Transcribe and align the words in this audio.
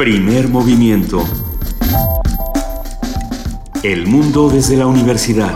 Primer 0.00 0.48
movimiento. 0.48 1.22
El 3.82 4.06
mundo 4.06 4.48
desde 4.48 4.78
la 4.78 4.86
universidad. 4.86 5.52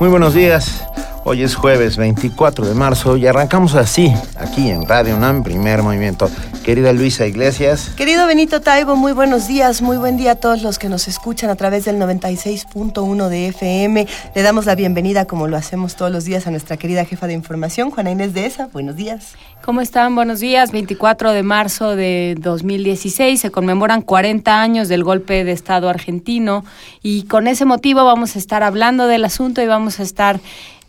Muy 0.00 0.08
buenos 0.08 0.34
días. 0.34 0.84
Hoy 1.22 1.44
es 1.44 1.54
jueves 1.54 1.96
24 1.96 2.66
de 2.66 2.74
marzo 2.74 3.16
y 3.16 3.24
arrancamos 3.28 3.76
así, 3.76 4.12
aquí 4.36 4.70
en 4.70 4.84
Radio 4.88 5.16
UNAM, 5.16 5.44
primer 5.44 5.84
movimiento. 5.84 6.28
Querida 6.62 6.92
Luisa 6.92 7.26
Iglesias. 7.26 7.90
Querido 7.96 8.24
Benito 8.26 8.60
Taibo, 8.60 8.94
muy 8.94 9.12
buenos 9.12 9.48
días, 9.48 9.82
muy 9.82 9.96
buen 9.96 10.16
día 10.16 10.32
a 10.32 10.34
todos 10.36 10.62
los 10.62 10.78
que 10.78 10.88
nos 10.88 11.08
escuchan 11.08 11.50
a 11.50 11.56
través 11.56 11.84
del 11.84 11.96
96.1 11.96 13.28
de 13.28 13.48
FM. 13.48 14.06
Le 14.32 14.42
damos 14.42 14.66
la 14.66 14.76
bienvenida, 14.76 15.24
como 15.24 15.48
lo 15.48 15.56
hacemos 15.56 15.96
todos 15.96 16.12
los 16.12 16.24
días, 16.24 16.46
a 16.46 16.52
nuestra 16.52 16.76
querida 16.76 17.04
jefa 17.04 17.26
de 17.26 17.32
información, 17.32 17.90
Juana 17.90 18.12
Inés 18.12 18.32
de 18.32 18.46
ESA. 18.46 18.68
Buenos 18.72 18.94
días. 18.94 19.34
¿Cómo 19.64 19.80
están? 19.80 20.14
Buenos 20.14 20.38
días. 20.38 20.70
24 20.70 21.32
de 21.32 21.42
marzo 21.42 21.96
de 21.96 22.36
2016 22.38 23.40
se 23.40 23.50
conmemoran 23.50 24.00
40 24.00 24.62
años 24.62 24.88
del 24.88 25.02
golpe 25.02 25.42
de 25.42 25.50
Estado 25.50 25.88
argentino 25.88 26.64
y 27.02 27.24
con 27.24 27.48
ese 27.48 27.64
motivo 27.64 28.04
vamos 28.04 28.36
a 28.36 28.38
estar 28.38 28.62
hablando 28.62 29.08
del 29.08 29.24
asunto 29.24 29.62
y 29.62 29.66
vamos 29.66 29.98
a 29.98 30.04
estar 30.04 30.40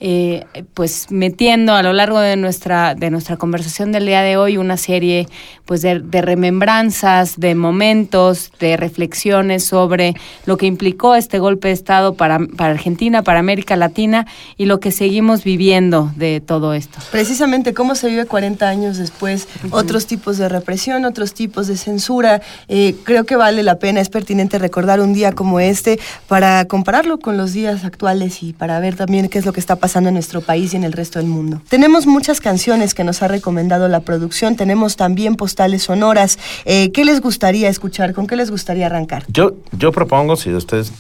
eh, 0.05 0.43
pues 0.73 1.07
metiendo 1.11 1.75
a 1.75 1.81
lo 1.81 1.93
largo 1.93 2.19
de 2.19 2.35
nuestra 2.35 2.93
de 2.93 3.09
nuestra 3.09 3.37
conversación 3.37 3.93
del 3.93 4.05
día 4.05 4.21
de 4.21 4.35
hoy 4.35 4.57
una 4.57 4.75
serie 4.75 5.29
pues 5.63 5.81
de, 5.81 6.01
remembranzas, 6.21 7.39
de 7.39 7.55
momentos, 7.55 8.51
de 8.59 8.75
reflexiones 8.75 9.63
sobre 9.63 10.13
lo 10.45 10.57
que 10.57 10.65
implicó 10.65 11.15
este 11.15 11.39
golpe 11.39 11.69
de 11.69 11.75
estado 11.75 12.15
para, 12.15 12.37
para 12.57 12.71
Argentina, 12.71 13.21
para 13.21 13.39
América 13.39 13.77
Latina 13.77 14.27
y 14.57 14.65
lo 14.65 14.81
que 14.81 14.91
seguimos 14.91 15.45
viviendo 15.45 16.11
de 16.17 16.41
todo 16.41 16.73
esto. 16.73 16.99
Precisamente 17.09 17.73
cómo 17.73 17.95
se 17.95 18.09
vive 18.09 18.25
40 18.25 18.67
años 18.67 18.97
después, 18.97 19.47
otros 19.71 20.05
tipos 20.05 20.37
de 20.37 20.49
represión, 20.49 21.05
otros 21.05 21.33
tipos 21.33 21.67
de 21.67 21.77
censura. 21.77 22.41
Eh, 22.67 22.93
creo 23.05 23.23
que 23.23 23.37
vale 23.37 23.63
la 23.63 23.79
pena, 23.79 24.01
es 24.01 24.09
pertinente 24.09 24.59
recordar 24.59 24.99
un 24.99 25.13
día 25.13 25.31
como 25.31 25.61
este 25.61 25.97
para 26.27 26.65
compararlo 26.65 27.19
con 27.19 27.37
los 27.37 27.53
días 27.53 27.85
actuales 27.85 28.43
y 28.43 28.51
para 28.51 28.81
ver 28.81 28.97
también 28.97 29.29
qué 29.29 29.39
es 29.39 29.45
lo 29.45 29.53
que 29.53 29.61
está 29.61 29.77
pasando 29.77 29.92
en 29.99 30.13
nuestro 30.13 30.41
país 30.41 30.73
y 30.73 30.77
en 30.77 30.83
el 30.83 30.93
resto 30.93 31.19
del 31.19 31.27
mundo. 31.27 31.61
Tenemos 31.69 32.07
muchas 32.07 32.39
canciones 32.39 32.93
que 32.93 33.03
nos 33.03 33.21
ha 33.21 33.27
recomendado 33.27 33.87
la 33.87 34.01
producción, 34.01 34.55
tenemos 34.55 34.95
también 34.95 35.35
postales 35.35 35.83
sonoras. 35.83 36.39
Eh, 36.65 36.91
¿Qué 36.91 37.05
les 37.05 37.21
gustaría 37.21 37.69
escuchar? 37.69 38.13
¿Con 38.13 38.27
qué 38.27 38.35
les 38.35 38.51
gustaría 38.51 38.87
arrancar? 38.87 39.25
Yo, 39.27 39.55
yo 39.71 39.91
propongo, 39.91 40.35
si 40.35 40.53
ustedes 40.53 40.91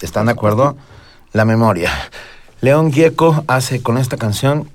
están 0.00 0.26
de 0.26 0.32
acuerdo, 0.32 0.76
la 1.32 1.44
memoria. 1.44 1.90
León 2.60 2.92
Gieco 2.92 3.44
hace 3.46 3.82
con 3.82 3.98
esta 3.98 4.16
canción 4.16 4.68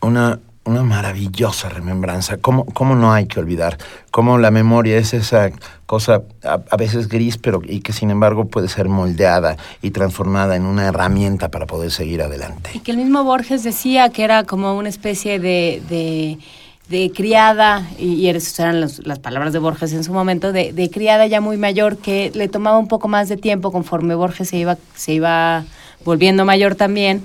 una 0.00 0.40
una 0.64 0.82
maravillosa 0.82 1.68
remembranza. 1.68 2.38
¿Cómo, 2.38 2.64
¿Cómo, 2.66 2.94
no 2.94 3.12
hay 3.12 3.26
que 3.26 3.38
olvidar? 3.38 3.78
Cómo 4.10 4.38
la 4.38 4.50
memoria 4.50 4.96
es 4.96 5.12
esa 5.12 5.50
cosa 5.86 6.22
a, 6.42 6.76
veces 6.76 7.08
gris, 7.08 7.36
pero 7.36 7.60
y 7.62 7.80
que 7.80 7.92
sin 7.92 8.10
embargo 8.10 8.46
puede 8.46 8.68
ser 8.68 8.88
moldeada 8.88 9.56
y 9.82 9.90
transformada 9.90 10.56
en 10.56 10.64
una 10.64 10.86
herramienta 10.86 11.50
para 11.50 11.66
poder 11.66 11.90
seguir 11.90 12.22
adelante. 12.22 12.70
Y 12.72 12.80
que 12.80 12.92
el 12.92 12.96
mismo 12.96 13.24
Borges 13.24 13.62
decía 13.62 14.08
que 14.08 14.24
era 14.24 14.44
como 14.44 14.76
una 14.76 14.88
especie 14.88 15.38
de, 15.38 16.38
de, 16.88 17.12
criada, 17.12 17.86
y, 17.98 18.26
esas 18.28 18.58
eran 18.58 18.80
las 18.80 19.18
palabras 19.18 19.52
de 19.52 19.58
Borges 19.58 19.92
en 19.92 20.04
su 20.04 20.12
momento, 20.12 20.52
de, 20.52 20.72
de 20.72 20.90
criada 20.90 21.26
ya 21.26 21.42
muy 21.42 21.58
mayor, 21.58 21.98
que 21.98 22.32
le 22.34 22.48
tomaba 22.48 22.78
un 22.78 22.88
poco 22.88 23.08
más 23.08 23.28
de 23.28 23.36
tiempo 23.36 23.70
conforme 23.70 24.14
Borges 24.14 24.48
se 24.48 24.56
iba, 24.56 24.78
se 24.94 25.12
iba 25.12 25.64
volviendo 26.04 26.44
mayor 26.46 26.74
también 26.74 27.22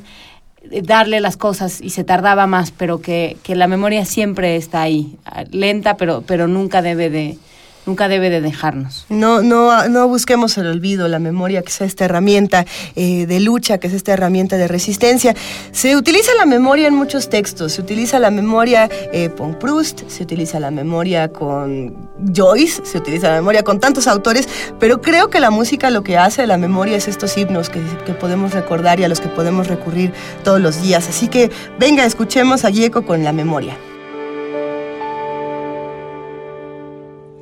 darle 0.84 1.20
las 1.20 1.38
cosas 1.38 1.82
y 1.82 1.92
se 1.92 2.04
tardaba 2.04 2.48
más, 2.48 2.72
pero 2.72 3.02
que, 3.02 3.38
que 3.44 3.56
la 3.56 3.68
memoria 3.68 4.06
siempre 4.06 4.56
está 4.56 4.82
ahí, 4.82 5.18
lenta, 5.52 5.98
pero, 5.98 6.24
pero 6.26 6.48
nunca 6.48 6.82
debe 6.82 7.10
de, 7.10 7.38
nunca 7.86 8.08
debe 8.08 8.30
de 8.30 8.42
dejarnos. 8.42 9.06
No, 9.10 9.42
no, 9.42 9.88
no 9.88 10.08
busquemos 10.08 10.58
el 10.58 10.68
olvido, 10.68 11.08
la 11.08 11.20
memoria, 11.20 11.62
que 11.62 11.70
es 11.70 11.82
esta 11.82 12.06
herramienta 12.06 12.66
eh, 12.96 13.26
de 13.26 13.40
lucha, 13.40 13.78
que 13.78 13.88
es 13.88 13.94
esta 13.94 14.14
herramienta 14.14 14.58
de 14.58 14.68
resistencia. 14.68 15.36
Se 15.72 15.96
utiliza 15.96 16.32
la 16.38 16.46
memoria 16.46 16.88
en 16.88 16.96
muchos 16.96 17.30
textos, 17.30 17.74
se 17.74 17.82
utiliza 17.82 18.20
la 18.20 18.32
memoria 18.32 18.90
eh, 19.12 19.30
con 19.36 19.58
Proust, 19.58 20.08
se 20.08 20.24
utiliza 20.24 20.60
la 20.60 20.72
memoria 20.72 21.30
con 21.30 22.10
Joyce, 22.36 22.86
se 22.86 22.98
utiliza 22.98 23.30
la 23.30 23.36
memoria 23.36 23.64
con 23.64 23.80
tantos 23.80 24.08
autores, 24.08 24.48
pero 24.80 25.02
creo 25.02 25.30
que 25.30 25.40
la 25.40 25.50
música 25.50 25.90
lo 25.90 26.04
que 26.04 26.18
hace 26.18 26.46
la 26.48 26.58
memoria 26.58 26.98
es 26.98 27.08
estos 27.08 27.38
himnos 27.38 27.70
que, 27.70 27.82
que 28.06 28.14
podemos 28.14 28.54
recordar 28.54 29.00
y 29.00 29.04
a 29.04 29.08
los 29.08 29.20
que 29.20 29.30
podemos 29.30 29.68
recurrir 29.68 30.14
todos 30.44 30.62
los 30.62 30.82
días. 30.82 31.08
Así 31.10 31.28
que 31.28 31.50
venga, 31.80 32.06
escuchemos 32.06 32.66
a 32.66 32.72
Gieco 32.72 33.06
con 33.06 33.24
la 33.24 33.32
memoria. 33.32 33.78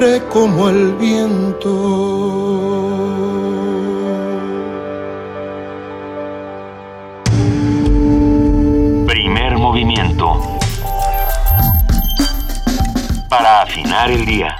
libre 0.00 0.22
como 0.28 0.68
el 0.68 0.92
viento. 0.94 1.70
Primer 9.06 9.56
movimiento. 9.56 10.58
Para 13.30 13.62
afinar 13.62 14.10
el 14.10 14.26
día. 14.26 14.54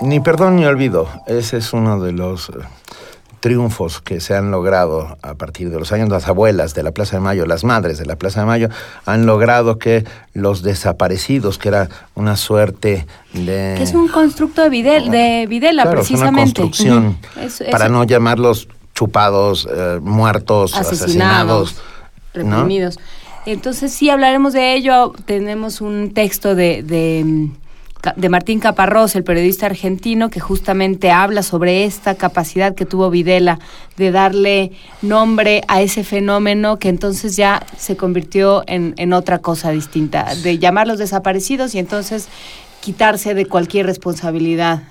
Ni 0.00 0.18
perdón 0.18 0.56
ni 0.56 0.64
olvido. 0.64 1.06
Ese 1.26 1.58
es 1.58 1.72
uno 1.72 2.00
de 2.00 2.12
los 2.12 2.48
eh, 2.48 2.52
triunfos 3.40 4.00
que 4.00 4.20
se 4.20 4.34
han 4.36 4.50
logrado 4.50 5.16
a 5.22 5.34
partir 5.34 5.70
de 5.70 5.78
los 5.78 5.92
años, 5.92 6.08
las 6.10 6.28
abuelas 6.28 6.74
de 6.74 6.82
la 6.82 6.92
Plaza 6.92 7.16
de 7.16 7.20
Mayo, 7.20 7.46
las 7.46 7.64
madres 7.64 7.98
de 7.98 8.04
la 8.06 8.16
Plaza 8.16 8.40
de 8.40 8.46
Mayo, 8.46 8.68
han 9.06 9.24
logrado 9.26 9.78
que 9.78 10.04
los 10.34 10.62
desaparecidos, 10.62 11.56
que 11.58 11.68
era 11.68 11.88
una 12.14 12.36
suerte 12.36 13.06
de... 13.32 13.74
Que 13.78 13.82
es 13.82 13.94
un 13.94 14.08
constructo 14.08 14.62
de, 14.62 14.68
Videl, 14.68 15.10
de 15.10 15.46
Videla, 15.48 15.82
Claro, 15.84 16.02
es 16.02 16.10
una 16.10 16.18
precisamente. 16.30 16.60
construcción 16.60 17.06
Ujú. 17.34 17.40
Es- 17.46 17.60
es- 17.62 17.70
para 17.70 17.88
no 17.88 18.04
llamarlos 18.04 18.68
chupados, 18.94 19.66
eh, 19.74 19.98
muertos, 20.02 20.76
asesinados. 20.76 21.76
reprimidos. 22.34 22.98
Entonces 23.46 23.90
sí 23.92 24.10
hablaremos 24.10 24.52
de 24.52 24.74
ello. 24.74 25.14
Tenemos 25.24 25.80
un 25.80 26.12
texto 26.12 26.54
de, 26.54 26.82
de, 26.82 27.48
de 28.16 28.28
Martín 28.28 28.60
Caparrós, 28.60 29.14
el 29.14 29.24
periodista 29.24 29.66
argentino, 29.66 30.30
que 30.30 30.40
justamente 30.40 31.10
habla 31.10 31.42
sobre 31.42 31.84
esta 31.84 32.14
capacidad 32.14 32.74
que 32.74 32.86
tuvo 32.86 33.10
Videla 33.10 33.58
de 33.96 34.10
darle 34.10 34.72
nombre 35.02 35.62
a 35.68 35.82
ese 35.82 36.04
fenómeno 36.04 36.78
que 36.78 36.88
entonces 36.88 37.36
ya 37.36 37.62
se 37.76 37.96
convirtió 37.96 38.62
en, 38.66 38.94
en 38.96 39.12
otra 39.12 39.38
cosa 39.38 39.70
distinta, 39.70 40.34
de 40.42 40.58
llamarlos 40.58 40.98
desaparecidos 40.98 41.74
y 41.74 41.78
entonces 41.78 42.28
quitarse 42.80 43.34
de 43.34 43.46
cualquier 43.46 43.86
responsabilidad 43.86 44.82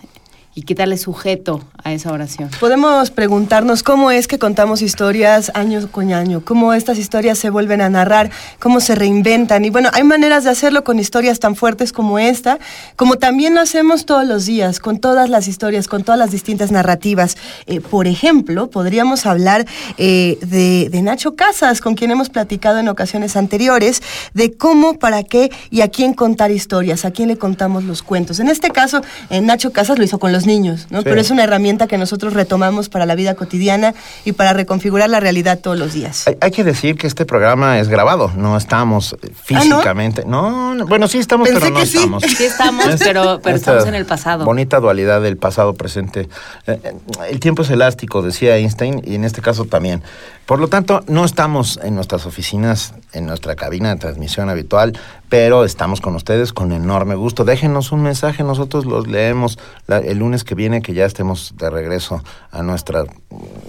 y 0.55 0.63
quitarle 0.63 0.97
sujeto 0.97 1.61
a 1.83 1.93
esa 1.93 2.11
oración. 2.11 2.49
Podemos 2.59 3.11
preguntarnos 3.11 3.83
cómo 3.83 4.11
es 4.11 4.27
que 4.27 4.39
contamos 4.39 4.81
historias 4.81 5.51
año 5.53 5.87
con 5.91 6.11
año, 6.11 6.43
cómo 6.43 6.73
estas 6.73 6.97
historias 6.97 7.37
se 7.37 7.49
vuelven 7.49 7.81
a 7.81 7.89
narrar, 7.89 8.31
cómo 8.59 8.79
se 8.79 8.95
reinventan. 8.95 9.63
Y 9.63 9.69
bueno, 9.69 9.89
hay 9.93 10.03
maneras 10.03 10.43
de 10.43 10.49
hacerlo 10.49 10.83
con 10.83 10.99
historias 10.99 11.39
tan 11.39 11.55
fuertes 11.55 11.93
como 11.93 12.19
esta, 12.19 12.59
como 12.95 13.17
también 13.17 13.55
lo 13.55 13.61
hacemos 13.61 14.05
todos 14.05 14.25
los 14.25 14.45
días, 14.45 14.79
con 14.79 14.99
todas 14.99 15.29
las 15.29 15.47
historias, 15.47 15.87
con 15.87 16.03
todas 16.03 16.19
las 16.19 16.31
distintas 16.31 16.71
narrativas. 16.71 17.37
Eh, 17.67 17.79
por 17.79 18.07
ejemplo, 18.07 18.69
podríamos 18.69 19.25
hablar 19.25 19.65
eh, 19.97 20.37
de, 20.41 21.01
Nacho 21.01 21.35
Casas, 21.35 21.79
con 21.79 21.95
quien 21.95 22.11
hemos 22.11 22.29
platicado 22.29 22.79
en 22.79 22.89
ocasiones 22.89 23.37
anteriores, 23.37 24.01
de 24.33 24.53
cómo, 24.57 24.99
para 24.99 25.23
qué 25.23 25.49
y 25.71 25.81
a 25.81 25.87
quién 25.87 26.13
contar 26.13 26.51
historias, 26.51 27.05
a 27.05 27.11
quién 27.11 27.29
le 27.29 27.37
contamos 27.37 27.85
los 27.85 28.03
cuentos. 28.03 28.39
En 28.39 28.49
este 28.49 28.69
caso, 28.69 29.01
eh, 29.29 29.39
Nacho 29.39 29.71
Casas 29.71 29.97
lo 29.97 30.03
hizo 30.03 30.19
con 30.19 30.33
los 30.33 30.45
niños, 30.49 30.87
¿no? 30.89 30.99
Sí. 30.99 31.03
Pero 31.05 31.21
es 31.21 31.31
una 31.31 31.43
herramienta 31.45 31.87
que 31.87 31.97
nosotros 31.97 32.33
retomamos 32.33 32.89
para 32.89 33.05
la 33.05 33.15
vida 33.15 33.35
cotidiana 33.35 33.93
y 34.25 34.33
para 34.33 34.51
reconfigurar 34.51 35.09
la 35.09 35.21
realidad 35.21 35.59
todos 35.59 35.79
los 35.79 35.93
días. 35.93 36.27
Hay, 36.27 36.35
hay 36.41 36.51
que 36.51 36.65
decir 36.65 36.97
que 36.97 37.07
este 37.07 37.25
programa 37.25 37.79
es 37.79 37.87
grabado, 37.87 38.31
no 38.35 38.57
estamos 38.57 39.15
eh, 39.21 39.31
físicamente. 39.41 40.23
no? 40.25 40.75
no, 40.75 40.85
bueno, 40.87 41.07
sí 41.07 41.19
estamos, 41.19 41.47
Pensé 41.47 41.61
pero 41.61 41.73
no 41.73 41.79
que 41.79 41.85
sí. 41.85 41.97
estamos. 41.97 42.23
Sí 42.23 42.43
estamos, 42.43 42.87
Es- 42.87 42.99
pero, 43.03 43.39
pero 43.41 43.55
esta 43.55 43.71
estamos 43.71 43.87
en 43.87 43.95
el 43.95 44.05
pasado. 44.05 44.43
Bonita 44.43 44.79
dualidad 44.79 45.21
del 45.21 45.37
pasado 45.37 45.75
presente. 45.75 46.27
Eh, 46.67 46.79
eh, 46.83 46.93
El 47.29 47.39
tiempo 47.39 47.61
es 47.61 47.69
elástico, 47.69 48.21
decía 48.21 48.57
Einstein, 48.57 49.01
y 49.05 49.15
en 49.15 49.23
este 49.23 49.41
caso 49.41 49.65
también. 49.65 50.01
Por 50.45 50.59
lo 50.59 50.67
tanto, 50.67 51.03
no 51.07 51.25
estamos 51.25 51.79
en 51.83 51.93
nuestras 51.93 52.25
oficinas, 52.25 52.93
en 53.13 53.27
nuestra 53.27 53.55
cabina 53.55 53.89
de 53.93 53.97
transmisión 53.99 54.49
habitual, 54.49 54.97
pero 55.29 55.63
estamos 55.63 56.01
con 56.01 56.15
ustedes 56.15 56.51
con 56.53 56.71
enorme 56.71 57.15
gusto. 57.15 57.45
Déjenos 57.45 57.91
un 57.91 58.01
mensaje, 58.01 58.43
nosotros 58.43 58.85
los 58.85 59.07
leemos 59.07 59.59
la- 59.87 59.99
el 59.99 60.17
lunes 60.19 60.43
que 60.43 60.55
viene, 60.55 60.81
que 60.81 60.93
ya 60.93 61.05
estemos 61.05 61.53
de 61.55 61.69
regreso 61.69 62.23
a 62.51 62.63
nuestro 62.63 63.05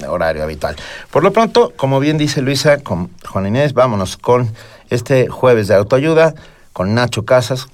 horario 0.09 0.43
habitual. 0.43 0.77
Por 1.11 1.23
lo 1.23 1.33
pronto, 1.33 1.73
como 1.77 2.01
bien 2.01 2.17
dice 2.19 2.41
Luisa, 2.43 2.79
con 2.79 3.11
Juan 3.29 3.47
Inés, 3.47 3.75
vámonos 3.75 4.17
con 4.17 4.53
este 4.89 5.29
jueves 5.29 5.69
de 5.69 5.75
autoayuda, 5.75 6.35
con 6.73 6.95
Nacho 6.95 7.25
Casas, 7.25 7.69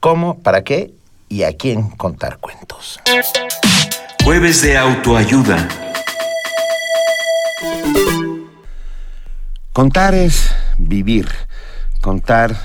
cómo, 0.00 0.38
para 0.38 0.62
qué 0.62 0.92
y 1.28 1.44
a 1.44 1.56
quién 1.56 1.88
contar 1.90 2.38
cuentos. 2.38 3.00
Jueves 4.22 4.62
de 4.62 4.76
autoayuda. 4.76 5.68
Contar 9.72 10.14
es 10.14 10.50
vivir. 10.78 11.28
Contar 12.00 12.56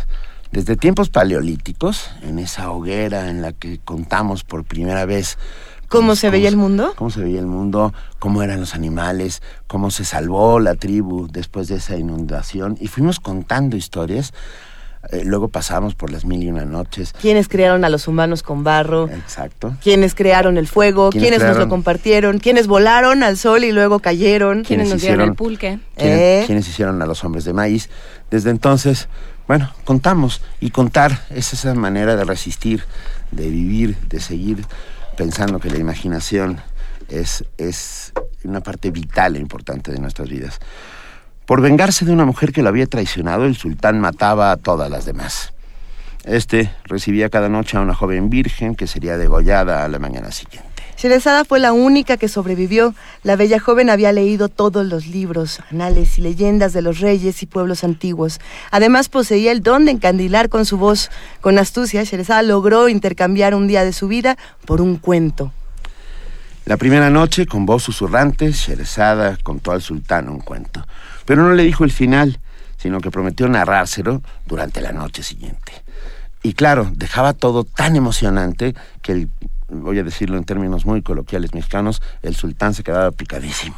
desde 0.55 0.77
tiempos 0.77 1.09
paleolíticos, 1.09 2.09
en 2.21 2.39
esa 2.39 2.71
hoguera 2.71 3.29
en 3.29 3.41
la 3.41 3.51
que 3.51 3.77
contamos 3.83 4.45
por 4.45 4.63
primera 4.63 5.03
vez. 5.05 5.37
¿Cómo 5.89 6.15
se 6.15 6.29
veía 6.29 6.47
el 6.47 6.55
mundo? 6.55 6.93
Cómo 6.95 7.09
se 7.09 7.19
veía 7.19 7.41
el 7.41 7.45
mundo, 7.45 7.93
cómo 8.19 8.41
eran 8.41 8.61
los 8.61 8.73
animales, 8.73 9.41
cómo 9.67 9.91
se 9.91 10.05
salvó 10.05 10.61
la 10.61 10.75
tribu 10.75 11.27
después 11.29 11.67
de 11.67 11.75
esa 11.75 11.97
inundación. 11.97 12.77
Y 12.79 12.87
fuimos 12.87 13.19
contando 13.19 13.75
historias. 13.75 14.33
Eh, 15.11 15.23
luego 15.25 15.49
pasamos 15.49 15.93
por 15.93 16.09
las 16.09 16.23
mil 16.23 16.41
y 16.41 16.47
una 16.49 16.63
noches. 16.63 17.11
¿Quiénes 17.21 17.49
crearon 17.49 17.83
a 17.83 17.89
los 17.89 18.07
humanos 18.07 18.41
con 18.41 18.63
barro? 18.63 19.09
Exacto. 19.09 19.75
¿Quiénes 19.83 20.15
crearon 20.15 20.57
el 20.57 20.67
fuego? 20.69 21.09
¿Quiénes 21.09 21.31
¿Quiénes 21.31 21.39
nos 21.41 21.47
crearon? 21.49 21.63
lo 21.63 21.69
compartieron? 21.69 22.39
¿Quiénes 22.39 22.67
volaron 22.67 23.23
al 23.23 23.35
sol 23.37 23.65
y 23.65 23.73
luego 23.73 23.99
cayeron? 23.99 24.63
¿Quiénes 24.63 24.89
nos 24.89 25.01
dieron 25.01 25.19
el 25.19 25.35
pulque? 25.35 25.79
¿Quiénes, 25.97 26.17
Eh. 26.19 26.43
quiénes 26.45 26.65
hicieron 26.69 27.01
a 27.01 27.05
los 27.05 27.25
hombres 27.25 27.43
de 27.43 27.51
maíz? 27.51 27.89
Desde 28.31 28.49
entonces, 28.51 29.09
bueno, 29.47 29.71
contamos 29.83 30.41
y 30.59 30.71
contar 30.71 31.25
es 31.29 31.53
esa 31.53 31.73
manera 31.75 32.15
de 32.15 32.23
resistir, 32.23 32.83
de 33.31 33.49
vivir, 33.49 33.97
de 34.07 34.19
seguir 34.19 34.65
pensando 35.17 35.59
que 35.59 35.69
la 35.69 35.77
imaginación 35.77 36.59
es, 37.09 37.45
es 37.57 38.11
una 38.43 38.61
parte 38.61 38.91
vital 38.91 39.35
e 39.35 39.39
importante 39.39 39.91
de 39.91 39.99
nuestras 39.99 40.29
vidas. 40.29 40.59
Por 41.45 41.61
vengarse 41.61 42.05
de 42.05 42.11
una 42.11 42.25
mujer 42.25 42.51
que 42.51 42.63
lo 42.63 42.69
había 42.69 42.87
traicionado, 42.87 43.45
el 43.45 43.55
sultán 43.55 43.99
mataba 43.99 44.51
a 44.51 44.57
todas 44.57 44.89
las 44.89 45.05
demás. 45.05 45.53
Este 46.23 46.71
recibía 46.85 47.29
cada 47.29 47.49
noche 47.49 47.77
a 47.77 47.81
una 47.81 47.93
joven 47.93 48.31
virgen 48.31 48.75
que 48.75 48.87
sería 48.87 49.17
degollada 49.17 49.85
a 49.85 49.87
la 49.87 49.99
mañana 49.99 50.31
siguiente. 50.31 50.74
Sherezada 51.05 51.45
fue 51.45 51.59
la 51.59 51.71
única 51.71 52.17
que 52.17 52.27
sobrevivió. 52.27 52.95
La 53.21 53.35
bella 53.35 53.59
joven 53.59 53.91
había 53.91 54.11
leído 54.11 54.49
todos 54.49 54.83
los 54.87 55.05
libros, 55.05 55.59
anales 55.69 56.17
y 56.17 56.21
leyendas 56.21 56.73
de 56.73 56.81
los 56.81 56.99
reyes 56.99 57.43
y 57.43 57.45
pueblos 57.45 57.83
antiguos. 57.83 58.39
Además 58.71 59.07
poseía 59.07 59.51
el 59.51 59.61
don 59.61 59.85
de 59.85 59.91
encandilar 59.91 60.49
con 60.49 60.65
su 60.65 60.79
voz. 60.79 61.11
Con 61.41 61.59
astucia, 61.59 62.03
Sherezada 62.03 62.41
logró 62.41 62.89
intercambiar 62.89 63.53
un 63.53 63.67
día 63.67 63.83
de 63.83 63.93
su 63.93 64.07
vida 64.07 64.35
por 64.65 64.81
un 64.81 64.97
cuento. 64.97 65.53
La 66.65 66.77
primera 66.77 67.11
noche, 67.11 67.45
con 67.45 67.67
voz 67.67 67.83
susurrante, 67.83 68.51
Sherezada 68.51 69.37
contó 69.43 69.73
al 69.73 69.83
sultán 69.83 70.27
un 70.27 70.39
cuento. 70.39 70.87
Pero 71.25 71.43
no 71.43 71.53
le 71.53 71.61
dijo 71.61 71.83
el 71.83 71.91
final, 71.91 72.39
sino 72.77 72.99
que 72.99 73.11
prometió 73.11 73.47
narrárselo 73.47 74.23
durante 74.47 74.81
la 74.81 74.91
noche 74.91 75.21
siguiente. 75.21 75.71
Y 76.41 76.53
claro, 76.53 76.91
dejaba 76.95 77.33
todo 77.33 77.63
tan 77.63 77.95
emocionante 77.95 78.73
que 79.03 79.11
el, 79.11 79.29
voy 79.69 79.99
a 79.99 80.03
decirlo 80.03 80.37
en 80.37 80.43
términos 80.43 80.85
muy 80.85 81.01
coloquiales 81.01 81.53
mexicanos, 81.53 82.01
el 82.21 82.35
sultán 82.35 82.73
se 82.73 82.83
quedaba 82.83 83.11
picadísimo. 83.11 83.75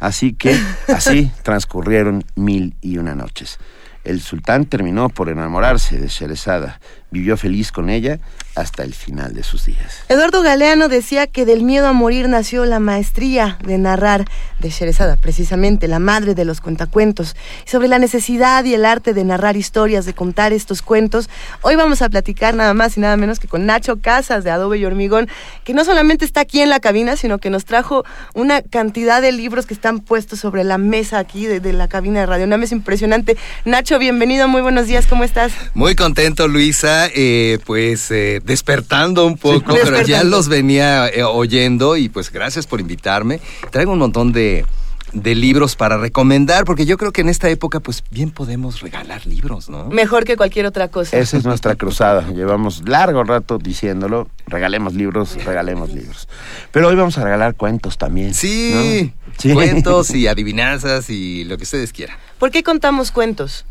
Así 0.00 0.34
que 0.34 0.58
así 0.88 1.30
transcurrieron 1.42 2.24
mil 2.34 2.76
y 2.80 2.98
una 2.98 3.14
noches. 3.14 3.58
El 4.04 4.20
sultán 4.20 4.66
terminó 4.66 5.08
por 5.08 5.30
enamorarse 5.30 5.98
de 5.98 6.08
Sherezada, 6.08 6.78
vivió 7.14 7.36
feliz 7.36 7.70
con 7.70 7.90
ella 7.90 8.18
hasta 8.56 8.82
el 8.82 8.92
final 8.92 9.34
de 9.34 9.42
sus 9.42 9.66
días. 9.66 10.04
Eduardo 10.08 10.42
Galeano 10.42 10.88
decía 10.88 11.26
que 11.26 11.44
del 11.44 11.62
miedo 11.62 11.86
a 11.86 11.92
morir 11.92 12.28
nació 12.28 12.64
la 12.64 12.80
maestría 12.80 13.58
de 13.64 13.78
narrar 13.78 14.26
de 14.58 14.70
Sherezada, 14.70 15.16
precisamente 15.16 15.88
la 15.88 15.98
madre 15.98 16.34
de 16.34 16.44
los 16.44 16.60
cuentacuentos. 16.60 17.36
Sobre 17.66 17.88
la 17.88 17.98
necesidad 17.98 18.64
y 18.64 18.74
el 18.74 18.84
arte 18.84 19.14
de 19.14 19.24
narrar 19.24 19.56
historias, 19.56 20.06
de 20.06 20.14
contar 20.14 20.52
estos 20.52 20.82
cuentos, 20.82 21.30
hoy 21.62 21.76
vamos 21.76 22.02
a 22.02 22.08
platicar 22.08 22.54
nada 22.54 22.74
más 22.74 22.96
y 22.96 23.00
nada 23.00 23.16
menos 23.16 23.38
que 23.38 23.48
con 23.48 23.64
Nacho 23.64 24.00
Casas 24.00 24.42
de 24.42 24.50
Adobe 24.50 24.78
y 24.78 24.84
Hormigón, 24.84 25.28
que 25.62 25.72
no 25.72 25.84
solamente 25.84 26.24
está 26.24 26.40
aquí 26.40 26.60
en 26.60 26.68
la 26.68 26.80
cabina, 26.80 27.16
sino 27.16 27.38
que 27.38 27.50
nos 27.50 27.64
trajo 27.64 28.04
una 28.34 28.62
cantidad 28.62 29.22
de 29.22 29.30
libros 29.32 29.66
que 29.66 29.74
están 29.74 30.00
puestos 30.00 30.40
sobre 30.40 30.64
la 30.64 30.78
mesa 30.78 31.18
aquí 31.18 31.46
de, 31.46 31.60
de 31.60 31.72
la 31.72 31.86
cabina 31.86 32.20
de 32.20 32.26
Radio. 32.26 32.44
Una 32.46 32.58
mesa 32.58 32.74
impresionante. 32.74 33.36
Nacho, 33.64 34.00
bienvenido, 34.00 34.48
muy 34.48 34.62
buenos 34.62 34.88
días, 34.88 35.06
¿cómo 35.06 35.22
estás? 35.22 35.52
Muy 35.74 35.94
contento, 35.94 36.48
Luisa. 36.48 37.03
Eh, 37.14 37.58
pues 37.64 38.10
eh, 38.10 38.40
despertando 38.44 39.26
un 39.26 39.36
poco, 39.36 39.74
pero 39.82 40.02
ya 40.02 40.24
los 40.24 40.48
venía 40.48 41.08
eh, 41.08 41.22
oyendo 41.22 41.96
y 41.96 42.08
pues 42.08 42.30
gracias 42.30 42.66
por 42.66 42.80
invitarme. 42.80 43.40
Traigo 43.70 43.92
un 43.92 43.98
montón 43.98 44.32
de, 44.32 44.64
de 45.12 45.34
libros 45.34 45.76
para 45.76 45.96
recomendar, 45.96 46.64
porque 46.64 46.86
yo 46.86 46.98
creo 46.98 47.12
que 47.12 47.20
en 47.20 47.28
esta 47.28 47.48
época 47.48 47.80
pues 47.80 48.02
bien 48.10 48.30
podemos 48.30 48.80
regalar 48.80 49.26
libros, 49.26 49.68
¿no? 49.68 49.88
Mejor 49.88 50.24
que 50.24 50.36
cualquier 50.36 50.66
otra 50.66 50.88
cosa. 50.88 51.16
Esa 51.16 51.36
es 51.36 51.44
nuestra 51.44 51.76
cruzada. 51.76 52.28
Llevamos 52.32 52.86
largo 52.86 53.24
rato 53.24 53.58
diciéndolo. 53.58 54.28
Regalemos 54.46 54.94
libros, 54.94 55.36
regalemos 55.44 55.90
libros. 55.90 56.28
Pero 56.72 56.88
hoy 56.88 56.96
vamos 56.96 57.16
a 57.18 57.24
regalar 57.24 57.54
cuentos 57.54 57.96
también. 57.96 58.34
Sí, 58.34 58.72
¿no? 58.74 59.12
Sí. 59.38 59.52
cuentos 59.52 60.10
y 60.10 60.26
adivinanzas 60.26 61.08
y 61.10 61.44
lo 61.44 61.56
que 61.56 61.62
ustedes 61.62 61.92
quieran. 61.92 62.16
¿Por 62.38 62.50
qué 62.50 62.62
contamos 62.62 63.10
cuentos? 63.10 63.64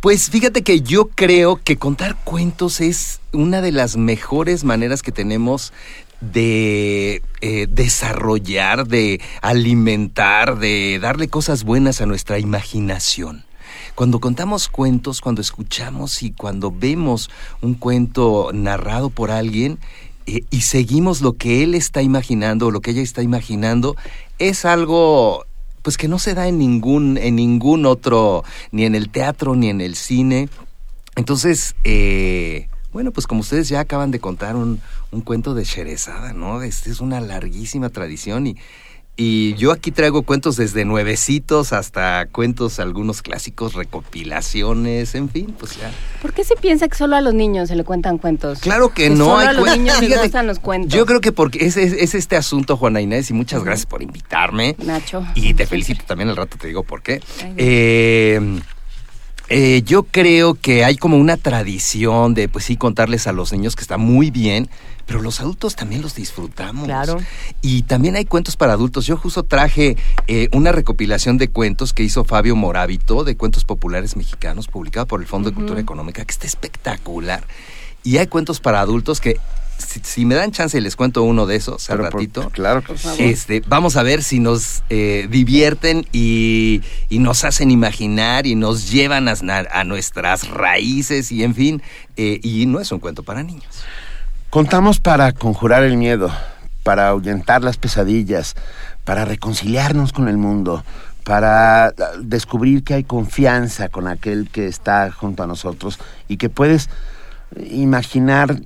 Pues 0.00 0.30
fíjate 0.30 0.62
que 0.62 0.82
yo 0.82 1.08
creo 1.08 1.60
que 1.62 1.76
contar 1.76 2.16
cuentos 2.22 2.80
es 2.80 3.20
una 3.32 3.60
de 3.60 3.72
las 3.72 3.96
mejores 3.96 4.62
maneras 4.62 5.02
que 5.02 5.12
tenemos 5.12 5.72
de 6.20 7.22
eh, 7.40 7.66
desarrollar, 7.68 8.86
de 8.86 9.20
alimentar, 9.42 10.58
de 10.58 10.98
darle 11.00 11.28
cosas 11.28 11.64
buenas 11.64 12.00
a 12.00 12.06
nuestra 12.06 12.38
imaginación. 12.38 13.44
Cuando 13.94 14.20
contamos 14.20 14.68
cuentos, 14.68 15.20
cuando 15.20 15.40
escuchamos 15.40 16.22
y 16.22 16.30
cuando 16.30 16.70
vemos 16.70 17.30
un 17.62 17.74
cuento 17.74 18.50
narrado 18.52 19.10
por 19.10 19.30
alguien 19.30 19.78
eh, 20.26 20.42
y 20.50 20.62
seguimos 20.62 21.20
lo 21.20 21.34
que 21.34 21.62
él 21.62 21.74
está 21.74 22.02
imaginando 22.02 22.66
o 22.66 22.70
lo 22.70 22.80
que 22.80 22.90
ella 22.90 23.02
está 23.02 23.22
imaginando, 23.22 23.96
es 24.38 24.64
algo 24.64 25.46
pues 25.86 25.96
que 25.96 26.08
no 26.08 26.18
se 26.18 26.34
da 26.34 26.48
en 26.48 26.58
ningún, 26.58 27.16
en 27.16 27.36
ningún 27.36 27.86
otro, 27.86 28.42
ni 28.72 28.86
en 28.86 28.96
el 28.96 29.08
teatro, 29.08 29.54
ni 29.54 29.68
en 29.68 29.80
el 29.80 29.94
cine. 29.94 30.48
Entonces, 31.14 31.76
eh, 31.84 32.68
bueno, 32.92 33.12
pues 33.12 33.28
como 33.28 33.42
ustedes 33.42 33.68
ya 33.68 33.78
acaban 33.78 34.10
de 34.10 34.18
contar 34.18 34.56
un, 34.56 34.80
un 35.12 35.20
cuento 35.20 35.54
de 35.54 35.62
Sherezada, 35.62 36.32
¿no? 36.32 36.60
Este 36.62 36.90
es 36.90 36.98
una 36.98 37.20
larguísima 37.20 37.90
tradición 37.90 38.48
y, 38.48 38.56
y 39.18 39.54
yo 39.54 39.72
aquí 39.72 39.92
traigo 39.92 40.22
cuentos 40.22 40.56
desde 40.56 40.84
nuevecitos 40.84 41.72
hasta 41.72 42.26
cuentos, 42.26 42.78
algunos 42.80 43.22
clásicos, 43.22 43.72
recopilaciones, 43.74 45.14
en 45.14 45.28
fin, 45.30 45.54
pues 45.58 45.78
ya. 45.78 45.90
¿Por 46.20 46.32
qué 46.34 46.44
se 46.44 46.54
piensa 46.56 46.86
que 46.88 46.96
solo 46.96 47.16
a 47.16 47.20
los 47.22 47.32
niños 47.32 47.68
se 47.68 47.76
le 47.76 47.84
cuentan 47.84 48.18
cuentos? 48.18 48.58
Claro 48.60 48.90
que 48.92 49.04
Que 49.04 49.10
no 49.10 49.24
solo 49.24 49.36
hay 49.38 49.46
a 49.46 49.52
los 49.54 49.66
niños 49.78 50.00
les 50.02 50.20
gustan 50.22 50.46
los 50.46 50.58
cuentos. 50.58 50.92
Yo 50.92 51.06
creo 51.06 51.20
que 51.20 51.32
porque 51.32 51.64
es, 51.64 51.76
es- 51.76 51.92
es 51.94 52.14
este 52.14 52.36
asunto, 52.36 52.76
Juana 52.76 53.00
Inés, 53.00 53.30
y 53.30 53.32
muchas 53.32 53.64
gracias 53.64 53.86
por 53.86 54.02
invitarme. 54.02 54.76
Nacho. 54.84 55.24
Y 55.34 55.54
te 55.54 55.66
felicito 55.66 56.04
también, 56.06 56.28
al 56.28 56.36
rato 56.36 56.58
te 56.58 56.66
digo 56.68 56.82
por 56.82 57.02
qué. 57.02 57.20
Ay, 57.42 57.54
Eh, 57.56 58.60
eh, 59.48 59.82
yo 59.86 60.02
creo 60.02 60.54
que 60.56 60.84
hay 60.84 60.96
como 60.96 61.16
una 61.16 61.36
tradición 61.36 62.34
de, 62.34 62.48
pues 62.48 62.64
sí, 62.64 62.76
contarles 62.76 63.26
a 63.28 63.32
los 63.32 63.52
niños 63.52 63.76
que 63.76 63.82
está 63.82 63.96
muy 63.96 64.30
bien, 64.32 64.68
pero 65.06 65.22
los 65.22 65.40
adultos 65.40 65.76
también 65.76 66.02
los 66.02 66.14
disfrutamos. 66.16 66.84
Claro. 66.86 67.16
Y 67.62 67.82
también 67.82 68.16
hay 68.16 68.24
cuentos 68.24 68.56
para 68.56 68.72
adultos. 68.72 69.06
Yo 69.06 69.16
justo 69.16 69.44
traje 69.44 69.96
eh, 70.26 70.48
una 70.52 70.72
recopilación 70.72 71.38
de 71.38 71.48
cuentos 71.48 71.92
que 71.92 72.02
hizo 72.02 72.24
Fabio 72.24 72.56
Morábito, 72.56 73.22
de 73.22 73.36
cuentos 73.36 73.64
populares 73.64 74.16
mexicanos, 74.16 74.66
publicado 74.66 75.06
por 75.06 75.20
el 75.20 75.26
Fondo 75.28 75.48
de 75.50 75.54
Cultura 75.54 75.80
Económica, 75.80 76.24
que 76.24 76.32
está 76.32 76.46
espectacular. 76.46 77.44
Y 78.02 78.18
hay 78.18 78.26
cuentos 78.26 78.60
para 78.60 78.80
adultos 78.80 79.20
que, 79.20 79.38
si, 79.78 80.00
si 80.02 80.24
me 80.24 80.34
dan 80.36 80.52
chance 80.52 80.76
y 80.78 80.80
les 80.80 80.96
cuento 80.96 81.22
uno 81.22 81.46
de 81.46 81.56
esos 81.56 81.88
al 81.90 81.98
por- 81.98 82.12
ratito. 82.14 82.50
claro 82.50 82.82
que 82.82 82.96
sí. 82.98 83.08
Este, 83.18 83.62
vamos 83.66 83.96
a 83.96 84.02
ver 84.02 84.22
si 84.22 84.38
nos 84.40 84.82
eh, 84.90 85.28
divierten 85.30 86.06
y, 86.12 86.82
y 87.08 87.18
nos 87.20 87.44
hacen 87.44 87.70
imaginar 87.70 88.46
y 88.46 88.54
nos 88.54 88.90
llevan 88.90 89.28
a, 89.28 89.34
a 89.70 89.84
nuestras 89.84 90.48
raíces 90.48 91.30
y 91.32 91.42
en 91.44 91.54
fin, 91.54 91.82
eh, 92.16 92.38
y 92.42 92.66
no 92.66 92.80
es 92.80 92.90
un 92.92 92.98
cuento 93.00 93.22
para 93.22 93.42
niños. 93.42 93.66
Contamos 94.50 95.00
para 95.00 95.32
conjurar 95.32 95.82
el 95.82 95.96
miedo, 95.96 96.30
para 96.82 97.08
ahuyentar 97.08 97.62
las 97.62 97.76
pesadillas, 97.76 98.54
para 99.04 99.24
reconciliarnos 99.24 100.12
con 100.12 100.28
el 100.28 100.36
mundo, 100.36 100.84
para 101.24 101.86
ah, 101.88 101.92
descubrir 102.20 102.84
que 102.84 102.94
hay 102.94 103.04
confianza 103.04 103.88
con 103.88 104.06
aquel 104.08 104.48
que 104.50 104.66
está 104.66 105.10
junto 105.10 105.42
a 105.42 105.46
nosotros 105.46 105.98
y 106.28 106.36
que 106.36 106.48
puedes 106.48 106.88
imaginar 107.70 108.60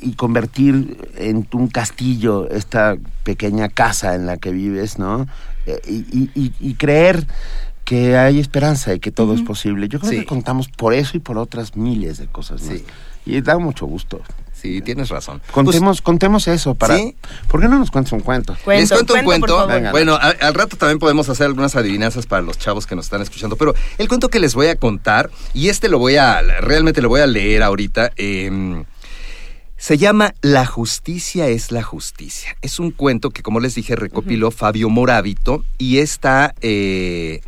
y 0.00 0.14
convertir 0.14 1.10
en 1.16 1.46
un 1.52 1.68
castillo 1.68 2.48
esta 2.50 2.96
pequeña 3.22 3.68
casa 3.68 4.14
en 4.14 4.26
la 4.26 4.38
que 4.38 4.50
vives, 4.50 4.98
¿no? 4.98 5.26
Eh, 5.66 5.80
Y, 5.86 6.30
y- 6.34 6.54
y 6.58 6.74
creer 6.74 7.26
que 7.84 8.16
hay 8.16 8.40
esperanza 8.40 8.94
y 8.94 9.00
que 9.00 9.12
todo 9.12 9.34
es 9.34 9.42
posible. 9.42 9.88
Yo 9.88 10.00
creo 10.00 10.10
Sí. 10.12 10.18
que 10.20 10.24
contamos 10.26 10.68
por 10.68 10.92
eso 10.94 11.16
y 11.16 11.20
por 11.20 11.38
otras 11.38 11.76
miles 11.76 12.18
de 12.18 12.26
cosas 12.26 12.62
más. 12.62 12.78
Sí. 12.78 12.84
Y 13.26 13.40
da 13.42 13.58
mucho 13.58 13.86
gusto. 13.86 14.22
Sí, 14.66 14.82
tienes 14.82 15.08
razón. 15.10 15.40
Contemos, 15.52 16.02
contemos 16.02 16.48
eso 16.48 16.74
para. 16.74 16.96
¿Sí? 16.96 17.14
¿Por 17.48 17.60
qué 17.60 17.68
no 17.68 17.78
nos 17.78 17.90
cuentas 17.90 18.12
un 18.12 18.20
cuento? 18.20 18.56
Cuento, 18.64 18.80
Les 18.80 18.90
cuento 18.90 19.14
un 19.14 19.22
cuento, 19.24 19.46
por 19.46 19.48
cuento. 19.48 19.56
favor. 19.58 19.74
Venga. 19.74 19.90
Bueno, 19.92 20.14
a- 20.14 20.34
al 20.46 20.54
rato 20.54 20.76
también 20.76 20.98
podemos 20.98 21.28
hacer 21.28 21.46
algunas 21.46 21.76
adivinanzas 21.76 22.26
para 22.26 22.42
los 22.42 22.58
chavos 22.58 22.86
que 22.86 22.96
nos 22.96 23.06
están 23.06 23.22
escuchando. 23.22 23.56
Pero 23.56 23.74
el 23.98 24.08
cuento 24.08 24.28
que 24.28 24.40
les 24.40 24.54
voy 24.54 24.66
a 24.66 24.76
contar, 24.76 25.30
y 25.54 25.68
este 25.68 25.88
lo 25.88 25.98
voy 25.98 26.16
a, 26.16 26.40
realmente 26.42 27.00
lo 27.00 27.08
voy 27.08 27.20
a 27.20 27.26
leer 27.26 27.62
ahorita, 27.62 28.10
eh, 28.16 28.82
se 29.78 29.98
llama 29.98 30.34
La 30.40 30.64
justicia 30.66 31.48
es 31.48 31.70
la 31.70 31.82
justicia. 31.82 32.56
Es 32.62 32.80
un 32.80 32.90
cuento 32.90 33.30
que, 33.30 33.42
como 33.42 33.60
les 33.60 33.74
dije, 33.74 33.94
recopiló 33.94 34.50
Fabio 34.50 34.88
Morábito 34.88 35.64
y 35.78 35.98
está, 35.98 36.54
eh, 36.62 37.40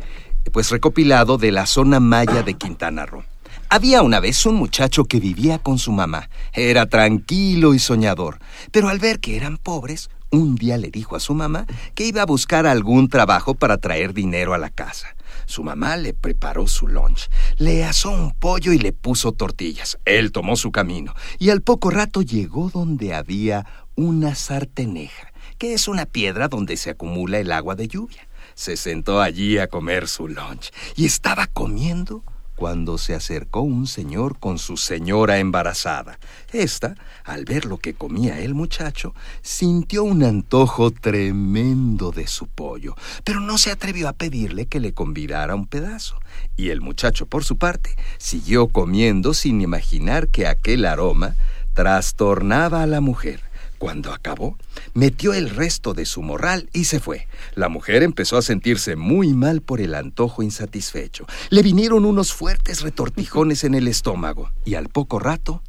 pues, 0.53 0.69
recopilado 0.69 1.37
de 1.37 1.51
la 1.51 1.65
zona 1.65 1.99
maya 1.99 2.43
de 2.43 2.53
Quintana 2.53 3.05
Roo. 3.05 3.23
Había 3.71 4.01
una 4.01 4.19
vez 4.19 4.47
un 4.47 4.55
muchacho 4.55 5.05
que 5.05 5.19
vivía 5.19 5.59
con 5.59 5.77
su 5.77 5.91
mamá. 5.91 6.31
Era 6.53 6.87
tranquilo 6.87 7.75
y 7.75 7.79
soñador, 7.79 8.39
pero 8.71 8.89
al 8.89 8.97
ver 8.97 9.19
que 9.19 9.37
eran 9.37 9.57
pobres, 9.57 10.09
un 10.31 10.55
día 10.55 10.77
le 10.77 10.89
dijo 10.89 11.15
a 11.15 11.19
su 11.19 11.35
mamá 11.35 11.67
que 11.93 12.07
iba 12.07 12.23
a 12.23 12.25
buscar 12.25 12.65
algún 12.65 13.09
trabajo 13.09 13.53
para 13.53 13.77
traer 13.77 14.15
dinero 14.15 14.55
a 14.55 14.57
la 14.57 14.71
casa. 14.71 15.15
Su 15.45 15.63
mamá 15.63 15.97
le 15.97 16.15
preparó 16.15 16.65
su 16.65 16.87
lunch, 16.87 17.29
le 17.59 17.85
asó 17.85 18.09
un 18.09 18.31
pollo 18.31 18.73
y 18.73 18.79
le 18.79 18.91
puso 18.91 19.33
tortillas. 19.33 19.99
Él 20.03 20.31
tomó 20.31 20.55
su 20.55 20.71
camino 20.71 21.13
y 21.37 21.51
al 21.51 21.61
poco 21.61 21.91
rato 21.91 22.23
llegó 22.23 22.71
donde 22.71 23.13
había 23.13 23.67
una 23.93 24.33
sarteneja, 24.33 25.31
que 25.59 25.75
es 25.75 25.87
una 25.87 26.07
piedra 26.07 26.47
donde 26.47 26.75
se 26.75 26.89
acumula 26.89 27.37
el 27.37 27.51
agua 27.51 27.75
de 27.75 27.87
lluvia. 27.87 28.27
Se 28.55 28.77
sentó 28.77 29.21
allí 29.21 29.59
a 29.59 29.67
comer 29.67 30.07
su 30.07 30.27
lunch 30.27 30.71
y 30.95 31.05
estaba 31.05 31.45
comiendo 31.45 32.23
cuando 32.59 32.97
se 32.97 33.15
acercó 33.15 33.61
un 33.61 33.87
señor 33.87 34.37
con 34.37 34.59
su 34.59 34.75
señora 34.75 35.39
embarazada. 35.39 36.19
Esta, 36.51 36.95
al 37.23 37.45
ver 37.45 37.63
lo 37.63 37.77
que 37.77 37.93
comía 37.93 38.41
el 38.41 38.53
muchacho, 38.53 39.15
sintió 39.41 40.03
un 40.03 40.23
antojo 40.23 40.91
tremendo 40.91 42.11
de 42.11 42.27
su 42.27 42.47
pollo, 42.47 42.95
pero 43.23 43.39
no 43.39 43.57
se 43.57 43.71
atrevió 43.71 44.09
a 44.09 44.13
pedirle 44.13 44.65
que 44.65 44.81
le 44.81 44.93
convidara 44.93 45.55
un 45.55 45.67
pedazo. 45.67 46.19
Y 46.57 46.71
el 46.71 46.81
muchacho, 46.81 47.27
por 47.27 47.45
su 47.45 47.57
parte, 47.57 47.95
siguió 48.17 48.67
comiendo 48.67 49.33
sin 49.33 49.61
imaginar 49.61 50.27
que 50.27 50.45
aquel 50.45 50.83
aroma 50.83 51.35
trastornaba 51.73 52.83
a 52.83 52.87
la 52.87 52.99
mujer. 52.99 53.48
Cuando 53.79 54.11
acabó, 54.11 54.57
metió 54.93 55.33
el 55.33 55.49
resto 55.49 55.93
de 55.93 56.05
su 56.05 56.21
morral 56.21 56.69
y 56.73 56.83
se 56.83 56.99
fue. 56.99 57.29
La 57.55 57.69
mujer 57.69 58.03
empezó 58.03 58.35
a 58.35 58.41
sentirse 58.41 58.97
muy 58.97 59.33
mal 59.33 59.61
por 59.61 59.79
el 59.79 59.95
antojo 59.95 60.43
insatisfecho. 60.43 61.25
Le 61.49 61.63
vinieron 61.63 62.03
unos 62.03 62.33
fuertes 62.33 62.81
retortijones 62.81 63.63
en 63.63 63.75
el 63.75 63.87
estómago 63.87 64.51
y 64.65 64.75
al 64.75 64.89
poco 64.89 65.17
rato 65.17 65.63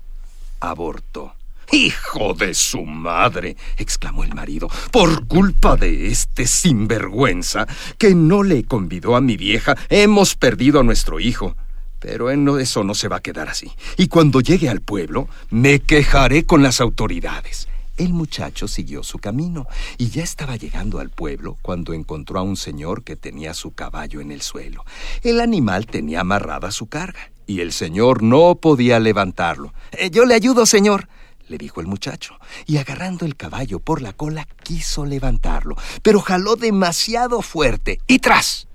abortó. 0.59 1.35
¡Hijo 1.71 2.35
de 2.35 2.53
su 2.53 2.85
madre! 2.85 3.57
exclamó 3.77 4.25
el 4.25 4.35
marido, 4.35 4.69
por 4.91 5.29
culpa 5.29 5.77
de 5.77 6.09
este 6.09 6.49
sinvergüenza 6.49 7.69
que 7.97 8.17
no 8.17 8.43
le 8.43 8.65
convidó 8.65 9.15
a 9.15 9.21
mi 9.21 9.37
vieja, 9.37 9.77
hemos 9.89 10.35
perdido 10.35 10.81
a 10.81 10.83
nuestro 10.83 11.21
hijo. 11.21 11.55
Pero 12.01 12.31
eso 12.59 12.83
no 12.83 12.95
se 12.95 13.07
va 13.07 13.19
a 13.19 13.23
quedar 13.23 13.49
así. 13.49 13.71
Y 13.99 14.09
cuando 14.09 14.41
llegue 14.41 14.69
al 14.69 14.81
pueblo, 14.81 15.29
me 15.51 15.79
quejaré 15.79 16.45
con 16.45 16.63
las 16.63 16.81
autoridades. 16.81 17.70
El 18.01 18.15
muchacho 18.15 18.67
siguió 18.67 19.03
su 19.03 19.19
camino 19.19 19.67
y 19.99 20.09
ya 20.09 20.23
estaba 20.23 20.57
llegando 20.57 21.01
al 21.01 21.11
pueblo 21.11 21.59
cuando 21.61 21.93
encontró 21.93 22.39
a 22.39 22.43
un 22.43 22.57
señor 22.57 23.05
que 23.05 23.15
tenía 23.15 23.53
su 23.53 23.73
caballo 23.73 24.23
en 24.23 24.33
el 24.33 24.41
suelo. 24.41 24.87
El 25.23 25.39
animal 25.39 25.85
tenía 25.85 26.21
amarrada 26.23 26.71
su 26.71 26.87
carga 26.87 27.31
y 27.47 27.61
el 27.61 27.73
señor 27.73 28.23
no 28.23 28.55
podía 28.55 28.99
levantarlo. 29.01 29.75
"Eh, 29.93 30.09
yo 30.11 30.25
le 30.25 30.35
ayudo, 30.35 30.65
señor, 30.65 31.09
le 31.49 31.59
dijo 31.59 31.83
el 31.83 31.89
muchacho, 31.89 32.39
y 32.65 32.79
agarrando 32.79 33.27
el 33.27 33.37
caballo 33.37 33.81
por 33.81 34.01
la 34.01 34.15
cola 34.15 34.49
quiso 34.63 35.05
levantarlo, 35.05 35.77
pero 36.03 36.23
jaló 36.23 36.57
demasiado 36.57 37.43
fuerte 37.43 38.01
y 38.07 38.21
tras. 38.21 38.67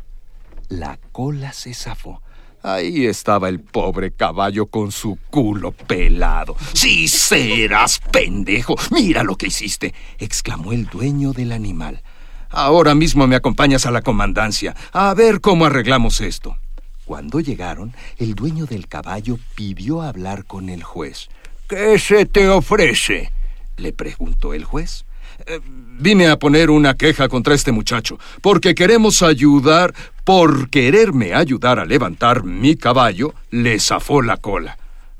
La 0.69 0.99
cola 1.11 1.51
se 1.51 1.73
zafó. 1.73 2.21
Ahí 2.65 3.05
estaba 3.05 3.47
el 3.47 3.59
pobre 3.59 4.09
caballo 4.09 4.65
con 4.65 4.91
su 4.91 5.19
culo 5.29 5.71
pelado. 5.71 6.55
¡Sí 6.73 7.07
serás, 7.07 7.99
pendejo! 8.11 8.75
¡Mira 8.89 9.21
lo 9.21 9.35
que 9.35 9.47
hiciste! 9.47 9.93
exclamó 10.17 10.73
el 10.73 10.87
dueño 10.87 11.31
del 11.31 11.51
animal. 11.51 12.01
Ahora 12.49 12.95
mismo 12.95 13.27
me 13.27 13.35
acompañas 13.35 13.85
a 13.85 13.91
la 13.91 14.01
comandancia, 14.01 14.75
a 14.93 15.13
ver 15.13 15.41
cómo 15.41 15.65
arreglamos 15.65 16.21
esto. 16.21 16.57
Cuando 17.05 17.39
llegaron, 17.39 17.93
el 18.17 18.33
dueño 18.33 18.65
del 18.65 18.87
caballo 18.87 19.37
pidió 19.53 20.01
hablar 20.01 20.45
con 20.45 20.69
el 20.69 20.81
juez. 20.81 21.27
¿Qué 21.69 21.99
se 21.99 22.25
te 22.25 22.49
ofrece? 22.49 23.31
le 23.77 23.93
preguntó 23.93 24.55
el 24.55 24.63
juez. 24.63 25.05
"Eh, 25.45 25.59
vine 25.99 26.29
a 26.29 26.39
poner 26.39 26.71
una 26.71 26.95
queja 26.95 27.27
contra 27.29 27.53
este 27.53 27.71
muchacho, 27.71 28.17
porque 28.41 28.73
queremos 28.73 29.21
ayudar, 29.21 29.93
por 30.25 30.69
quererme 30.71 31.33
ayudar 31.35 31.79
a 31.79 31.85
levantar 31.85 32.43
mi 32.43 32.75
caballo, 32.75 33.33
le 33.51 33.79
zafó 33.79 34.21
la 34.23 34.37
cola. 34.37 34.77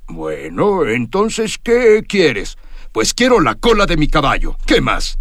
Bueno, 0.07 0.85
entonces, 0.85 1.57
¿qué 1.61 2.03
quieres? 2.07 2.57
Pues 2.91 3.13
quiero 3.13 3.39
la 3.39 3.55
cola 3.55 3.85
de 3.85 3.97
mi 3.97 4.07
caballo. 4.07 4.57
¿Qué 4.65 4.81
más? 4.81 5.17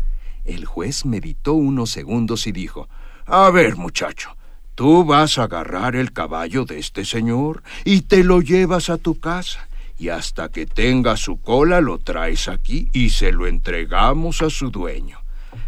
El 0.46 0.64
juez 0.64 1.04
meditó 1.04 1.52
unos 1.52 1.90
segundos 1.90 2.46
y 2.46 2.52
dijo, 2.52 2.88
A 3.26 3.50
ver, 3.50 3.76
muchacho, 3.76 4.36
tú 4.74 5.04
vas 5.04 5.38
a 5.38 5.44
agarrar 5.44 5.96
el 5.96 6.12
caballo 6.12 6.64
de 6.64 6.78
este 6.78 7.04
señor 7.04 7.62
y 7.84 8.02
te 8.02 8.24
lo 8.24 8.40
llevas 8.40 8.88
a 8.90 8.96
tu 8.98 9.20
casa. 9.20 9.68
Y 9.98 10.08
hasta 10.08 10.48
que 10.48 10.66
tenga 10.66 11.16
su 11.16 11.40
cola 11.40 11.80
lo 11.80 11.98
traes 11.98 12.48
aquí 12.48 12.88
y 12.92 13.10
se 13.10 13.32
lo 13.32 13.46
entregamos 13.46 14.40
a 14.42 14.48
su 14.50 14.70
dueño. 14.70 15.18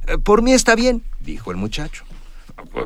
"Eh, 0.07 0.19
Por 0.19 0.43
mí 0.43 0.53
está 0.53 0.75
bien, 0.75 1.03
dijo 1.21 1.51
el 1.51 1.59
muchacho. 1.59 2.05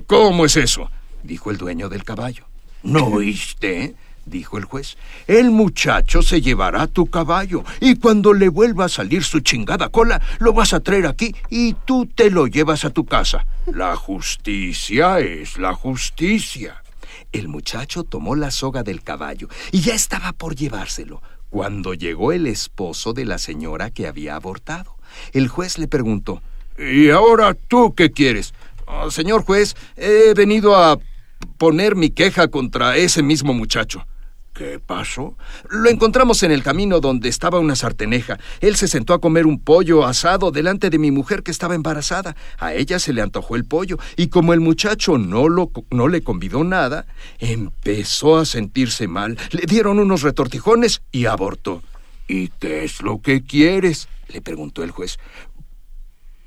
¿Cómo 0.07 0.45
es 0.45 0.57
eso? 0.57 0.91
Dijo 1.23 1.51
el 1.51 1.57
dueño 1.59 1.89
del 1.89 2.05
caballo. 2.05 2.45
¿No 2.83 3.05
oíste? 3.07 3.95
dijo 4.27 4.59
el 4.59 4.65
juez. 4.65 4.97
El 5.27 5.51
muchacho 5.51 6.23
se 6.23 6.41
llevará 6.41 6.87
tu 6.87 7.07
caballo 7.07 7.65
y 7.81 7.97
cuando 7.97 8.33
le 8.33 8.49
vuelva 8.49 8.85
a 8.85 8.89
salir 8.89 9.25
su 9.25 9.41
chingada 9.41 9.89
cola, 9.89 10.21
lo 10.39 10.53
vas 10.53 10.73
a 10.73 10.81
traer 10.81 11.07
aquí 11.07 11.35
y 11.49 11.73
tú 11.73 12.07
te 12.07 12.31
lo 12.31 12.47
llevas 12.47 12.85
a 12.85 12.91
tu 12.91 13.05
casa. 13.07 13.47
La 13.67 13.97
justicia 13.97 15.19
es 15.21 15.59
la 15.59 15.75
justicia. 15.75 16.83
El 17.33 17.49
muchacho 17.49 18.05
tomó 18.05 18.35
la 18.37 18.51
soga 18.51 18.83
del 18.83 19.03
caballo 19.03 19.49
y 19.73 19.81
ya 19.81 19.95
estaba 19.95 20.33
por 20.33 20.55
llevárselo 20.55 21.23
cuando 21.49 21.95
llegó 21.95 22.33
el 22.33 22.47
esposo 22.47 23.13
de 23.13 23.25
la 23.25 23.39
señora 23.39 23.91
que 23.91 24.07
había 24.07 24.37
abortado. 24.37 24.97
El 25.33 25.49
juez 25.49 25.79
le 25.79 25.89
preguntó, 25.89 26.43
¿Y 26.79 27.11
ahora 27.11 27.55
tú 27.55 27.95
qué 27.95 28.11
quieres? 28.11 28.55
"Oh, 28.87 29.11
señor 29.11 29.45
juez, 29.45 29.77
he 29.97 30.35
venido 30.35 30.77
a 30.77 30.99
poner 31.59 31.97
mi 31.97 32.11
queja 32.11 32.49
contra 32.49 32.97
ese 32.97 33.23
mismo 33.23 33.55
muchacho. 33.55 34.07
¿Qué 34.53 34.79
pasó? 34.79 35.39
Lo 35.71 35.89
encontramos 35.89 36.43
en 36.43 36.51
el 36.51 36.63
camino 36.63 37.01
donde 37.01 37.29
estaba 37.29 37.61
una 37.61 37.77
sarteneja. 37.77 38.39
Él 38.61 38.77
se 38.77 38.89
sentó 38.89 39.15
a 39.15 39.21
comer 39.21 39.47
un 39.47 39.61
pollo 39.61 40.05
asado 40.05 40.51
delante 40.51 40.91
de 40.91 40.99
mi 40.99 41.11
mujer 41.11 41.43
que 41.43 41.51
estaba 41.51 41.75
embarazada. 41.75 42.37
A 42.59 42.75
ella 42.75 42.99
se 42.99 43.13
le 43.13 43.23
antojó 43.23 43.57
el 43.57 43.65
pollo 43.65 43.99
y 44.17 44.29
como 44.29 44.53
el 44.53 44.61
muchacho 44.61 45.19
no, 45.19 45.49
lo, 45.49 45.71
no 45.91 46.09
le 46.09 46.23
convidó 46.23 46.65
nada, 46.65 47.07
empezó 47.39 48.39
a 48.39 48.45
sentirse 48.45 49.07
mal. 49.07 49.39
Le 49.53 49.63
dieron 49.67 49.99
unos 49.99 50.23
retortijones 50.23 51.01
y 51.13 51.27
abortó. 51.27 51.83
¿Y 52.27 52.49
qué 52.49 52.85
es 52.85 53.03
lo 53.03 53.23
que 53.23 53.43
quieres? 53.43 54.09
le 54.29 54.43
preguntó 54.43 54.83
el 54.83 54.91
juez. 54.91 55.19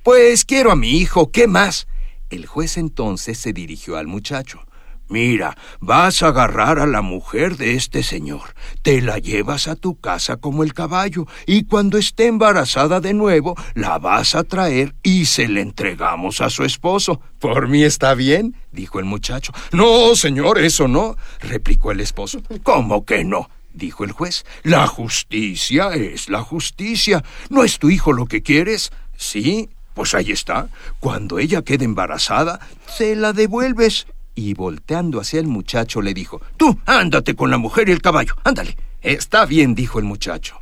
Pues 0.04 0.46
quiero 0.46 0.72
a 0.72 0.76
mi 0.76 0.98
hijo, 1.00 1.32
¿qué 1.32 1.48
más? 1.48 1.88
El 2.30 2.46
juez 2.46 2.78
entonces 2.78 3.38
se 3.38 3.54
dirigió 3.54 3.98
al 3.98 4.08
muchacho. 4.08 4.66
Mira, 5.10 5.58
vas 5.80 6.24
a 6.24 6.28
agarrar 6.28 6.80
a 6.80 6.88
la 6.88 7.02
mujer 7.02 7.58
de 7.58 7.76
este 7.76 8.04
señor, 8.04 8.56
te 8.82 9.02
la 9.02 9.20
llevas 9.20 9.68
a 9.68 9.76
tu 9.76 10.00
casa 10.00 10.38
como 10.38 10.64
el 10.64 10.74
caballo, 10.74 11.28
y 11.46 11.66
cuando 11.66 11.98
esté 11.98 12.28
embarazada 12.28 13.00
de 13.00 13.14
nuevo, 13.14 13.56
la 13.76 14.00
vas 14.00 14.34
a 14.34 14.44
traer 14.44 14.96
y 15.04 15.26
se 15.26 15.48
la 15.48 15.60
entregamos 15.60 16.42
a 16.42 16.50
su 16.50 16.64
esposo. 16.64 17.22
Por 17.40 17.68
mí 17.68 17.84
está 17.84 18.14
bien, 18.16 18.56
dijo 18.72 19.00
el 19.00 19.06
muchacho. 19.06 19.54
No, 19.72 20.16
señor, 20.16 20.60
eso 20.60 20.88
no, 20.88 21.16
replicó 21.42 21.92
el 21.92 22.00
esposo. 22.00 22.42
¿Cómo 22.64 23.06
que 23.06 23.24
no? 23.24 23.50
dijo 23.74 24.04
el 24.04 24.12
juez. 24.12 24.46
La 24.64 24.88
justicia 24.88 25.90
es 25.96 26.30
la 26.30 26.42
justicia. 26.42 27.24
¿No 27.50 27.64
es 27.64 27.80
tu 27.80 27.90
hijo 27.90 28.14
lo 28.14 28.28
que 28.28 28.42
quieres? 28.42 28.92
Sí. 29.18 29.70
Pues 29.94 30.16
ahí 30.16 30.32
está. 30.32 30.70
Cuando 31.00 31.38
ella 31.38 31.62
quede 31.62 31.86
embarazada, 31.86 32.60
se 32.88 33.16
la 33.16 33.34
devuelves. 33.34 34.08
Y 34.36 34.54
volteando 34.54 35.20
hacia 35.20 35.40
el 35.40 35.48
muchacho 35.48 36.02
le 36.02 36.14
dijo, 36.14 36.42
Tú, 36.58 36.80
ándate 36.86 37.36
con 37.36 37.52
la 37.52 37.58
mujer 37.58 37.90
y 37.90 37.92
el 37.92 38.02
caballo, 38.02 38.36
ándale. 38.44 38.78
Está 39.02 39.46
bien, 39.46 39.76
dijo 39.76 40.00
el 40.00 40.06
muchacho. 40.06 40.58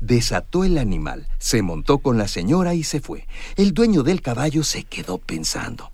Desató 0.00 0.64
el 0.64 0.78
animal, 0.78 1.26
se 1.38 1.62
montó 1.62 1.98
con 1.98 2.18
la 2.18 2.28
señora 2.28 2.74
y 2.74 2.84
se 2.84 3.00
fue. 3.00 3.26
El 3.56 3.72
dueño 3.72 4.02
del 4.02 4.20
caballo 4.20 4.62
se 4.62 4.84
quedó 4.84 5.18
pensando. 5.18 5.90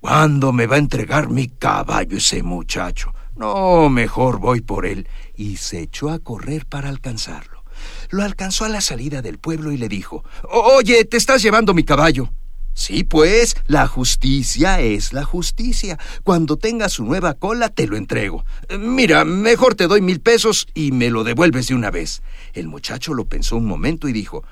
¿Cuándo 0.00 0.52
me 0.52 0.66
va 0.66 0.76
a 0.76 0.80
entregar 0.80 1.28
mi 1.28 1.48
caballo 1.48 2.16
ese 2.16 2.42
muchacho? 2.42 3.14
No, 3.36 3.88
mejor 3.88 4.38
voy 4.38 4.60
por 4.60 4.86
él. 4.86 5.08
Y 5.34 5.56
se 5.56 5.80
echó 5.80 6.10
a 6.10 6.18
correr 6.18 6.66
para 6.66 6.88
alcanzarlo. 6.88 7.64
Lo 8.10 8.22
alcanzó 8.22 8.64
a 8.64 8.68
la 8.68 8.80
salida 8.80 9.22
del 9.22 9.38
pueblo 9.38 9.72
y 9.72 9.76
le 9.76 9.88
dijo, 9.88 10.24
Oye, 10.50 11.04
te 11.04 11.16
estás 11.16 11.42
llevando 11.42 11.74
mi 11.74 11.84
caballo. 11.84 12.30
Sí, 12.74 13.04
pues, 13.04 13.56
la 13.66 13.86
justicia 13.86 14.80
es 14.80 15.12
la 15.12 15.24
justicia. 15.24 15.98
Cuando 16.24 16.56
tenga 16.56 16.88
su 16.88 17.04
nueva 17.04 17.34
cola, 17.34 17.68
te 17.68 17.86
lo 17.86 17.96
entrego. 17.96 18.44
Mira, 18.78 19.24
mejor 19.24 19.76
te 19.76 19.86
doy 19.86 20.00
mil 20.00 20.20
pesos 20.20 20.66
y 20.74 20.90
me 20.90 21.08
lo 21.08 21.22
devuelves 21.22 21.68
de 21.68 21.74
una 21.74 21.92
vez. 21.92 22.22
El 22.52 22.66
muchacho 22.66 23.14
lo 23.14 23.26
pensó 23.26 23.56
un 23.56 23.66
momento 23.66 24.08
y 24.08 24.12
dijo, 24.12 24.44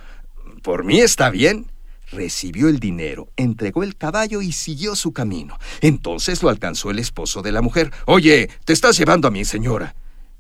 Por 0.63 0.85
mí 0.85 1.01
está 1.01 1.31
bien. 1.31 1.67
Recibió 2.13 2.69
el 2.69 2.79
dinero, 2.79 3.29
entregó 3.37 3.83
el 3.83 3.97
caballo 3.97 4.43
y 4.43 4.53
siguió 4.53 4.95
su 4.95 5.13
camino. 5.13 5.59
Entonces 5.81 6.43
lo 6.43 6.51
alcanzó 6.51 6.91
el 6.91 6.99
esposo 6.99 7.41
de 7.41 7.53
la 7.53 7.63
mujer. 7.63 7.91
Oye, 8.05 8.51
te 8.67 8.75
estás 8.75 8.99
llevando 8.99 9.29
a 9.29 9.31
mi 9.31 9.47
señora. 9.47 9.95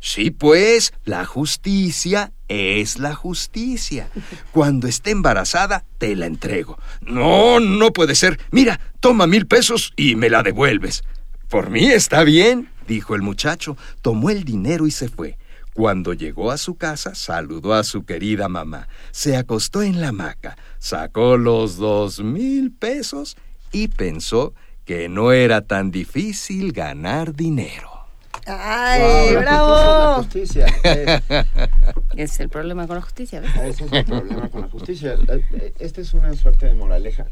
Sí, 0.04 0.32
pues, 0.32 0.92
la 1.04 1.24
justicia 1.24 2.32
es 2.48 2.98
la 2.98 3.14
justicia. 3.14 4.10
Cuando 4.50 4.88
esté 4.88 5.12
embarazada, 5.12 5.84
te 5.98 6.16
la 6.16 6.26
entrego. 6.26 6.76
No, 7.02 7.60
no 7.60 7.92
puede 7.92 8.16
ser. 8.16 8.40
Mira, 8.50 8.80
toma 8.98 9.28
mil 9.28 9.46
pesos 9.46 9.92
y 9.94 10.16
me 10.16 10.28
la 10.28 10.42
devuelves. 10.42 11.04
Por 11.48 11.70
mí 11.70 11.86
está 11.86 12.24
bien, 12.24 12.68
dijo 12.88 13.14
el 13.14 13.22
muchacho. 13.22 13.76
Tomó 14.02 14.30
el 14.30 14.42
dinero 14.42 14.88
y 14.88 14.90
se 14.90 15.08
fue. 15.08 15.38
Cuando 15.72 16.14
llegó 16.14 16.50
a 16.50 16.58
su 16.58 16.74
casa, 16.74 17.14
saludó 17.14 17.72
a 17.72 17.84
su 17.84 18.04
querida 18.04 18.48
mamá. 18.48 18.88
Se 19.12 19.36
acostó 19.36 19.82
en 19.82 20.00
la 20.00 20.08
hamaca, 20.08 20.56
sacó 20.80 21.36
los 21.36 21.76
dos 21.76 22.18
mil 22.18 22.72
pesos 22.72 23.36
y 23.70 23.86
pensó 23.86 24.52
que 24.84 25.08
no 25.08 25.30
era 25.30 25.60
tan 25.60 25.92
difícil 25.92 26.72
ganar 26.72 27.36
dinero. 27.36 27.91
¡Ay, 28.46 29.36
bravo! 29.36 30.14
justicia. 30.22 30.66
Es 32.16 32.38
el 32.40 32.48
problema 32.50 32.86
con 32.86 32.96
la 32.96 33.02
justicia. 33.02 33.40
¿ves? 33.40 33.50
Ese 33.56 33.84
es 33.86 33.92
el 33.92 34.04
problema 34.04 34.48
con 34.50 34.60
la 34.62 34.68
justicia. 34.68 35.14
Esta 35.78 36.00
es 36.02 36.12
una 36.12 36.34
suerte 36.34 36.66
de 36.66 36.74
moraleja. 36.74 37.24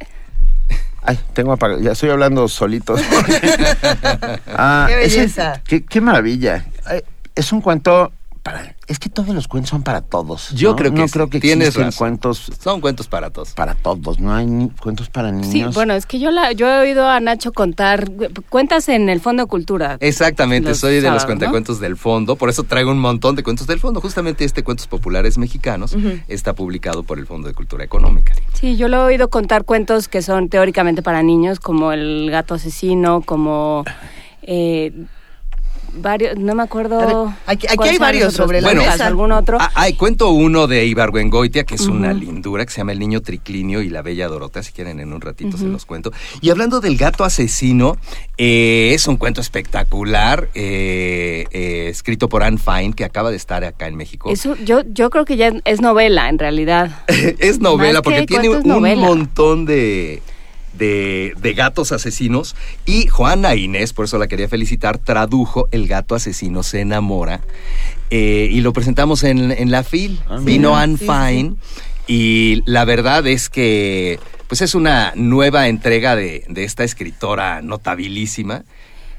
Ay, 1.03 1.19
tengo 1.35 1.53
apagado. 1.53 1.81
Ya 1.81 1.93
estoy 1.93 2.11
hablando 2.11 2.49
solito. 2.49 2.95
Ah, 4.47 4.87
¡Qué 4.89 5.05
ese- 5.05 5.17
belleza! 5.19 5.63
qué, 5.67 5.85
qué 5.85 6.01
maravilla. 6.01 6.65
Ay, 6.87 7.03
Es 7.35 7.53
un 7.53 7.61
cuento 7.61 8.13
para. 8.43 8.75
Es 8.87 8.99
que 8.99 9.09
todos 9.09 9.35
los 9.35 9.47
cuentos 9.49 9.71
son 9.71 9.83
para 9.83 10.01
todos. 10.01 10.51
Yo 10.55 10.71
¿no? 10.71 10.77
creo 10.77 10.93
que 10.93 11.01
no 11.01 11.07
sí, 11.07 11.13
creo 11.13 11.29
que 11.31 11.41
tienes 11.41 11.69
existen 11.69 11.87
razón. 11.87 11.99
cuentos 11.99 12.51
Son 12.61 12.81
cuentos 12.81 13.07
para 13.07 13.31
todos. 13.31 13.53
para 13.53 13.75
todos. 13.75 14.19
No 14.19 14.35
hay 14.35 14.47
ni- 14.47 14.71
cuentos 14.71 15.09
para 15.11 15.31
niños. 15.31 15.49
Sí, 15.53 15.65
bueno, 15.75 15.95
es 15.95 16.07
que 16.07 16.19
yo 16.19 16.31
la, 16.31 16.53
yo 16.53 16.67
he 16.69 16.81
oído 16.81 17.09
a 17.09 17.21
Nacho 17.21 17.53
contar 17.53 18.11
cuentas 18.49 18.89
en 18.89 19.09
el 19.09 19.21
Fondo 19.21 19.45
de 19.45 19.49
Cultura. 19.49 19.97
Exactamente, 20.01 20.71
Los 20.71 20.79
soy 20.79 20.95
de 20.95 21.03
los 21.03 21.05
sábados, 21.05 21.23
¿no? 21.23 21.27
cuentacuentos 21.29 21.81
del 21.81 21.97
fondo, 21.97 22.37
por 22.37 22.49
eso 22.49 22.65
traigo 22.65 22.91
un 22.91 22.99
montón 22.99 23.37
de 23.37 23.43
cuentos 23.43 23.67
del 23.67 23.79
fondo. 23.79 24.01
Justamente 24.01 24.45
este 24.45 24.65
Cuentos 24.65 24.87
Populares 24.87 25.39
Mexicanos 25.39 25.95
está 26.29 26.55
publicado 26.55 27.03
por 27.03 27.19
el 27.19 27.27
Fondo 27.27 27.49
de 27.49 27.55
Cultura 27.55 27.85
Económica. 27.85 28.33
Sí, 28.55 28.77
yo 28.77 28.89
lo 28.89 28.99
he 28.99 29.05
oído 29.05 29.29
contar 29.31 29.65
cuentos 29.65 30.09
que 30.09 30.23
son 30.23 30.49
teóricamente 30.49 31.03
para 31.03 31.23
niños, 31.23 31.61
como 31.61 31.93
El 31.93 32.31
gato 32.31 32.55
asesino, 32.55 33.23
como 33.23 33.85
eh, 34.43 34.93
varios, 35.95 36.37
no 36.39 36.55
me 36.55 36.63
acuerdo. 36.63 36.99
Ver, 37.27 37.35
aquí- 37.47 37.67
hay 37.69 37.99
varios 37.99 38.35
sobre 38.35 38.61
la 38.61 38.69
cuentos, 38.69 38.87
mesa. 38.93 39.07
¿Algún 39.07 39.33
otro? 39.33 39.59
Ah, 39.61 39.71
hay 39.75 39.95
cuento 39.95 40.31
uno 40.31 40.67
de 40.67 40.87
Ibargüengoitia, 40.87 41.65
que 41.65 41.75
es 41.75 41.87
una 41.87 42.13
lindura, 42.13 42.65
que 42.65 42.71
se 42.73 42.79
llama 42.79 42.93
El 42.93 42.99
niño 42.99 43.21
triclinio 43.23 43.83
y 43.83 43.89
la 43.91 44.03
bella 44.03 44.29
Dorota, 44.29 44.63
si 44.63 44.73
quieren 44.73 45.01
en 45.01 45.13
un 45.13 45.21
ratito 45.21 45.57
se 45.57 45.65
los 45.67 45.85
cuento. 45.87 46.13
Y 46.41 46.51
hablando 46.51 46.81
del 46.81 46.97
gato 46.97 47.25
asesino, 47.25 47.97
eh, 48.39 48.93
es 48.95 49.07
un 49.07 49.17
cuento 49.17 49.41
espectacular, 49.41 50.49
eh, 50.55 51.47
eh, 51.51 51.89
escrito 51.91 52.29
por 52.29 52.43
Anne 52.43 52.59
Fine, 52.59 52.93
que 52.93 53.05
acaba 53.05 53.31
de 53.31 53.37
estar 53.37 53.65
acá 53.65 53.87
en 53.87 53.97
México. 53.97 54.31
Eso, 54.31 54.57
yo, 54.65 54.83
yo 54.93 55.11
creo 55.11 55.25
que 55.25 55.37
ya 55.37 55.53
es 55.65 55.81
novela, 55.81 56.29
en 56.29 56.39
realidad. 56.39 57.05
es 57.39 57.61
novela 57.61 57.95
Más 57.95 58.03
porque 58.03 58.21
que 58.21 58.27
tiene 58.27 58.49
un 58.51 58.67
novela. 58.67 59.01
montón 59.07 59.65
de, 59.67 60.23
de, 60.81 61.35
de 61.41 61.55
gatos 61.55 61.93
asesinos 61.93 62.57
y 62.87 63.07
Juana 63.07 63.55
Inés, 63.55 63.93
por 63.93 64.07
eso 64.07 64.19
la 64.19 64.27
quería 64.27 64.49
felicitar, 64.49 64.99
tradujo 64.99 65.69
El 65.71 65.87
gato 65.87 66.17
asesino 66.17 66.65
se 66.65 66.81
enamora 66.81 67.41
eh, 68.11 68.49
y 68.51 68.61
lo 68.63 68.73
presentamos 68.73 69.23
en, 69.23 69.53
en 69.53 69.71
la 69.71 69.85
FIL. 69.85 70.19
Ah, 70.29 70.39
Vino 70.43 70.71
mira. 70.71 70.83
Anne 70.83 70.97
Sí, 70.97 71.07
sí, 71.07 71.11
Fine 71.13 71.57
y 72.09 72.63
la 72.65 72.85
verdad 72.85 73.25
es 73.29 73.49
que 73.49 74.19
pues 74.49 74.63
es 74.63 74.75
una 74.75 75.13
nueva 75.15 75.69
entrega 75.69 76.17
de, 76.17 76.45
de 76.49 76.65
esta 76.65 76.83
escritora 76.83 77.63
notabilísima 77.63 78.65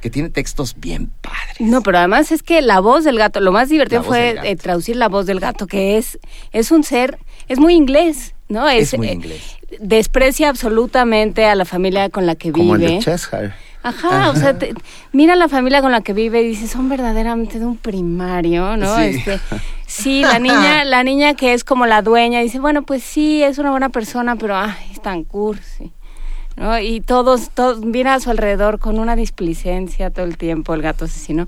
que 0.02 0.10
tiene 0.10 0.30
textos 0.30 0.76
bien 0.78 1.12
padres. 1.22 1.56
No, 1.60 1.82
pero 1.84 2.00
además 2.00 2.32
es 2.32 2.44
que 2.44 2.62
la 2.62 2.80
voz 2.80 3.04
del 3.04 3.18
gato, 3.18 3.40
lo 3.40 3.52
más 3.52 3.70
divertido 3.70 4.04
fue 4.04 4.36
eh, 4.44 4.56
traducir 4.56 4.96
la 4.96 5.08
voz 5.08 5.28
del 5.28 5.40
gato, 5.40 5.68
que 5.68 5.98
es, 5.98 6.20
es 6.52 6.72
un 6.72 6.84
ser, 6.84 7.20
es 7.52 7.60
muy 7.60 7.76
inglés, 7.76 8.34
¿no? 8.50 8.68
Es 8.70 8.98
muy 8.98 9.08
eh, 9.10 9.14
inglés. 9.14 9.58
Desprecia 9.80 10.50
absolutamente 10.50 11.46
a 11.46 11.56
la 11.56 11.66
familia 11.66 12.10
con 12.10 12.26
la 12.26 12.36
que 12.36 12.52
Como 12.52 12.76
el 12.76 12.82
vive. 12.82 12.94
de 12.94 13.00
Cheshire. 13.00 13.54
Ajá, 13.84 14.30
o 14.30 14.36
sea, 14.36 14.58
te- 14.60 14.76
mira 15.12 15.36
la 15.36 15.48
familia 15.50 15.82
con 15.82 15.92
la 15.92 16.02
que 16.02 16.14
vive 16.14 16.42
y 16.44 16.48
dice, 16.50 16.68
son 16.68 16.88
verdaderamente 16.88 17.58
de 17.58 17.66
un 17.66 17.78
primario, 17.78 18.78
¿no? 18.78 18.96
Sí. 18.98 19.02
Este, 19.04 19.40
sí, 19.88 20.22
la 20.22 20.38
niña, 20.38 20.84
la 20.86 21.04
niña 21.04 21.34
que 21.34 21.54
es 21.54 21.64
como 21.64 21.88
la 21.88 22.04
dueña 22.04 22.42
dice, 22.42 22.60
bueno, 22.60 22.84
pues 22.84 23.02
sí, 23.02 23.42
es 23.42 23.58
una 23.58 23.72
buena 23.72 23.90
persona, 23.90 24.36
pero 24.36 24.56
ay, 24.56 24.76
es 24.92 25.02
tan 25.02 25.24
cursi. 25.24 25.92
¿no? 26.58 26.78
Y 26.80 27.02
todos, 27.02 27.50
todos, 27.50 27.84
mira 27.84 28.14
a 28.14 28.20
su 28.20 28.30
alrededor 28.30 28.78
con 28.78 29.00
una 29.00 29.16
displicencia 29.16 30.12
todo 30.12 30.26
el 30.26 30.38
tiempo 30.38 30.76
el 30.76 30.82
gato 30.84 31.06
asesino. 31.06 31.48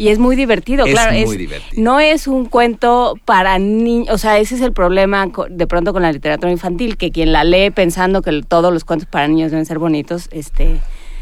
Y 0.00 0.08
es 0.08 0.18
muy 0.18 0.34
divertido, 0.34 0.86
Es 0.86 0.92
claro. 0.92 1.12
muy 1.12 1.36
divertido. 1.36 1.82
No 1.82 2.00
es 2.00 2.26
un 2.26 2.46
cuento 2.46 3.18
para 3.26 3.58
niños, 3.58 4.08
o 4.08 4.16
sea, 4.16 4.38
ese 4.38 4.54
es 4.54 4.62
el 4.62 4.72
problema 4.72 5.30
de 5.50 5.66
pronto 5.66 5.92
con 5.92 6.00
la 6.00 6.10
literatura 6.10 6.50
infantil, 6.50 6.96
que 6.96 7.10
quien 7.10 7.32
la 7.32 7.44
lee 7.44 7.68
pensando 7.68 8.22
que 8.22 8.40
todos 8.42 8.72
los 8.72 8.84
cuentos 8.84 9.06
para 9.06 9.28
niños 9.28 9.50
deben 9.50 9.66
ser 9.66 9.78
bonitos, 9.78 10.30
este, 10.32 10.78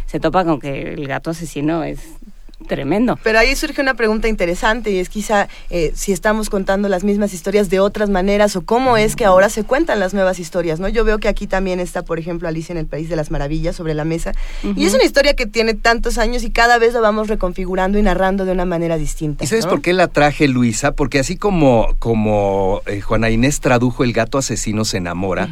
se 0.07 0.21
topa 0.21 0.45
con 0.45 0.61
que 0.61 0.93
el 0.93 1.09
gato 1.09 1.31
asesino 1.31 1.83
es 1.83 2.17
tremendo. 2.66 3.18
Pero 3.23 3.38
ahí 3.38 3.55
surge 3.57 3.81
una 3.81 3.94
pregunta 3.94 4.29
interesante 4.29 4.90
y 4.90 4.99
es 4.99 5.09
quizá 5.09 5.49
eh, 5.71 5.92
si 5.94 6.12
estamos 6.12 6.51
contando 6.51 6.88
las 6.88 7.05
mismas 7.05 7.33
historias 7.33 7.71
de 7.71 7.81
otras 7.81 8.11
maneras 8.11 8.57
o 8.57 8.62
cómo 8.62 8.97
es 8.97 9.16
que 9.16 9.25
ahora 9.25 9.49
se 9.49 9.64
cuentan 9.64 10.01
las 10.01 10.12
nuevas 10.14 10.38
historias, 10.38 10.81
¿no? 10.81 10.88
Yo 10.88 11.05
veo 11.05 11.18
que 11.18 11.29
aquí 11.29 11.47
también 11.47 11.81
está, 11.81 12.03
por 12.03 12.18
ejemplo, 12.18 12.49
Alicia 12.49 12.73
en 12.73 12.79
el 12.79 12.87
País 12.87 13.09
de 13.09 13.16
las 13.16 13.31
Maravillas 13.31 13.77
sobre 13.77 13.94
la 13.94 14.05
mesa 14.05 14.33
y 14.77 14.85
es 14.85 14.94
una 14.94 15.05
historia 15.05 15.35
que 15.35 15.47
tiene 15.47 15.75
tantos 15.75 16.18
años 16.18 16.42
y 16.42 16.51
cada 16.51 16.79
vez 16.79 16.94
la 16.94 17.01
vamos 17.01 17.29
reconfigurando 17.29 17.99
y 17.99 18.03
narrando 18.03 18.44
de 18.44 18.53
una 18.53 18.64
manera 18.64 18.97
distinta. 18.99 19.44
¿Y 19.44 19.47
sabes 19.47 19.64
¿no? 19.64 19.71
por 19.71 19.83
qué 19.83 19.92
la 19.92 20.09
traje, 20.09 20.49
Luisa? 20.49 20.92
Porque 20.92 21.18
así 21.21 21.37
como, 21.37 21.94
como 21.99 22.83
eh, 22.87 23.01
Juana 23.01 23.31
Inés 23.31 23.61
tradujo 23.61 24.05
El 24.05 24.12
gato 24.12 24.38
asesino 24.38 24.85
se 24.85 24.97
enamora, 24.99 25.49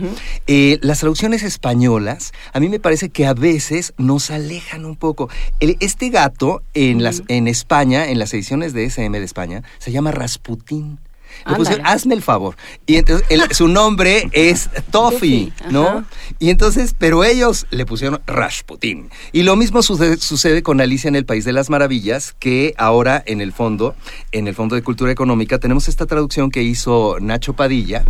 eh, 0.46 0.78
las 0.82 1.00
traducciones 1.00 1.42
españolas 1.42 2.32
a 2.52 2.60
mí 2.60 2.68
me 2.68 2.80
parece 2.80 3.10
que 3.10 3.26
a 3.26 3.34
veces 3.34 3.94
nos 3.96 4.30
alejan 4.30 4.84
un 4.84 4.96
poco. 4.96 5.28
El- 5.60 5.76
este 5.80 6.08
gato 6.10 6.62
en, 6.74 6.95
las, 7.02 7.22
en 7.28 7.48
España, 7.48 8.08
en 8.08 8.18
las 8.18 8.32
ediciones 8.34 8.72
de 8.72 8.84
SM 8.84 9.18
de 9.18 9.24
España, 9.24 9.62
se 9.78 9.92
llama 9.92 10.12
Rasputín. 10.12 10.98
Le 11.46 11.54
pusieron, 11.56 11.86
hazme 11.86 12.14
el 12.14 12.22
favor. 12.22 12.56
Y 12.86 12.96
entonces 12.96 13.26
el- 13.28 13.42
su 13.52 13.68
nombre 13.68 14.30
es 14.32 14.70
Toffee, 14.90 15.52
¿no? 15.70 15.86
ajá. 15.86 16.04
Y 16.38 16.48
entonces, 16.48 16.94
pero 16.96 17.24
ellos 17.24 17.66
le 17.70 17.84
pusieron 17.84 18.22
Rasputín. 18.26 19.10
Y 19.32 19.42
lo 19.42 19.54
mismo 19.54 19.82
sucede, 19.82 20.16
sucede 20.16 20.62
con 20.62 20.80
Alicia 20.80 21.08
en 21.08 21.14
el 21.16 21.26
País 21.26 21.44
de 21.44 21.52
las 21.52 21.68
Maravillas, 21.68 22.34
que 22.38 22.72
ahora 22.78 23.22
en 23.26 23.42
el 23.42 23.52
fondo, 23.52 23.94
en 24.32 24.48
el 24.48 24.54
Fondo 24.54 24.76
de 24.76 24.82
Cultura 24.82 25.12
Económica, 25.12 25.58
tenemos 25.58 25.88
esta 25.88 26.06
traducción 26.06 26.50
que 26.50 26.62
hizo 26.62 27.16
Nacho 27.20 27.52
Padilla, 27.52 28.04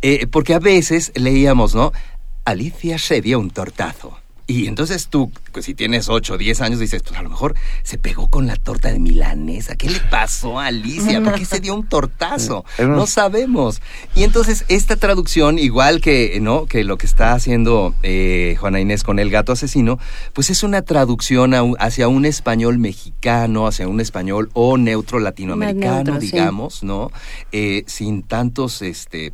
eh, 0.00 0.26
porque 0.28 0.54
a 0.54 0.58
veces 0.58 1.12
leíamos, 1.16 1.74
¿no? 1.74 1.92
Alicia 2.46 2.98
se 2.98 3.20
dio 3.20 3.38
un 3.40 3.50
tortazo. 3.50 4.16
Y 4.50 4.66
entonces 4.66 5.06
tú, 5.06 5.30
pues, 5.52 5.64
si 5.64 5.74
tienes 5.74 6.08
8 6.08 6.34
o 6.34 6.36
10 6.36 6.60
años, 6.60 6.80
dices, 6.80 7.04
pues 7.04 7.16
a 7.16 7.22
lo 7.22 7.30
mejor 7.30 7.54
se 7.84 7.98
pegó 7.98 8.28
con 8.28 8.48
la 8.48 8.56
torta 8.56 8.90
de 8.90 8.98
milanesa. 8.98 9.76
¿Qué 9.76 9.88
le 9.88 10.00
pasó 10.00 10.58
a 10.58 10.66
Alicia? 10.66 11.22
¿Por 11.22 11.34
qué 11.36 11.44
se 11.44 11.60
dio 11.60 11.74
un 11.74 11.86
tortazo? 11.86 12.64
No 12.90 13.06
sabemos. 13.06 13.80
Y 14.16 14.24
entonces 14.24 14.64
esta 14.68 14.96
traducción, 14.96 15.58
igual 15.58 16.00
que, 16.00 16.38
¿no? 16.42 16.66
que 16.66 16.82
lo 16.82 16.98
que 16.98 17.06
está 17.06 17.34
haciendo 17.34 17.94
eh, 18.02 18.56
Juana 18.58 18.80
Inés 18.80 19.04
con 19.04 19.20
El 19.20 19.30
gato 19.30 19.52
asesino, 19.52 19.98
pues 20.32 20.50
es 20.50 20.64
una 20.64 20.82
traducción 20.82 21.54
a 21.54 21.60
hacia 21.78 22.08
un 22.08 22.24
español 22.24 22.78
mexicano, 22.78 23.68
hacia 23.68 23.86
un 23.86 24.00
español 24.00 24.50
o 24.54 24.76
neutro 24.76 25.20
latinoamericano, 25.20 25.96
neutro, 25.96 26.20
sí. 26.20 26.32
digamos, 26.32 26.82
¿no? 26.82 27.12
Eh, 27.52 27.84
sin 27.86 28.22
tantos, 28.22 28.82
este 28.82 29.32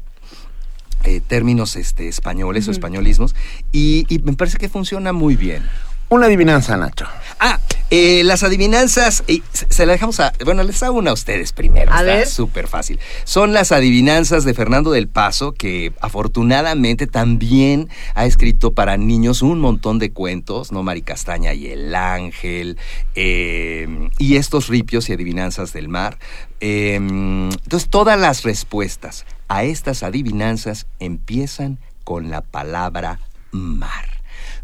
eh, 1.07 1.21
términos 1.27 1.77
este, 1.77 2.09
españoles 2.09 2.69
o 2.69 2.71
españolismos 2.71 3.35
y, 3.73 4.07
y 4.09 4.19
me 4.21 4.35
parece 4.35 4.59
que 4.59 4.69
funciona 4.69 5.13
muy 5.13 5.37
bien. 5.37 5.63
Una 6.09 6.27
adivinanza, 6.27 6.77
Nacho. 6.77 7.07
Ah, 7.41 7.59
eh, 7.91 8.23
las 8.23 8.45
adivinanzas, 8.45 9.25
eh, 9.27 9.41
se, 9.53 9.67
se 9.69 9.87
la 9.87 9.93
dejamos 9.93 10.21
a. 10.21 10.33
Bueno, 10.45 10.63
les 10.63 10.81
hago 10.85 10.99
una 10.99 11.11
a 11.11 11.15
ustedes 11.15 11.53
primero. 11.53 11.93
A 11.93 12.05
está 12.05 12.31
súper 12.31 12.69
fácil. 12.69 13.01
Son 13.25 13.53
las 13.53 13.73
adivinanzas 13.73 14.45
de 14.45 14.55
Fernando 14.55 14.93
del 14.93 15.09
Paso, 15.09 15.53
que 15.53 15.93
afortunadamente 16.01 17.09
también 17.09 17.89
ha 18.15 18.25
escrito 18.25 18.73
para 18.73 18.97
niños 18.97 19.43
un 19.43 19.59
montón 19.59 19.99
de 19.99 20.13
cuentos, 20.13 20.71
¿no? 20.71 20.85
Mari 20.85 21.03
Castaña 21.03 21.55
y 21.55 21.67
el 21.67 21.93
Ángel, 21.93 22.79
eh, 23.17 24.09
y 24.19 24.37
estos 24.37 24.69
ripios 24.69 25.09
y 25.09 25.13
adivinanzas 25.13 25.73
del 25.73 25.89
mar. 25.89 26.19
Eh, 26.61 26.95
entonces, 26.95 27.89
todas 27.89 28.19
las 28.19 28.45
respuestas 28.45 29.27
a 29.49 29.65
estas 29.65 30.03
adivinanzas 30.03 30.87
empiezan 30.99 31.79
con 32.05 32.31
la 32.31 32.41
palabra 32.43 33.21
mar. 33.53 34.05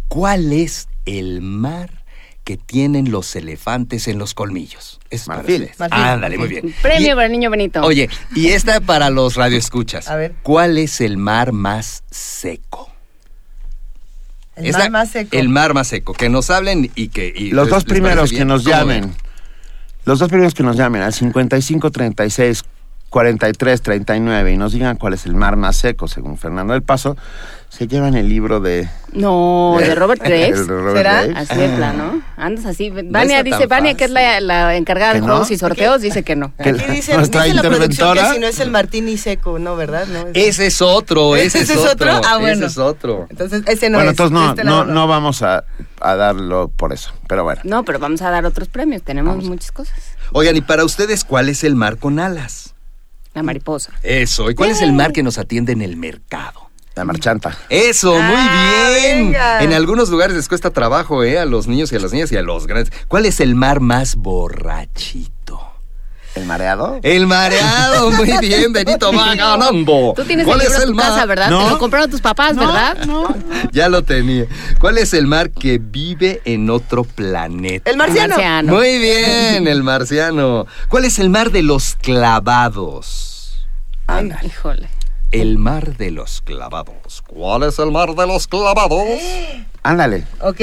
¿Cuál 0.09 0.53
es 0.53 0.88
el 1.07 1.40
mar 1.40 1.90
que 2.45 2.57
tienen 2.57 3.11
los 3.11 3.35
elefantes 3.37 4.09
en 4.09 4.18
los 4.18 4.35
colmillos? 4.35 5.01
Es 5.11 5.25
para 5.25 5.38
Marfil. 5.38 5.62
ustedes. 5.62 5.79
Marfil. 5.81 5.99
Ándale, 6.05 6.38
muy 6.38 6.49
bien. 6.49 6.75
Premio 6.83 7.12
Y- 7.12 7.14
para 7.14 7.27
el 7.27 7.33
niño 7.33 7.49
bonito. 7.51 7.81
Oye, 7.83 8.11
y 8.35 8.49
esta 8.49 8.81
para 8.81 9.11
los 9.11 9.37
radioescuchas. 9.37 10.09
A 10.09 10.16
ver. 10.16 10.35
¿Cuál 10.42 10.79
es 10.79 11.01
el 11.01 11.16
mar 11.16 11.53
más 11.53 12.03
seco? 12.11 12.90
El 14.57 14.66
Esta- 14.66 14.81
mar 14.81 14.90
más 14.90 15.11
seco. 15.11 15.29
El 15.37 15.49
mar 15.49 15.75
más 15.75 15.88
seco. 15.88 16.12
Que 16.12 16.29
nos 16.29 16.51
hablen 16.51 16.90
y 16.95 17.09
que... 17.09 17.33
y 17.35 17.51
Los 17.53 17.66
les- 17.68 17.75
dos 17.75 17.85
primeros 17.85 18.31
que 18.33 18.45
nos 18.45 18.62
¿Cómo 18.64 18.75
llamen. 18.77 19.01
ven? 19.03 19.14
Los 20.05 20.18
dos 20.18 20.29
primeros 20.29 20.53
que 20.53 20.62
nos 20.62 20.77
llamen 20.77 21.01
al 21.03 21.12
55 21.14 21.90
36 21.90 22.64
43 23.12 23.83
39 23.83 24.53
y 24.53 24.57
nos 24.57 24.72
digan 24.72 24.96
cuál 24.96 25.12
es 25.12 25.27
el 25.27 25.35
mar 25.35 25.57
más 25.57 25.77
seco, 25.77 26.09
según 26.09 26.38
Fernando 26.38 26.72
del 26.72 26.83
Paso, 26.83 27.14
se 27.68 27.87
llevan 27.87 28.14
el 28.16 28.27
libro 28.27 28.59
de. 28.61 28.88
No, 29.12 29.77
de 29.79 29.94
Robert 29.94 30.22
Graves. 30.22 30.66
Robert 30.66 30.96
¿Será? 30.96 31.22
Graves. 31.27 31.51
Así 31.51 31.61
de 31.61 31.68
plano. 31.77 32.22
Andas 32.38 32.64
así. 32.64 32.88
Vania 32.90 33.42
dice, 33.42 33.66
Vania, 33.66 33.94
que 33.98 34.05
es 34.05 34.11
la, 34.11 34.40
la 34.40 34.77
encargada 34.77 35.12
de 35.12 35.20
¿Que 35.20 35.27
juegos 35.27 35.51
y 35.51 35.59
sorteos, 35.59 36.01
dice 36.01 36.22
que 36.22 36.37
no. 36.37 36.55
Aquí 36.59 36.70
dice, 36.90 37.14
nuestra 37.14 37.42
dice 37.44 37.55
la 37.57 37.62
producción 37.62 38.16
que 38.16 38.25
si 38.33 38.38
no 38.38 38.46
es 38.46 38.59
el 38.61 38.70
martini 38.70 39.18
seco, 39.18 39.59
¿no? 39.59 39.77
¿Verdad? 39.77 40.07
No, 40.07 40.20
es- 40.29 40.48
Ese 40.48 40.66
es 40.68 40.81
otro, 40.81 41.37
ese, 41.37 41.61
¿Ese 41.61 41.75
es 41.75 41.81
otro? 41.85 42.11
Ah, 42.27 42.38
bueno. 42.38 42.57
Ese 42.57 42.64
es 42.64 42.79
otro. 42.79 43.27
Entonces, 43.29 43.62
ese 43.66 43.90
no 43.90 43.98
bueno, 43.98 44.11
es. 44.12 44.14
entonces 44.14 44.33
no, 44.33 44.48
Este 44.51 44.64
no 44.64 45.07
vamos 45.07 45.42
a, 45.42 45.64
a 46.01 46.16
darlo 46.16 46.68
por 46.75 46.94
eso. 46.94 47.12
Pero 47.29 47.44
bueno. 47.44 47.61
No, 47.64 47.85
pero 47.85 47.98
vamos 47.98 48.22
a 48.22 48.31
dar 48.31 48.46
otros 48.46 48.68
premios. 48.68 49.03
Tenemos 49.03 49.44
muchas 49.44 49.70
cosas. 49.70 49.98
Oigan, 50.33 50.57
y 50.57 50.62
para 50.62 50.83
ustedes, 50.83 51.25
¿cuál 51.25 51.51
es 51.51 51.62
el 51.62 51.75
mar 51.75 51.98
con 51.98 52.18
alas? 52.18 52.72
La 53.35 53.42
mariposa. 53.42 53.92
Eso. 54.03 54.51
¿Y 54.51 54.55
cuál 54.55 54.71
es 54.71 54.81
el 54.83 54.92
mar 54.92 55.12
que 55.12 55.23
nos 55.23 55.38
atiende 55.38 55.73
en 55.73 55.83
el 55.83 55.97
mercado? 55.97 56.68
La 56.95 57.07
marchanta. 57.07 57.57
Eso, 57.71 58.12
muy 58.12 58.23
Ah, 58.37 58.90
bien. 58.95 59.27
venga. 59.33 59.62
En 59.62 59.73
algunos 59.73 60.11
lugares 60.11 60.37
les 60.37 60.47
cuesta 60.49 60.68
trabajo, 60.71 61.25
¿eh? 61.25 61.38
A 61.38 61.47
los 61.47 61.66
niños 61.66 61.90
y 61.92 61.97
a 61.97 62.01
las 62.01 62.12
niñas 62.12 62.31
y 62.33 62.37
a 62.37 62.42
los 62.42 62.66
grandes. 62.66 62.92
¿Cuál 63.09 63.25
es 63.25 63.40
el 63.40 63.55
mar 63.55 63.81
más 63.81 64.16
borrachito? 64.16 65.33
¿El 66.35 66.47
mareado? 66.47 66.99
El 67.03 67.27
mareado, 67.27 68.11
muy 68.12 68.31
bien, 68.40 68.73
Benito 68.73 69.12
va 69.12 69.35
ganando. 69.35 70.12
Tú 70.16 70.25
tienes 70.25 70.45
el 70.45 70.47
¿Cuál 70.47 70.61
libro 70.61 70.75
es 70.75 70.83
en 70.83 70.88
tu 70.88 70.95
mar? 70.95 71.07
casa, 71.09 71.27
¿verdad? 71.27 71.51
No. 71.51 71.64
Te 71.64 71.71
lo 71.71 71.79
compraron 71.79 72.11
tus 72.11 72.21
papás, 72.23 72.57
¿verdad? 72.57 72.97
Ya 73.73 73.88
lo 73.90 74.03
tenía. 74.03 74.47
¿Cuál 74.79 74.97
es 74.99 75.12
el 75.14 75.27
mar 75.27 75.51
que 75.51 75.79
vive 75.79 76.40
en 76.47 76.68
otro 76.71 77.05
planeta? 77.05 77.90
El 77.90 77.97
marciano. 77.99 78.35
Marciano. 78.35 78.73
Muy 78.75 78.99
bien, 78.99 79.66
el 79.68 79.83
marciano. 79.83 80.66
¿Cuál 80.88 81.05
es 81.07 81.18
el 81.18 81.29
mar 81.31 81.51
de 81.51 81.62
los 81.62 81.97
clavados? 81.97 83.22
Ay, 84.07 84.33
híjole. 84.45 84.88
El 85.31 85.59
mar 85.59 85.97
de 85.97 86.11
los 86.11 86.43
clavados. 86.43 87.23
¿Cuál 87.27 87.62
es 87.62 87.79
el 87.79 87.91
mar 87.91 88.15
de 88.15 88.27
los 88.27 88.47
clavados? 88.47 89.03
Ándale. 89.83 90.27
Ok. 90.41 90.61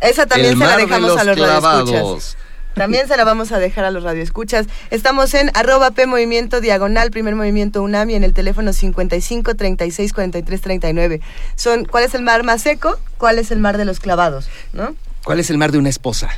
Esa 0.00 0.26
también 0.26 0.52
el 0.52 0.58
se 0.58 0.64
la 0.64 0.76
de 0.76 0.82
dejamos 0.82 1.08
los 1.08 1.18
a 1.18 1.24
los 1.24 1.38
radioescuchas. 1.38 1.60
clavados. 1.60 2.36
También 2.74 3.08
se 3.08 3.16
la 3.16 3.24
vamos 3.24 3.52
a 3.52 3.58
dejar 3.58 3.86
a 3.86 3.90
los 3.90 4.02
radioescuchas. 4.02 4.66
Estamos 4.90 5.32
en 5.32 5.50
arroba 5.54 5.92
P 5.92 6.06
Movimiento 6.06 6.60
Diagonal, 6.60 7.10
primer 7.10 7.34
movimiento 7.34 7.82
UNAMI, 7.82 8.14
en 8.16 8.24
el 8.24 8.34
teléfono 8.34 8.74
55 8.74 9.54
36 9.54 10.12
43 10.12 10.60
39. 10.60 11.20
Son, 11.54 11.86
¿cuál 11.86 12.04
es 12.04 12.14
el 12.14 12.20
mar 12.22 12.42
más 12.42 12.60
seco? 12.60 12.98
¿Cuál 13.16 13.38
es 13.38 13.50
el 13.50 13.60
mar 13.60 13.78
de 13.78 13.86
los 13.86 13.98
clavados? 13.98 14.48
¿No? 14.74 14.94
¿Cuál 15.24 15.40
es 15.40 15.48
el 15.48 15.56
mar 15.56 15.72
de 15.72 15.78
una 15.78 15.88
esposa? 15.88 16.28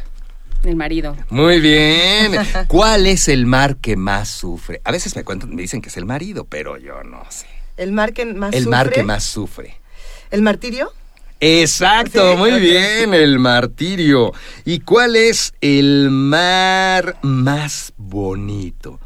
El 0.64 0.76
marido. 0.76 1.16
Muy 1.30 1.60
bien. 1.60 2.32
¿Cuál 2.66 3.06
es 3.06 3.28
el 3.28 3.46
mar 3.46 3.76
que 3.76 3.96
más 3.96 4.28
sufre? 4.28 4.80
A 4.84 4.90
veces 4.92 5.14
me 5.16 5.24
cuentan, 5.24 5.54
me 5.54 5.62
dicen 5.62 5.80
que 5.80 5.88
es 5.88 5.96
el 5.96 6.04
marido, 6.04 6.44
pero 6.44 6.76
yo 6.76 7.02
no 7.04 7.22
sé. 7.30 7.46
El 7.76 7.92
mar 7.92 8.12
que 8.12 8.24
más 8.26 8.52
El 8.54 8.64
sufre. 8.64 8.70
mar 8.76 8.90
que 8.90 9.02
más 9.04 9.24
sufre. 9.24 9.76
¿El 10.30 10.42
martirio? 10.42 10.92
Exacto, 11.40 12.32
Sí, 12.32 12.36
muy 12.36 12.58
bien, 12.60 13.14
el 13.14 13.38
martirio. 13.38 14.32
¿Y 14.64 14.80
cuál 14.80 15.14
es 15.14 15.54
el 15.60 16.10
mar 16.10 17.16
más 17.22 17.92
bonito? 17.96 18.98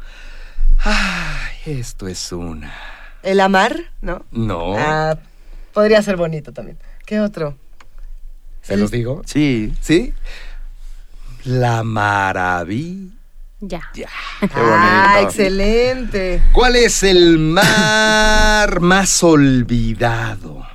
Ay, 0.79 1.55
esto 1.79 2.07
es 2.07 2.31
una. 2.31 2.73
¿El 3.21 3.39
amar? 3.39 3.91
¿No? 4.01 4.25
No. 4.31 4.73
Ah, 4.77 5.17
podría 5.73 6.01
ser 6.01 6.17
bonito 6.17 6.51
también. 6.51 6.77
¿Qué 7.05 7.19
otro? 7.21 7.55
¿Se 8.63 8.75
los 8.77 8.89
digo? 8.91 9.21
Sí. 9.25 9.73
¿Sí? 9.81 10.13
La 11.45 11.83
maravilla. 11.83 13.09
Ya. 13.61 13.81
Ah, 14.55 15.13
bonito. 15.15 15.29
excelente. 15.29 16.41
¿Cuál 16.51 16.75
es 16.75 17.01
el 17.03 17.37
mar 17.39 18.81
más 18.81 19.23
olvidado? 19.23 20.67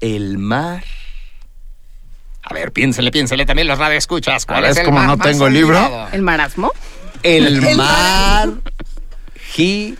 El 0.00 0.38
mar. 0.38 0.84
A 2.44 2.54
ver, 2.54 2.72
piénsele, 2.72 3.10
piénsele 3.10 3.44
también 3.46 3.66
los 3.68 3.78
radioescuchas. 3.78 4.46
¿Cuál 4.46 4.66
es 4.66 4.76
el 4.76 4.84
como 4.84 4.98
mar 4.98 5.06
no 5.08 5.16
más 5.16 5.26
tengo 5.26 5.46
el 5.48 5.54
libro. 5.54 5.78
olvidado? 5.78 6.08
El 6.12 6.22
marasmo. 6.22 6.72
El, 7.22 7.64
El 7.64 7.76
mar. 7.76 8.48
Gi- 9.54 9.96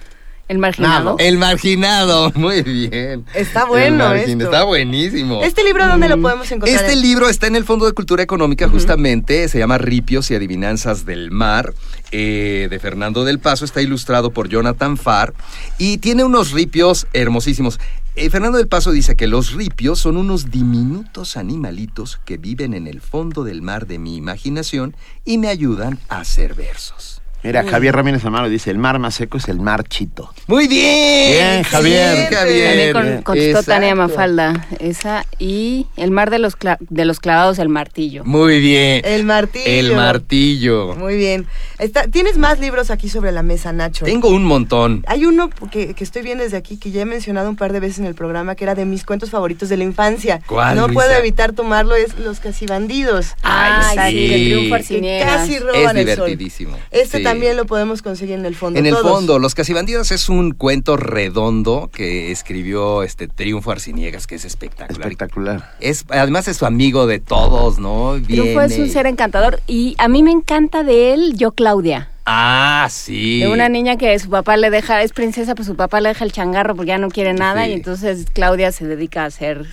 El 0.49 0.59
marginado. 0.59 1.17
El 1.19 1.39
marginado. 1.39 2.31
Muy 2.35 2.63
bien. 2.63 3.25
Está 3.35 3.65
bueno 3.65 4.13
El 4.13 4.21
margin- 4.21 4.33
esto. 4.41 4.45
Está 4.45 4.65
buenísimo. 4.65 5.43
¿Este 5.43 5.65
libro 5.65 5.87
dónde 5.87 6.09
lo 6.09 6.21
podemos 6.21 6.51
encontrar? 6.53 6.85
Este 6.85 6.97
libro 6.97 7.29
está 7.29 7.47
en 7.47 7.57
el 7.57 7.65
Fondo 7.65 7.87
de 7.87 7.93
Cultura 7.93 8.23
Económica, 8.23 8.69
justamente. 8.69 9.49
Se 9.49 9.59
llama 9.59 9.79
Ripios 9.79 10.31
y 10.31 10.35
Adivinanzas 10.35 11.07
del 11.07 11.31
Mar, 11.31 11.73
eh, 12.11 12.67
de 12.71 12.79
Fernando 12.79 13.25
del 13.25 13.39
Paso. 13.39 13.65
Está 13.65 13.81
ilustrado 13.81 14.31
por 14.33 14.49
Jonathan 14.49 14.97
Farr 14.99 15.33
y 15.79 15.99
tiene 15.99 16.25
unos 16.25 16.51
ripios 16.53 17.07
hermosísimos. 17.13 17.81
Eh, 18.15 18.29
Fernando 18.29 18.59
del 18.59 18.69
Paso 18.69 18.91
dice 18.93 19.17
que 19.17 19.27
los 19.27 19.53
ripios 19.55 19.99
son 20.01 20.19
unos 20.19 20.51
diminutos 20.51 21.39
animalitos 21.39 22.21
que 22.27 22.37
viven 22.37 22.75
en 22.75 22.87
el 22.87 23.01
fondo 23.01 23.43
del 23.43 23.63
mar 23.63 23.87
de 23.87 23.99
mi 23.99 24.17
imaginación 24.17 24.95
y 25.25 25.39
me 25.39 25.49
ayudan 25.49 25.99
a 26.11 26.21
hacer 26.21 26.53
versos. 26.55 27.12
Mira, 27.43 27.65
Javier 27.65 27.95
Ramírez 27.97 28.25
Amaro 28.25 28.49
dice, 28.49 28.71
el 28.71 28.79
mar 28.79 28.99
más 28.99 29.15
seco 29.15 29.39
es 29.39 29.49
el 29.49 29.59
mar 29.59 29.83
chito. 29.89 30.33
Muy 30.47 30.69
bien. 30.69 31.33
Bien, 31.33 31.63
Javier. 31.65 32.29
Javier. 32.33 32.93
También 32.93 33.17
con, 33.17 33.23
contestó. 33.23 33.63
Tania 33.65 33.95
Mafalda. 33.95 34.67
Esa. 34.79 35.27
Y 35.39 35.87
el 35.97 36.11
mar 36.13 36.31
de 36.31 36.39
los, 36.39 36.55
de 36.81 37.05
los 37.05 37.19
clavados, 37.19 37.59
el 37.59 37.69
martillo. 37.69 38.25
Muy 38.25 38.61
bien. 38.61 39.03
El 39.05 39.25
martillo. 39.25 39.65
El 39.67 39.95
martillo. 39.97 40.95
Muy 40.95 41.17
bien. 41.17 41.47
Está, 41.79 42.07
Tienes 42.07 42.39
más 42.39 42.61
libros 42.61 42.91
aquí 42.91 43.09
sobre 43.09 43.33
la 43.33 43.43
mesa, 43.43 43.73
Nacho. 43.73 44.05
Tengo 44.05 44.29
un 44.29 44.45
montón. 44.45 45.03
Hay 45.09 45.25
uno 45.27 45.51
que, 45.71 45.95
que 45.95 46.05
estoy 46.05 46.23
viendo 46.23 46.45
desde 46.45 46.57
aquí, 46.57 46.77
que 46.77 46.91
ya 46.93 47.03
he 47.03 47.07
mencionado 47.07 47.49
un 47.51 47.57
par 47.57 47.73
de 47.73 47.81
veces 47.81 47.99
en 47.99 48.07
el 48.07 48.15
programa, 48.15 48.55
que 48.55 48.65
era 48.65 48.75
de 48.75 48.85
mis 48.85 49.05
cuentos 49.05 49.31
favoritos 49.31 49.69
de 49.69 49.77
la 49.77 49.85
infancia. 49.85 50.41
¿Cuál, 50.47 50.77
No 50.77 50.83
Luisa? 50.87 50.95
puedo 50.95 51.19
evitar 51.19 51.53
tomarlo, 51.53 51.97
es 51.97 52.17
Los 52.19 52.39
Casibandidos. 52.41 53.35
Ay, 53.43 53.97
Ay, 53.99 54.13
sí, 54.13 54.69
Que 54.69 54.75
Arciniegas. 54.75 55.37
casi 55.37 55.55
Es 55.57 55.63
roban 55.63 55.97
el 55.97 56.07
sol. 56.07 56.27
divertidísimo. 56.27 56.77
Este 56.91 57.19
Sí. 57.19 57.25
También 57.33 57.57
lo 57.57 57.67
podemos 57.67 58.03
conseguir 58.03 58.37
en 58.37 58.47
el 58.47 58.55
fondo. 58.55 58.79
En 58.79 58.87
el 58.87 58.95
todos. 58.95 59.11
fondo, 59.11 59.39
Los 59.39 59.55
Casibandidos 59.55 60.11
es 60.13 60.29
un 60.29 60.53
cuento 60.53 60.97
redondo 60.97 61.91
que 61.93 62.31
escribió 62.33 63.03
este 63.03 63.29
Triunfo 63.29 63.71
Arciniegas, 63.71 64.27
que 64.27 64.35
es 64.37 64.45
espectacular. 64.45 64.91
Espectacular. 65.03 65.75
Es, 65.81 66.05
además 66.09 66.49
es 66.49 66.57
su 66.57 66.67
amigo 66.67 67.07
de 67.07 67.19
todos, 67.19 67.79
¿no? 67.79 68.21
Triunfo 68.25 68.61
es 68.63 68.79
un 68.79 68.89
ser 68.89 69.07
encantador. 69.07 69.61
Y 69.67 69.95
a 69.99 70.09
mí 70.09 70.23
me 70.23 70.31
encanta 70.31 70.83
de 70.85 71.15
él, 71.15 71.35
yo 71.37 71.53
Claudia. 71.53 72.09
Ah, 72.25 72.87
sí. 72.91 73.41
De 73.41 73.49
una 73.49 73.69
niña 73.69 73.97
que 73.97 74.17
su 74.21 74.31
papá 74.31 74.57
le 74.57 74.71
deja, 74.71 75.03
es 75.03 75.13
princesa, 75.13 75.57
pues 75.57 75.67
su 75.67 75.75
papá 75.75 76.01
le 76.01 76.11
deja 76.11 76.25
el 76.25 76.31
changarro 76.31 76.77
porque 76.77 76.91
ya 76.91 76.99
no 76.99 77.09
quiere 77.09 77.33
nada. 77.35 77.65
Sí. 77.65 77.71
Y 77.71 77.75
entonces 77.75 78.27
Claudia 78.33 78.71
se 78.71 78.87
dedica 78.87 79.25
a 79.25 79.27
hacer 79.27 79.67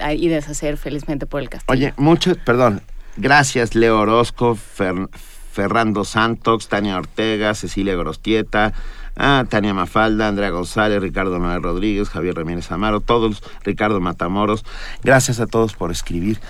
a- 0.00 0.14
y 0.14 0.28
deshacer 0.28 0.78
felizmente 0.78 1.26
por 1.26 1.42
el 1.42 1.50
castillo. 1.50 1.70
Oye, 1.70 1.92
mucho, 1.98 2.34
perdón. 2.46 2.80
Gracias, 3.18 3.74
Leo 3.74 4.00
Orozco, 4.00 4.56
Fer- 4.56 5.10
Ferrando 5.52 6.04
Santos, 6.04 6.68
Tania 6.68 6.96
Ortega, 6.96 7.54
Cecilia 7.54 7.94
Gorostieta, 7.94 8.72
ah, 9.16 9.44
Tania 9.48 9.74
Mafalda, 9.74 10.28
Andrea 10.28 10.50
González, 10.50 11.00
Ricardo 11.02 11.38
Noel 11.38 11.62
Rodríguez, 11.62 12.08
Javier 12.08 12.34
Ramírez 12.34 12.70
Amaro, 12.72 13.00
todos, 13.00 13.42
Ricardo 13.62 14.00
Matamoros. 14.00 14.64
Gracias 15.02 15.40
a 15.40 15.46
todos 15.46 15.74
por 15.74 15.90
escribir. 15.90 16.40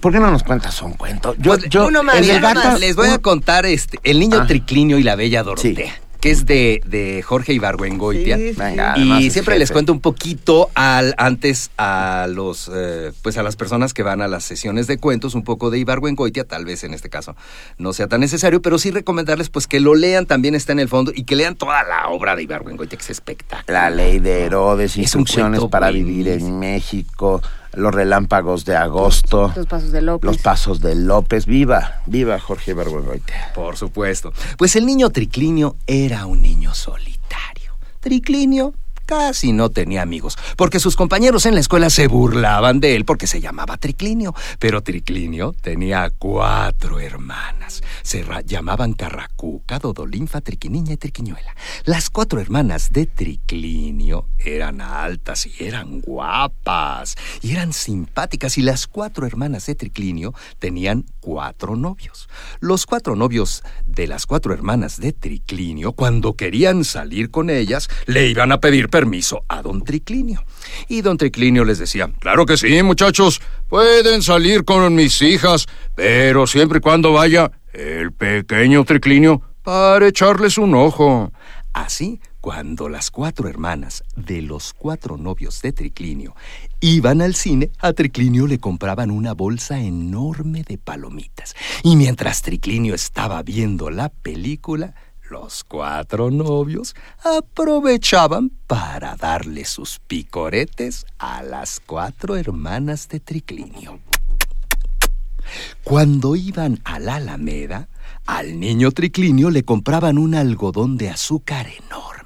¿Por 0.00 0.12
qué 0.12 0.20
no 0.20 0.30
nos 0.30 0.44
cuentas 0.44 0.80
un 0.82 0.92
cuento? 0.92 1.34
Yo, 1.38 1.52
Pues, 1.56 1.68
yo, 1.68 1.86
uno 1.88 2.02
más, 2.02 2.16
el 2.18 2.26
del 2.28 2.36
uno 2.38 2.48
gato- 2.48 2.68
más. 2.68 2.80
Les 2.80 2.94
voy 2.94 3.08
a 3.08 3.18
contar 3.18 3.66
este, 3.66 3.98
El 4.04 4.20
niño 4.20 4.38
Ah. 4.42 4.46
triclinio 4.46 4.98
y 4.98 5.02
la 5.02 5.16
bella 5.16 5.42
Sí. 5.56 5.74
Que 6.20 6.30
es 6.30 6.46
de, 6.46 6.80
de 6.84 7.22
Jorge 7.22 7.52
Ibargüengoitia. 7.52 8.36
Sí, 8.36 8.54
sí. 8.54 9.02
Y 9.20 9.30
siempre 9.30 9.54
jefe. 9.54 9.58
les 9.58 9.70
cuento 9.70 9.92
un 9.92 10.00
poquito 10.00 10.70
al, 10.74 11.14
antes 11.16 11.70
a 11.78 12.26
los 12.28 12.70
eh, 12.74 13.12
pues 13.22 13.38
a 13.38 13.42
las 13.42 13.56
personas 13.56 13.94
que 13.94 14.02
van 14.02 14.20
a 14.20 14.28
las 14.28 14.44
sesiones 14.44 14.86
de 14.86 14.98
cuentos, 14.98 15.34
un 15.34 15.44
poco 15.44 15.70
de 15.70 15.78
Ibargüengoitia, 15.78 16.44
tal 16.44 16.64
vez 16.64 16.84
en 16.84 16.94
este 16.94 17.08
caso 17.08 17.36
no 17.78 17.92
sea 17.92 18.08
tan 18.08 18.20
necesario, 18.20 18.62
pero 18.62 18.78
sí 18.78 18.90
recomendarles 18.90 19.48
pues 19.48 19.66
que 19.66 19.80
lo 19.80 19.94
lean, 19.94 20.26
también 20.26 20.54
está 20.54 20.72
en 20.72 20.80
el 20.80 20.88
fondo, 20.88 21.12
y 21.14 21.24
que 21.24 21.36
lean 21.36 21.54
toda 21.54 21.84
la 21.84 22.08
obra 22.08 22.36
de 22.36 22.42
Ibargüengoitia, 22.42 22.98
que 22.98 23.04
es 23.04 23.10
espectacular. 23.10 23.64
La 23.68 23.90
ley 23.90 24.18
de 24.18 24.44
Herodes, 24.44 24.96
instrucciones 24.96 25.64
para 25.66 25.90
vivir 25.90 26.28
en 26.28 26.58
México, 26.58 27.42
los 27.78 27.94
relámpagos 27.94 28.64
de 28.64 28.76
agosto, 28.76 29.52
Los 29.56 29.66
pasos 29.66 29.92
de 29.92 30.02
López. 30.02 30.26
los 30.26 30.38
pasos 30.38 30.80
de 30.80 30.94
López. 30.94 31.46
Viva, 31.46 32.02
viva 32.06 32.38
Jorge 32.38 32.72
Ibargüengoitia. 32.72 33.52
Por 33.54 33.76
supuesto. 33.76 34.32
Pues 34.56 34.76
el 34.76 34.84
niño 34.86 35.10
Triclinio 35.10 35.76
era 35.86 36.26
un 36.26 36.42
niño 36.42 36.74
solitario. 36.74 37.72
Triclinio 38.00 38.74
casi 39.08 39.54
no 39.54 39.70
tenía 39.70 40.02
amigos, 40.02 40.36
porque 40.54 40.80
sus 40.80 40.94
compañeros 40.94 41.46
en 41.46 41.54
la 41.54 41.60
escuela 41.60 41.88
se 41.88 42.08
burlaban 42.08 42.78
de 42.78 42.94
él 42.94 43.06
porque 43.06 43.26
se 43.26 43.40
llamaba 43.40 43.78
Triclinio. 43.78 44.34
Pero 44.58 44.82
Triclinio 44.82 45.54
tenía 45.62 46.10
cuatro 46.10 47.00
hermanas. 47.00 47.82
Se 48.02 48.22
llamaban 48.44 48.92
Carracuca, 48.92 49.78
Dodolinfa, 49.78 50.42
Triquiniña 50.42 50.92
y 50.92 50.96
Triquiñuela. 50.98 51.56
Las 51.84 52.10
cuatro 52.10 52.38
hermanas 52.38 52.92
de 52.92 53.06
Triclinio 53.06 54.26
eran 54.38 54.82
altas 54.82 55.46
y 55.46 55.64
eran 55.64 56.02
guapas 56.02 57.16
y 57.40 57.52
eran 57.52 57.72
simpáticas 57.72 58.58
y 58.58 58.62
las 58.62 58.86
cuatro 58.86 59.26
hermanas 59.26 59.64
de 59.64 59.74
Triclinio 59.74 60.34
tenían 60.58 61.06
cuatro 61.28 61.76
novios. 61.76 62.26
Los 62.58 62.86
cuatro 62.86 63.14
novios 63.14 63.62
de 63.84 64.06
las 64.06 64.24
cuatro 64.24 64.54
hermanas 64.54 64.98
de 64.98 65.12
Triclinio, 65.12 65.92
cuando 65.92 66.32
querían 66.32 66.84
salir 66.84 67.30
con 67.30 67.50
ellas, 67.50 67.90
le 68.06 68.28
iban 68.28 68.50
a 68.50 68.60
pedir 68.60 68.88
permiso 68.88 69.44
a 69.46 69.60
don 69.60 69.84
Triclinio. 69.84 70.42
Y 70.88 71.02
don 71.02 71.18
Triclinio 71.18 71.66
les 71.66 71.78
decía, 71.78 72.10
claro 72.18 72.46
que 72.46 72.56
sí, 72.56 72.82
muchachos, 72.82 73.42
pueden 73.68 74.22
salir 74.22 74.64
con 74.64 74.94
mis 74.94 75.20
hijas, 75.20 75.66
pero 75.94 76.46
siempre 76.46 76.78
y 76.78 76.80
cuando 76.80 77.12
vaya 77.12 77.50
el 77.74 78.12
pequeño 78.12 78.86
Triclinio 78.86 79.42
para 79.62 80.08
echarles 80.08 80.56
un 80.56 80.74
ojo. 80.74 81.30
Así, 81.74 82.22
cuando 82.40 82.88
las 82.88 83.10
cuatro 83.10 83.50
hermanas 83.50 84.02
de 84.16 84.40
los 84.40 84.72
cuatro 84.72 85.18
novios 85.18 85.60
de 85.60 85.72
Triclinio 85.72 86.34
iban 86.80 87.20
al 87.22 87.34
cine, 87.34 87.70
a 87.78 87.92
Triclinio 87.92 88.46
le 88.46 88.58
compraban 88.58 89.10
una 89.10 89.34
bolsa 89.34 89.80
enorme 89.80 90.62
de 90.62 90.78
palomitas. 90.78 91.54
Y 91.82 91.96
mientras 91.96 92.42
Triclinio 92.42 92.94
estaba 92.94 93.42
viendo 93.42 93.90
la 93.90 94.08
película, 94.08 94.94
los 95.30 95.62
cuatro 95.64 96.30
novios 96.30 96.94
aprovechaban 97.22 98.50
para 98.66 99.16
darle 99.16 99.64
sus 99.64 99.98
picoretes 99.98 101.04
a 101.18 101.42
las 101.42 101.80
cuatro 101.80 102.36
hermanas 102.36 103.08
de 103.08 103.20
Triclinio. 103.20 104.00
Cuando 105.84 106.36
iban 106.36 106.80
a 106.84 106.98
la 106.98 107.16
Alameda, 107.16 107.88
al 108.26 108.60
niño 108.60 108.90
Triclinio 108.90 109.50
le 109.50 109.64
compraban 109.64 110.18
un 110.18 110.34
algodón 110.34 110.96
de 110.96 111.10
azúcar 111.10 111.66
enorme. 111.66 112.17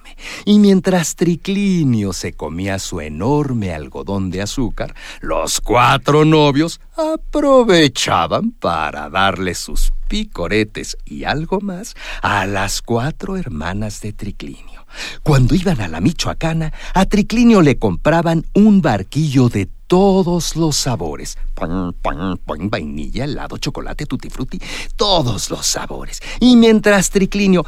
Y 0.45 0.59
mientras 0.59 1.17
Triclinio 1.17 2.13
se 2.13 2.33
comía 2.33 2.79
su 2.79 3.01
enorme 3.01 3.73
algodón 3.73 4.31
de 4.31 4.43
azúcar, 4.43 4.95
los 5.21 5.61
cuatro 5.61 6.25
novios 6.25 6.81
aprovechaban 6.97 8.53
para 8.53 9.09
darle 9.09 9.55
sus 9.55 9.93
picoretes 10.09 10.97
y 11.05 11.25
algo 11.25 11.61
más 11.61 11.95
a 12.21 12.47
las 12.47 12.83
cuatro 12.83 13.37
hermanas 13.37 14.01
de 14.01 14.13
Triclinio. 14.13 14.87
Cuando 15.23 15.55
iban 15.55 15.81
a 15.81 15.89
la 15.89 16.01
Michoacana, 16.01 16.73
a 16.95 17.07
Triclinio 17.07 17.63
le 17.63 17.79
compraban 17.79 18.45
un 18.55 18.83
barquillo 18.83 19.49
de 19.49 19.69
todos 19.87 20.57
los 20.57 20.77
sabores. 20.77 21.37
Pan, 21.55 21.95
pan, 22.01 22.39
pan, 22.39 22.71
vainilla, 22.71 23.25
helado, 23.25 23.59
chocolate, 23.59 24.07
tutti 24.07 24.31
frutti, 24.31 24.61
todos 24.97 25.51
los 25.51 25.67
sabores. 25.67 26.21
Y 26.41 26.57
mientras 26.57 27.11
Triclinio 27.11 27.65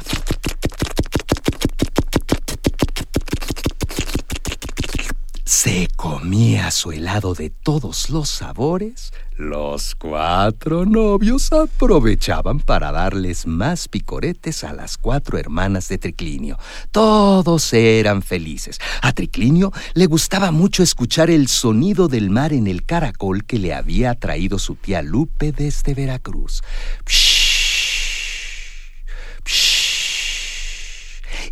se 5.55 5.87
comía 5.95 6.69
su 6.69 6.91
helado 6.91 7.33
de 7.33 7.49
todos 7.49 8.09
los 8.09 8.27
sabores, 8.27 9.13
los 9.37 9.95
cuatro 9.95 10.85
novios 10.85 11.53
aprovechaban 11.53 12.59
para 12.59 12.91
darles 12.91 13.47
más 13.47 13.87
picoretes 13.87 14.65
a 14.65 14.73
las 14.73 14.97
cuatro 14.97 15.37
hermanas 15.37 15.87
de 15.87 15.97
Triclinio. 15.97 16.59
Todos 16.91 17.71
eran 17.71 18.21
felices. 18.21 18.79
A 19.01 19.13
Triclinio 19.13 19.71
le 19.93 20.07
gustaba 20.07 20.51
mucho 20.51 20.83
escuchar 20.83 21.29
el 21.29 21.47
sonido 21.47 22.09
del 22.09 22.29
mar 22.29 22.51
en 22.51 22.67
el 22.67 22.85
caracol 22.85 23.45
que 23.45 23.57
le 23.57 23.73
había 23.73 24.13
traído 24.15 24.59
su 24.59 24.75
tía 24.75 25.01
Lupe 25.01 25.53
desde 25.53 25.93
Veracruz. 25.93 26.63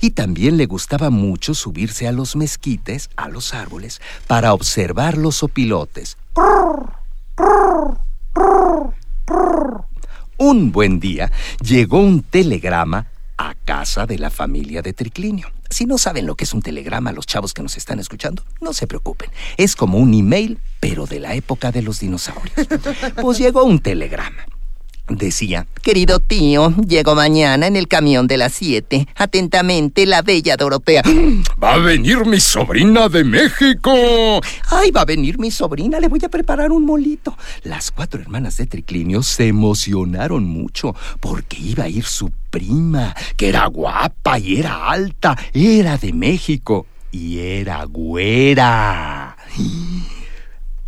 Y 0.03 0.11
también 0.11 0.57
le 0.57 0.65
gustaba 0.65 1.09
mucho 1.09 1.53
subirse 1.53 2.09
a 2.09 2.11
los 2.11 2.35
mezquites, 2.35 3.09
a 3.15 3.29
los 3.29 3.53
árboles, 3.53 4.01
para 4.27 4.53
observar 4.53 5.17
los 5.17 5.43
opilotes. 5.43 6.17
Un 10.35 10.73
buen 10.73 10.99
día 10.99 11.31
llegó 11.61 12.01
un 12.01 12.21
telegrama 12.21 13.07
a 13.37 13.55
casa 13.63 14.05
de 14.05 14.19
la 14.19 14.29
familia 14.29 14.81
de 14.81 14.91
Triclinio. 14.91 15.47
Si 15.69 15.85
no 15.85 15.97
saben 15.97 16.25
lo 16.25 16.35
que 16.35 16.43
es 16.43 16.53
un 16.53 16.61
telegrama, 16.61 17.13
los 17.13 17.25
chavos 17.25 17.53
que 17.53 17.63
nos 17.63 17.77
están 17.77 17.99
escuchando, 17.99 18.43
no 18.59 18.73
se 18.73 18.87
preocupen. 18.87 19.29
Es 19.55 19.73
como 19.77 19.99
un 19.99 20.13
email, 20.13 20.59
pero 20.81 21.05
de 21.05 21.21
la 21.21 21.33
época 21.33 21.71
de 21.71 21.81
los 21.81 22.01
dinosaurios. 22.01 22.67
Pues 23.21 23.37
llegó 23.37 23.63
un 23.63 23.79
telegrama. 23.79 24.47
Decía, 25.09 25.67
querido 25.81 26.19
tío, 26.19 26.73
llego 26.87 27.13
mañana 27.13 27.67
en 27.67 27.75
el 27.75 27.89
camión 27.89 28.25
de 28.25 28.37
las 28.37 28.53
siete. 28.53 29.05
Atentamente, 29.15 30.05
la 30.05 30.21
bella 30.21 30.55
Dorotea. 30.55 31.03
Va 31.61 31.73
a 31.73 31.77
venir 31.77 32.25
mi 32.25 32.39
sobrina 32.39 33.09
de 33.09 33.25
México. 33.25 33.91
Ay, 34.69 34.91
va 34.91 35.01
a 35.01 35.05
venir 35.05 35.39
mi 35.39 35.51
sobrina, 35.51 35.99
le 35.99 36.07
voy 36.07 36.21
a 36.23 36.29
preparar 36.29 36.71
un 36.71 36.85
molito. 36.85 37.37
Las 37.63 37.91
cuatro 37.91 38.21
hermanas 38.21 38.57
de 38.57 38.65
Triclinio 38.65 39.23
se 39.23 39.47
emocionaron 39.47 40.45
mucho 40.45 40.95
porque 41.19 41.57
iba 41.57 41.83
a 41.83 41.89
ir 41.89 42.05
su 42.05 42.31
prima, 42.49 43.13
que 43.35 43.49
era 43.49 43.65
guapa 43.67 44.39
y 44.39 44.59
era 44.59 44.89
alta, 44.89 45.37
era 45.53 45.97
de 45.97 46.13
México 46.13 46.85
y 47.11 47.39
era 47.39 47.83
güera. 47.83 49.37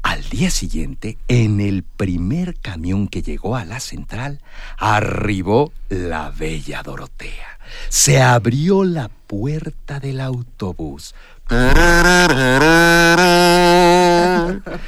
Al 0.06 0.22
día 0.30 0.52
siguiente, 0.52 1.18
en 1.28 1.60
el 1.60 1.82
primer 1.82 2.60
camión 2.60 3.08
que 3.08 3.24
llegó 3.24 3.56
a 3.56 3.66
la 3.66 3.80
central, 3.80 4.40
arribó 4.78 5.74
la 5.90 6.30
bella 6.30 6.84
Dorotea. 6.84 7.58
Se 7.90 8.22
abrió 8.22 8.84
la 8.84 9.10
puerta 9.10 10.00
del 10.00 10.22
autobús. 10.22 11.16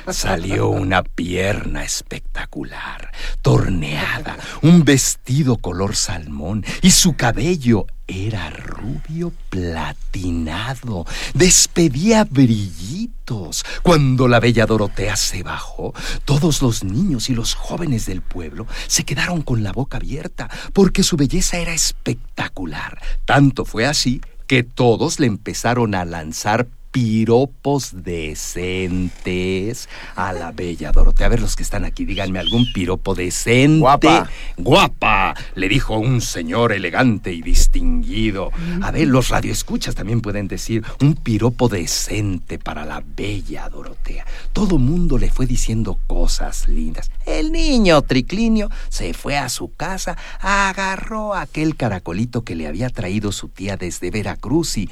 Salió 0.09 0.69
una 0.69 1.03
pierna 1.03 1.83
espectacular, 1.83 3.11
torneada, 3.41 4.37
un 4.61 4.83
vestido 4.83 5.57
color 5.57 5.95
salmón 5.95 6.65
y 6.81 6.91
su 6.91 7.15
cabello 7.15 7.85
era 8.07 8.49
rubio 8.49 9.33
platinado, 9.49 11.05
despedía 11.33 12.23
brillitos. 12.23 13.65
Cuando 13.83 14.27
la 14.29 14.39
bella 14.39 14.65
Dorotea 14.65 15.17
se 15.17 15.43
bajó, 15.43 15.93
todos 16.23 16.61
los 16.61 16.83
niños 16.83 17.29
y 17.29 17.35
los 17.35 17.53
jóvenes 17.53 18.05
del 18.05 18.21
pueblo 18.21 18.65
se 18.87 19.03
quedaron 19.03 19.41
con 19.41 19.63
la 19.63 19.73
boca 19.73 19.97
abierta 19.97 20.49
porque 20.73 21.03
su 21.03 21.17
belleza 21.17 21.57
era 21.57 21.73
espectacular. 21.73 23.01
Tanto 23.25 23.65
fue 23.65 23.85
así 23.85 24.21
que 24.47 24.63
todos 24.63 25.19
le 25.19 25.27
empezaron 25.27 25.93
a 25.93 26.05
lanzar 26.05 26.67
piropos 26.97 27.91
decentes 28.03 29.87
a 30.15 30.33
la 30.33 30.51
bella 30.51 30.91
Dorotea. 30.91 31.27
A 31.27 31.29
ver, 31.29 31.39
los 31.41 31.55
que 31.55 31.61
están 31.61 31.85
aquí, 31.85 32.05
díganme 32.05 32.39
algún 32.39 32.73
piropo 32.73 33.13
decente. 33.13 33.81
Guapa. 33.81 34.27
Guapa, 34.57 35.35
le 35.53 35.69
dijo 35.69 35.99
un 35.99 36.21
señor 36.21 36.71
elegante 36.71 37.31
y 37.31 37.43
distinguido. 37.43 38.49
A 38.81 38.89
ver, 38.89 39.09
los 39.09 39.29
radioescuchas 39.29 39.93
también 39.93 40.21
pueden 40.21 40.47
decir 40.47 40.83
un 40.99 41.13
piropo 41.13 41.69
decente 41.69 42.57
para 42.57 42.83
la 42.83 43.03
bella 43.15 43.69
Dorotea. 43.69 44.25
Todo 44.51 44.79
mundo 44.79 45.19
le 45.19 45.29
fue 45.29 45.45
diciendo 45.45 45.99
cosas 46.07 46.67
lindas. 46.67 47.11
El 47.27 47.51
niño 47.51 48.01
Triclinio 48.01 48.71
se 48.89 49.13
fue 49.13 49.37
a 49.37 49.49
su 49.49 49.71
casa, 49.71 50.17
agarró 50.39 51.35
aquel 51.35 51.75
caracolito 51.75 52.43
que 52.43 52.55
le 52.55 52.65
había 52.65 52.89
traído 52.89 53.31
su 53.31 53.49
tía 53.49 53.77
desde 53.77 54.09
Veracruz 54.09 54.79
y... 54.79 54.89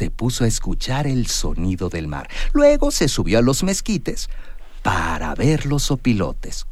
se 0.00 0.10
puso 0.10 0.44
a 0.44 0.46
escuchar 0.46 1.06
el 1.06 1.26
sonido 1.26 1.90
del 1.90 2.08
mar. 2.08 2.26
Luego 2.54 2.90
se 2.90 3.06
subió 3.06 3.38
a 3.38 3.42
los 3.42 3.62
mezquites 3.62 4.30
para 4.82 5.34
ver 5.34 5.66
los 5.66 5.90
opilotes. 5.90 6.64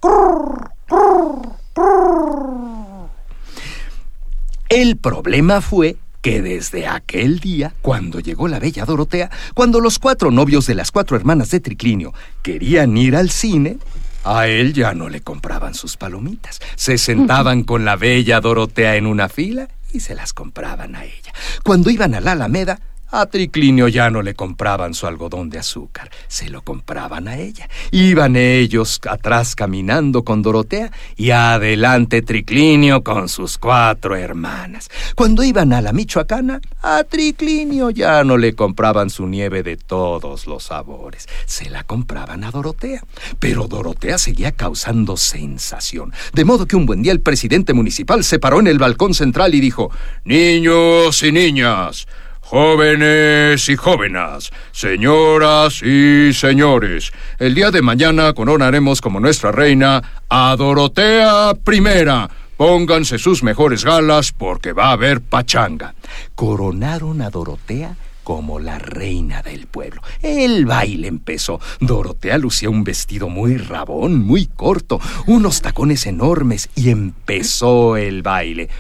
El 4.71 4.97
problema 4.97 5.61
fue 5.61 5.99
que 6.23 6.41
desde 6.41 6.87
aquel 6.87 7.39
día, 7.39 7.75
cuando 7.83 8.19
llegó 8.21 8.49
la 8.49 8.61
bella 8.61 8.87
Dorotea, 8.87 9.31
cuando 9.53 9.81
los 9.81 9.99
cuatro 9.99 10.31
novios 10.31 10.67
de 10.67 10.75
las 10.75 10.91
cuatro 10.91 11.15
hermanas 11.15 11.51
de 11.51 11.61
Triclinio 11.61 12.15
querían 12.43 12.97
ir 12.97 13.15
al 13.15 13.29
cine, 13.29 13.77
a 14.25 14.47
él 14.47 14.73
ya 14.73 14.95
no 14.95 15.11
le 15.11 15.21
compraban 15.21 15.75
sus 15.75 15.99
palomitas. 15.99 16.61
Se 16.77 16.97
sentaban 16.97 17.65
con 17.65 17.85
la 17.85 17.97
bella 17.97 18.41
Dorotea 18.41 18.97
en 18.97 19.05
una 19.05 19.29
fila 19.29 19.69
y 19.93 20.01
se 20.01 20.15
las 20.15 20.33
compraban 20.33 20.97
a 20.97 21.05
ella. 21.05 21.35
Cuando 21.63 21.91
iban 21.91 22.15
a 22.15 22.21
la 22.21 22.33
Alameda, 22.33 22.81
a 23.11 23.27
Triclinio 23.27 23.89
ya 23.89 24.11
no 24.11 24.23
le 24.23 24.35
compraban 24.35 24.95
su 24.95 25.07
algodón 25.07 25.51
de 25.51 25.59
azúcar, 25.59 26.11
se 26.27 26.49
lo 26.49 26.63
compraban 26.63 27.29
a 27.29 27.37
ella. 27.37 27.69
Iban 27.91 28.37
ellos 28.37 29.01
atrás 29.09 29.55
caminando 29.55 30.25
con 30.25 30.43
Dorotea 30.43 30.91
y 31.17 31.31
adelante 31.31 32.23
Triclinio 32.23 33.03
con 33.03 33.29
sus 33.29 33.59
cuatro 33.59 34.17
hermanas. 34.17 34.91
Cuando 35.15 35.43
iban 35.43 35.73
a 35.73 35.81
la 35.81 35.93
Michoacana, 35.93 36.61
a 36.83 37.05
Triclinio 37.05 37.91
ya 37.91 38.25
no 38.25 38.37
le 38.37 38.55
compraban 38.55 39.11
su 39.11 39.27
nieve 39.27 39.63
de 39.63 39.77
todos 39.77 40.47
los 40.47 40.65
sabores, 40.65 41.29
se 41.47 41.71
la 41.71 41.85
compraban 41.85 42.45
a 42.45 42.51
Dorotea. 42.51 43.03
Pero 43.39 43.69
Dorotea 43.69 44.19
seguía 44.19 44.53
causando 44.53 45.17
sensación, 45.17 46.13
de 46.33 46.45
modo 46.45 46.67
que 46.67 46.77
un 46.77 46.87
buen 46.87 47.03
día 47.03 47.13
el 47.13 47.21
presidente 47.21 47.73
municipal 47.73 48.25
se 48.25 48.39
paró 48.39 48.61
en 48.61 48.67
el 48.67 48.79
balcón 48.79 49.15
central 49.15 49.55
y 49.55 49.61
dijo, 49.61 49.91
Niños 50.25 51.23
y 51.23 51.33
niñas, 51.33 52.07
Jóvenes 52.51 53.69
y 53.69 53.77
jóvenes, 53.77 54.51
señoras 54.73 55.83
y 55.83 56.33
señores, 56.33 57.13
el 57.39 57.55
día 57.55 57.71
de 57.71 57.83
mañana 57.83 58.33
coronaremos 58.33 59.03
como 59.03 59.21
nuestra 59.21 59.53
reina 59.53 60.23
a 60.31 60.57
Dorotea 60.57 61.51
I. 61.53 62.29
Pónganse 62.57 63.19
sus 63.19 63.43
mejores 63.43 63.85
galas 63.85 64.33
porque 64.33 64.73
va 64.73 64.87
a 64.87 64.93
haber 64.93 65.21
pachanga. 65.21 65.95
Coronaron 66.35 67.21
a 67.21 67.29
Dorotea 67.29 67.95
como 68.25 68.59
la 68.59 68.79
reina 68.79 69.43
del 69.43 69.67
pueblo. 69.67 70.01
El 70.23 70.65
baile 70.65 71.09
empezó. 71.09 71.61
Dorotea 71.81 72.39
lucía 72.39 72.71
un 72.71 72.83
vestido 72.83 73.29
muy 73.29 73.59
rabón, 73.59 74.25
muy 74.25 74.47
corto, 74.47 74.99
unos 75.27 75.61
tacones 75.61 76.07
enormes 76.07 76.71
y 76.75 76.89
empezó 76.89 77.99
el 77.99 78.23
baile. 78.23 78.71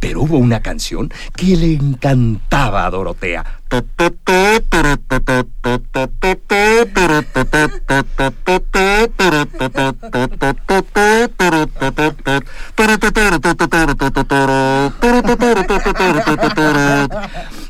Pero 0.00 0.22
hubo 0.22 0.38
una 0.38 0.60
canción 0.60 1.12
que 1.36 1.56
le 1.56 1.74
encantaba 1.74 2.86
a 2.86 2.90
Dorotea. 2.90 3.44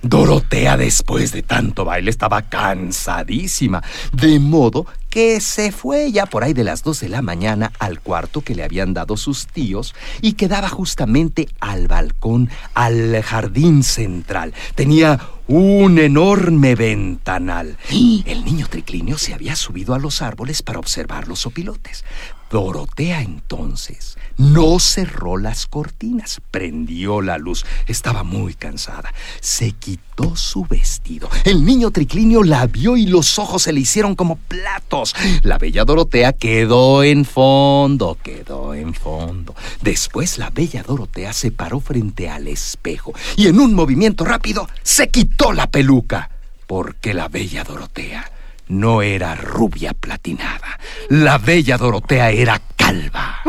Dorotea 0.05 0.77
después 0.77 1.33
de 1.33 1.43
tanto 1.43 1.87
baile 1.87 2.11
estaba 2.11 2.43
cansadísima, 2.43 3.83
de 4.13 4.39
modo 4.39 4.87
que 5.09 5.41
se 5.41 5.73
fue 5.73 6.13
ya 6.13 6.27
por 6.27 6.45
ahí 6.45 6.53
de 6.53 6.63
las 6.63 6.83
dos 6.83 7.01
de 7.01 7.09
la 7.09 7.23
mañana 7.23 7.73
al 7.79 8.01
cuarto 8.01 8.43
que 8.43 8.55
le 8.55 8.65
habían 8.65 8.93
dado 8.93 9.17
sus 9.17 9.47
tíos 9.47 9.95
y 10.21 10.35
quedaba 10.35 10.69
justamente 10.69 11.49
al 11.59 11.89
balcón, 11.89 12.51
al 12.75 13.23
jardín 13.23 13.83
central. 13.83 14.53
Tenía 14.75 15.21
un 15.47 15.99
enorme 15.99 16.75
ventanal. 16.75 17.79
El 17.91 18.45
niño 18.45 18.67
triclinio 18.69 19.17
se 19.17 19.33
había 19.35 19.57
subido 19.57 19.95
a 19.95 19.99
los 19.99 20.21
árboles 20.21 20.63
para 20.63 20.81
observar 20.81 21.29
los 21.29 21.47
opilotes. 21.47 22.05
Dorotea 22.51 23.23
entonces 23.23 24.17
no 24.37 24.79
cerró 24.79 25.37
las 25.37 25.67
cortinas, 25.67 26.41
prendió 26.51 27.21
la 27.21 27.39
luz. 27.39 27.65
Estaba 27.87 28.23
muy 28.23 28.55
cansada. 28.55 29.13
Se 29.41 29.73
quitó 29.73 30.37
su 30.37 30.65
vestido. 30.65 31.29
El 31.45 31.65
niño 31.65 31.91
triclinio 31.91 32.43
la 32.43 32.67
vio 32.67 32.97
y 32.97 33.07
los 33.07 33.39
ojos 33.39 33.63
se 33.63 33.73
le 33.73 33.81
hicieron 33.81 34.15
como 34.15 34.37
platos. 34.37 35.15
La 35.43 35.59
bella 35.59 35.85
Dorotea 35.85 36.33
quedó 36.33 37.03
en 37.03 37.25
fondo, 37.25 38.19
quedó 38.23 38.75
en 38.75 38.95
fondo. 38.95 39.55
Después 39.83 40.39
la 40.39 40.51
bella 40.51 40.83
Dorotea 40.83 41.33
se 41.33 41.51
paró 41.51 41.81
frente 41.81 42.29
al 42.29 42.49
espejo 42.49 43.13
y 43.37 43.47
en 43.47 43.61
un 43.61 43.75
movimiento 43.75 44.25
rápido 44.25 44.69
se 44.83 45.11
quitó 45.11 45.53
la 45.53 45.69
peluca. 45.69 46.31
Porque 46.67 47.13
la 47.13 47.29
bella 47.29 47.63
Dorotea 47.63 48.31
no 48.69 49.03
era 49.03 49.35
rubia 49.35 49.93
platinada. 49.95 50.79
La 51.09 51.39
bella 51.39 51.77
Dorotea 51.77 52.31
era 52.31 52.61
calva. 52.77 53.43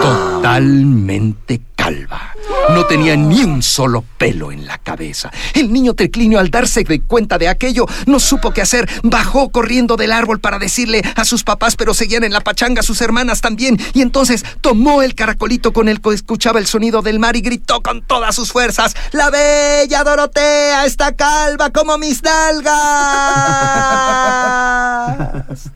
Totalmente 0.00 1.60
calva. 1.74 2.25
No 2.70 2.84
tenía 2.86 3.16
ni 3.16 3.42
un 3.44 3.62
solo 3.62 4.04
pelo 4.18 4.50
en 4.50 4.66
la 4.66 4.78
cabeza. 4.78 5.30
El 5.54 5.72
niño 5.72 5.94
triclinio, 5.94 6.38
al 6.38 6.50
darse 6.50 6.82
de 6.84 7.00
cuenta 7.00 7.38
de 7.38 7.48
aquello, 7.48 7.86
no 8.06 8.18
supo 8.18 8.50
qué 8.52 8.60
hacer. 8.60 8.88
Bajó 9.02 9.50
corriendo 9.50 9.96
del 9.96 10.12
árbol 10.12 10.40
para 10.40 10.58
decirle 10.58 11.02
a 11.14 11.24
sus 11.24 11.44
papás, 11.44 11.76
pero 11.76 11.94
seguían 11.94 12.24
en 12.24 12.32
la 12.32 12.40
pachanga 12.40 12.82
sus 12.82 13.00
hermanas 13.00 13.40
también. 13.40 13.78
Y 13.94 14.02
entonces 14.02 14.44
tomó 14.60 15.02
el 15.02 15.14
caracolito 15.14 15.72
con 15.72 15.88
el 15.88 16.00
que 16.00 16.12
escuchaba 16.12 16.58
el 16.58 16.66
sonido 16.66 17.02
del 17.02 17.18
mar 17.18 17.36
y 17.36 17.40
gritó 17.40 17.82
con 17.82 18.02
todas 18.02 18.34
sus 18.34 18.50
fuerzas: 18.52 18.96
¡La 19.12 19.30
bella 19.30 20.02
Dorotea 20.02 20.84
está 20.86 21.12
calva 21.14 21.70
como 21.70 21.96
mis 21.98 22.22
nalgas! 22.22 22.72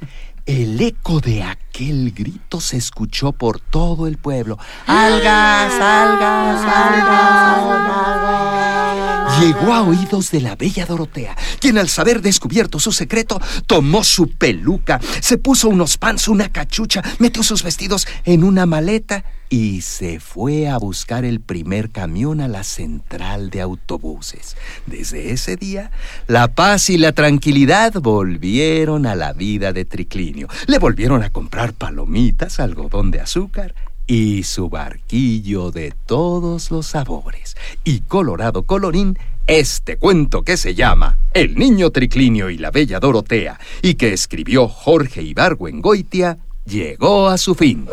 El 0.46 0.80
eco 0.80 1.20
de 1.20 1.44
aquel 1.44 1.69
grito 1.88 2.60
se 2.60 2.76
escuchó 2.76 3.32
por 3.32 3.60
todo 3.60 4.06
el 4.06 4.18
pueblo. 4.18 4.58
¡Algas, 4.86 5.72
algas, 5.72 6.64
algas, 6.64 7.58
algas! 7.58 9.40
Llegó 9.40 9.72
a 9.72 9.82
oídos 9.82 10.30
de 10.30 10.40
la 10.42 10.54
bella 10.54 10.84
Dorotea, 10.84 11.34
quien 11.60 11.78
al 11.78 11.88
saber 11.88 12.20
descubierto 12.20 12.78
su 12.78 12.92
secreto, 12.92 13.40
tomó 13.66 14.04
su 14.04 14.28
peluca, 14.28 15.00
se 15.20 15.38
puso 15.38 15.68
unos 15.68 15.96
pants, 15.96 16.28
una 16.28 16.50
cachucha, 16.50 17.02
metió 17.18 17.42
sus 17.42 17.62
vestidos 17.62 18.06
en 18.24 18.44
una 18.44 18.66
maleta 18.66 19.24
y 19.50 19.80
se 19.80 20.20
fue 20.20 20.68
a 20.68 20.78
buscar 20.78 21.24
el 21.24 21.40
primer 21.40 21.90
camión 21.90 22.40
a 22.40 22.46
la 22.46 22.62
central 22.62 23.50
de 23.50 23.60
autobuses. 23.60 24.56
Desde 24.86 25.32
ese 25.32 25.56
día, 25.56 25.90
la 26.28 26.54
paz 26.54 26.88
y 26.88 26.96
la 26.98 27.12
tranquilidad 27.12 27.94
volvieron 27.94 29.06
a 29.06 29.16
la 29.16 29.32
vida 29.32 29.72
de 29.72 29.84
Triclinio. 29.84 30.48
Le 30.68 30.78
volvieron 30.78 31.24
a 31.24 31.30
comprar 31.30 31.69
palomitas, 31.72 32.60
algodón 32.60 33.10
de 33.10 33.20
azúcar 33.20 33.74
y 34.06 34.42
su 34.42 34.68
barquillo 34.68 35.70
de 35.70 35.94
todos 36.06 36.70
los 36.70 36.86
sabores. 36.86 37.56
Y 37.84 38.00
colorado 38.00 38.64
colorín, 38.64 39.18
este 39.46 39.96
cuento 39.96 40.42
que 40.42 40.56
se 40.56 40.74
llama 40.74 41.18
El 41.32 41.54
niño 41.56 41.90
Triclinio 41.90 42.50
y 42.50 42.58
la 42.58 42.70
bella 42.70 43.00
Dorotea 43.00 43.58
y 43.82 43.94
que 43.94 44.12
escribió 44.12 44.68
Jorge 44.68 45.22
Ibargüengoitia 45.22 46.38
llegó 46.64 47.28
a 47.28 47.38
su 47.38 47.54
fin. 47.54 47.86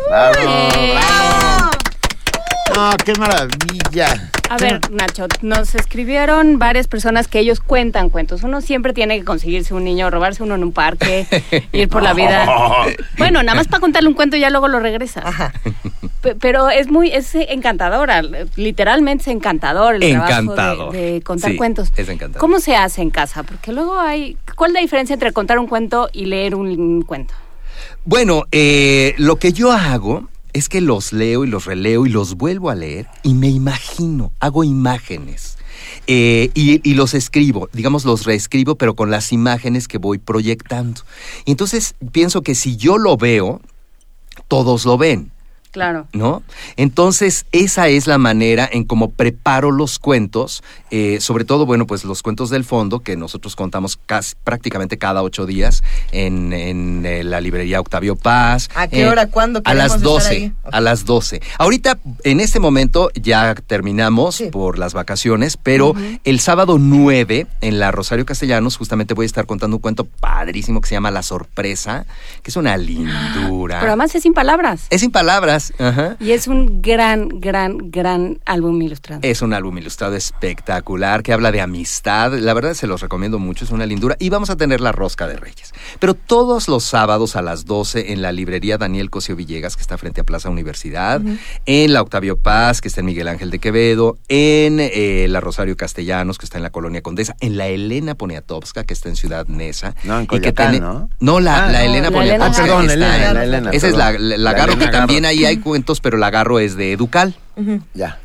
¡No, 2.78 2.92
qué 3.04 3.14
maravilla! 3.16 4.30
A 4.52 4.58
ver, 4.58 4.80
Nacho, 4.92 5.26
nos 5.42 5.74
escribieron 5.74 6.60
varias 6.60 6.88
personas 6.88 7.28
que 7.28 7.40
ellos 7.40 7.60
cuentan 7.60 8.10
cuentos. 8.10 8.44
Uno 8.44 8.62
siempre 8.62 8.94
tiene 8.94 9.18
que 9.18 9.26
conseguirse 9.26 9.74
un 9.74 9.84
niño, 9.84 10.12
robarse 10.12 10.44
uno 10.44 10.54
en 10.54 10.64
un 10.64 10.72
parque, 10.72 11.26
ir 11.74 11.90
por 11.90 12.04
la 12.04 12.14
vida. 12.14 12.46
Bueno, 13.18 13.42
nada 13.42 13.56
más 13.56 13.68
para 13.68 13.80
contarle 13.82 14.08
un 14.10 14.14
cuento 14.14 14.38
y 14.38 14.42
ya 14.42 14.52
luego 14.52 14.68
lo 14.68 14.80
regresas. 14.80 15.26
Pe- 16.22 16.36
Pero 16.36 16.70
es 16.70 16.88
muy, 16.92 17.10
es 17.12 17.34
encantadora, 17.34 18.22
literalmente 18.56 19.24
es 19.24 19.28
encantador 19.36 19.96
el 19.96 20.04
Encantador. 20.04 20.54
trabajo 20.56 20.92
de, 20.92 21.14
de 21.14 21.22
contar 21.24 21.52
Sí, 21.52 21.58
cuentos. 21.58 21.92
es 21.98 22.08
encantador. 22.08 22.40
¿Cómo 22.40 22.60
se 22.60 22.76
hace 22.76 23.02
en 23.02 23.10
casa? 23.10 23.42
Porque 23.42 23.72
luego 23.74 24.00
hay, 24.00 24.38
¿cuál 24.56 24.70
es 24.70 24.74
la 24.76 24.82
diferencia 24.82 25.16
entre 25.16 25.34
contar 25.34 25.58
un 25.58 25.66
cuento 25.66 26.10
y 26.14 26.26
leer 26.26 26.54
un 26.54 27.02
cuento? 27.02 27.34
Bueno, 28.06 28.44
eh, 28.52 29.16
lo 29.18 29.38
que 29.38 29.52
yo 29.52 29.72
hago 29.72 30.30
es 30.58 30.70
que 30.70 30.82
los 30.82 31.14
leo 31.14 31.44
y 31.44 31.48
los 31.48 31.66
releo 31.66 32.06
y 32.06 32.10
los 32.10 32.36
vuelvo 32.36 32.70
a 32.70 32.76
leer 32.76 33.08
y 33.24 33.34
me 33.34 33.50
imagino, 33.50 34.32
hago 34.40 34.64
imágenes. 34.64 35.58
Eh, 36.08 36.50
y, 36.54 36.90
y 36.90 36.96
los 36.96 37.14
escribo, 37.14 37.70
digamos, 37.74 38.06
los 38.06 38.26
reescribo, 38.26 38.76
pero 38.76 38.96
con 38.96 39.12
las 39.12 39.32
imágenes 39.32 39.88
que 39.88 39.98
voy 39.98 40.18
proyectando. 40.18 41.02
Y 41.46 41.52
entonces 41.52 41.96
pienso 42.12 42.42
que 42.42 42.56
si 42.56 42.78
yo 42.78 42.98
lo 42.98 43.18
veo, 43.18 43.62
todos 44.48 44.86
lo 44.86 44.98
ven. 44.98 45.32
Claro. 45.78 46.08
¿no? 46.14 46.44
Entonces, 46.76 47.46
esa 47.52 47.88
es 47.88 48.08
la 48.08 48.18
manera 48.18 48.68
en 48.72 48.84
cómo 48.84 49.10
preparo 49.10 49.72
los 49.72 50.00
cuentos, 50.00 50.64
eh, 50.92 51.20
sobre 51.22 51.46
todo, 51.46 51.66
bueno, 51.66 51.86
pues 51.88 52.04
los 52.04 52.22
cuentos 52.24 52.50
del 52.50 52.64
fondo, 52.64 53.00
que 53.02 53.16
nosotros 53.16 53.56
contamos 53.56 53.98
casi, 54.06 54.36
prácticamente 54.44 54.98
cada 54.98 55.22
ocho 55.24 55.46
días 55.46 55.84
en, 56.12 56.54
en, 56.54 57.06
eh, 57.06 57.24
la 57.24 57.42
librería 57.42 57.80
Octavio 57.80 58.16
Paz. 58.16 58.70
¿A 58.76 58.88
qué 58.88 59.02
Eh, 59.02 59.08
hora? 59.10 59.28
¿Cuándo 59.28 59.62
A 59.66 59.74
las 59.74 59.94
queremos 59.98 60.24
estar 60.24 60.32
12. 60.32 60.36
ahí? 60.36 60.54
A 60.72 60.82
las 60.82 61.06
12. 61.06 61.42
Ahorita, 61.58 61.98
en 62.24 62.40
este 62.40 62.60
momento, 62.60 63.10
ya 63.16 63.54
terminamos 63.56 64.36
Sí. 64.36 64.50
por 64.52 64.78
las 64.78 64.94
vacaciones, 64.94 65.58
pero 65.58 65.94
el 66.24 66.40
sábado 66.40 66.78
9, 66.80 67.48
en 67.62 67.80
la 67.80 67.92
Rosario 67.92 68.26
Castellanos, 68.26 68.78
justamente 68.78 69.14
voy 69.14 69.26
a 69.26 69.28
estar 69.28 69.46
contando 69.46 69.78
un 69.78 69.82
cuento 69.82 70.06
padrísimo 70.06 70.82
que 70.82 70.88
se 70.90 70.96
llama 70.96 71.12
La 71.12 71.24
Sorpresa, 71.24 72.06
que 72.44 72.50
es 72.52 72.56
una 72.58 72.78
lindura. 72.78 73.80
Pero 73.80 73.92
además 73.92 74.14
es 74.16 74.24
sin 74.24 74.34
palabras. 74.34 74.88
Es 74.90 75.02
sin 75.02 75.12
palabras. 75.12 75.67
Ajá. 75.80 76.16
Y 76.20 76.32
es 76.32 76.48
un 76.48 76.82
gran, 76.82 77.30
gran, 77.40 77.92
gran 77.92 78.40
álbum 78.46 78.82
ilustrado. 78.82 79.22
Es 79.24 79.42
un 79.42 79.54
álbum 79.54 79.78
ilustrado 79.78 80.16
espectacular 80.16 81.24
que 81.24 81.34
habla 81.34 81.52
de 81.52 81.62
amistad. 81.62 82.34
La 82.34 82.54
verdad 82.54 82.74
se 82.74 82.88
los 82.88 83.02
recomiendo 83.02 83.40
mucho, 83.40 83.66
es 83.66 83.72
una 83.72 83.86
lindura. 83.86 84.16
Y 84.20 84.30
vamos 84.30 84.50
a 84.50 84.56
tener 84.56 84.82
la 84.82 84.92
rosca 84.92 85.28
de 85.28 85.36
Reyes. 85.38 85.74
Pero 86.00 86.14
todos 86.14 86.68
los 86.68 86.84
sábados 86.84 87.36
a 87.36 87.42
las 87.42 87.66
12 87.66 88.12
en 88.14 88.22
la 88.22 88.32
librería 88.32 88.78
Daniel 88.78 89.10
Cosio 89.10 89.36
Villegas, 89.36 89.76
que 89.76 89.82
está 89.82 89.98
frente 89.98 90.22
a 90.22 90.24
Plaza 90.24 90.50
Universidad, 90.50 91.22
en 91.66 91.94
la 91.94 92.02
Octavio 92.02 92.38
Paz, 92.38 92.82
que 92.82 92.88
está 92.88 93.02
en 93.02 93.06
Miguel 93.08 93.28
Ángel 93.28 93.52
de 93.52 93.60
Quevedo, 93.60 94.18
en 94.28 94.80
eh, 94.80 95.28
la 95.30 95.40
Rosario 95.42 95.76
Castellanos, 95.78 96.38
que 96.38 96.46
está 96.46 96.58
en 96.58 96.64
la 96.64 96.70
Colonia 96.72 97.02
Condesa, 97.02 97.36
en 97.40 97.58
la 97.58 97.68
Elena 97.68 98.16
Poniatowska, 98.16 98.84
que 98.84 98.94
está 98.94 99.10
en 99.10 99.16
Ciudad 99.16 99.48
Neza. 99.48 99.96
No, 100.04 100.18
en 100.18 100.24
y 100.24 100.28
que 100.28 100.38
Coyoacán, 100.40 100.72
tiene- 100.72 100.86
¿no? 100.86 101.10
No, 101.20 101.40
la, 101.40 101.66
Ah, 101.66 101.72
la 101.72 101.80
no, 101.80 101.86
Elena 101.86 102.10
la 102.10 102.18
Poniatowska. 102.18 102.26
Elena 102.28 102.46
Ah, 102.46 102.52
perdón, 102.62 102.82
está 102.82 102.94
Elena, 102.94 103.28
en- 103.30 103.34
la 103.36 103.44
Elena. 103.44 103.70
Esa 103.72 103.88
es 103.88 103.94
perdón. 103.94 104.00
la, 104.00 104.12
la, 104.20 104.38
la 104.38 104.38
La 104.38 104.54
Garro, 104.58 104.78
que 104.78 104.88
también 104.88 105.26
ahí 105.26 105.46
hay 105.48 105.58
cuentos, 105.58 106.00
pero 106.02 106.18
la 106.18 106.30
Garro 106.30 106.60
es 106.60 106.76
de 106.76 106.92
Educal. 106.94 107.36
Ya. 107.94 108.20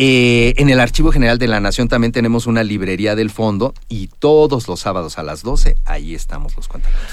Eh, 0.00 0.54
en 0.58 0.70
el 0.70 0.78
Archivo 0.78 1.10
General 1.10 1.38
de 1.38 1.48
la 1.48 1.58
Nación 1.58 1.88
también 1.88 2.12
tenemos 2.12 2.46
una 2.46 2.62
librería 2.62 3.16
del 3.16 3.30
fondo 3.30 3.74
y 3.88 4.06
todos 4.20 4.68
los 4.68 4.78
sábados 4.78 5.18
a 5.18 5.24
las 5.24 5.42
12 5.42 5.74
ahí 5.86 6.14
estamos 6.14 6.56
los 6.56 6.68
cuentacuentos. 6.68 7.12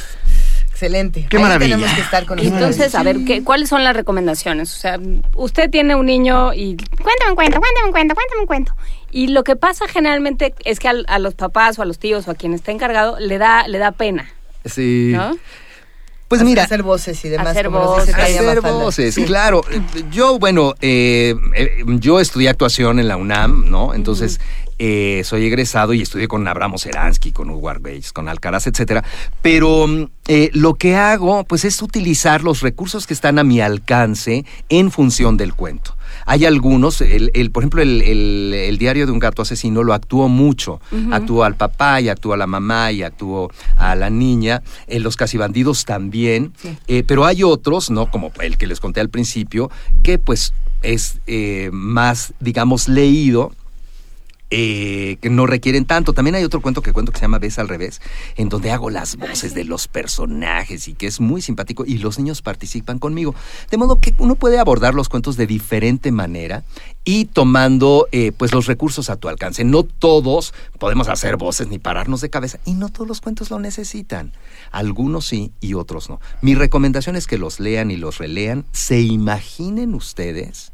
Excelente. 0.69 1.25
Qué 1.29 1.37
Ahí 1.37 1.43
maravilla. 1.43 1.75
tenemos 1.77 1.95
que 1.95 2.01
estar 2.01 2.25
con. 2.25 2.37
Entonces, 2.37 2.93
a 2.95 3.01
ver, 3.01 3.23
¿qué, 3.25 3.43
¿cuáles 3.43 3.69
son 3.69 3.83
las 3.85 3.95
recomendaciones? 3.95 4.75
O 4.75 4.77
sea, 4.77 4.99
usted 5.35 5.69
tiene 5.69 5.95
un 5.95 6.05
niño 6.05 6.53
y 6.53 6.75
cuéntame 6.75 7.29
un 7.31 7.35
cuento, 7.35 7.59
cuéntame 7.59 7.85
un 7.87 7.91
cuento, 7.91 8.13
cuéntame 8.13 8.41
un 8.41 8.47
cuento. 8.47 8.73
Y 9.09 9.27
lo 9.27 9.43
que 9.45 9.55
pasa 9.55 9.87
generalmente 9.87 10.53
es 10.65 10.79
que 10.79 10.89
al- 10.89 11.05
a, 11.07 11.17
los 11.17 11.33
papás 11.33 11.79
o 11.79 11.81
a 11.81 11.85
los 11.85 11.97
tíos 11.97 12.27
o 12.27 12.31
a 12.31 12.35
quien 12.35 12.53
está 12.53 12.71
encargado 12.73 13.17
le 13.19 13.37
da, 13.37 13.67
le 13.69 13.77
da 13.77 13.93
pena, 13.93 14.29
Sí. 14.65 15.11
¿no? 15.15 15.37
Pues 16.27 16.41
Hacer- 16.41 16.45
mira, 16.49 16.63
hacer 16.63 16.81
voces 16.83 17.23
y 17.23 17.29
demás. 17.29 17.47
Hacer 17.49 17.67
como 17.67 17.79
voces. 17.85 18.15
Hacer 18.15 18.61
voces, 18.61 19.15
Sí. 19.15 19.23
claro. 19.25 19.61
Yo, 20.11 20.39
bueno, 20.39 20.73
eh, 20.81 21.35
eh, 21.55 21.83
yo 21.99 22.19
estudié 22.19 22.49
actuación 22.49 22.99
en 22.99 23.07
la 23.07 23.15
UNAM, 23.17 23.69
¿no? 23.69 23.93
Entonces, 23.93 24.39
eh, 24.79 25.21
soy 25.23 25.45
egresado 25.45 25.93
y 25.93 26.01
estudié 26.01 26.27
con 26.27 26.47
Abramo 26.47 26.77
Seransky, 26.79 27.31
con 27.31 27.49
Hugo 27.51 27.69
Arbeix, 27.69 28.11
con 28.11 28.27
Alcaraz, 28.27 28.65
etcétera. 28.67 29.03
Pero 29.43 29.85
eh, 30.27 30.49
lo 30.53 30.73
que 30.73 30.95
hago, 30.95 31.43
pues, 31.43 31.63
es 31.63 31.79
utilizar 31.81 32.43
los 32.43 32.61
recursos 32.61 33.05
que 33.05 33.13
están 33.13 33.37
a 33.37 33.43
mi 33.43 33.61
alcance 33.61 34.45
en 34.69 34.91
función 34.91 35.37
del 35.37 35.53
cuento. 35.53 35.95
Hay 36.25 36.45
algunos, 36.45 37.01
el, 37.01 37.31
el- 37.33 37.51
por 37.51 37.63
ejemplo, 37.63 37.81
el, 37.81 38.01
el- 38.01 38.53
el 38.53 38.77
diario 38.77 39.05
de 39.05 39.11
un 39.11 39.19
gato 39.19 39.41
asesino 39.43 39.83
lo 39.83 39.93
actuó 39.93 40.27
mucho. 40.27 40.81
Actuó 41.11 41.43
al 41.43 41.55
papá 41.55 42.01
y 42.01 42.09
actuó 42.09 42.33
a 42.33 42.37
la 42.37 42.47
mamá 42.47 42.91
y 42.91 43.03
actuó 43.03 43.51
a 43.77 43.95
la 43.95 44.09
niña. 44.09 44.61
En 44.87 45.03
los 45.03 45.15
casibandidos 45.15 45.85
también. 45.85 46.51
Eh, 46.87 47.03
pero 47.05 47.25
hay 47.25 47.43
otros, 47.43 47.89
¿no? 47.91 48.09
Como 48.09 48.31
el 48.41 48.57
que 48.57 48.67
les 48.67 48.79
conté 48.79 48.99
al 49.01 49.09
principio, 49.09 49.69
que 50.03 50.17
pues 50.17 50.53
es 50.81 51.19
eh, 51.27 51.69
más, 51.71 52.33
digamos, 52.39 52.87
leído 52.87 53.51
eh, 54.57 55.17
que 55.19 55.29
no 55.29 55.45
requieren 55.45 55.83
tanto. 55.83 56.13
También 56.13 56.35
hay 56.35 56.45
otro 56.45 56.61
cuento 56.61 56.81
que 56.81 56.93
cuento 56.93 57.11
que 57.11 57.19
se 57.19 57.23
llama 57.23 57.39
Ves 57.39 57.59
al 57.59 57.67
revés, 57.67 57.99
en 58.37 58.47
donde 58.47 58.71
hago 58.71 58.89
las 58.89 59.17
voces 59.17 59.53
de 59.53 59.65
los 59.65 59.89
personajes 59.89 60.87
y 60.87 60.93
que 60.93 61.07
es 61.07 61.19
muy 61.19 61.41
simpático 61.41 61.83
y 61.85 61.97
los 61.97 62.17
niños 62.19 62.41
participan 62.41 62.97
conmigo. 62.97 63.35
De 63.69 63.75
modo 63.75 63.97
que 63.97 64.13
uno 64.17 64.35
puede 64.35 64.57
abordar 64.57 64.95
los 64.95 65.09
cuentos 65.09 65.35
de 65.35 65.45
diferente 65.45 66.13
manera 66.13 66.63
y 67.03 67.25
tomando 67.25 68.07
eh, 68.13 68.31
pues 68.31 68.53
los 68.53 68.65
recursos 68.65 69.09
a 69.09 69.17
tu 69.17 69.27
alcance. 69.27 69.65
No 69.65 69.83
todos 69.83 70.53
podemos 70.79 71.09
hacer 71.09 71.35
voces 71.35 71.67
ni 71.67 71.77
pararnos 71.77 72.21
de 72.21 72.29
cabeza 72.29 72.57
y 72.63 72.75
no 72.75 72.87
todos 72.87 73.09
los 73.09 73.19
cuentos 73.19 73.49
lo 73.51 73.59
necesitan. 73.59 74.31
Algunos 74.71 75.25
sí 75.25 75.51
y 75.59 75.73
otros 75.73 76.09
no. 76.09 76.21
Mi 76.41 76.55
recomendación 76.55 77.17
es 77.17 77.27
que 77.27 77.37
los 77.37 77.59
lean 77.59 77.91
y 77.91 77.97
los 77.97 78.19
relean, 78.19 78.63
se 78.71 79.01
imaginen 79.01 79.95
ustedes 79.95 80.71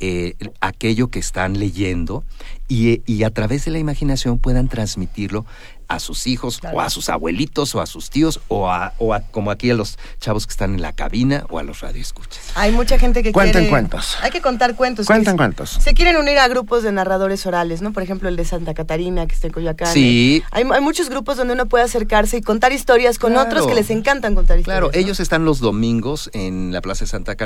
eh, 0.00 0.34
aquello 0.60 1.08
que 1.08 1.18
están 1.18 1.58
leyendo 1.58 2.24
y, 2.68 3.02
y 3.06 3.24
a 3.24 3.30
través 3.30 3.64
de 3.64 3.70
la 3.70 3.78
imaginación 3.78 4.38
puedan 4.38 4.68
transmitirlo 4.68 5.44
a 5.88 5.98
sus 5.98 6.26
hijos 6.26 6.60
o 6.72 6.80
a 6.80 6.90
sus 6.90 7.08
abuelitos 7.08 7.74
o 7.74 7.80
a 7.80 7.86
sus 7.86 8.10
tíos 8.10 8.40
o 8.48 8.70
a, 8.70 8.92
o 8.98 9.14
a- 9.14 9.20
como 9.20 9.50
aquí 9.50 9.70
a 9.70 9.74
los 9.74 9.98
chavos 10.20 10.46
que 10.46 10.50
están 10.52 10.74
en 10.74 10.82
la 10.82 10.92
cabina 10.92 11.44
o 11.50 11.58
a 11.58 11.62
los 11.62 11.80
radioescuchas. 11.80 12.40
Hay 12.54 12.72
mucha 12.72 12.98
gente 12.98 13.22
que 13.22 13.32
Cuenten 13.32 13.52
quiere... 13.62 13.68
cuentos. 13.70 14.16
Hay 14.22 14.30
que 14.30 14.40
contar 14.40 14.74
cuentos. 14.76 15.06
Cuenten 15.06 15.34
que 15.34 15.36
cuentos. 15.38 15.70
Se 15.80 15.94
quieren 15.94 16.16
unir 16.16 16.38
a 16.38 16.48
grupos 16.48 16.82
de 16.82 16.92
narradores 16.92 17.44
orales, 17.46 17.82
¿no? 17.82 17.92
Por 17.92 18.02
ejemplo, 18.02 18.28
el 18.28 18.36
de 18.36 18.44
Santa 18.44 18.74
Catarina, 18.74 19.26
que 19.26 19.34
está 19.34 19.46
en 19.48 19.52
Coyoacán. 19.52 19.92
Sí. 19.92 20.42
Hay, 20.50 20.64
hay 20.72 20.80
muchos 20.80 21.08
grupos 21.10 21.36
donde 21.36 21.54
uno 21.54 21.66
puede 21.66 21.84
acercarse 21.84 22.36
y 22.38 22.40
contar 22.42 22.72
historias 22.72 23.18
con 23.18 23.32
Claro. 23.32 23.48
otros 23.48 23.66
que 23.66 23.74
les 23.74 23.90
encantan 23.90 24.34
contar 24.34 24.58
historias. 24.58 24.80
Claro, 24.80 24.90
¿no? 24.92 24.98
ellos 24.98 25.20
están 25.20 25.44
los 25.44 25.60
domingos 25.60 26.30
en 26.32 26.72
la 26.72 26.80
Plaza 26.80 27.04
de 27.04 27.10
Santa 27.10 27.36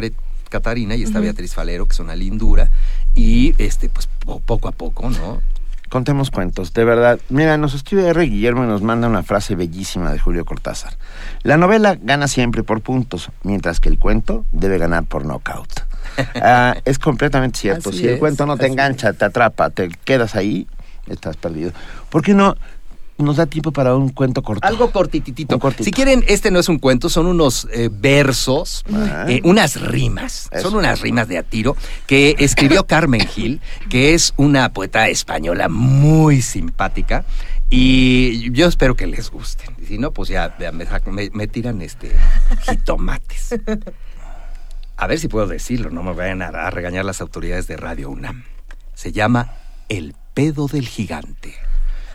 Catarina 0.48 0.94
y 0.96 1.02
está 1.02 1.20
Beatriz 1.20 1.54
Falero, 1.54 1.86
que 1.86 1.92
es 1.92 2.00
una 2.00 2.14
lindura, 2.16 2.70
y 3.14 3.54
este, 3.58 3.88
pues 3.88 4.08
po- 4.24 4.40
poco 4.40 4.68
a 4.68 4.72
poco, 4.72 5.10
¿no? 5.10 5.40
Contemos 5.88 6.30
cuentos, 6.30 6.72
de 6.74 6.84
verdad. 6.84 7.18
Mira, 7.28 7.56
nos 7.56 7.74
escribe 7.74 8.08
R. 8.08 8.24
Guillermo 8.24 8.64
y 8.64 8.66
nos 8.66 8.82
manda 8.82 9.08
una 9.08 9.22
frase 9.22 9.54
bellísima 9.54 10.12
de 10.12 10.18
Julio 10.18 10.44
Cortázar. 10.44 10.94
La 11.42 11.56
novela 11.56 11.96
gana 12.00 12.28
siempre 12.28 12.62
por 12.62 12.82
puntos, 12.82 13.30
mientras 13.42 13.80
que 13.80 13.88
el 13.88 13.98
cuento 13.98 14.44
debe 14.52 14.78
ganar 14.78 15.04
por 15.04 15.24
knockout. 15.24 15.86
Ah, 16.34 16.76
es 16.84 16.98
completamente 16.98 17.60
cierto. 17.60 17.90
Así 17.90 17.98
si 17.98 18.06
el 18.06 18.14
es, 18.14 18.18
cuento 18.18 18.44
no 18.44 18.56
te 18.56 18.66
engancha, 18.66 19.12
te 19.12 19.24
atrapa, 19.24 19.70
te 19.70 19.88
quedas 20.04 20.34
ahí, 20.34 20.66
estás 21.06 21.36
perdido. 21.36 21.70
¿Por 22.10 22.22
qué 22.22 22.34
no 22.34 22.56
nos 23.18 23.36
da 23.36 23.46
tiempo 23.46 23.72
para 23.72 23.94
un 23.96 24.08
cuento 24.10 24.42
corto? 24.42 24.66
Algo 24.66 24.90
cortititito. 24.90 25.58
Cortito. 25.58 25.84
Si 25.84 25.90
quieren, 25.90 26.24
este 26.28 26.50
no 26.50 26.58
es 26.58 26.68
un 26.68 26.78
cuento, 26.78 27.08
son 27.08 27.26
unos 27.26 27.66
eh, 27.72 27.90
versos, 27.92 28.84
Ah. 28.92 29.26
eh, 29.28 29.40
unas 29.44 29.80
rimas. 29.80 30.48
Eso. 30.52 30.70
Son 30.70 30.78
unas 30.78 31.00
rimas 31.00 31.28
de 31.28 31.38
a 31.38 31.42
tiro 31.42 31.76
que 32.06 32.36
escribió 32.38 32.86
Carmen 32.86 33.26
Gil, 33.26 33.60
que 33.90 34.14
es 34.14 34.32
una 34.36 34.72
poeta 34.72 35.08
española 35.08 35.68
muy 35.68 36.42
simpática. 36.42 37.24
Y 37.70 38.50
yo 38.52 38.66
espero 38.66 38.96
que 38.96 39.06
les 39.06 39.30
gusten. 39.30 39.76
Si 39.86 39.98
no, 39.98 40.10
pues 40.12 40.30
ya, 40.30 40.56
ya 40.58 40.72
me, 40.72 40.86
sacan- 40.86 41.12
me- 41.12 41.28
me 41.32 41.46
tiran 41.48 41.82
este 41.82 42.12
jitomates. 42.62 43.54
A 44.96 45.06
ver 45.06 45.18
si 45.18 45.28
puedo 45.28 45.46
decirlo, 45.46 45.90
no 45.90 46.02
me 46.02 46.12
vayan 46.12 46.42
a, 46.42 46.46
a 46.48 46.70
regañar 46.70 47.04
las 47.04 47.20
autoridades 47.20 47.66
de 47.66 47.76
Radio 47.76 48.10
UNAM. 48.10 48.44
Se 48.94 49.12
llama 49.12 49.52
El 49.88 50.14
pedo 50.34 50.66
del 50.66 50.88
gigante. 50.88 51.54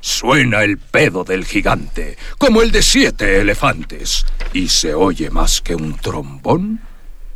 Suena 0.04 0.66
el 0.66 0.80
pedo 0.80 1.24
del 1.24 1.46
gigante, 1.46 2.18
como 2.38 2.62
el 2.62 2.74
de 2.74 2.84
siete 2.84 3.40
elefantes, 3.40 4.26
y 4.52 4.68
se 4.68 4.94
oye 4.94 5.30
más 5.30 5.62
que 5.62 5.76
un 5.76 5.96
trombón 5.96 6.82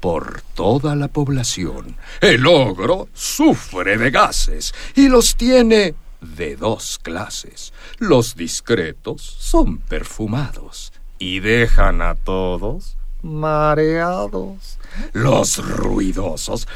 por 0.01 0.41
toda 0.53 0.93
la 0.97 1.07
población. 1.07 1.95
El 2.19 2.45
ogro 2.45 3.07
sufre 3.13 3.97
de 3.97 4.11
gases 4.11 4.73
y 4.95 5.07
los 5.07 5.37
tiene 5.37 5.95
de 6.19 6.57
dos 6.57 6.99
clases. 7.01 7.71
Los 7.99 8.35
discretos 8.35 9.21
son 9.21 9.77
perfumados 9.77 10.91
y 11.19 11.39
dejan 11.39 12.01
a 12.01 12.15
todos 12.15 12.97
mareados. 13.21 14.77
Los 15.13 15.65
ruidosos 15.65 16.67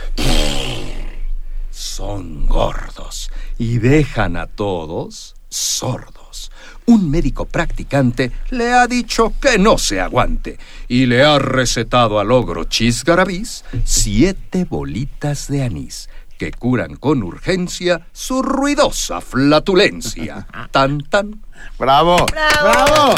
son 1.69 2.47
gordos 2.47 3.29
y 3.57 3.79
dejan 3.79 4.37
a 4.37 4.47
todos 4.47 5.35
sordos. 5.51 6.51
Un 6.87 7.11
médico 7.11 7.45
practicante 7.45 8.31
le 8.49 8.73
ha 8.73 8.87
dicho 8.87 9.33
que 9.39 9.59
no 9.59 9.77
se 9.77 10.01
aguante 10.01 10.57
y 10.87 11.05
le 11.05 11.23
ha 11.23 11.37
recetado 11.37 12.19
al 12.19 12.31
ogro 12.31 12.63
chisgarabís 12.63 13.63
siete 13.85 14.65
bolitas 14.65 15.47
de 15.47 15.63
anís 15.63 16.09
que 16.39 16.51
curan 16.51 16.95
con 16.95 17.21
urgencia 17.21 18.07
su 18.11 18.41
ruidosa 18.41 19.21
flatulencia. 19.21 20.47
Tan 20.71 21.01
tan. 21.03 21.43
¡Bravo! 21.77 22.25
¡Bravo! 22.25 23.13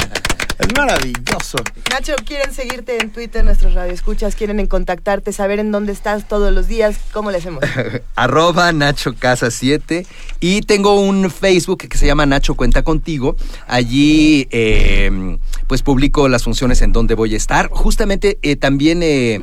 Es 0.64 0.78
maravilloso. 0.78 1.58
Nacho, 1.92 2.14
¿quieren 2.26 2.54
seguirte 2.54 2.98
en 3.02 3.12
Twitter, 3.12 3.44
nuestros 3.44 3.74
radioescuchas? 3.74 4.36
¿Quieren 4.36 4.62
en 4.62 4.68
contactarte, 4.68 5.34
saber 5.34 5.60
en 5.60 5.72
dónde 5.72 5.92
estás 5.92 6.28
todos 6.28 6.54
los 6.54 6.68
días? 6.68 6.98
¿Cómo 7.12 7.32
le 7.32 7.40
hacemos? 7.40 7.64
arroba 8.16 8.72
Nacho 8.72 9.14
Casa 9.14 9.52
7 9.52 10.06
y 10.40 10.62
tengo 10.62 11.00
un 11.00 11.30
Facebook 11.30 11.90
que 11.90 11.98
se 11.98 12.06
llama 12.06 12.26
Nacho 12.26 12.56
Cuenta 12.56 12.82
Contigo. 12.82 13.36
Allí 13.68 14.48
eh, 14.52 15.38
pues 15.68 15.82
publico 15.82 16.30
las 16.30 16.44
funciones 16.44 16.82
en 16.82 16.94
donde 16.94 17.16
voy 17.16 17.34
a 17.34 17.38
estar. 17.38 17.68
Justamente 17.70 18.40
eh, 18.42 18.56
también 18.56 19.02
eh, 19.04 19.42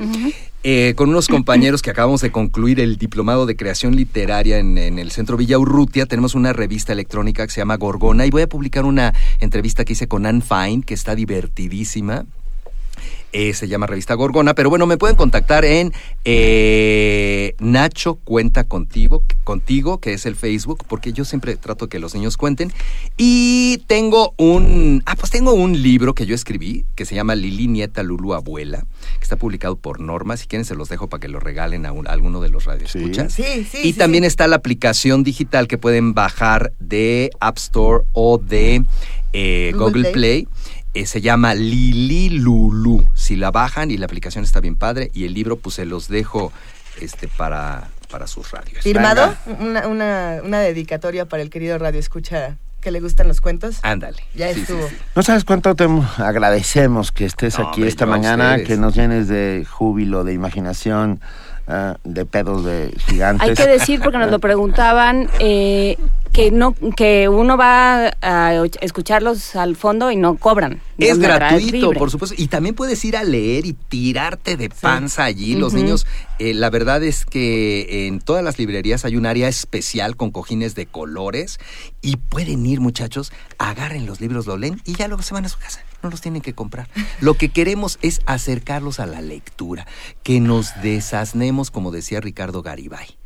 eh, 0.63 0.95
con 0.97 1.09
unos 1.09 1.29
compañeros 1.29 1.81
que 1.81 1.91
acabamos 1.91 2.21
de 2.21 2.31
concluir 2.31 2.81
el 2.81 2.97
diplomado 2.97 3.47
de 3.47 3.57
creación 3.57 3.97
literaria 3.97 4.59
en, 4.59 4.77
en 4.77 4.99
el 4.99 5.11
Centro 5.11 5.37
Villa 5.37 5.59
Urrutia. 5.59 6.07
Tenemos 6.07 6.35
una 6.35 6.53
revista 6.53 6.93
electrónica 6.93 7.47
que 7.47 7.53
se 7.53 7.61
llama 7.61 7.77
Gorgona 7.77 8.27
y 8.27 8.31
voy 8.31 8.43
a 8.43 8.49
publicar 8.49 8.85
una 8.85 9.15
entrevista 9.39 9.85
que 9.85 9.95
hice 9.95 10.09
con 10.09 10.27
Anne 10.27 10.43
Fine, 10.43 10.83
que 10.83 10.95
está 10.95 11.15
divertidísima. 11.15 12.27
Eh, 13.33 13.55
se 13.55 13.68
llama 13.68 13.87
Revista 13.87 14.14
Gorgona, 14.14 14.55
pero 14.55 14.70
bueno, 14.70 14.87
me 14.87 14.97
pueden 14.99 15.14
contactar 15.16 15.64
en 15.64 15.93
eh, 16.24 17.55
Nacho 17.61 18.16
Cuenta 18.16 18.64
Contigo, 18.64 19.22
contigo, 19.45 19.99
que 20.01 20.12
es 20.14 20.26
el 20.26 20.35
Facebook, 20.35 20.85
porque 20.89 21.12
yo 21.12 21.24
siempre 21.24 21.55
trato 21.57 21.89
que 21.89 21.99
los 22.01 22.14
niños 22.14 22.37
cuenten. 22.37 22.72
Y 23.16 23.78
tengo 23.87 24.35
un, 24.37 25.03
ah, 25.07 25.14
pues 25.16 25.31
tengo 25.31 25.53
un 25.53 25.81
libro 25.81 26.14
que 26.14 26.26
yo 26.26 26.35
escribí, 26.35 26.85
que 26.97 27.05
se 27.05 27.14
llama 27.14 27.35
Lili 27.37 27.68
Nieta 27.68 28.03
Lulu 28.03 28.35
Abuela, 28.35 28.81
que 29.18 29.22
está 29.22 29.37
publicado 29.37 29.76
por 29.76 30.01
Norma. 30.01 30.37
Si 30.37 30.47
quieren 30.49 30.64
se 30.64 30.74
los 30.74 30.89
dejo 30.89 31.09
para 31.09 31.20
que 31.20 31.28
lo 31.28 31.39
regalen 31.39 31.87
a, 31.87 31.93
un- 31.93 32.09
a 32.09 32.11
alguno 32.12 32.41
de 32.41 32.49
los 32.49 32.64
radioescuchas. 32.64 33.33
Sí, 33.33 33.45
sí, 33.70 33.78
Y 33.85 33.93
sí, 33.93 33.99
también 33.99 34.24
sí. 34.24 34.28
está 34.28 34.49
la 34.49 34.57
aplicación 34.57 35.22
digital 35.22 35.68
que 35.68 35.78
pueden 35.78 36.14
bajar 36.14 36.72
de 36.81 37.31
App 37.41 37.59
Store 37.59 38.05
o 38.12 38.39
de 38.39 38.83
eh, 39.33 39.70
Google 39.74 39.87
Google 39.91 40.11
Play. 40.12 40.49
Eh, 40.95 41.07
se 41.07 41.20
llama 41.20 41.55
Lili 41.55 42.30
Lulu. 42.30 43.07
Si 43.14 43.36
la 43.36 43.51
bajan 43.51 43.91
y 43.91 43.97
la 43.97 44.07
aplicación 44.07 44.43
está 44.45 44.61
bien 44.61 44.76
padre 44.76 45.11
y 45.14 45.24
el 45.24 45.34
libro 45.34 45.57
pues 45.57 45.76
se 45.76 45.84
los 45.86 46.09
dejo 46.09 46.53
este 47.01 47.28
para, 47.28 47.88
para 48.11 48.26
sus 48.26 48.51
radios. 48.51 48.82
¿Firmado? 48.82 49.34
Una, 49.61 49.86
una, 49.86 50.38
una 50.45 50.59
dedicatoria 50.61 51.26
para 51.26 51.43
el 51.43 51.51
querido 51.51 51.78
Radio 51.78 52.01
Escucha 52.01 52.57
que 52.80 52.91
le 52.91 53.01
gustan 53.01 53.28
los 53.28 53.41
cuentos. 53.41 53.78
Ándale. 53.82 54.16
Ya 54.34 54.53
Sí, 54.55 54.61
estuvo. 54.62 54.88
sí. 54.88 54.97
No 55.14 55.22
sabes 55.22 55.45
cuánto 55.45 55.74
te 55.76 55.86
agradecemos 56.16 57.12
que 57.12 57.26
estés 57.26 57.59
No, 57.59 57.68
aquí 57.68 57.82
esta 57.84 58.07
mañana, 58.07 58.51
ustedes. 58.53 58.68
que 58.68 58.76
nos 58.78 58.95
llenes 58.95 59.28
de 59.28 59.66
júbilo, 59.70 60.24
de 60.24 60.32
imaginación, 60.32 61.20
ah, 61.68 61.97
de 62.05 62.24
pedos 62.24 62.64
de 62.64 62.93
gigantes. 63.07 63.49
Hay 63.51 63.55
que 63.55 63.66
decir, 63.66 64.01
porque 64.01 64.16
nos 64.18 64.30
lo 64.30 64.38
preguntaban, 64.38 65.28
eh, 65.41 65.99
que 66.33 66.51
no 66.51 66.74
que 66.97 67.28
uno 67.28 67.57
va 67.57 68.12
a 68.20 68.55
escucharlos 68.81 69.57
al 69.57 69.76
fondo 69.76 70.11
y 70.11 70.16
no 70.16 70.37
cobran. 70.37 70.81
Es 70.99 71.18
gratuito, 71.18 71.93
por 71.93 72.11
supuesto. 72.11 72.35
Y 72.39 72.49
también 72.49 72.74
puedes 72.74 73.05
ir 73.05 73.16
a 73.16 73.24
leer 73.24 73.66
y 73.66 73.72
tirarte 73.72 74.57
de 74.57 74.68
panza 74.68 75.24
allí. 75.24 75.55
Los 75.55 75.72
niños, 75.72 76.07
eh, 76.39 76.55
la 76.55 76.70
verdad 76.70 77.03
es 77.03 77.24
que 77.24 78.07
en 78.07 78.20
todas 78.20 78.45
las 78.45 78.59
librerías 78.59 79.05
hay 79.05 79.16
un 79.16 79.26
área 79.26 79.49
especial 79.49 80.16
con 80.16 80.31
cojines 80.31 80.74
de 80.74 80.87
colores 80.87 81.59
y 82.03 82.16
pueden 82.16 82.66
ir, 82.66 82.81
muchachos, 82.81 83.33
agarren 83.59 84.07
los 84.07 84.20
libros, 84.20 84.47
lo 84.47 84.57
leen 84.57 84.81
y 84.85 84.95
ya 84.95 85.09
luego 85.09 85.22
se 85.22 85.35
van 85.35 85.45
a 85.45 85.49
su 85.49 85.59
casa. 85.59 85.83
No 86.03 86.11
los 86.11 86.20
tienen 86.20 86.41
que 86.41 86.55
comprar. 86.55 86.89
Lo 87.20 87.35
que 87.35 87.51
queremos 87.51 87.99
es 88.01 88.20
acercarlos 88.24 89.01
a 89.01 89.07
la 89.07 89.20
lectura, 89.20 89.87
que 90.22 90.41
nos 90.41 90.81
desasnemos, 90.83 91.70
como 91.70 91.91
decía 91.91 92.20
Ricardo 92.20 92.62
Garibay. 92.62 93.20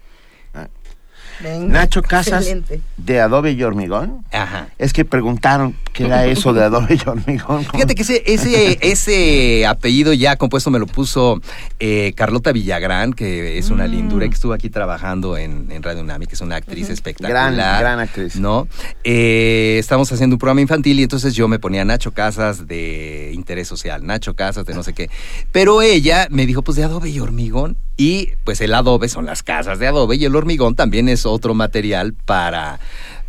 Venga, 1.40 1.80
Nacho 1.80 2.02
Casas 2.02 2.42
excelente. 2.42 2.80
de 2.96 3.20
Adobe 3.20 3.52
y 3.52 3.62
Hormigón. 3.62 4.24
Ajá. 4.32 4.68
Es 4.78 4.92
que 4.92 5.04
preguntaron 5.04 5.76
qué 5.92 6.04
era 6.06 6.24
eso 6.26 6.52
de 6.52 6.64
Adobe 6.64 6.98
y 7.02 7.08
Hormigón. 7.08 7.64
Fíjate 7.64 7.94
que 7.94 8.02
ese, 8.02 8.22
ese, 8.26 8.78
ese 8.90 9.66
apellido 9.66 10.12
ya 10.12 10.36
compuesto 10.36 10.70
me 10.70 10.78
lo 10.78 10.86
puso 10.86 11.40
eh, 11.80 12.12
Carlota 12.16 12.52
Villagrán, 12.52 13.12
que 13.12 13.58
es 13.58 13.70
una 13.70 13.86
lindura 13.86 14.26
y 14.26 14.28
que 14.28 14.34
estuvo 14.34 14.52
aquí 14.52 14.70
trabajando 14.70 15.36
en, 15.36 15.70
en 15.70 15.82
Radio 15.82 16.02
Unami, 16.02 16.26
que 16.26 16.34
es 16.34 16.40
una 16.40 16.56
actriz 16.56 16.90
espectacular. 16.90 17.54
Gran, 17.54 17.80
gran 17.80 18.00
actriz. 18.00 18.36
¿No? 18.36 18.68
Eh, 19.02 19.76
estamos 19.78 20.10
haciendo 20.12 20.34
un 20.34 20.38
programa 20.38 20.60
infantil 20.60 21.00
y 21.00 21.02
entonces 21.02 21.34
yo 21.34 21.48
me 21.48 21.58
ponía 21.58 21.84
Nacho 21.84 22.12
Casas 22.12 22.66
de 22.66 23.32
interés 23.34 23.68
social, 23.68 24.04
Nacho 24.06 24.34
Casas 24.34 24.66
de 24.66 24.74
no 24.74 24.82
sé 24.82 24.92
qué. 24.92 25.10
Pero 25.52 25.82
ella 25.82 26.28
me 26.30 26.46
dijo, 26.46 26.62
pues 26.62 26.76
de 26.76 26.84
adobe 26.84 27.10
y 27.10 27.20
hormigón. 27.20 27.76
Y 27.96 28.30
pues 28.44 28.60
el 28.60 28.74
adobe 28.74 29.08
son 29.08 29.26
las 29.26 29.42
casas 29.42 29.78
de 29.78 29.86
adobe 29.86 30.16
y 30.16 30.24
el 30.24 30.34
hormigón 30.34 30.74
también 30.74 31.08
es 31.08 31.26
otro 31.26 31.54
material 31.54 32.12
para 32.12 32.80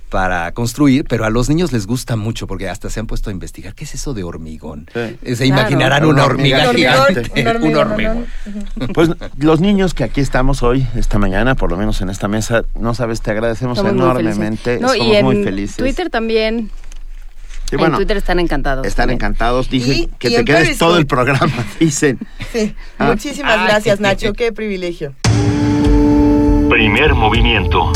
para 0.09 0.51
construir, 0.53 1.03
pero 1.09 1.25
a 1.25 1.29
los 1.29 1.49
niños 1.49 1.73
les 1.73 1.87
gusta 1.87 2.15
mucho 2.15 2.47
porque 2.47 2.69
hasta 2.69 2.89
se 2.89 3.01
han 3.01 3.07
puesto 3.07 3.29
a 3.29 3.33
investigar 3.33 3.73
qué 3.75 3.83
es 3.83 3.95
eso 3.95 4.13
de 4.13 4.23
hormigón. 4.23 4.87
Sí. 4.93 4.99
Eh, 4.99 5.35
Se 5.35 5.45
Claro. 5.47 5.61
imaginarán 5.61 6.03
Una 6.05 6.13
una 6.13 6.25
hormiga 6.25 6.69
hormiga 6.69 7.05
gigante. 7.07 7.57
Un 7.59 7.63
Un 7.71 7.75
hormigón. 7.75 8.25
Pues 8.93 9.09
los 9.37 9.59
niños 9.59 9.93
que 9.93 10.05
aquí 10.05 10.21
estamos 10.21 10.63
hoy, 10.63 10.87
esta 10.95 11.17
mañana, 11.19 11.55
por 11.55 11.69
lo 11.69 11.75
menos 11.75 11.99
en 12.01 12.09
esta 12.09 12.29
mesa, 12.29 12.63
no 12.79 12.93
sabes, 12.93 13.19
te 13.21 13.31
agradecemos 13.31 13.77
enormemente. 13.79 14.79
No, 14.79 14.89
Somos 14.89 15.05
y 15.07 15.15
en 15.15 15.25
muy 15.25 15.43
felices. 15.43 15.75
Twitter 15.75 16.09
también. 16.09 16.69
Y 17.71 17.75
bueno, 17.77 17.95
en 17.95 17.97
Twitter 17.99 18.17
están 18.17 18.39
encantados. 18.39 18.85
están 18.85 19.03
también. 19.03 19.17
encantados. 19.17 19.69
Dicen 19.69 19.93
Y- 19.97 20.07
que 20.19 20.29
y 20.29 20.35
te 20.35 20.45
quedes 20.45 20.59
Periscope. 20.61 20.77
todo 20.89 20.97
el 20.97 21.07
programa. 21.07 21.51
Dicen. 21.79 22.19
Sí. 22.53 22.75
Ah. 22.99 23.07
Muchísimas 23.07 23.63
gracias, 23.65 23.99
Nacho. 23.99 24.33
Qué 24.33 24.51
privilegio. 24.51 25.13
Primer 26.69 27.13
movimiento. 27.15 27.91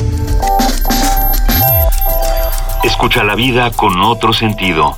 Escucha 2.84 3.24
la 3.24 3.36
vida 3.36 3.72
con 3.72 4.00
otro 4.02 4.34
sentido. 4.34 4.96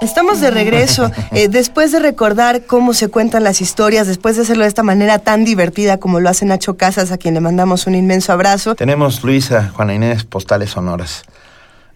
Estamos 0.00 0.40
de 0.40 0.50
regreso. 0.50 1.10
eh, 1.32 1.48
después 1.48 1.90
de 1.92 1.98
recordar 1.98 2.64
cómo 2.66 2.94
se 2.94 3.08
cuentan 3.08 3.42
las 3.44 3.60
historias, 3.60 4.06
después 4.06 4.36
de 4.36 4.42
hacerlo 4.42 4.62
de 4.62 4.68
esta 4.68 4.82
manera 4.84 5.18
tan 5.18 5.44
divertida 5.44 5.98
como 5.98 6.20
lo 6.20 6.28
hace 6.28 6.44
Nacho 6.44 6.76
Casas, 6.76 7.10
a 7.10 7.18
quien 7.18 7.34
le 7.34 7.40
mandamos 7.40 7.86
un 7.86 7.94
inmenso 7.94 8.32
abrazo. 8.32 8.74
Tenemos, 8.76 9.24
Luisa, 9.24 9.72
Juana 9.74 9.94
Inés, 9.94 10.24
postales 10.24 10.70
sonoras. 10.70 11.22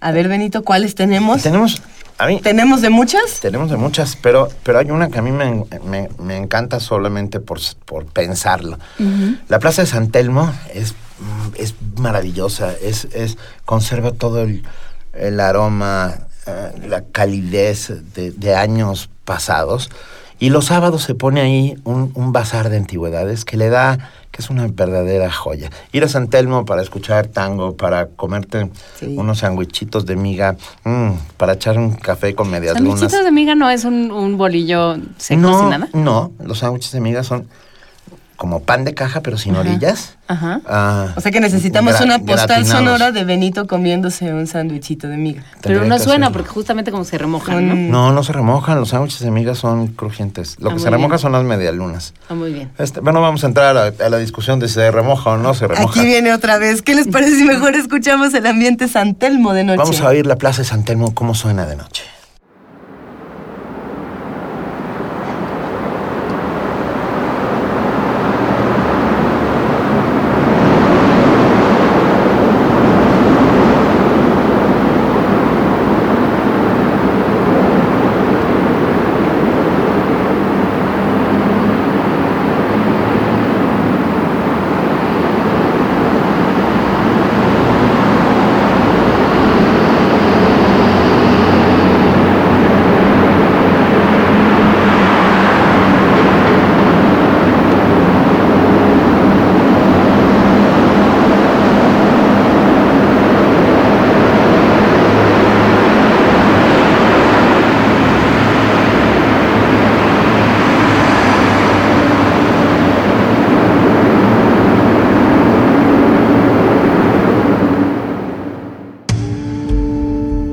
A 0.01 0.11
ver, 0.11 0.27
Benito, 0.27 0.65
¿cuáles 0.65 0.97
tenemos? 0.97 1.43
Tenemos, 1.43 1.81
a 2.19 2.27
mí, 2.27 2.41
¿Tenemos 2.41 2.81
de 2.83 2.91
muchas? 2.91 3.39
tenemos 3.41 3.71
de 3.71 3.77
muchas, 3.77 4.17
pero, 4.17 4.49
pero 4.65 4.81
hay 4.81 4.91
una 4.91 5.09
que 5.09 5.21
a 5.21 5.23
mí 5.23 5.31
me, 5.31 5.65
me- 5.85 6.09
me 6.19 6.37
encanta 6.37 6.81
solamente 6.81 7.39
por, 7.39 7.61
por 7.85 8.07
pensarlo. 8.07 8.81
La 9.49 9.61
Plaza 9.61 9.83
de 9.83 9.87
San 9.87 10.11
Telmo 10.11 10.53
es, 10.75 10.95
es 11.57 11.75
maravillosa, 11.99 12.73
es, 12.83 13.07
es, 13.13 13.39
conserva 13.65 14.11
todo 14.11 14.43
el, 14.43 14.65
el 15.15 15.39
aroma, 15.39 16.15
eh, 16.47 16.73
la 16.89 17.03
calidez 17.03 17.93
de, 18.15 18.31
de 18.33 18.55
años 18.55 19.11
pasados. 19.25 19.91
Y 20.39 20.51
los 20.51 20.65
sábados 20.67 21.05
se 21.05 21.15
pone 21.15 21.41
ahí 21.41 21.77
un, 21.85 22.11
un 22.17 22.33
bazar 22.33 22.69
de 22.69 22.77
antigüedades 22.77 23.45
que 23.45 23.57
le 23.57 23.69
da, 23.69 24.11
que 24.33 24.43
es 24.43 24.51
una 24.51 24.67
verdadera 24.67 25.31
joya. 25.31 25.71
Ir 25.93 26.03
a 26.03 26.09
San 26.09 26.27
Telmo 26.29 26.65
para 26.65 26.83
escuchar 26.83 27.29
tango, 27.29 27.77
para 27.77 28.07
comerte 28.09 28.69
Sí. 28.99 29.15
unos 29.17 29.39
sandwichitos 29.39 30.05
de 30.05 30.17
miga, 30.17 30.57
mm, 30.83 31.11
para 31.37 31.53
echar 31.53 31.79
un 31.79 31.93
café 31.93 32.35
con 32.35 32.51
medias 32.51 32.75
lunas. 32.81 32.99
Sandwichitos 32.99 33.25
de 33.25 33.31
miga 33.31 33.55
no 33.55 33.71
es 33.71 33.85
un, 33.85 34.11
un 34.11 34.37
bolillo 34.37 34.97
seco 35.17 35.41
no, 35.43 35.61
sin 35.61 35.71
nada. 35.71 35.89
No, 35.93 36.33
los 36.43 36.59
sándwiches 36.59 36.91
de 36.91 37.01
miga 37.01 37.23
son 37.23 37.47
como 38.43 38.59
pan 38.65 38.85
de 38.85 38.93
caja, 38.93 39.21
pero 39.21 39.39
sin 39.39 39.55
orillas. 39.55 40.17
Ajá. 40.27 40.61
Ah, 40.67 41.13
O 41.15 41.21
sea 41.21 41.31
que 41.31 41.39
necesitamos 41.39 42.01
una 42.01 42.19
postal 42.19 42.67
sonora 42.67 43.13
de 43.13 43.23
Benito 43.23 43.69
comiéndose 43.69 44.35
un 44.35 44.49
sándwichito 44.49 45.07
de 45.07 45.17
miga. 45.17 45.45
Pero 45.61 45.85
no 45.85 45.97
suena 46.01 46.27
hacerlo. 46.27 46.33
porque 46.33 46.49
justamente 46.49 46.91
como 46.91 47.05
se 47.05 47.19
remojan, 47.19 47.69
¿no? 47.69 47.77
No, 47.77 48.13
no 48.13 48.25
se 48.25 48.33
remojan, 48.33 48.81
los 48.81 48.89
sándwiches 48.89 49.21
de 49.21 49.31
miga 49.31 49.55
son 49.55 49.87
crujientes. 49.87 50.57
Lo 50.59 50.71
Ah, 50.71 50.75
que 50.75 50.81
se 50.81 50.91
remoja 50.91 51.11
bien. 51.11 51.19
son 51.21 51.31
las 51.33 51.45
medialunas. 51.45 52.15
Ah, 52.29 52.35
muy 52.35 52.53
bien. 52.53 52.73
Este, 52.79 52.99
bueno, 52.99 53.21
vamos 53.21 53.45
a 53.45 53.47
entrar 53.47 53.77
a, 53.77 53.93
a 54.05 54.09
la 54.09 54.19
discusión 54.19 54.59
de 54.59 54.67
si 54.67 54.75
se 54.75 54.91
remoja 54.91 55.31
o 55.31 55.37
no 55.37 55.55
se 55.55 55.69
remoja. 55.69 55.89
Aquí 56.01 56.05
viene 56.05 56.33
otra 56.35 56.59
vez. 56.59 56.83
¿Qué 56.83 56.97
les 56.97 57.07
parece 57.07 57.37
si 57.37 57.45
mejor 57.45 57.77
escuchamos 57.77 58.35
el 58.35 58.45
ambiente 58.49 58.89
San 58.89 59.15
Telmo 59.15 59.53
de 59.53 59.63
noche? 59.63 59.79
Vamos 59.79 60.01
a 60.01 60.09
oír 60.09 60.27
la 60.27 60.35
Plaza 60.35 60.63
de 60.63 60.69
San 60.69 60.83
Telmo 60.85 61.15
cómo 61.15 61.37
suena 61.37 61.65
de 61.65 61.77
noche. 61.77 62.03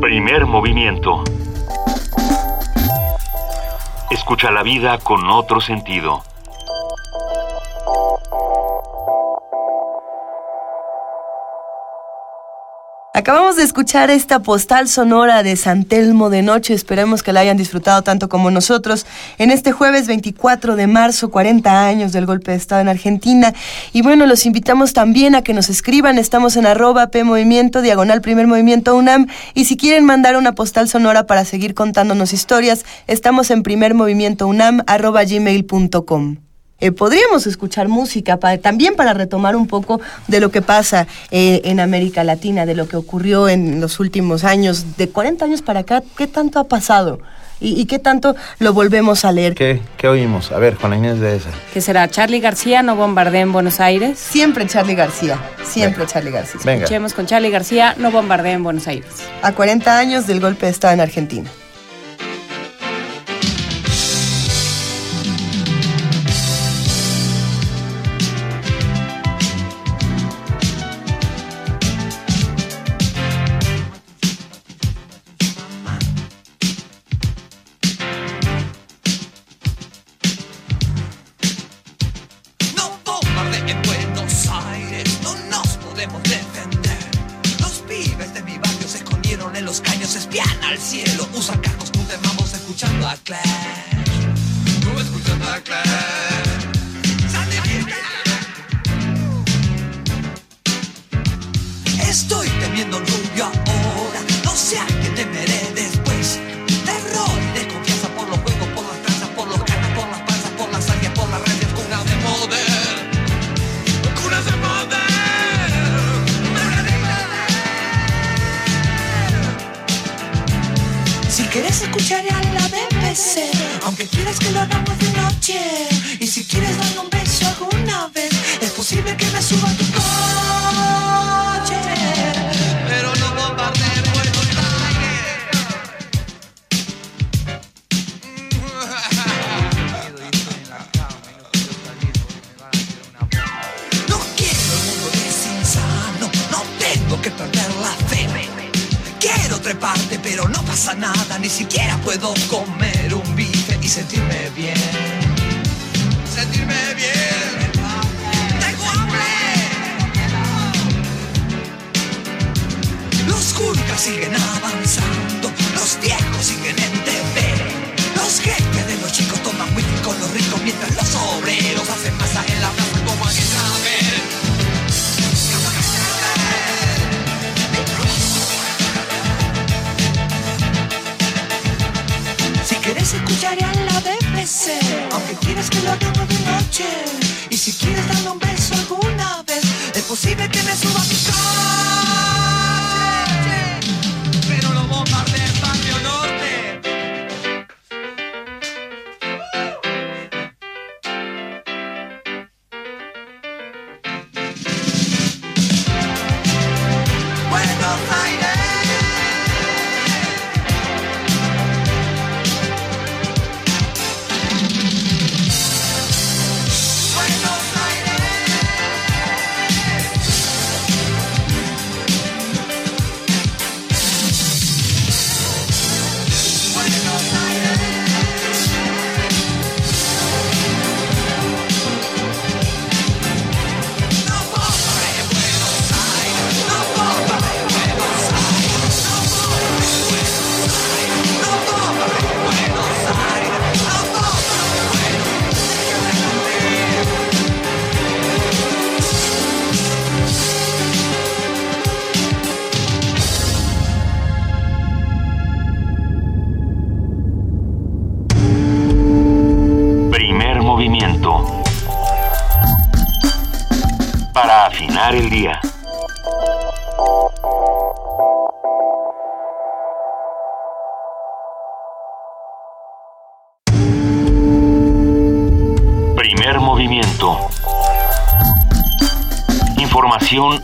Primer 0.02 0.46
movimiento. 0.46 1.24
Escucha 4.12 4.52
la 4.52 4.59
vida 4.70 5.00
con 5.00 5.28
otro 5.32 5.62
sentido. 5.62 6.22
De 13.60 13.66
escuchar 13.66 14.10
esta 14.10 14.42
postal 14.42 14.88
sonora 14.88 15.44
de 15.44 15.58
San 15.58 15.84
Telmo 15.84 16.30
de 16.30 16.42
Noche. 16.42 16.74
Esperemos 16.74 17.24
que 17.24 17.34
la 17.34 17.42
hayan 17.42 17.58
disfrutado 17.58 18.02
tanto 18.04 18.30
como 18.30 18.52
nosotros 18.52 19.06
en 19.38 19.52
este 19.52 19.74
jueves 19.74 20.08
24 20.08 20.78
de 20.78 20.88
marzo, 20.88 21.30
40 21.30 21.86
años 21.86 22.14
del 22.14 22.26
golpe 22.26 22.52
de 22.52 22.58
Estado 22.58 22.80
en 22.80 22.88
Argentina. 22.88 23.54
Y 23.92 24.02
bueno, 24.02 24.26
los 24.28 24.46
invitamos 24.46 24.94
también 24.94 25.36
a 25.36 25.42
que 25.42 25.54
nos 25.54 25.70
escriban. 25.70 26.18
Estamos 26.18 26.56
en 26.56 26.68
arroba 26.68 27.08
P 27.08 27.26
Movimiento, 27.26 27.82
diagonal 27.82 28.22
Primer 28.22 28.48
Movimiento 28.48 28.96
UNAM. 28.96 29.28
Y 29.54 29.66
si 29.66 29.76
quieren 29.76 30.06
mandar 30.06 30.38
una 30.38 30.56
postal 30.56 30.88
sonora 30.88 31.28
para 31.28 31.44
seguir 31.44 31.74
contándonos 31.74 32.32
historias, 32.32 32.86
estamos 33.08 33.52
en 33.52 33.64
primermovimientounam 33.64 34.84
arroba 34.88 35.26
gmail.com. 35.26 36.49
Eh, 36.82 36.92
podríamos 36.92 37.46
escuchar 37.48 37.88
música 37.88 38.38
también 38.62 38.96
para 38.96 39.14
retomar 39.14 39.56
un 39.56 39.68
poco 39.68 40.00
de 40.28 40.40
lo 40.40 40.52
que 40.52 40.62
pasa 40.62 41.08
eh, 41.32 41.62
en 41.66 41.80
América 41.80 42.24
Latina, 42.24 42.66
de 42.66 42.76
lo 42.76 42.88
que 42.88 42.98
ocurrió 42.98 43.50
en 43.50 43.82
los 43.82 44.00
últimos 44.00 44.44
años, 44.44 44.98
de 44.98 45.10
40 45.10 45.46
años 45.46 45.62
para 45.62 45.82
acá, 45.82 46.04
¿qué 46.18 46.28
tanto 46.28 46.60
ha 46.60 46.64
pasado? 46.66 47.20
¿Y, 47.62 47.88
qué 47.88 48.00
tanto 48.00 48.38
lo 48.60 48.72
volvemos 48.72 49.26
a 49.26 49.34
leer? 49.34 49.54
¿Qué, 49.54 49.82
¿Qué, 49.98 50.08
oímos? 50.08 50.54
A 50.54 50.60
ver, 50.60 50.76
Juana 50.76 50.96
Inés 50.96 51.20
de 51.20 51.36
esa. 51.36 51.50
¿Qué 51.74 51.82
será? 51.82 52.08
¿Charlie 52.08 52.40
García 52.40 52.84
no 52.84 52.96
bombardea 52.96 53.42
en 53.42 53.52
Buenos 53.52 53.82
Aires? 53.82 54.18
Siempre 54.18 54.66
Charlie 54.66 54.96
García, 54.96 55.38
siempre 55.66 56.06
Charlie 56.06 56.32
García. 56.32 56.62
Escuchemos 56.74 57.14
con 57.14 57.26
Charlie 57.26 57.50
García, 57.50 57.96
no 57.98 58.12
bombardea 58.12 58.54
en 58.54 58.64
Buenos 58.64 58.88
Aires. 58.88 59.10
A 59.42 59.52
40 59.52 60.00
años 60.00 60.26
del 60.26 60.40
golpe 60.40 60.68
de 60.68 60.72
Estado 60.72 60.94
en 60.94 61.02
Argentina. 61.02 61.50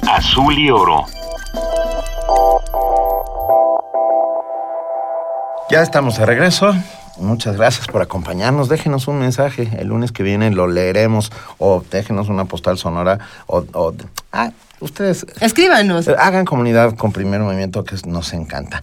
Azul 0.08 0.58
y 0.58 0.70
oro. 0.70 1.06
Ya 5.70 5.82
estamos 5.82 6.18
de 6.18 6.26
regreso. 6.26 6.74
Muchas 7.18 7.58
gracias 7.58 7.88
por 7.88 8.02
acompañarnos. 8.02 8.70
Déjenos 8.70 9.08
un 9.08 9.20
mensaje. 9.20 9.70
El 9.78 9.88
lunes 9.88 10.12
que 10.12 10.24
viene 10.24 10.52
lo 10.52 10.68
leeremos. 10.68 11.32
O 11.58 11.84
déjenos 11.90 12.30
una 12.30 12.46
postal 12.46 12.78
sonora. 12.78 13.20
O, 13.48 13.94
ah, 14.32 14.52
ustedes. 14.80 15.26
Escríbanos. 15.42 16.08
Hagan 16.08 16.46
comunidad 16.46 16.96
con 16.96 17.12
primer 17.12 17.42
movimiento 17.42 17.84
que 17.84 17.96
nos 18.08 18.34
encanta. 18.34 18.82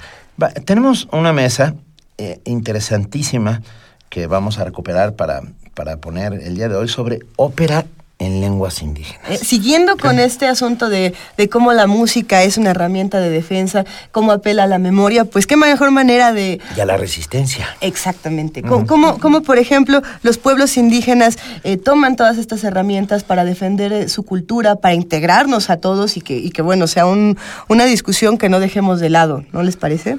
tenemos 0.65 1.09
una 1.13 1.33
mesa 1.33 1.75
eh, 2.19 2.41
interesantísima 2.45 3.63
que 4.09 4.27
vamos 4.27 4.59
a 4.59 4.65
recuperar 4.65 5.15
para, 5.15 5.43
para 5.75 5.97
poner 5.97 6.35
el 6.35 6.57
día 6.57 6.69
de 6.69 6.77
hoy 6.77 6.89
sobre 6.89 7.21
ópera 7.37 7.87
en 8.23 8.41
lenguas 8.41 8.83
indígenas. 8.83 9.29
Eh, 9.29 9.37
siguiendo 9.37 9.97
con 9.97 10.18
este 10.20 10.47
asunto 10.47 10.89
de, 10.89 11.12
de, 11.37 11.49
cómo 11.49 11.73
la 11.73 11.87
música 11.87 12.45
es 12.45 12.57
una 12.57 12.70
herramienta 12.70 13.20
de 13.20 13.31
defensa, 13.31 13.85
cómo 14.12 14.31
apela 14.31 14.64
a 14.64 14.66
la 14.66 14.79
memoria, 14.79 15.25
pues 15.25 15.47
qué 15.47 15.57
mejor 15.57 15.91
manera 15.91 16.33
de... 16.33 16.61
Y 16.77 16.81
a 16.81 16.87
la 16.87 16.97
resistencia. 16.97 17.77
Exactamente. 17.81 18.62
Uh 18.62 18.87
cómo, 18.87 19.43
por 19.43 19.59
ejemplo, 19.59 20.03
los 20.23 20.39
pueblos 20.39 20.77
indígenas 20.77 21.39
eh, 21.64 21.77
toman 21.77 22.16
todas 22.16 22.39
estas 22.39 22.62
herramientas 22.64 23.25
para 23.25 23.45
defender 23.45 23.93
eh, 23.93 24.09
su 24.09 24.23
cultura, 24.25 24.77
para 24.77 24.95
integrarnos 24.95 25.70
a 25.70 25.79
todos 25.79 26.16
y 26.16 26.20
que, 26.20 26.37
y 26.37 26.51
que 26.51 26.62
bueno, 26.62 26.87
sea 26.87 27.07
un, 27.07 27.37
una 27.68 27.85
discusión 27.87 28.39
que 28.39 28.49
no 28.49 28.61
dejemos 28.61 29.01
de 29.01 29.11
lado, 29.11 29.45
¿no 29.53 29.62
les 29.62 29.77
parece? 29.77 30.18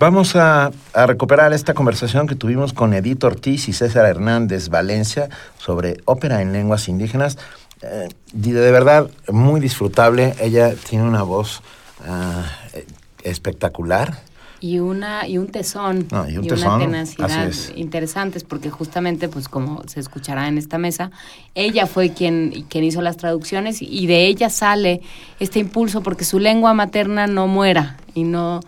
Vamos 0.00 0.34
a, 0.34 0.72
recuperar 1.06 1.52
esta 1.52 1.72
conversación 1.72 2.26
que 2.26 2.34
tuvimos 2.34 2.72
con 2.72 2.94
Edith 2.94 3.22
Ortiz 3.22 3.68
y 3.68 3.72
César 3.72 4.06
Hernández 4.06 4.68
Valencia 4.68 5.28
sobre 5.56 5.98
ópera 6.04 6.42
en 6.42 6.52
lenguas 6.52 6.88
indígenas. 6.88 7.38
Eh, 7.80 8.08
de 8.32 8.72
verdad, 8.72 9.08
muy 9.30 9.60
disfrutable. 9.60 10.34
Ella 10.40 10.74
tiene 10.74 11.04
una 11.04 11.22
voz 11.22 11.62
ah, 12.06 12.44
espectacular. 13.22 14.18
Y, 14.60 14.80
una, 14.80 15.28
y 15.28 15.38
un 15.38 15.48
tesón 15.48 16.08
y, 16.28 16.38
una 16.38 16.78
tenacidad 16.78 17.52
interesantes, 17.76 18.42
porque 18.44 18.70
justamente, 18.70 19.28
pues 19.28 19.48
como 19.48 19.82
se 19.86 20.00
escuchará 20.00 20.48
en 20.48 20.58
esta 20.58 20.78
mesa, 20.78 21.12
ella 21.54 21.86
fue 21.86 22.14
quien, 22.14 22.64
quien 22.68 22.82
hizo 22.82 23.02
las 23.02 23.18
traducciones 23.18 23.82
y 23.82 24.06
de 24.06 24.26
ella 24.26 24.48
sale 24.48 25.02
este 25.38 25.58
impulso 25.58 26.02
porque 26.02 26.24
su 26.24 26.38
lengua 26.38 26.72
materna 26.72 27.26
no 27.26 27.46
muera 27.46 27.98
y 28.14 28.24
no 28.24 28.60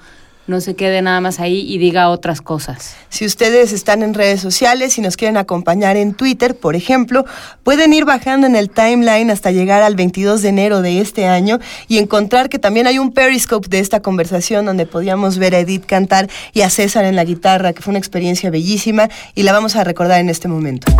no 0.46 0.60
se 0.60 0.74
quede 0.76 1.02
nada 1.02 1.20
más 1.20 1.40
ahí 1.40 1.60
y 1.68 1.78
diga 1.78 2.08
otras 2.08 2.40
cosas. 2.40 2.94
Si 3.08 3.24
ustedes 3.24 3.72
están 3.72 4.02
en 4.02 4.14
redes 4.14 4.40
sociales 4.40 4.96
y 4.98 5.00
nos 5.00 5.16
quieren 5.16 5.36
acompañar 5.36 5.96
en 5.96 6.14
Twitter, 6.14 6.56
por 6.56 6.76
ejemplo, 6.76 7.24
pueden 7.64 7.92
ir 7.92 8.04
bajando 8.04 8.46
en 8.46 8.56
el 8.56 8.70
timeline 8.70 9.30
hasta 9.30 9.50
llegar 9.50 9.82
al 9.82 9.96
22 9.96 10.42
de 10.42 10.48
enero 10.48 10.82
de 10.82 11.00
este 11.00 11.26
año 11.26 11.58
y 11.88 11.98
encontrar 11.98 12.48
que 12.48 12.58
también 12.58 12.86
hay 12.86 12.98
un 12.98 13.12
periscope 13.12 13.68
de 13.68 13.80
esta 13.80 14.00
conversación 14.00 14.66
donde 14.66 14.86
podíamos 14.86 15.38
ver 15.38 15.54
a 15.54 15.60
Edith 15.60 15.86
cantar 15.86 16.28
y 16.52 16.60
a 16.60 16.70
César 16.70 17.04
en 17.04 17.16
la 17.16 17.24
guitarra, 17.24 17.72
que 17.72 17.82
fue 17.82 17.92
una 17.92 17.98
experiencia 17.98 18.50
bellísima 18.50 19.08
y 19.34 19.42
la 19.42 19.52
vamos 19.52 19.76
a 19.76 19.84
recordar 19.84 20.20
en 20.20 20.28
este 20.28 20.48
momento. 20.48 20.92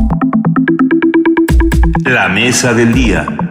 La 2.04 2.28
mesa 2.28 2.72
del 2.72 2.92
día. 2.92 3.45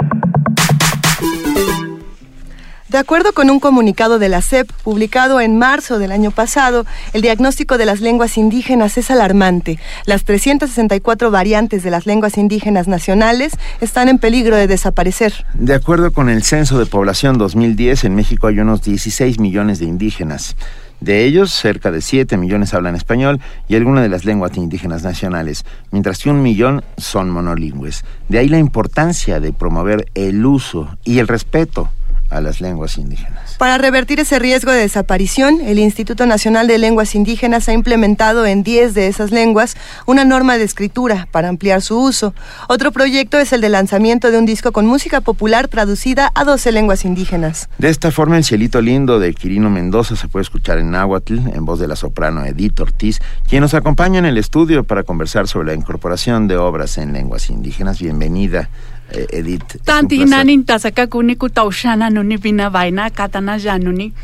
De 2.87 2.99
acuerdo 2.99 3.33
con 3.33 3.49
un 3.49 3.59
comunicado 3.59 4.19
de 4.19 4.29
la 4.29 4.43
CEP 4.43 4.71
publicado 4.83 5.41
en 5.41 5.57
marzo 5.57 5.97
del 5.97 6.11
año 6.11 6.29
pasado, 6.29 6.85
el 7.13 7.23
diagnóstico 7.23 7.79
de 7.79 7.87
las 7.87 7.99
lenguas 7.99 8.37
indígenas 8.37 8.99
es 8.99 9.09
alarmante. 9.09 9.79
Las 10.05 10.23
364 10.23 11.31
variantes 11.31 11.81
de 11.81 11.89
las 11.89 12.05
lenguas 12.05 12.37
indígenas 12.37 12.87
nacionales 12.87 13.53
están 13.81 14.07
en 14.07 14.19
peligro 14.19 14.55
de 14.55 14.67
desaparecer. 14.67 15.33
De 15.55 15.73
acuerdo 15.73 16.13
con 16.13 16.29
el 16.29 16.43
Censo 16.43 16.77
de 16.77 16.85
Población 16.85 17.39
2010, 17.39 18.03
en 18.03 18.13
México 18.13 18.45
hay 18.45 18.59
unos 18.59 18.83
16 18.83 19.39
millones 19.39 19.79
de 19.79 19.85
indígenas. 19.85 20.55
De 21.01 21.25
ellos, 21.25 21.51
cerca 21.51 21.89
de 21.89 22.01
7 22.01 22.37
millones 22.37 22.75
hablan 22.75 22.95
español 22.95 23.41
y 23.67 23.75
alguna 23.75 24.03
de 24.03 24.09
las 24.09 24.25
lenguas 24.25 24.55
indígenas 24.57 25.01
nacionales, 25.01 25.65
mientras 25.89 26.19
que 26.19 26.29
un 26.29 26.43
millón 26.43 26.83
son 26.97 27.31
monolingües. 27.31 28.05
De 28.29 28.37
ahí 28.37 28.47
la 28.47 28.59
importancia 28.59 29.39
de 29.39 29.53
promover 29.53 30.05
el 30.13 30.45
uso 30.45 30.95
y 31.03 31.17
el 31.17 31.27
respeto 31.27 31.89
a 32.35 32.41
las 32.41 32.61
lenguas 32.61 32.97
indígenas. 32.97 33.55
Para 33.57 33.77
revertir 33.77 34.19
ese 34.19 34.39
riesgo 34.39 34.71
de 34.71 34.79
desaparición, 34.79 35.61
el 35.61 35.79
Instituto 35.79 36.25
Nacional 36.25 36.67
de 36.67 36.77
Lenguas 36.77 37.15
Indígenas 37.15 37.69
ha 37.69 37.73
implementado 37.73 38.45
en 38.45 38.63
10 38.63 38.93
de 38.93 39.07
esas 39.07 39.31
lenguas 39.31 39.77
una 40.05 40.25
norma 40.25 40.57
de 40.57 40.63
escritura 40.63 41.27
para 41.31 41.49
ampliar 41.49 41.81
su 41.81 41.99
uso. 41.99 42.33
Otro 42.67 42.91
proyecto 42.91 43.39
es 43.39 43.53
el 43.53 43.61
de 43.61 43.69
lanzamiento 43.69 44.31
de 44.31 44.37
un 44.37 44.45
disco 44.45 44.71
con 44.71 44.85
música 44.85 45.21
popular 45.21 45.67
traducida 45.67 46.31
a 46.35 46.43
12 46.43 46.71
lenguas 46.71 47.05
indígenas. 47.05 47.69
De 47.77 47.89
esta 47.89 48.11
forma, 48.11 48.37
el 48.37 48.43
cielito 48.43 48.81
lindo 48.81 49.19
de 49.19 49.33
Quirino 49.33 49.69
Mendoza 49.69 50.15
se 50.15 50.27
puede 50.27 50.43
escuchar 50.43 50.77
en 50.77 50.91
náhuatl, 50.91 51.37
en 51.53 51.65
voz 51.65 51.79
de 51.79 51.87
la 51.87 51.95
soprano 51.95 52.45
Edith 52.45 52.79
Ortiz, 52.79 53.19
quien 53.47 53.61
nos 53.61 53.73
acompaña 53.73 54.19
en 54.19 54.25
el 54.25 54.37
estudio 54.37 54.83
para 54.83 55.03
conversar 55.03 55.47
sobre 55.47 55.67
la 55.67 55.73
incorporación 55.73 56.47
de 56.47 56.57
obras 56.57 56.97
en 56.97 57.13
lenguas 57.13 57.49
indígenas. 57.49 57.99
Bienvenida 57.99 58.69
Edith. 59.11 59.63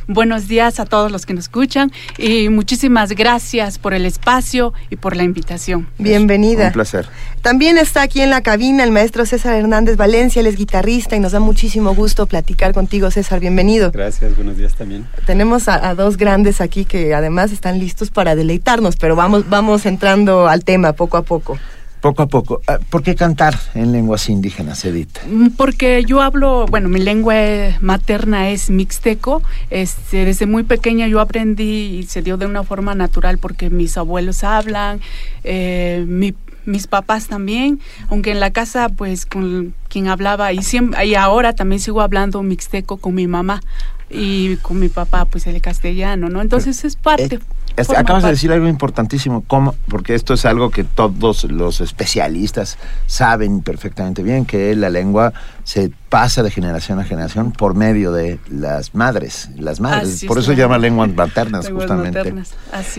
Buenos 0.07 0.47
días 0.47 0.79
a 0.79 0.86
todos 0.86 1.11
los 1.11 1.25
que 1.25 1.34
nos 1.34 1.45
escuchan 1.45 1.91
y 2.17 2.49
muchísimas 2.49 3.11
gracias 3.11 3.77
por 3.77 3.93
el 3.93 4.05
espacio 4.05 4.73
y 4.89 4.95
por 4.95 5.15
la 5.15 5.23
invitación. 5.23 5.88
Bienvenida. 5.97 6.67
Un 6.67 6.73
placer. 6.73 7.07
También 7.41 7.77
está 7.77 8.03
aquí 8.03 8.21
en 8.21 8.29
la 8.29 8.41
cabina 8.41 8.84
el 8.84 8.91
maestro 8.91 9.25
César 9.25 9.55
Hernández 9.55 9.97
Valencia, 9.97 10.39
él 10.39 10.47
es 10.47 10.55
guitarrista 10.55 11.15
y 11.15 11.19
nos 11.19 11.32
da 11.32 11.39
muchísimo 11.39 11.95
gusto 11.95 12.27
platicar 12.27 12.73
contigo, 12.73 13.09
César. 13.09 13.39
Bienvenido. 13.39 13.91
Gracias, 13.91 14.36
buenos 14.36 14.57
días 14.57 14.75
también. 14.75 15.07
Tenemos 15.25 15.67
a, 15.67 15.93
dos 15.95 16.17
grandes 16.17 16.61
aquí 16.61 16.86
que 16.86 17.13
además 17.13 17.51
están 17.51 17.79
listos 17.79 18.11
para 18.11 18.36
deleitarnos, 18.36 18.95
pero 18.95 19.15
vamos, 19.15 19.49
vamos 19.49 19.86
entrando 19.86 20.47
al 20.47 20.63
tema 20.63 20.93
poco 20.93 21.17
a 21.17 21.23
poco. 21.23 21.57
Poco 22.02 22.24
a 22.24 22.28
poco. 22.28 22.62
Ah, 22.68 22.80
¿Por 22.89 23.04
qué 23.04 23.16
cantar 23.16 23.58
en 23.76 23.91
lenguas 23.91 24.28
indígenas, 24.28 24.84
Edith? 24.86 25.20
Mm, 25.28 25.49
porque 25.49 26.04
yo 26.04 26.22
hablo, 26.22 26.66
bueno, 26.66 26.89
mi 26.89 26.99
lengua 26.99 27.36
materna 27.80 28.49
es 28.49 28.72
mixteco. 28.72 29.43
Este, 29.70 30.26
desde 30.26 30.47
muy 30.47 30.64
pequeña 30.64 31.08
yo 31.08 31.20
aprendí 31.20 31.99
y 31.99 32.04
se 32.04 32.24
dio 32.24 32.38
de 32.38 32.47
una 32.47 32.64
forma 32.64 32.95
natural 32.95 33.38
porque 33.38 33.70
mis 33.70 33.97
abuelos 33.97 34.43
hablan, 34.43 34.99
eh, 35.43 36.04
mis 36.66 36.88
papás 36.88 37.28
también, 37.28 37.80
aunque 38.10 38.32
en 38.32 38.39
la 38.39 38.52
casa 38.52 38.89
pues 38.89 39.26
con 39.26 39.74
quien 39.88 40.08
hablaba 40.08 40.54
y 40.54 40.64
siempre 40.64 41.06
y 41.06 41.16
ahora 41.16 41.54
también 41.54 41.80
sigo 41.80 42.02
hablando 42.02 42.41
mixteco 42.43 42.97
con 42.97 43.16
mi 43.16 43.28
mamá 43.28 43.62
y 44.10 44.58
con 44.58 44.80
mi 44.80 44.89
papá 44.89 45.26
pues 45.26 45.47
el 45.47 45.62
castellano, 45.62 46.30
¿no? 46.30 46.41
Entonces 46.41 46.84
es 46.84 46.95
parte. 46.95 47.39
Eh, 47.78 47.84
acabas 47.95 48.24
de 48.24 48.30
decir 48.30 48.51
algo 48.51 48.67
importantísimo, 48.67 49.43
¿cómo? 49.47 49.76
porque 49.88 50.15
esto 50.15 50.34
es 50.34 50.45
algo 50.45 50.69
que 50.69 50.84
todos 50.84 51.45
los 51.45 51.82
especialistas 51.82 52.78
saben 53.05 53.61
perfectamente 53.61 54.24
bien, 54.24 54.45
que 54.45 54.76
la 54.76 54.89
lengua 54.89 55.34
se 55.63 55.91
pasa 56.09 56.43
de 56.43 56.51
generación 56.51 56.99
a 56.99 57.03
generación 57.03 57.51
por 57.51 57.76
medio 57.76 58.11
de 58.11 58.39
las 58.49 58.93
madres, 58.93 59.49
las 59.57 59.80
madres, 59.80 60.26
por 60.26 60.38
eso 60.38 60.51
se 60.51 60.57
llama 60.57 60.78
lenguas 60.78 61.13
maternas 61.13 61.69
justamente. 61.72 62.34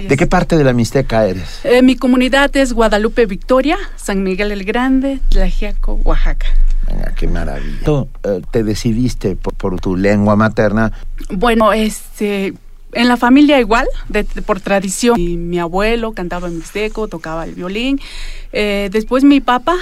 ¿De 0.08 0.16
qué 0.16 0.26
parte 0.26 0.56
de 0.56 0.64
la 0.64 0.72
Mixteca 0.72 1.26
eres? 1.26 1.60
Eh, 1.64 1.82
mi 1.82 1.96
comunidad 1.96 2.54
es 2.56 2.72
Guadalupe 2.72 3.26
Victoria, 3.26 3.76
San 3.96 4.22
Miguel 4.22 4.52
el 4.52 4.64
Grande, 4.64 5.20
Tlajiaco, 5.28 5.94
Oaxaca. 6.04 6.46
Venga, 6.88 7.12
qué 7.14 7.28
maravilla. 7.28 7.84
¿Tú 7.84 8.08
eh, 8.24 8.40
te 8.50 8.64
decidiste 8.64 9.36
por 9.36 9.80
tu 9.80 9.96
lengua 9.96 10.36
materna? 10.36 10.92
Bueno, 11.30 11.72
este 11.72 12.54
en 12.93 13.09
la 13.09 13.16
familia 13.16 13.59
igual, 13.61 13.86
por 14.47 14.61
tradición. 14.61 15.16
Mi, 15.49 15.59
abuelo 15.59 16.12
cantaba 16.12 16.49
mixteco, 16.49 17.09
tocaba 17.09 17.45
el 17.45 17.55
violín. 17.55 18.01
Eh, 18.53 18.88
después 18.93 19.24
mi 19.24 19.40
papá, 19.40 19.76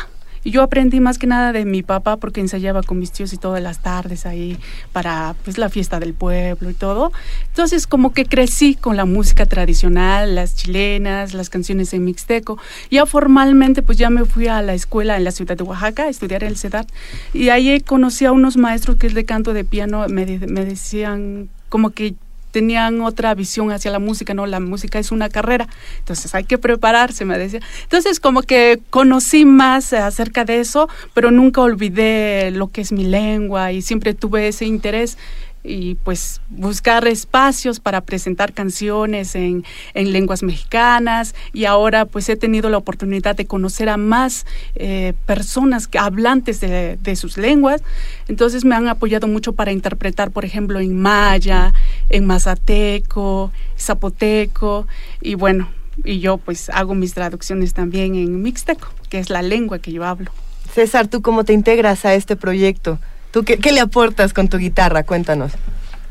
yo 0.45 0.63
aprendí 0.63 1.01
más 1.01 1.19
que 1.19 1.27
nada 1.27 1.53
de 1.53 1.65
mi 1.65 1.83
papá 1.83 2.17
porque 2.17 2.41
ensayaba 2.41 2.83
con 2.83 2.99
mis 2.99 3.13
tíos 3.13 3.33
y 3.33 3.37
todas 3.37 3.63
las 3.63 3.81
tardes 3.81 4.25
ahí 4.25 4.59
para 4.93 5.35
pues 5.45 5.59
la 5.59 5.69
fiesta 5.69 6.01
del 6.01 6.15
pueblo 6.15 6.71
y 6.71 6.75
todo. 6.75 7.13
Entonces 7.49 7.87
como 7.87 8.13
que 8.13 8.25
crecí 8.25 8.75
con 8.75 8.97
la 8.97 9.05
música 9.05 9.45
tradicional, 9.45 10.35
las 10.35 10.55
chilenas, 10.55 11.35
las 11.35 11.51
canciones 11.51 11.93
en 11.93 12.05
mixteco. 12.05 12.59
Ya 12.91 13.05
formalmente 13.05 13.83
pues 13.83 13.99
ya 13.99 14.09
me 14.09 14.25
fui 14.25 14.47
a 14.47 14.63
la 14.63 14.73
escuela 14.73 15.17
en 15.17 15.25
la 15.25 15.33
ciudad 15.33 15.57
de 15.57 15.65
Oaxaca 15.65 16.05
a 16.05 16.09
estudiar 16.09 16.43
el 16.43 16.57
CEDAT 16.57 16.89
y 17.35 17.51
ahí 17.51 17.81
conocí 17.81 18.25
a 18.25 18.33
unos 18.33 18.57
maestros 18.57 18.97
que 18.97 19.09
es 19.09 19.15
de 19.15 19.25
canto 19.25 19.53
de 19.53 19.65
piano, 19.65 20.07
me 20.09 20.25
decían 20.65 21.51
como 21.69 21.91
que 21.91 22.15
tenían 22.51 23.01
otra 23.01 23.35
visión 23.35 23.71
hacia 23.73 23.91
la 23.91 23.99
música, 23.99 24.35
¿no? 24.35 24.47
La 24.47 24.61
música 24.61 24.99
es 24.99 25.13
una 25.13 25.29
carrera, 25.29 25.69
entonces 25.99 26.35
hay 26.35 26.45
que 26.45 26.59
prepararse, 26.59 27.25
me 27.25 27.39
decía. 27.39 27.61
Entonces 27.83 28.21
como 28.21 28.43
que 28.43 28.81
conocí 28.91 29.45
más 29.45 29.93
acerca 29.93 30.45
de 30.45 30.61
eso, 30.61 30.89
pero 31.15 31.31
nunca 31.31 31.61
olvidé 31.61 32.51
lo 32.51 32.69
que 32.69 32.81
es 32.81 32.93
mi 32.93 33.05
lengua 33.05 33.73
y 33.73 33.83
siempre 33.83 34.15
tuve 34.15 34.49
ese 34.49 34.65
interés 34.65 35.19
y 35.63 35.97
pues 35.97 36.41
buscar 36.49 37.07
espacios 37.07 37.81
para 37.81 38.01
presentar 38.01 38.53
canciones 38.53 39.35
en, 39.35 39.65
en, 39.95 40.13
lenguas 40.13 40.43
mexicanas. 40.43 41.35
Y 41.53 41.67
ahora 41.67 42.07
pues 42.07 42.29
he 42.29 42.37
tenido 42.37 42.71
la 42.71 42.79
oportunidad 42.79 43.37
de 43.37 43.47
conocer 43.47 43.89
a 43.89 43.97
más 43.97 44.47
eh, 44.75 45.13
personas 45.27 45.89
hablantes 45.99 46.61
de, 46.61 46.97
de, 46.97 47.17
sus 47.17 47.37
lenguas. 47.37 47.83
Entonces 48.29 48.65
me 48.65 48.75
han 48.75 48.89
apoyado 48.89 49.29
mucho 49.29 49.53
para 49.53 49.73
interpretar 49.73 50.31
por 50.31 50.45
ejemplo 50.45 50.81
en 50.81 50.97
maya 51.01 51.75
en 52.09 52.27
mazateco 52.27 53.53
zapoteco. 53.79 54.87
Y 55.21 55.35
bueno 55.35 55.69
y 56.05 56.21
yo 56.21 56.39
pues 56.39 56.71
hago 56.71 56.95
mis 56.95 57.13
traducciones 57.13 57.75
también 57.75 58.15
en 58.15 58.41
mixteco 58.43 58.89
que 59.11 59.19
es 59.19 59.29
la 59.29 59.43
lengua 59.43 59.79
que 59.79 59.93
yo 59.93 60.05
hablo. 60.05 60.31
César 60.73 61.09
tú 61.09 61.21
cómo 61.21 61.45
te 61.45 61.53
integras 61.53 62.05
a 62.05 62.15
este 62.15 62.37
proyecto 62.37 62.99
¿Tú 63.33 63.45
qué, 63.45 63.59
le 63.73 63.81
aportas 63.81 64.33
con 64.33 64.49
tu 64.49 64.59
guitarra? 64.59 65.03
Cuéntanos. 65.05 65.53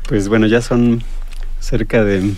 Pues 0.08 0.28
bueno, 0.28 0.46
ya 0.46 0.60
son 0.62 1.02
cerca 1.60 2.02
de 2.04 2.32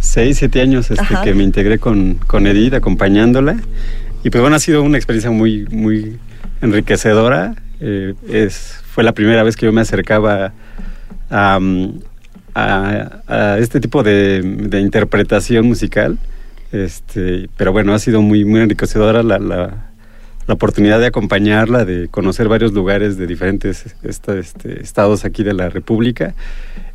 seis, 0.00 0.38
siete 0.38 0.60
años 0.60 0.90
este, 0.90 1.02
Ajá. 1.02 1.22
que 1.22 1.34
me 1.34 1.42
integré 1.42 1.78
con, 1.78 2.14
con 2.14 2.46
Edith 2.46 2.74
acompañándola. 2.74 3.56
Y 4.24 4.30
pues 4.30 4.40
bueno, 4.40 4.56
ha 4.56 4.60
sido 4.60 4.82
una 4.82 4.96
experiencia 4.98 5.30
muy, 5.30 5.66
muy 5.66 6.18
enriquecedora. 6.60 7.54
Eh, 7.80 8.14
es, 8.28 8.80
fue 8.92 9.02
la 9.02 9.12
primera 9.12 9.42
vez 9.42 9.56
que 9.56 9.66
yo 9.66 9.72
me 9.72 9.80
acercaba 9.80 10.52
a, 11.30 11.58
a- 12.54 13.10
a 13.26 13.58
este 13.58 13.80
tipo 13.80 14.02
de, 14.02 14.42
de 14.42 14.80
interpretación 14.80 15.66
musical. 15.66 16.18
Este, 16.70 17.48
pero 17.56 17.72
bueno, 17.72 17.92
ha 17.94 17.98
sido 17.98 18.22
muy, 18.22 18.44
muy 18.44 18.60
enriquecedora 18.60 19.22
la, 19.22 19.38
la, 19.38 19.90
la 20.46 20.54
oportunidad 20.54 20.98
de 21.00 21.06
acompañarla, 21.06 21.84
de 21.84 22.08
conocer 22.08 22.48
varios 22.48 22.72
lugares 22.72 23.16
de 23.16 23.26
diferentes 23.26 23.94
esta- 24.02 24.36
este, 24.38 24.82
estados 24.82 25.24
aquí 25.24 25.42
de 25.44 25.54
la 25.54 25.68
República 25.68 26.34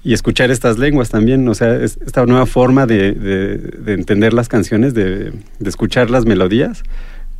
y 0.03 0.13
escuchar 0.13 0.51
estas 0.51 0.77
lenguas 0.77 1.09
también, 1.09 1.47
o 1.47 1.55
sea, 1.55 1.75
es- 1.75 1.97
esta 2.05 2.25
nueva 2.25 2.45
forma 2.45 2.85
de, 2.85 3.13
de- 3.13 3.57
de 3.57 3.93
entender 3.93 4.33
las 4.33 4.47
canciones, 4.49 4.93
de, 4.93 5.31
de 5.59 5.69
escuchar 5.69 6.09
las 6.09 6.25
melodías 6.25 6.83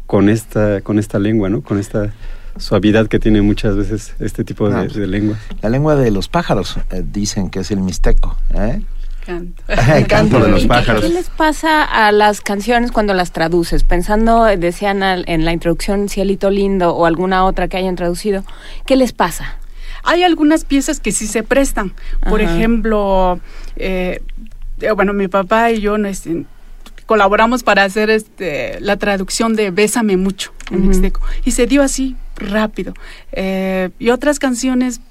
con 0.05 0.29
esta, 0.29 0.81
con 0.81 0.97
esta 0.99 1.19
lengua, 1.19 1.49
¿no? 1.49 1.61
Con 1.61 1.77
esta 1.77 2.13
suavidad 2.57 3.07
que 3.07 3.19
tiene 3.19 3.41
muchas 3.41 3.75
veces 3.75 4.13
este 4.19 4.43
tipo 4.43 4.67
Ah, 4.67 4.81
de, 4.81 4.85
pues. 4.85 4.95
de 4.95 5.07
lenguas. 5.07 5.39
La 5.61 5.69
lengua 5.69 5.95
de 5.95 6.09
los 6.11 6.27
pájaros, 6.29 6.77
eh, 6.91 7.03
dicen 7.05 7.49
que 7.49 7.59
es 7.59 7.69
el 7.71 7.81
mixteco. 7.81 8.35
¿eh? 8.55 8.81
Canto. 9.27 9.61
El 9.67 10.07
canto 10.07 10.39
de 10.39 10.47
los 10.49 10.59
¿Y 10.61 10.63
qué- 10.63 10.67
pájaros. 10.69 11.01
¿Qué 11.03 11.09
les 11.09 11.29
pasa 11.29 11.83
a 11.83 12.11
las 12.13 12.39
canciones 12.41 12.91
cuando 12.93 13.13
las 13.13 13.33
traduces? 13.33 13.83
Pensando, 13.83 14.45
decían 14.45 15.03
al- 15.03 15.25
en 15.27 15.43
la 15.45 15.51
introducción 15.51 16.07
Cielito 16.09 16.49
Lindo 16.49 16.95
o 16.95 17.05
alguna 17.05 17.43
otra 17.45 17.67
que 17.67 17.75
hayan 17.77 17.95
traducido, 17.97 18.43
¿qué 18.85 18.95
les 18.95 19.11
pasa? 19.11 19.57
Hay 20.03 20.23
algunas 20.23 20.63
piezas 20.63 21.01
que 21.01 21.11
sí 21.11 21.27
se 21.27 21.43
prestan. 21.43 21.93
Por 22.29 22.41
Ajá. 22.41 22.55
ejemplo, 22.55 23.39
eh, 23.75 24.21
eh, 24.79 24.91
bueno, 24.91 25.11
mi 25.11 25.27
papá 25.27 25.71
y 25.71 25.81
yo 25.81 25.97
nos, 25.97 26.25
eh, 26.25 26.45
colaboramos 27.05 27.63
para 27.63 27.83
hacer 27.83 28.09
este, 28.09 28.79
la 28.79 28.95
traducción 28.95 29.55
de 29.57 29.71
Bésame 29.71 30.15
mucho 30.15 30.53
en 30.71 30.77
Ujú. 30.79 30.87
mixteco. 30.87 31.21
Y 31.43 31.51
se 31.51 31.67
dio 31.67 31.83
así, 31.83 32.15
rápido. 32.37 32.93
Eh, 33.33 33.89
y 33.99 34.09
otras 34.11 34.39
canciones, 34.39 35.01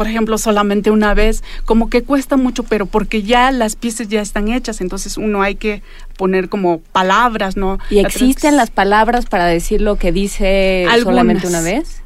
por 0.00 0.08
ejemplo, 0.08 0.38
solamente 0.38 0.90
una 0.90 1.12
vez, 1.12 1.44
como 1.66 1.90
que 1.90 2.02
cuesta 2.02 2.38
mucho, 2.38 2.62
pero 2.62 2.86
porque 2.86 3.22
ya 3.22 3.50
las 3.50 3.76
piezas 3.76 4.08
ya 4.08 4.22
están 4.22 4.48
hechas, 4.48 4.80
entonces 4.80 5.18
uno 5.18 5.42
hay 5.42 5.56
que 5.56 5.82
poner 6.16 6.48
como 6.48 6.78
palabras, 6.80 7.58
¿no? 7.58 7.78
¿Y 7.90 7.98
existen 7.98 8.56
las 8.56 8.70
palabras 8.70 9.26
para 9.26 9.44
decir 9.44 9.82
lo 9.82 9.96
que 9.96 10.10
dice 10.10 10.86
Algunas. 10.88 11.02
solamente 11.02 11.46
una 11.48 11.60
vez? 11.60 11.99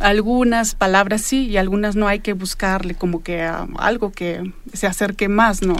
Algunas 0.00 0.74
palabras 0.74 1.20
sí 1.20 1.46
y 1.48 1.56
algunas 1.58 1.94
no 1.94 2.08
hay 2.08 2.20
que 2.20 2.32
buscarle 2.32 2.94
como 2.94 3.22
que 3.22 3.42
ah, 3.42 3.66
algo 3.78 4.10
que 4.12 4.50
se 4.72 4.86
acerque 4.86 5.28
más, 5.28 5.62
¿no? 5.62 5.76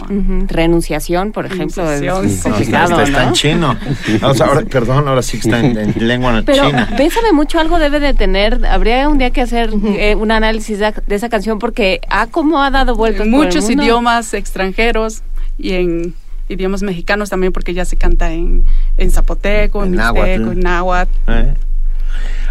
Renunciación, 0.47 1.31
por 1.31 1.45
ejemplo, 1.45 1.83
es 1.91 2.01
Renunciación, 2.01 2.29
sí. 2.29 2.41
complicado, 2.43 2.91
está, 3.01 3.03
está 3.03 3.23
en 3.23 3.29
¿no? 3.29 3.33
chino. 3.33 3.77
O 4.29 4.33
sea, 4.33 4.45
ahora- 4.47 4.61
perdón, 4.65 5.07
ahora 5.07 5.21
sí 5.21 5.39
que 5.39 5.47
está 5.49 5.59
en, 5.59 5.77
en 5.77 6.07
lengua 6.07 6.41
Pero 6.45 6.67
china. 6.67 6.87
Bésame 6.97 7.31
mucho 7.31 7.59
algo 7.59 7.79
debe 7.79 7.99
de 7.99 8.13
tener, 8.13 8.65
habría 8.65 9.09
un 9.09 9.17
día 9.17 9.31
que 9.31 9.41
hacer 9.41 9.71
eh, 9.97 10.15
un 10.15 10.31
análisis 10.31 10.79
de, 10.79 10.93
de 11.07 11.15
esa 11.15 11.29
canción 11.29 11.59
porque 11.59 12.01
ah, 12.09 12.27
cómo 12.29 12.61
ha 12.61 12.69
dado 12.71 12.95
vueltas 12.95 13.25
En 13.25 13.31
por 13.31 13.41
el 13.41 13.47
muchos 13.47 13.65
mundo. 13.67 13.83
idiomas 13.83 14.33
extranjeros 14.33 15.23
y 15.57 15.73
en 15.73 16.13
idiomas 16.49 16.83
mexicanos 16.83 17.29
también 17.29 17.53
porque 17.53 17.73
ya 17.73 17.85
se 17.85 17.95
canta 17.95 18.31
en, 18.33 18.63
en 18.97 19.09
zapoteco, 19.11 19.83
en 19.83 19.89
En 19.93 19.95
náhuatl. 19.95 20.29
en 20.51 20.59
náhuatl. 20.59 21.11
¿eh? 21.27 21.53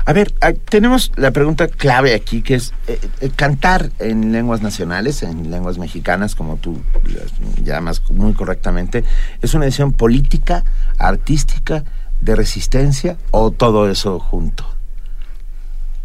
A 0.05 0.13
ver, 0.13 0.35
ah, 0.41 0.53
tenemos 0.53 1.13
la 1.17 1.31
pregunta 1.31 1.69
clave 1.69 2.15
aquí, 2.15 2.43
que 2.43 2.55
es 2.55 2.73
eh, 2.87 2.99
eh, 3.21 3.31
cantar 3.35 3.91
en 3.99 4.33
lenguas 4.33 4.63
nacionales, 4.63 5.23
en 5.23 5.51
lenguas 5.51 5.79
mexicanas, 5.79 6.35
como 6.35 6.57
tú 6.57 6.81
las 7.05 7.33
llamas 7.63 8.03
muy 8.11 8.33
correctamente, 8.33 9.05
¿es 9.43 9.55
una 9.55 9.67
decisión 9.67 9.93
política, 9.93 10.65
artística, 10.99 11.85
de 12.21 12.37
resistencia 12.37 13.17
o 13.31 13.51
todo 13.51 13.91
eso 13.91 14.19
junto? 14.19 14.65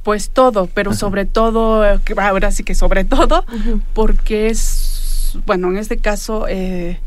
Pues 0.03 0.29
todo, 0.29 0.67
pero 0.67 0.93
sobre 0.93 1.25
todo, 1.25 1.83
ahora 2.17 2.51
sí 2.51 2.63
que 2.63 2.75
sobre 2.75 3.05
todo, 3.05 3.43
porque 3.93 4.47
es, 4.49 5.35
bueno, 5.47 5.69
en 5.69 5.77
este 5.77 5.97
caso, 5.97 6.45
eh, 6.47 6.99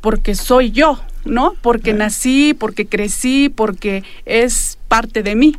porque 0.00 0.34
soy 0.34 0.70
yo, 0.70 0.98
¿no? 1.24 1.54
Porque 1.62 1.92
nací, 1.92 2.54
porque 2.54 2.86
crecí, 2.86 3.48
porque 3.48 4.04
es 4.24 4.78
parte 4.88 5.22
de 5.22 5.34
mí. 5.34 5.56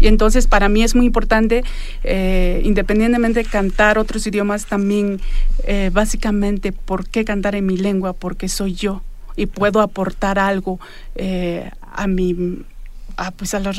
Y 0.00 0.08
entonces 0.08 0.46
para 0.48 0.68
mí 0.68 0.82
es 0.82 0.94
muy 0.96 1.06
importante, 1.06 1.62
eh, 2.02 2.60
independientemente 2.64 3.44
de 3.44 3.48
cantar 3.48 3.98
otros 3.98 4.26
idiomas, 4.26 4.66
también 4.66 5.20
eh, 5.64 5.90
básicamente, 5.92 6.72
¿por 6.72 7.08
qué 7.08 7.24
cantar 7.24 7.54
en 7.54 7.66
mi 7.66 7.76
lengua? 7.76 8.12
Porque 8.12 8.48
soy 8.48 8.74
yo 8.74 9.02
y 9.36 9.46
puedo 9.46 9.80
aportar 9.80 10.38
algo 10.38 10.80
eh, 11.14 11.70
a 11.92 12.06
mi, 12.06 12.64
a, 13.16 13.30
pues 13.30 13.54
a 13.54 13.60
las 13.60 13.78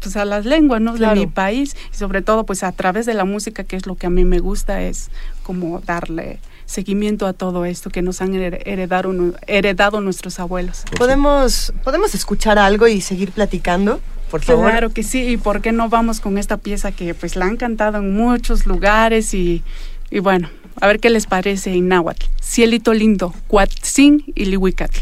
pues 0.00 0.16
a 0.16 0.24
las 0.24 0.44
lenguas 0.44 0.80
¿no? 0.80 0.94
Claro. 0.94 1.14
de 1.14 1.26
mi 1.26 1.32
país 1.32 1.76
y 1.92 1.96
sobre 1.96 2.22
todo 2.22 2.44
pues 2.44 2.64
a 2.64 2.72
través 2.72 3.06
de 3.06 3.14
la 3.14 3.24
música 3.24 3.62
que 3.62 3.76
es 3.76 3.86
lo 3.86 3.94
que 3.94 4.06
a 4.06 4.10
mí 4.10 4.24
me 4.24 4.40
gusta 4.40 4.82
es 4.82 5.10
como 5.44 5.80
darle 5.80 6.40
seguimiento 6.72 7.26
a 7.26 7.32
todo 7.34 7.64
esto 7.64 7.90
que 7.90 8.02
nos 8.02 8.22
han 8.22 8.34
heredado 8.34 10.00
nuestros 10.00 10.40
abuelos. 10.40 10.84
¿Podemos, 10.96 11.72
¿Podemos 11.84 12.14
escuchar 12.14 12.58
algo 12.58 12.88
y 12.88 13.00
seguir 13.00 13.30
platicando? 13.30 14.00
Por 14.30 14.42
favor. 14.42 14.70
Claro 14.70 14.90
que 14.90 15.02
sí, 15.02 15.28
y 15.28 15.36
por 15.36 15.60
qué 15.60 15.72
no 15.72 15.90
vamos 15.90 16.20
con 16.20 16.38
esta 16.38 16.56
pieza 16.56 16.90
que 16.90 17.12
pues 17.14 17.36
la 17.36 17.44
han 17.44 17.58
cantado 17.58 17.98
en 17.98 18.14
muchos 18.14 18.66
lugares 18.66 19.34
y, 19.34 19.62
y 20.10 20.20
bueno, 20.20 20.48
a 20.80 20.86
ver 20.86 20.98
qué 21.00 21.10
les 21.10 21.26
parece 21.26 21.74
en 21.74 21.88
náhuatl. 21.88 22.24
Cielito 22.42 22.94
lindo, 22.94 23.34
Cuatzin 23.48 24.24
y 24.34 24.46
Lihuicatl. 24.46 25.00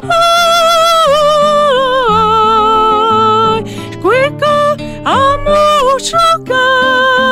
Ay, 0.03 0.23
Shkwika 5.99 7.22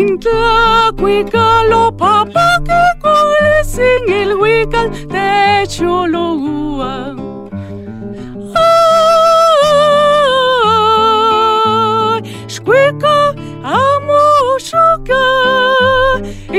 intlacuicalo 0.00 1.82
papakikol 2.00 3.44
sin 3.72 4.02
ilhuical 4.20 4.86
techologuan 5.12 7.16
xcuica 12.54 13.16
amuxuca 13.80 15.24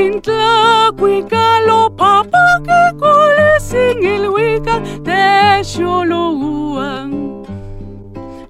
intlacuicalo 0.04 1.80
papakikol 2.00 3.38
sin 3.68 3.98
ilhuical 4.14 4.80
techologuan 5.08 7.08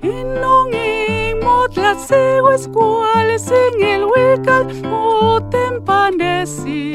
Inungi 0.05 1.33
motla 1.43 1.95
siwa 1.97 2.59
squal 2.59 3.39
singil 3.39 4.05
wikal 4.13 4.67
otempanesi. 4.93 6.93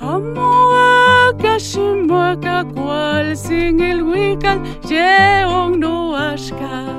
Amoa 0.00 1.34
kashimwaka 1.42 2.64
kwal 2.72 3.36
singil 3.36 4.02
wikal 4.08 4.58
jeong 4.88 5.76
no 5.76 6.16
ashkal. 6.16 6.96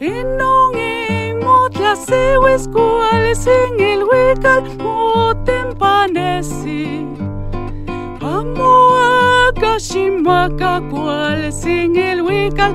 Inungi 0.00 1.34
motla 1.44 1.94
siwa 1.96 2.58
squal 2.58 3.34
singil 3.36 4.02
wikal 4.10 4.62
otempanesi. 4.82 7.06
Amoa 8.20 9.52
kashimwaka 9.60 10.80
kwal 10.90 11.52
singil 11.52 12.22
wikal 12.26 12.74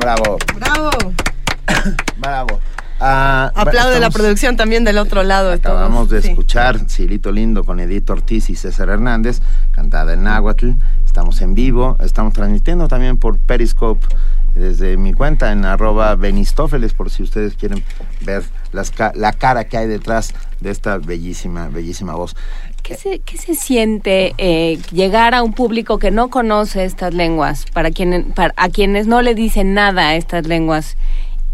Bravo, 0.00 0.38
¡Bravo! 0.56 0.90
bravo. 2.18 2.60
Ah, 3.00 3.50
Aplaude 3.56 3.98
la 3.98 4.10
producción 4.10 4.56
también 4.56 4.84
del 4.84 4.98
otro 4.98 5.22
lado. 5.24 5.50
de 5.50 5.58
todos. 5.58 5.76
Acabamos 5.76 6.08
de 6.10 6.22
Sí. 6.22 6.28
escuchar 6.28 6.88
Cielito 6.88 7.32
Lindo 7.32 7.64
con 7.64 7.80
Edith 7.80 8.08
Ortiz 8.10 8.48
y 8.50 8.54
César 8.56 8.90
Hernández, 8.90 9.40
cantada 9.72 10.12
en 10.12 10.22
náhuatl. 10.22 10.70
Estamos 11.04 11.40
en 11.40 11.54
vivo, 11.54 11.96
estamos 12.00 12.32
transmitiendo 12.34 12.86
también 12.88 13.16
por 13.16 13.38
Periscope 13.38 14.06
desde 14.54 14.96
mi 14.96 15.12
cuenta 15.14 15.52
en 15.52 15.64
arroba 15.64 16.14
Benistófeles, 16.16 16.92
por 16.92 17.10
si 17.10 17.22
ustedes 17.22 17.54
quieren 17.54 17.82
ver 18.22 18.42
las 18.72 18.92
la 19.14 19.32
cara 19.32 19.64
que 19.64 19.76
hay 19.78 19.86
detrás 19.88 20.34
de 20.60 20.70
esta 20.70 20.98
bellísima, 20.98 21.68
bellísima 21.68 22.14
voz. 22.14 22.36
¿Qué 22.82 22.94
se, 22.96 23.20
qué 23.20 23.36
se 23.38 23.54
siente 23.54 24.34
eh, 24.38 24.78
llegar 24.92 25.34
a 25.34 25.42
un 25.42 25.52
público 25.52 25.98
que 25.98 26.10
no 26.10 26.28
conoce 26.28 26.84
estas 26.84 27.14
lenguas, 27.14 27.66
para, 27.72 27.90
quien, 27.90 28.32
para 28.34 28.52
a 28.56 28.68
quienes 28.68 29.06
no 29.06 29.22
le 29.22 29.34
dicen 29.34 29.74
nada 29.74 30.08
a 30.08 30.16
estas 30.16 30.46
lenguas, 30.46 30.96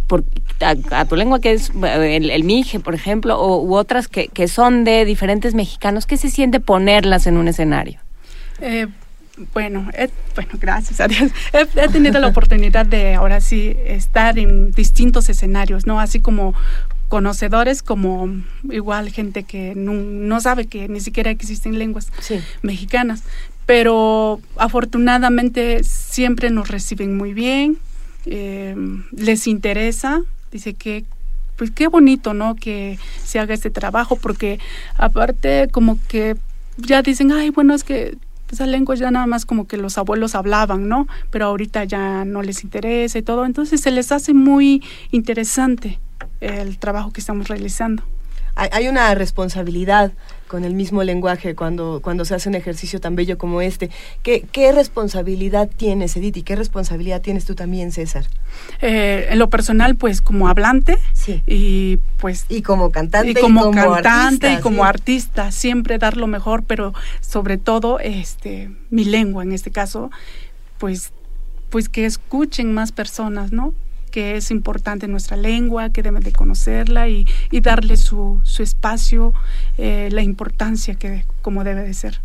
por, 0.06 0.24
a, 0.60 0.74
a 1.00 1.04
tu 1.04 1.16
lengua 1.16 1.40
que 1.40 1.52
es 1.52 1.70
eh, 1.84 2.16
el, 2.16 2.30
el 2.30 2.44
mije, 2.44 2.80
por 2.80 2.94
ejemplo, 2.94 3.38
o, 3.38 3.60
u 3.62 3.74
otras 3.76 4.08
que, 4.08 4.28
que 4.28 4.48
son 4.48 4.84
de 4.84 5.04
diferentes 5.04 5.54
mexicanos? 5.54 6.06
¿Qué 6.06 6.16
se 6.16 6.30
siente 6.30 6.60
ponerlas 6.60 7.26
en 7.26 7.36
un 7.36 7.48
escenario? 7.48 7.98
Eh, 8.60 8.86
bueno, 9.52 9.90
he- 9.92 10.08
bueno, 10.34 10.52
gracias 10.58 11.00
a 11.00 11.08
Dios. 11.08 11.30
He, 11.52 11.66
he 11.82 11.88
tenido 11.88 12.18
la 12.20 12.28
oportunidad 12.28 12.86
de 12.86 13.14
ahora 13.14 13.40
sí 13.42 13.76
estar 13.84 14.38
en 14.38 14.70
distintos 14.70 15.28
escenarios, 15.28 15.86
¿no? 15.86 16.00
Así 16.00 16.20
como 16.20 16.54
conocedores, 17.08 17.82
como 17.82 18.28
igual 18.70 19.10
gente 19.10 19.42
que 19.44 19.74
no, 19.76 19.92
no 19.94 20.40
sabe 20.40 20.66
que 20.66 20.88
ni 20.88 21.00
siquiera 21.00 21.30
existen 21.30 21.78
lenguas 21.78 22.08
Sí. 22.20 22.40
mexicanas. 22.62 23.22
Pero 23.66 24.40
afortunadamente 24.56 25.82
siempre 25.84 26.50
nos 26.50 26.68
reciben 26.68 27.16
muy 27.16 27.34
bien, 27.34 27.78
eh, 28.26 28.74
les 29.16 29.46
interesa, 29.46 30.22
dice 30.52 30.74
que 30.74 31.04
pues 31.56 31.70
qué 31.70 31.88
bonito, 31.88 32.34
¿no? 32.34 32.54
Que 32.54 32.98
se 33.24 33.38
haga 33.38 33.54
este 33.54 33.70
trabajo, 33.70 34.16
porque 34.16 34.58
aparte 34.98 35.68
como 35.72 35.98
que 36.06 36.36
ya 36.76 37.00
dicen, 37.02 37.32
ay, 37.32 37.48
bueno, 37.50 37.74
es 37.74 37.82
que 37.82 38.18
esa 38.52 38.66
lengua 38.66 38.94
ya 38.94 39.10
nada 39.10 39.26
más 39.26 39.46
como 39.46 39.66
que 39.66 39.76
los 39.78 39.96
abuelos 39.96 40.34
hablaban, 40.34 40.86
¿no? 40.88 41.08
Pero 41.30 41.46
ahorita 41.46 41.84
ya 41.84 42.24
no 42.26 42.42
les 42.42 42.62
interesa 42.62 43.18
y 43.18 43.22
todo, 43.22 43.46
entonces 43.46 43.80
se 43.80 43.90
les 43.90 44.12
hace 44.12 44.34
muy 44.34 44.82
interesante 45.10 45.98
el 46.40 46.78
trabajo 46.78 47.12
que 47.12 47.20
estamos 47.20 47.48
realizando. 47.48 48.02
Hay, 48.58 48.88
una 48.88 49.14
responsabilidad 49.14 50.12
con 50.48 50.64
el 50.64 50.72
mismo 50.72 51.04
lenguaje 51.04 51.54
cuando, 51.54 52.00
cuando 52.02 52.24
se 52.24 52.34
hace 52.34 52.48
un 52.48 52.54
ejercicio 52.54 53.02
tan 53.02 53.14
bello 53.14 53.36
como 53.36 53.60
este. 53.60 53.90
¿Qué, 54.22 54.46
qué 54.50 54.72
responsabilidad 54.72 55.68
tienes, 55.68 56.16
Edith? 56.16 56.38
¿Y 56.38 56.42
qué 56.42 56.56
responsabilidad 56.56 57.20
tienes 57.20 57.44
tú 57.44 57.54
también, 57.54 57.92
César? 57.92 58.24
Eh, 58.80 59.26
en 59.28 59.38
lo 59.38 59.50
personal, 59.50 59.96
pues 59.96 60.22
como 60.22 60.48
hablante 60.48 60.96
Sí. 61.12 61.42
y 61.46 61.98
pues 62.16 62.46
Y 62.48 62.62
como 62.62 62.90
cantante 62.90 63.32
y 63.32 63.34
como, 63.34 63.60
como 63.60 63.72
cantante 63.74 64.46
artista, 64.46 64.52
y 64.52 64.62
como 64.62 64.84
sí. 64.84 64.88
artista 64.88 65.52
siempre 65.52 65.98
dar 65.98 66.16
lo 66.16 66.26
mejor 66.26 66.62
pero 66.62 66.94
sobre 67.20 67.58
todo 67.58 67.98
este 68.00 68.70
mi 68.88 69.04
lengua 69.04 69.42
en 69.42 69.52
este 69.52 69.70
caso 69.70 70.10
pues 70.78 71.12
pues 71.68 71.90
que 71.90 72.06
escuchen 72.06 72.72
más 72.72 72.90
personas 72.90 73.52
no 73.52 73.74
que 74.16 74.36
es 74.36 74.50
importante 74.50 75.08
nuestra 75.08 75.36
lengua 75.36 75.90
que 75.90 76.02
deben 76.02 76.22
de 76.22 76.32
conocerla 76.32 77.06
y, 77.06 77.26
y 77.50 77.60
darle 77.60 77.98
su, 77.98 78.40
su 78.44 78.62
espacio 78.62 79.34
eh, 79.76 80.08
la 80.10 80.22
importancia 80.22 80.94
que 80.94 81.26
como 81.42 81.64
debe 81.64 81.82
de 81.82 81.92
ser 81.92 82.22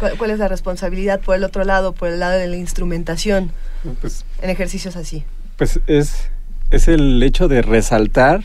¿Cuál, 0.00 0.18
cuál 0.18 0.32
es 0.32 0.40
la 0.40 0.48
responsabilidad 0.48 1.20
por 1.20 1.36
el 1.36 1.44
otro 1.44 1.62
lado, 1.62 1.92
por 1.92 2.08
el 2.08 2.18
lado 2.18 2.36
de 2.40 2.48
la 2.48 2.56
instrumentación 2.56 3.52
Pues, 4.00 4.24
en 4.40 4.50
ejercicios 4.50 4.96
así? 4.96 5.22
pues 5.58 5.78
es, 5.86 6.28
es 6.72 6.88
el 6.88 7.22
hecho 7.22 7.46
de 7.46 7.62
resaltar, 7.62 8.42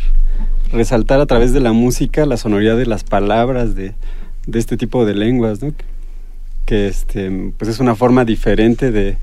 resaltar 0.71 1.19
a 1.19 1.25
través 1.25 1.53
de 1.53 1.61
la 1.61 1.71
música 1.71 2.27
la 2.27 2.37
sonoridad 2.37 2.77
de 2.77 2.85
las 2.85 3.03
palabras 3.03 3.73
de, 3.73 3.95
de 4.45 4.59
este 4.59 4.77
tipo 4.77 5.03
de 5.03 5.15
lenguas, 5.15 5.63
¿no? 5.63 5.73
Que 6.67 6.87
este, 6.87 7.53
pues 7.57 7.71
es 7.71 7.79
una 7.79 7.95
forma 7.95 8.23
diferente 8.23 8.91
de, 8.91 9.17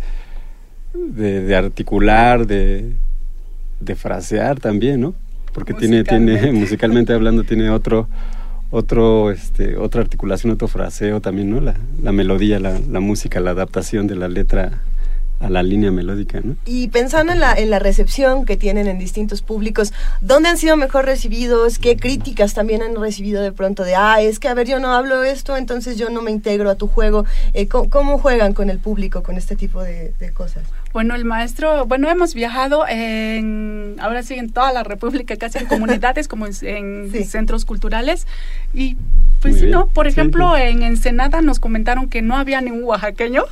de, 0.92 1.40
de 1.42 1.54
articular, 1.54 2.48
de, 2.48 2.96
de 3.84 3.94
frasear 3.94 4.60
también, 4.60 5.00
¿no? 5.00 5.14
Porque 5.52 5.74
tiene, 5.74 6.04
tiene, 6.04 6.52
Musicalmente. 6.52 7.12
hablando, 7.12 7.44
tiene 7.44 7.70
otro, 7.70 8.08
otro, 8.70 9.30
este, 9.30 9.76
otra 9.76 10.00
articulación, 10.00 10.52
otro 10.52 10.68
fraseo 10.68 11.20
también, 11.20 11.50
¿no? 11.50 11.60
La, 11.60 11.74
la 12.02 12.12
melodía, 12.12 12.58
la, 12.58 12.78
la 12.90 13.00
música, 13.00 13.40
la 13.40 13.50
adaptación 13.50 14.06
de 14.06 14.16
la 14.16 14.28
letra 14.28 14.82
a 15.40 15.50
la 15.50 15.62
línea 15.62 15.90
melódica, 15.90 16.40
¿no? 16.42 16.56
Y 16.64 16.88
pensando 16.88 17.32
en 17.32 17.40
la, 17.40 17.54
en 17.54 17.68
la 17.68 17.78
recepción 17.78 18.46
que 18.46 18.56
tienen 18.56 18.86
en 18.86 18.98
distintos 18.98 19.42
públicos, 19.42 19.92
¿dónde 20.20 20.48
han 20.48 20.56
sido 20.56 20.76
mejor 20.76 21.04
recibidos? 21.04 21.78
¿Qué 21.78 21.96
críticas 21.96 22.54
también 22.54 22.82
han 22.82 22.94
recibido 22.96 23.42
de 23.42 23.52
pronto 23.52 23.84
de, 23.84 23.94
ah, 23.94 24.22
es 24.22 24.38
que 24.38 24.48
a 24.48 24.54
ver, 24.54 24.66
yo 24.66 24.78
no 24.80 24.94
hablo 24.94 25.22
esto, 25.22 25.56
entonces 25.56 25.98
yo 25.98 26.08
no 26.08 26.22
me 26.22 26.30
integro 26.30 26.70
a 26.70 26.76
tu 26.76 26.86
juego? 26.86 27.26
Eh, 27.52 27.68
¿cómo, 27.68 27.90
cómo 27.90 28.18
juegan 28.18 28.54
con 28.54 28.70
el 28.70 28.78
público 28.78 29.22
con 29.22 29.36
este 29.36 29.54
tipo 29.56 29.82
de, 29.82 30.14
de 30.18 30.30
cosas? 30.32 30.62
Bueno, 30.94 31.14
el 31.16 31.24
maestro, 31.26 31.84
bueno, 31.86 32.08
hemos 32.08 32.34
viajado 32.34 32.86
en, 32.88 33.96
ahora 34.00 34.22
sí, 34.22 34.34
en 34.34 34.50
toda 34.50 34.72
la 34.72 34.84
República, 34.84 35.36
casi 35.36 35.58
en 35.58 35.66
comunidades, 35.74 36.28
como 36.28 36.46
en, 36.46 36.52
en 36.62 37.10
Sí. 37.12 37.24
centros 37.24 37.64
culturales. 37.66 38.26
Y 38.72 38.96
pues 39.42 39.58
sí. 39.58 39.66
¿no? 39.66 39.88
Por 39.88 40.06
Sí, 40.06 40.12
ejemplo, 40.12 40.54
sí. 40.56 40.62
en 40.62 40.82
Ensenada 40.84 41.42
nos 41.42 41.58
comentaron 41.60 42.08
que 42.08 42.22
no 42.22 42.36
había 42.36 42.60
ningún 42.62 42.84
oaxaqueño 42.84 43.42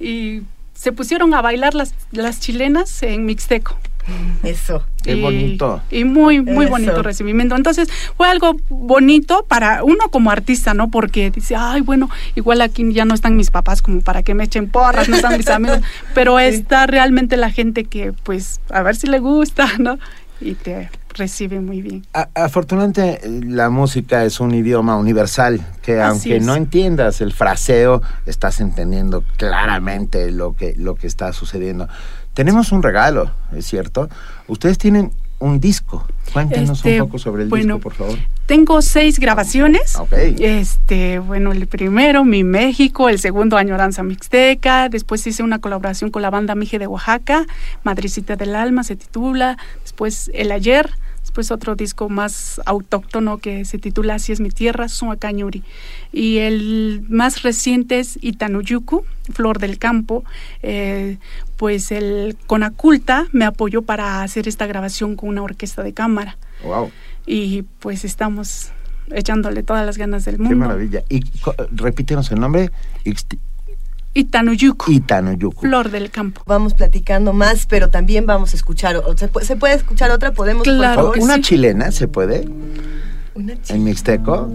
y 0.00 0.42
se 0.74 0.90
pusieron 0.92 1.34
a 1.34 1.42
bailar 1.42 1.74
las, 1.74 1.94
las 2.12 2.40
chilenas 2.40 3.02
en 3.02 3.26
mixteco. 3.26 3.76
Eso. 4.42 4.84
Qué 5.02 5.16
y, 5.16 5.22
bonito. 5.22 5.82
Y 5.90 6.04
muy, 6.04 6.40
muy 6.40 6.64
Eso. 6.64 6.72
bonito 6.72 7.02
recibimiento. 7.02 7.56
Entonces, 7.56 7.88
fue 8.16 8.28
algo 8.28 8.56
bonito 8.68 9.44
para 9.48 9.84
uno 9.84 10.10
como 10.10 10.30
artista, 10.30 10.74
¿no? 10.74 10.90
Porque 10.90 11.30
dice, 11.30 11.56
ay, 11.56 11.80
bueno, 11.80 12.10
igual 12.34 12.60
aquí 12.60 12.92
ya 12.92 13.04
no 13.04 13.14
están 13.14 13.36
mis 13.36 13.50
papás 13.50 13.82
como 13.82 14.00
para 14.00 14.22
que 14.22 14.34
me 14.34 14.44
echen 14.44 14.68
porras, 14.68 15.08
no 15.08 15.16
están 15.16 15.36
mis 15.36 15.48
amigos, 15.48 15.80
pero 16.14 16.38
está 16.38 16.86
realmente 16.86 17.36
la 17.36 17.50
gente 17.50 17.84
que, 17.84 18.12
pues, 18.12 18.60
a 18.70 18.82
ver 18.82 18.96
si 18.96 19.06
le 19.06 19.18
gusta, 19.18 19.68
¿no? 19.78 19.98
Y 20.40 20.54
te 20.54 20.90
recibe 21.16 21.60
muy 21.60 21.82
bien. 21.82 22.06
A- 22.14 22.28
afortunadamente 22.34 23.20
la 23.44 23.70
música 23.70 24.24
es 24.24 24.38
un 24.40 24.54
idioma 24.54 24.96
universal 24.96 25.60
que 25.82 26.00
Así 26.00 26.10
aunque 26.30 26.36
es. 26.36 26.44
no 26.44 26.54
entiendas 26.54 27.20
el 27.20 27.32
fraseo 27.32 28.02
estás 28.26 28.60
entendiendo 28.60 29.24
claramente 29.36 30.30
lo 30.30 30.54
que 30.54 30.74
lo 30.76 30.94
que 30.94 31.06
está 31.06 31.32
sucediendo. 31.32 31.88
Tenemos 32.34 32.70
un 32.72 32.82
regalo, 32.82 33.30
es 33.56 33.66
cierto. 33.66 34.08
Ustedes 34.46 34.76
tienen 34.78 35.10
un 35.38 35.60
disco. 35.60 36.06
Cuéntenos 36.32 36.78
Este, 36.78 37.00
un 37.00 37.06
poco 37.06 37.18
sobre 37.18 37.44
el 37.44 37.48
bueno, 37.48 37.74
disco, 37.74 37.90
por 37.90 37.94
favor. 37.94 38.18
Tengo 38.46 38.80
seis 38.82 39.18
grabaciones. 39.18 39.96
Ok. 39.96 40.12
Este, 40.12 41.18
bueno, 41.18 41.52
el 41.52 41.66
primero, 41.66 42.24
Mi 42.24 42.44
México, 42.44 43.08
el 43.08 43.18
segundo, 43.18 43.56
Añoranza 43.56 44.02
Mixteca, 44.02 44.88
después 44.88 45.26
hice 45.26 45.42
una 45.42 45.58
colaboración 45.58 46.10
con 46.10 46.22
la 46.22 46.30
banda 46.30 46.54
Mije 46.54 46.78
de 46.78 46.86
Oaxaca, 46.86 47.46
Madrecita 47.82 48.36
del 48.36 48.54
Alma 48.54 48.82
se 48.84 48.96
titula, 48.96 49.58
después 49.82 50.30
El 50.34 50.52
Ayer, 50.52 50.90
después 51.20 51.50
otro 51.50 51.74
disco 51.74 52.08
más 52.08 52.60
autóctono 52.66 53.38
que 53.38 53.64
se 53.64 53.78
titula 53.78 54.14
Así 54.14 54.32
es 54.32 54.40
mi 54.40 54.50
tierra, 54.50 54.88
Suacañuri. 54.88 55.64
Y 56.12 56.38
el 56.38 57.04
más 57.08 57.42
reciente 57.42 57.98
es 57.98 58.18
Itanuyuku, 58.22 59.04
Flor 59.32 59.58
del 59.58 59.78
Campo. 59.78 60.24
Eh, 60.62 61.18
pues 61.56 61.90
el 61.92 62.36
Conaculta 62.46 63.26
me 63.32 63.44
apoyó 63.44 63.82
para 63.82 64.22
hacer 64.22 64.46
esta 64.48 64.66
grabación 64.66 65.16
con 65.16 65.28
una 65.30 65.42
orquesta 65.42 65.82
de 65.82 65.92
cámara 65.94 66.36
Wow, 66.64 66.90
y 67.26 67.62
pues 67.80 68.04
estamos 68.04 68.70
echándole 69.10 69.62
todas 69.62 69.84
las 69.86 69.98
ganas 69.98 70.24
del 70.24 70.36
qué 70.36 70.42
mundo. 70.42 70.56
maravilla. 70.56 71.02
Y 71.08 71.22
repítenos 71.72 72.30
el 72.32 72.40
nombre. 72.40 72.70
Itanuyuku, 74.14 74.90
Itanuyuku. 74.92 75.60
Flor 75.60 75.90
del 75.90 76.10
Campo. 76.10 76.42
Vamos 76.46 76.72
platicando 76.74 77.32
más, 77.34 77.66
pero 77.66 77.90
también 77.90 78.24
vamos 78.24 78.54
a 78.54 78.56
escuchar. 78.56 78.96
o- 78.96 79.16
¿Se, 79.16 79.28
se 79.42 79.56
puede 79.56 79.74
escuchar 79.74 80.10
otra? 80.10 80.32
¿Podemos, 80.32 80.64
por 80.64 80.74
Claro 80.76 81.02
favor? 81.02 81.18
Una 81.18 81.34
sí. 81.36 81.42
chilena, 81.42 81.92
¿se 81.92 82.08
puede? 82.08 82.48
Una 83.34 83.60
chi- 83.60 83.74
En 83.74 83.84
mixteco. 83.84 84.50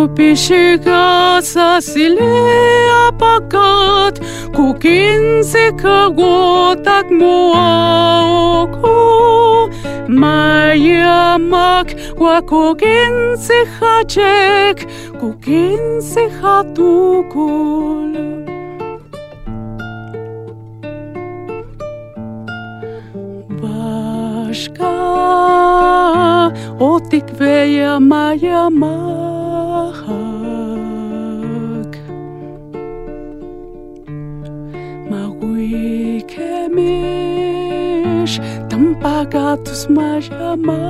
Copişiga 0.00 1.42
sa 1.42 1.80
silea 1.80 3.12
pacat, 3.20 4.16
cu 4.56 4.72
quince 4.80 5.76
tak 6.84 7.10
moa 7.10 7.68
oco. 8.62 9.68
Maia 10.08 11.36
wa 11.52 11.86
ua 12.16 12.40
cu 12.48 12.74
quince 12.80 13.58
hacec, 13.76 14.78
cu. 17.32 18.39
השקעה, 24.50 26.48
או 26.80 26.98
תקווה 26.98 27.64
ימה 27.66 28.32
ימחק. 28.42 30.10
מרוי 35.10 36.20
כמיש, 36.28 37.40
טמפגת 38.68 39.68
וסמה 39.68 40.16
ימחק 40.30 40.80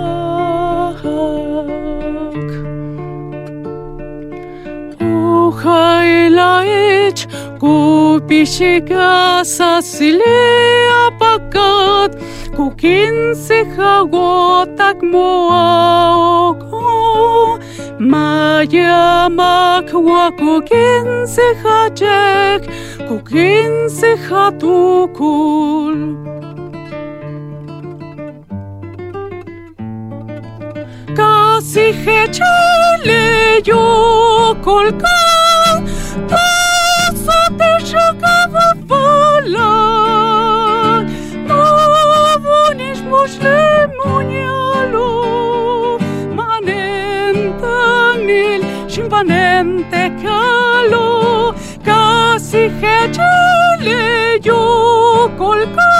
puhai 5.31 6.29
laici, 6.39 7.27
cu 7.61 7.75
pisica 8.27 9.41
sa 9.55 9.71
silea 9.81 11.03
pakat, 11.21 12.11
cu 12.57 12.65
kinsi 12.81 13.59
hagotak 13.77 14.99
moa 15.13 15.67
oko. 16.49 16.85
Maya 18.13 19.29
mak 19.39 19.89
wa 20.09 20.27
ku 20.39 20.53
kinsi 20.71 21.47
hajek, 21.63 22.63
ku 23.09 23.17
kinsi 23.31 24.11
hatukul. 24.27 25.97
Casi 31.61 31.93
hechele 31.93 33.61
yo 33.67 33.85
colca 34.65 35.19
Taso 36.27 37.41
te 37.59 37.73
jogava 37.85 38.69
bola 38.89 39.73
Novoniš 41.49 42.99
mušle 43.11 43.61
munjalo 43.99 45.09
Manentanil 46.39 47.43
Shimpanente 48.89 50.05
calo. 50.23 51.09
Casi 51.85 52.63
hechele 52.81 54.01
yo 54.43 54.63
colca 55.39 56.00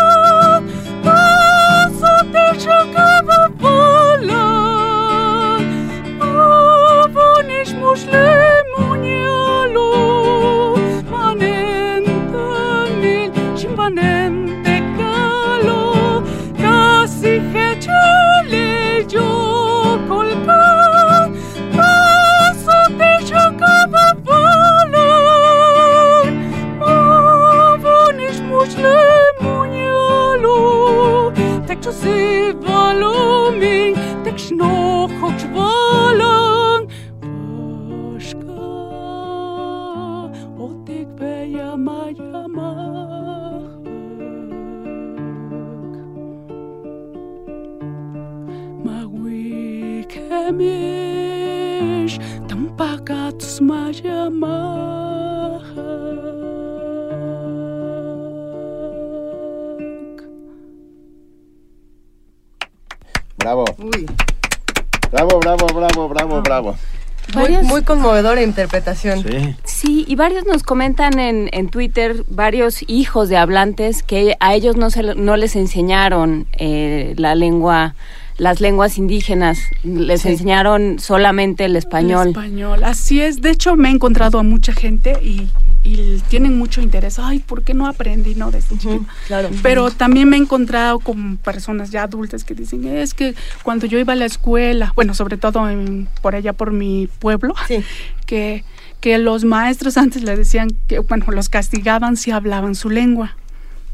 Maja 53.67 54.29
mahak 54.41 55.67
Bravo. 63.37 63.65
Uy, 63.79 64.05
Bravo, 65.11 65.39
bravo, 65.39 65.65
bravo, 65.67 66.07
bravo, 66.07 66.41
bravo. 66.41 66.75
muy, 67.33 67.43
Varios- 67.43 67.63
muy 67.65 67.83
conmovedora 67.83 68.41
interpretación. 68.41 69.23
Sí. 69.23 69.55
Sí, 69.63 70.05
y 70.07 70.15
varios 70.15 70.45
nos 70.45 70.63
comentan 70.63 71.19
en, 71.19 71.49
en 71.51 71.69
Twitter, 71.69 72.23
varios 72.29 72.83
hijos 72.87 73.27
de 73.29 73.37
hablantes, 73.37 74.03
que 74.03 74.35
a 74.39 74.53
ellos 74.55 74.77
no, 74.77 74.89
se, 74.89 75.03
no 75.15 75.35
les 75.37 75.55
enseñaron 75.55 76.47
eh, 76.53 77.13
la 77.17 77.35
lengua, 77.35 77.95
las 78.37 78.59
lenguas 78.61 78.97
indígenas, 78.97 79.59
les 79.83 80.21
Sí. 80.21 80.29
enseñaron 80.29 80.99
solamente 80.99 81.65
el 81.65 81.75
español. 81.75 82.23
El 82.27 82.29
español, 82.31 82.83
así 82.83 83.21
es. 83.21 83.41
De 83.41 83.51
hecho, 83.51 83.75
me 83.75 83.89
he 83.89 83.91
encontrado 83.91 84.39
a 84.39 84.43
mucha 84.43 84.73
gente 84.73 85.13
y 85.23 85.47
y 85.83 86.21
tienen 86.29 86.59
mucho 86.59 86.79
interés. 86.79 87.17
Ay, 87.17 87.39
¿por 87.39 87.63
qué 87.63 87.73
no 87.73 87.87
aprendí? 87.87 88.35
No, 88.35 88.51
desde 88.51 88.77
chiquito. 88.77 89.03
claro. 89.25 89.49
Pero 89.63 89.89
también 89.89 90.29
me 90.29 90.37
he 90.37 90.39
encontrado 90.39 90.99
con 90.99 91.37
personas 91.37 91.89
ya 91.89 92.03
adultas 92.03 92.43
que 92.43 92.53
dicen, 92.53 92.85
es 92.85 93.15
que 93.15 93.33
cuando 93.63 93.87
yo 93.87 93.97
iba 93.97 94.13
a 94.13 94.15
la 94.15 94.25
escuela, 94.25 94.93
bueno, 94.95 95.15
sobre 95.15 95.37
todo 95.37 95.67
en, 95.67 96.07
por 96.21 96.35
allá 96.35 96.53
por 96.53 96.71
mi 96.71 97.09
pueblo, 97.17 97.55
Sí. 97.67 97.83
que, 98.27 98.63
que 98.99 99.17
los 99.17 99.43
maestros 99.43 99.97
antes 99.97 100.21
le 100.21 100.35
decían 100.37 100.67
que, 100.87 100.99
bueno, 100.99 101.25
los 101.31 101.49
castigaban 101.49 102.15
si 102.15 102.29
hablaban 102.29 102.75
su 102.75 102.91
lengua. 102.91 103.35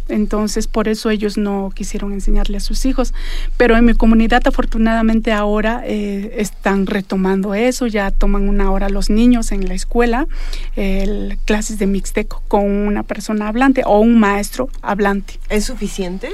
Entonces, 0.10 0.68
por 0.68 0.88
eso 0.88 1.10
ellos 1.10 1.38
no 1.38 1.72
quisieron 1.74 2.14
enseñarle 2.14 2.58
a 2.58 2.62
sus 2.62 2.86
hijos. 2.86 3.14
Pero 3.58 3.76
en 3.78 3.86
mi 3.86 3.94
comunidad, 3.94 4.42
afortunadamente, 4.46 5.32
ahora 5.32 5.82
eh, 5.86 6.36
están 6.38 6.86
retomando 6.88 7.54
eso. 7.54 7.88
Ya 7.88 8.12
toman 8.12 8.48
una 8.50 8.72
hora 8.72 8.90
los 8.90 9.10
niños 9.10 9.52
en 9.52 9.68
la 9.68 9.74
escuela, 9.74 10.28
el- 10.76 11.38
clases 11.46 11.80
de 11.80 11.88
mixteco 11.88 12.42
con 12.48 12.66
una 12.66 13.04
persona 13.04 13.48
hablante 13.48 13.84
o 13.86 14.00
un 14.00 14.20
maestro 14.20 14.70
hablante. 14.82 15.40
¿Es 15.50 15.66
suficiente? 15.66 16.30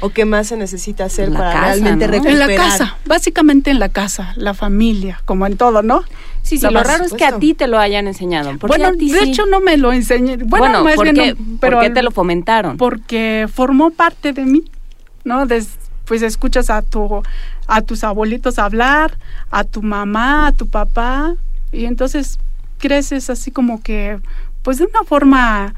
¿O 0.00 0.10
qué 0.10 0.24
más 0.24 0.46
se 0.48 0.56
necesita 0.56 1.04
hacer 1.04 1.28
la 1.30 1.38
para 1.38 1.52
casa, 1.52 1.66
realmente 1.66 2.06
¿no? 2.06 2.12
recuperar? 2.12 2.50
En 2.50 2.56
la 2.56 2.62
casa, 2.62 2.96
básicamente 3.06 3.70
en 3.70 3.78
la 3.78 3.88
casa, 3.88 4.32
la 4.36 4.54
familia, 4.54 5.20
como 5.24 5.46
en 5.46 5.56
todo, 5.56 5.82
¿no? 5.82 6.02
Sí, 6.42 6.56
sí, 6.58 6.66
lo 6.70 6.82
raro 6.82 7.04
es 7.04 7.12
que 7.12 7.24
a 7.26 7.38
ti 7.38 7.52
te 7.54 7.66
lo 7.66 7.78
hayan 7.78 8.06
enseñado. 8.06 8.56
¿Por 8.58 8.70
qué 8.70 8.78
Bueno, 8.78 8.96
de 8.96 9.06
sí? 9.06 9.18
hecho 9.30 9.44
no 9.46 9.60
me 9.60 9.76
lo 9.76 9.92
enseñé. 9.92 10.36
Bueno, 10.38 10.48
Bueno, 10.66 10.84
más 10.84 10.94
¿por, 10.94 11.12
bien 11.12 11.36
no, 11.38 11.56
¿por 11.60 11.80
qué 11.80 11.90
te 11.90 12.02
lo 12.02 12.10
fomentaron? 12.10 12.76
porque 12.78 13.46
formó 13.52 13.90
parte 13.90 14.32
de 14.32 14.44
mí, 14.46 14.64
¿no? 15.24 15.46
Des- 15.46 15.76
pues 16.06 16.22
escuchas 16.22 16.70
a 16.70 16.80
tu 16.80 17.22
a 17.66 17.82
tus 17.82 18.02
abuelitos 18.02 18.58
hablar, 18.58 19.18
a 19.50 19.64
tu 19.64 19.82
mamá, 19.82 20.46
a 20.46 20.52
tu 20.52 20.66
papá 20.68 21.34
y 21.70 21.84
entonces 21.84 22.38
creces 22.78 23.28
así 23.28 23.50
como 23.50 23.82
que 23.82 24.18
pues 24.62 24.78
de 24.78 24.84
una 24.86 25.02
forma 25.04 25.74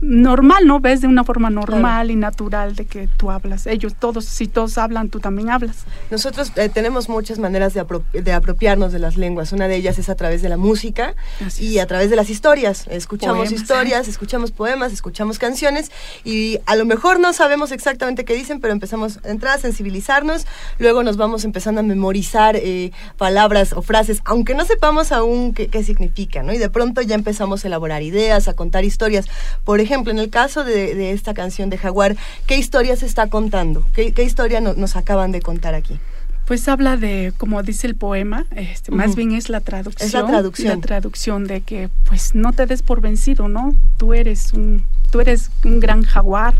normal, 0.00 0.66
¿no? 0.66 0.80
Ves 0.80 1.00
de 1.00 1.06
una 1.08 1.24
forma 1.24 1.48
normal 1.50 2.10
y 2.10 2.16
natural 2.16 2.76
de 2.76 2.84
que 2.84 3.08
tú 3.16 3.30
hablas. 3.30 3.66
Ellos 3.66 3.94
todos, 3.98 4.24
si 4.26 4.46
todos 4.46 4.76
hablan, 4.78 5.08
tú 5.08 5.20
también 5.20 5.50
hablas. 5.50 5.84
Nosotros 6.10 6.52
eh, 6.56 6.68
tenemos 6.68 7.08
muchas 7.08 7.38
maneras 7.38 7.72
de, 7.74 7.82
apro- 7.84 8.04
de 8.12 8.32
apropiarnos 8.32 8.92
de 8.92 8.98
las 8.98 9.16
lenguas. 9.16 9.52
Una 9.52 9.68
de 9.68 9.76
ellas 9.76 9.98
es 9.98 10.08
a 10.08 10.14
través 10.14 10.42
de 10.42 10.48
la 10.50 10.56
música 10.58 11.14
Así 11.44 11.66
y 11.66 11.78
es. 11.78 11.84
a 11.84 11.86
través 11.86 12.10
de 12.10 12.16
las 12.16 12.28
historias. 12.30 12.86
Escuchamos 12.88 13.36
Poemas. 13.48 13.52
historias, 13.52 14.08
escuchamos 14.08 14.50
poemas, 14.52 14.92
escuchamos 14.92 15.38
canciones 15.38 15.90
y 16.24 16.58
a 16.66 16.76
lo 16.76 16.84
mejor 16.84 17.18
no 17.18 17.32
sabemos 17.32 17.72
exactamente 17.72 18.24
qué 18.24 18.34
dicen, 18.34 18.60
pero 18.60 18.72
empezamos 18.72 19.18
a 19.24 19.28
entrar 19.30 19.56
a 19.56 19.58
sensibilizarnos. 19.60 20.46
Luego 20.78 21.02
nos 21.04 21.16
vamos 21.16 21.44
empezando 21.44 21.80
a 21.80 21.84
memorizar 21.84 22.56
eh, 22.56 22.92
palabras 23.16 23.72
o 23.72 23.82
frases, 23.82 24.20
aunque 24.24 24.54
no 24.54 24.64
sepamos 24.66 25.10
aún 25.12 25.54
qué, 25.54 25.68
qué 25.68 25.82
significan, 25.82 26.46
¿no? 26.46 26.52
Y 26.52 26.58
de 26.58 26.68
pronto 26.70 27.00
ya 27.00 27.14
empezamos 27.14 27.64
a 27.64 27.68
elaborar 27.68 28.02
ideas, 28.02 28.48
a 28.48 28.52
contar 28.54 28.84
historias. 28.84 29.26
Por 29.64 29.80
ejemplo, 29.86 30.12
en 30.12 30.18
el 30.18 30.28
caso 30.30 30.62
de, 30.64 30.94
de 30.94 31.12
esta 31.12 31.32
canción 31.32 31.70
de 31.70 31.78
Jaguar, 31.78 32.16
¿qué 32.46 32.56
historia 32.58 32.94
se 32.96 33.06
está 33.06 33.28
contando? 33.28 33.84
¿Qué, 33.94 34.12
qué 34.12 34.22
historia 34.24 34.60
no- 34.60 34.74
nos 34.74 34.96
acaban 34.96 35.32
de 35.32 35.40
contar 35.40 35.74
aquí? 35.74 35.98
Pues 36.46 36.68
habla 36.68 36.96
de, 36.96 37.32
como 37.38 37.62
dice 37.64 37.86
el 37.88 37.96
poema, 37.96 38.46
este, 38.54 38.92
más 38.92 39.16
bien 39.16 39.32
es 39.32 39.48
la 39.48 39.60
traducción. 39.60 40.06
Es 40.06 40.12
la 40.14 40.26
traducción. 40.26 40.68
La 40.76 40.80
traducción 40.86 41.44
de 41.46 41.60
que, 41.62 41.88
pues, 42.04 42.34
no 42.36 42.52
te 42.52 42.66
des 42.66 42.82
por 42.82 43.00
vencido, 43.00 43.48
¿no? 43.48 43.74
Tú 43.96 44.14
eres 44.14 44.52
un, 44.52 44.84
tú 45.10 45.20
eres 45.20 45.50
un 45.64 45.80
gran 45.80 46.02
jaguar 46.04 46.54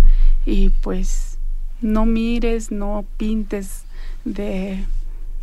y, 0.44 0.70
pues, 0.81 1.39
no 1.81 2.05
mires, 2.05 2.73
no 2.73 3.05
pintes 3.16 3.82
de, 4.24 4.85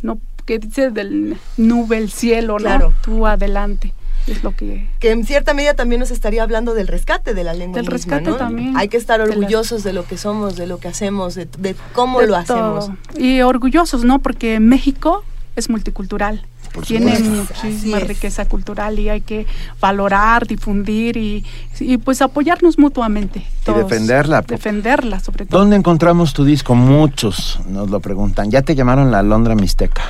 no, 0.02 0.18
que 0.44 0.58
dice 0.58 0.90
del 0.90 1.38
nube 1.56 1.96
el 1.96 2.10
cielo, 2.10 2.56
Claro. 2.56 2.90
¿no? 2.90 2.94
Tú 3.02 3.26
adelante. 3.26 3.94
Es 4.26 4.42
lo 4.42 4.54
que 4.56 4.88
que 5.00 5.10
en 5.10 5.24
cierta 5.24 5.52
medida 5.54 5.74
también 5.74 6.00
nos 6.00 6.10
estaría 6.10 6.42
hablando 6.42 6.72
del 6.74 6.86
rescate 6.88 7.34
de 7.34 7.44
la 7.44 7.52
lengua 7.52 7.76
Del 7.82 7.84
misma, 7.92 7.92
rescate 8.16 8.30
¿no? 8.30 8.36
también. 8.36 8.76
Hay 8.76 8.88
que 8.88 8.96
estar 8.96 9.20
De 9.20 9.26
la- 9.26 9.34
orgullosos 9.34 9.82
de 9.84 9.92
lo 9.92 10.04
que 10.06 10.16
somos, 10.16 10.56
de 10.56 10.66
lo 10.66 10.78
que 10.78 10.88
hacemos, 10.88 11.34
de, 11.34 11.46
de 11.58 11.76
cómo 11.92 12.20
de 12.20 12.26
lo 12.28 12.36
hacemos. 12.36 12.86
todo. 12.86 13.20
Y 13.20 13.42
orgullosos, 13.42 14.04
¿no? 14.04 14.20
Porque 14.20 14.60
México 14.60 15.24
es 15.56 15.68
multicultural. 15.68 16.44
Por 16.72 16.84
Tiene 16.84 17.16
muchísima 17.20 18.00
riqueza 18.00 18.46
cultural 18.48 18.98
y 18.98 19.08
hay 19.08 19.20
que 19.20 19.46
valorar, 19.80 20.44
difundir 20.46 21.16
y, 21.16 21.44
y 21.78 21.98
pues 21.98 22.20
apoyarnos 22.20 22.78
mutuamente. 22.80 23.46
todos. 23.62 23.78
defenderla, 23.88 24.40
Defenderla, 24.42 25.20
sobre 25.20 25.46
todo. 25.46 25.60
¿Dónde 25.60 25.76
encontramos 25.76 26.32
tu 26.32 26.44
disco? 26.44 26.74
Muchos 26.74 27.60
nos 27.68 27.90
lo 27.90 28.00
preguntan. 28.00 28.50
¿Ya 28.50 28.62
te 28.62 28.74
llamaron 28.74 29.12
la 29.12 29.20
Alondra 29.20 29.54
Mixteca? 29.54 30.02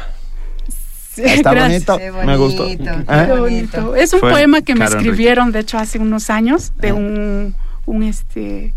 Sí, 1.14 1.22
Está 1.24 1.52
gracias. 1.52 1.86
bonito, 1.86 2.26
me 2.26 2.36
gustó. 2.36 2.64
bonito. 3.38 3.94
Es 3.94 4.12
un 4.12 4.20
Fue 4.20 4.30
poema 4.32 4.62
que 4.62 4.74
me 4.74 4.84
Enrique. 4.84 4.98
escribieron, 5.08 5.52
de 5.52 5.60
hecho, 5.60 5.78
hace 5.78 5.98
unos 5.98 6.28
años, 6.30 6.72
de 6.78 6.88
Ah. 6.90 6.94
un, 6.94 7.54
un, 7.86 8.02
este, 8.02 8.72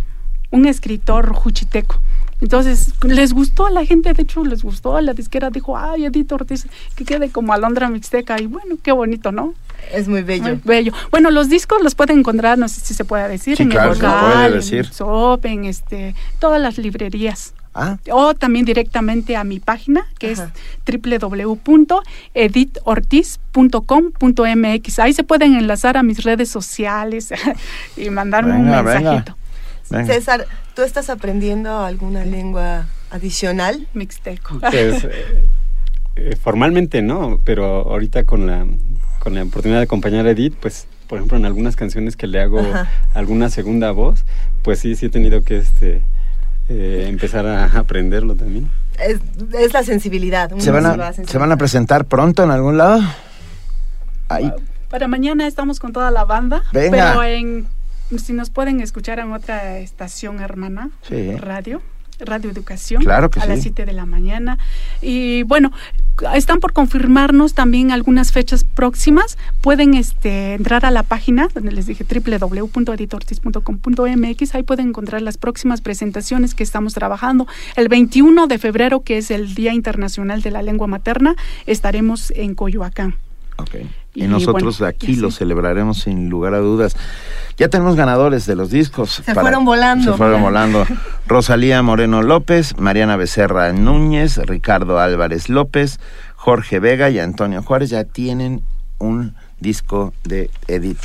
un 0.51 0.65
escritor 0.67 1.33
juchiteco. 1.33 1.99
Entonces, 2.39 2.93
les 3.03 3.33
gustó 3.33 3.65
a 3.65 3.71
la 3.71 3.83
gente, 3.83 4.13
de 4.13 4.21
hecho, 4.21 4.45
les 4.45 4.61
gustó. 4.61 4.95
A 4.95 5.01
la 5.01 5.13
disquera 5.13 5.49
dijo, 5.49 5.75
ay, 5.75 6.05
Edith 6.05 6.31
Ortiz, 6.31 6.67
que 6.95 7.03
quede 7.03 7.29
como 7.31 7.51
Alondra 7.53 7.89
Mixteca. 7.89 8.39
Y 8.39 8.45
bueno, 8.45 8.75
qué 8.83 8.91
bonito, 8.91 9.31
¿no? 9.31 9.55
Es 9.91 10.07
muy 10.07 10.21
bello. 10.21 10.43
Muy 10.43 10.61
bello. 10.63 10.93
Bueno, 11.09 11.31
los 11.31 11.49
discos 11.49 11.81
los 11.81 11.95
pueden 11.95 12.19
encontrar, 12.19 12.59
no 12.59 12.67
sé 12.67 12.81
si 12.81 12.93
se 12.93 13.05
puede 13.05 13.27
decir, 13.27 13.57
Sí, 13.57 13.63
en 13.63 13.69
claro, 13.69 13.93
el 13.93 14.45
en 14.51 14.53
decir. 14.53 14.85
Shop, 14.91 15.43
en 15.45 15.65
este, 15.65 16.13
todas 16.37 16.61
las 16.61 16.77
librerías. 16.77 17.53
Ah, 17.79 17.97
O 18.11 18.33
también 18.33 18.65
directamente 18.65 19.35
a 19.35 19.43
mi 19.43 19.59
página, 19.59 20.07
que 20.17 20.31
Ajá. 20.31 20.51
es 20.85 20.99
www.editortiz.com.mx. 23.67 24.99
Ahí 24.99 25.13
se 25.13 25.23
pueden 25.23 25.55
enlazar 25.55 25.95
a 25.97 26.03
mis 26.03 26.23
redes 26.23 26.49
sociales 26.49 27.31
y 27.97 28.09
mandarme 28.09 28.53
Venga, 28.53 28.79
un 28.79 28.85
mensajito. 28.85 29.35
venga. 29.89 30.13
César, 30.13 30.45
¿tú 30.75 30.81
estás 30.81 31.09
aprendiendo 31.09 31.79
alguna 31.85 32.25
lengua 32.25 32.87
adicional? 33.11 33.87
Mixteco. 33.93 34.59
Pues 34.59 35.03
eh, 35.03 35.45
eh, 36.15 36.35
formalmente 36.41 37.01
no, 37.01 37.39
pero 37.43 37.65
ahorita 37.89 38.23
con 38.23 38.47
la, 38.47 38.65
con 39.19 39.35
la 39.35 39.43
oportunidad 39.43 39.79
de 39.79 39.83
acompañar 39.85 40.25
a 40.25 40.31
Edith, 40.31 40.55
pues 40.59 40.87
por 41.07 41.19
ejemplo 41.19 41.37
en 41.37 41.45
algunas 41.45 41.75
canciones 41.75 42.17
que 42.17 42.25
le 42.27 42.41
hago 42.41 42.59
Ajá. 42.59 42.89
alguna 43.13 43.49
segunda 43.49 43.91
voz, 43.91 44.25
pues 44.63 44.79
sí, 44.79 44.95
sí 44.95 45.05
he 45.05 45.09
tenido 45.09 45.43
que 45.43 45.57
este 45.57 46.01
eh, 46.69 47.05
empezar 47.07 47.45
a 47.47 47.65
aprenderlo 47.77 48.35
también. 48.35 48.69
Es, 48.99 49.19
es 49.59 49.73
la 49.73 49.83
sensibilidad. 49.83 50.51
¿Se 50.57 50.71
van, 50.71 50.83
va 50.99 51.07
a, 51.09 51.13
¿Se 51.13 51.37
van 51.37 51.51
a 51.51 51.57
presentar 51.57 52.05
pronto 52.05 52.43
en 52.43 52.51
algún 52.51 52.77
lado? 52.77 52.99
Ahí. 54.29 54.51
Para 54.89 55.07
mañana 55.07 55.47
estamos 55.47 55.79
con 55.79 55.93
toda 55.93 56.11
la 56.11 56.25
banda, 56.25 56.63
Venga. 56.71 57.11
pero 57.13 57.23
en, 57.23 57.67
si 58.17 58.33
nos 58.33 58.49
pueden 58.49 58.79
escuchar 58.81 59.19
en 59.19 59.31
otra 59.33 59.77
estación 59.79 60.39
hermana, 60.41 60.89
Sí. 61.01 61.35
radio, 61.35 61.81
Radio 62.19 62.49
Educación, 62.49 63.03
Claro 63.03 63.29
que 63.29 63.39
a 63.39 63.43
sí. 63.43 63.49
las 63.49 63.61
7 63.61 63.85
de 63.85 63.93
la 63.93 64.05
mañana. 64.05 64.57
Y 65.01 65.43
bueno, 65.43 65.71
están 66.33 66.59
por 66.59 66.73
confirmarnos 66.73 67.53
también 67.53 67.91
algunas 67.91 68.31
fechas 68.31 68.63
próximas. 68.63 69.37
Pueden 69.61 69.93
este, 69.93 70.53
entrar 70.53 70.83
a 70.85 70.91
la 70.91 71.03
página, 71.03 71.49
donde 71.53 71.71
les 71.71 71.85
dije 71.85 72.03
www.editortis.com.mx, 72.03 74.55
ahí 74.55 74.63
pueden 74.63 74.87
encontrar 74.89 75.21
las 75.21 75.37
próximas 75.37 75.79
presentaciones 75.81 76.55
que 76.55 76.63
estamos 76.63 76.93
trabajando. 76.93 77.47
El 77.75 77.89
21 77.89 78.47
de 78.47 78.57
febrero, 78.57 79.01
que 79.01 79.17
es 79.17 79.29
el 79.31 79.55
Día 79.55 79.73
Internacional 79.73 80.41
de 80.41 80.51
la 80.51 80.61
Lengua 80.61 80.87
Materna, 80.87 81.35
estaremos 81.65 82.31
en 82.31 82.55
Coyoacán. 82.55 83.15
Ok. 83.57 83.75
Y, 84.17 84.23
Y 84.23 84.27
nosotros 84.27 84.79
bueno, 84.79 84.89
aquí 84.89 85.15
lo 85.15 85.29
celebraremos 85.29 85.99
sin 85.99 86.27
lugar 86.27 86.55
a 86.55 86.57
dudas. 86.57 86.95
Ya 87.57 87.67
tenemos 87.69 87.95
ganadores 87.95 88.47
de 88.47 88.55
los 88.55 88.71
discos. 88.71 89.21
Se 89.23 89.33
fueron 89.35 89.63
volando. 89.63 90.11
Se 90.11 90.17
fueron 90.17 90.41
volando. 90.41 90.85
Rosalía 91.27 91.83
Moreno 91.83 92.23
López, 92.23 92.75
Mariana 92.79 93.15
Becerra 93.15 93.71
Núñez, 93.73 94.37
Ricardo 94.37 94.99
Álvarez 94.99 95.49
López, 95.49 95.99
Jorge 96.35 96.79
Vega 96.79 97.11
y 97.11 97.19
Antonio 97.19 97.61
Juárez 97.61 97.91
ya 97.91 98.05
tienen 98.05 98.63
un 98.97 99.35
disco 99.59 100.13
de 100.23 100.49
Edith. 100.67 100.97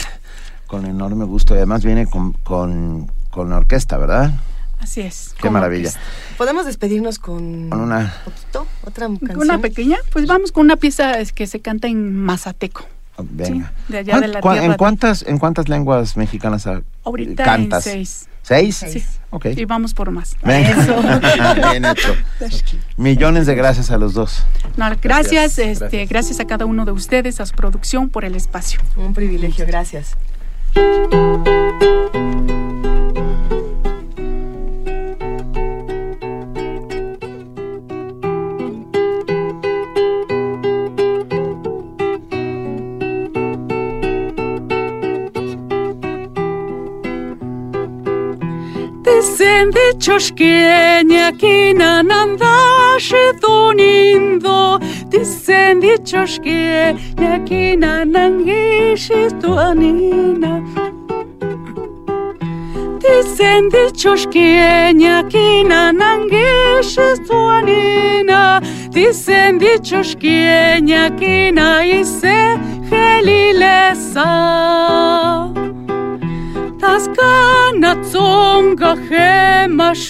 Con 0.66 0.86
enorme 0.86 1.26
gusto. 1.26 1.52
Y 1.54 1.58
además 1.58 1.84
viene 1.84 2.06
con, 2.06 2.32
con, 2.32 3.10
con 3.30 3.52
orquesta, 3.52 3.98
¿verdad? 3.98 4.32
Así 4.80 5.02
es. 5.02 5.34
Qué 5.40 5.50
maravilla. 5.50 5.92
¿Podemos 6.38 6.64
despedirnos 6.64 7.18
con, 7.18 7.68
Con 7.68 7.80
una- 7.82 8.14
un 8.26 8.32
poquito? 8.32 8.66
¿Otra 8.84 9.06
canción? 9.06 9.38
Una 9.38 9.58
pequeña, 9.58 9.98
pues 10.12 10.26
vamos 10.26 10.50
con 10.50 10.64
una 10.64 10.76
pieza 10.76 11.12
que 11.34 11.46
se 11.46 11.60
canta 11.60 11.88
en 11.88 12.16
mazateco. 12.16 12.84
Venga. 13.30 13.72
Sí, 13.86 13.92
de 13.92 13.98
allá 13.98 14.20
de 14.20 14.28
la 14.28 14.40
¿Cuán- 14.40 14.54
tierra 14.58 14.72
¿En 14.72 14.78
cuántas, 14.78 15.22
¿En 15.22 15.38
cuántas 15.38 15.68
lenguas 15.68 16.16
mexicanas 16.16 16.66
ah, 16.66 16.82
Ahorita 17.04 17.44
cantas? 17.44 17.86
en 17.86 17.92
seis. 17.92 18.28
¿Seis? 18.42 18.84
Sí. 18.88 19.04
Ok. 19.30 19.46
Y 19.56 19.64
vamos 19.66 19.94
por 19.94 20.10
más. 20.10 20.36
Venga. 20.42 21.20
Bien 21.70 21.84
hecho. 21.84 22.14
Millones 22.96 23.46
de 23.46 23.54
gracias 23.54 23.90
a 23.92 23.98
los 23.98 24.14
dos. 24.14 24.44
No, 24.76 24.86
gracias, 25.00 25.02
Gracias, 25.02 25.58
este, 25.58 25.78
gracias. 25.78 26.08
gracias 26.08 26.40
a 26.40 26.44
cada 26.46 26.66
uno 26.66 26.84
de 26.84 26.90
ustedes, 26.92 27.40
a 27.40 27.46
su 27.46 27.54
producción, 27.54 28.08
por 28.08 28.24
el 28.24 28.34
espacio. 28.34 28.80
Un 28.96 29.14
privilegio, 29.14 29.64
gracias. 29.66 30.16
zen 49.38 49.72
ditxoskeniakin 49.72 51.80
anandas 51.80 53.12
edun 53.12 53.78
indo. 53.78 54.80
Dizen 55.12 55.82
ditxoskeniakin 55.82 57.82
anangisitu 57.82 59.58
anina. 59.68 60.52
Dizen 63.02 63.72
ditxoskeniakin 63.72 65.70
anangisitu 65.70 67.38
anina. 67.56 68.60
Dizen 68.94 69.60
ditxoskeniakin 69.60 71.58
aize 71.58 72.58
helilesa. 72.90 73.00
Dizen 73.00 73.12
ditxoskeniakin 74.10 75.52
anangisitu. 75.52 75.91
Dicen 76.82 77.80
dichos 77.80 78.98
que 79.08 79.22
ñaquina 79.68 79.94
y 79.94 80.02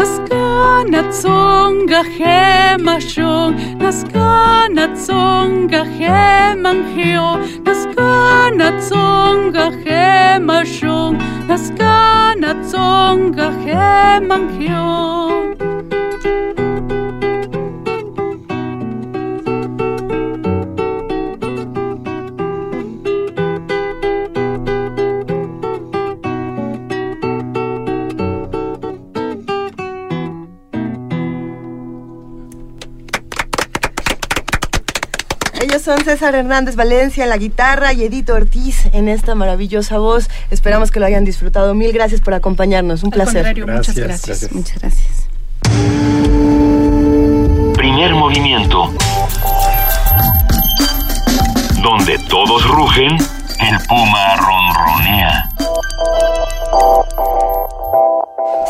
Naskana 0.00 1.00
tsonga 1.12 2.00
heman 2.16 3.00
shon, 3.10 3.52
naskana 3.82 4.86
tsonga 4.96 5.82
heman 5.98 6.78
heo, 6.94 7.28
naskana 7.66 8.68
tsonga 8.80 9.66
heman 9.84 10.64
shon, 10.76 11.18
naskana 11.50 12.50
tsonga 12.70 13.48
heman 13.66 14.44
heo. 14.56 15.69
Son 35.90 36.04
César 36.04 36.36
Hernández 36.36 36.76
Valencia 36.76 37.24
en 37.24 37.30
la 37.30 37.36
guitarra 37.36 37.92
y 37.92 38.04
Edito 38.04 38.34
Ortiz 38.34 38.86
en 38.92 39.08
esta 39.08 39.34
maravillosa 39.34 39.98
voz. 39.98 40.30
Esperamos 40.52 40.92
que 40.92 41.00
lo 41.00 41.06
hayan 41.06 41.24
disfrutado. 41.24 41.74
Mil 41.74 41.90
gracias 41.90 42.20
por 42.20 42.32
acompañarnos. 42.32 43.02
Un 43.02 43.12
Al 43.12 43.22
placer. 43.22 43.66
muchas 43.66 43.96
gracias. 43.96 44.52
Muchas 44.52 44.78
gracias. 44.78 45.26
Primer 47.74 48.14
movimiento. 48.14 48.94
Donde 51.82 52.18
todos 52.28 52.64
rugen, 52.68 53.16
el 53.58 53.78
puma 53.88 54.36
ronronea. 54.36 55.50